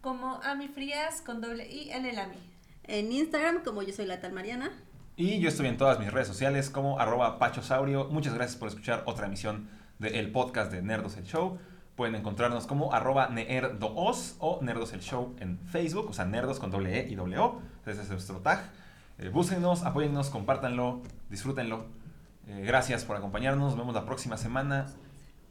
Como 0.00 0.40
Ami 0.44 0.68
Frías 0.68 1.22
con 1.22 1.40
doble 1.40 1.68
I 1.68 1.90
en 1.90 2.06
el 2.06 2.18
Ami. 2.18 2.36
En 2.84 3.10
Instagram, 3.10 3.64
como 3.64 3.82
yo 3.82 3.92
soy 3.92 4.06
la 4.06 4.20
tal 4.20 4.32
Mariana. 4.32 4.70
Y 5.16 5.40
yo 5.40 5.48
estoy 5.48 5.66
en 5.66 5.76
todas 5.76 5.98
mis 5.98 6.12
redes 6.12 6.28
sociales 6.28 6.70
como 6.70 7.00
arroba 7.00 7.40
pachosaurio. 7.40 8.04
Muchas 8.04 8.34
gracias 8.34 8.56
por 8.56 8.68
escuchar 8.68 9.02
otra 9.06 9.26
emisión 9.26 9.68
del 9.98 10.30
podcast 10.30 10.70
de 10.70 10.82
Nerdos 10.82 11.16
el 11.16 11.24
Show. 11.24 11.58
Pueden 11.96 12.14
encontrarnos 12.14 12.68
como 12.68 12.94
arroba 12.94 13.28
nerdoos 13.28 14.36
o 14.38 14.60
Nerdos 14.62 14.92
el 14.92 15.00
Show 15.00 15.34
en 15.40 15.58
Facebook, 15.66 16.10
o 16.10 16.12
sea, 16.12 16.24
Nerdos 16.24 16.60
con 16.60 16.70
doble 16.70 17.00
E 17.00 17.08
y 17.10 17.16
doble 17.16 17.38
O. 17.38 17.60
Ese 17.84 18.02
es 18.02 18.08
nuestro 18.08 18.38
tag. 18.38 18.70
Eh, 19.18 19.30
búsquenos, 19.30 19.82
apóyennos, 19.82 20.30
compártanlo, 20.30 21.02
disfrútenlo. 21.28 21.86
Eh, 22.46 22.62
gracias 22.64 23.04
por 23.04 23.16
acompañarnos. 23.16 23.70
Nos 23.70 23.76
vemos 23.76 23.94
la 23.96 24.06
próxima 24.06 24.36
semana. 24.36 24.86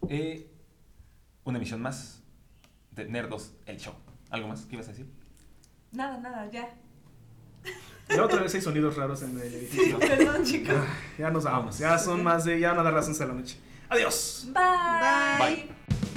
Eh, 0.08 0.50
una 1.44 1.58
emisión 1.58 1.82
más 1.82 2.24
de 2.92 3.10
Nerdos 3.10 3.52
el 3.66 3.78
Show. 3.78 4.07
¿Algo 4.30 4.48
más? 4.48 4.66
¿Qué 4.66 4.76
ibas 4.76 4.88
a 4.88 4.92
decir? 4.92 5.08
Nada, 5.92 6.18
nada, 6.18 6.50
ya. 6.52 6.74
Ya 8.10 8.24
otra 8.24 8.42
vez 8.42 8.54
hay 8.56 8.62
sonidos 8.62 8.96
raros 8.96 9.22
en 9.24 9.38
el 9.38 9.54
edificio. 9.54 10.00
Perdón, 10.00 10.44
chicos. 10.44 10.76
Ya 11.18 11.30
nos 11.30 11.44
vamos. 11.44 11.78
Ya 11.78 11.98
son 11.98 12.24
más 12.24 12.46
de. 12.46 12.60
Ya 12.60 12.70
van 12.70 12.80
a 12.80 12.84
dar 12.84 12.94
las 12.94 13.08
11 13.08 13.24
de 13.24 13.28
la 13.28 13.34
noche. 13.34 13.58
Adiós. 13.90 14.48
Bye. 14.54 15.56
Bye. 15.56 16.17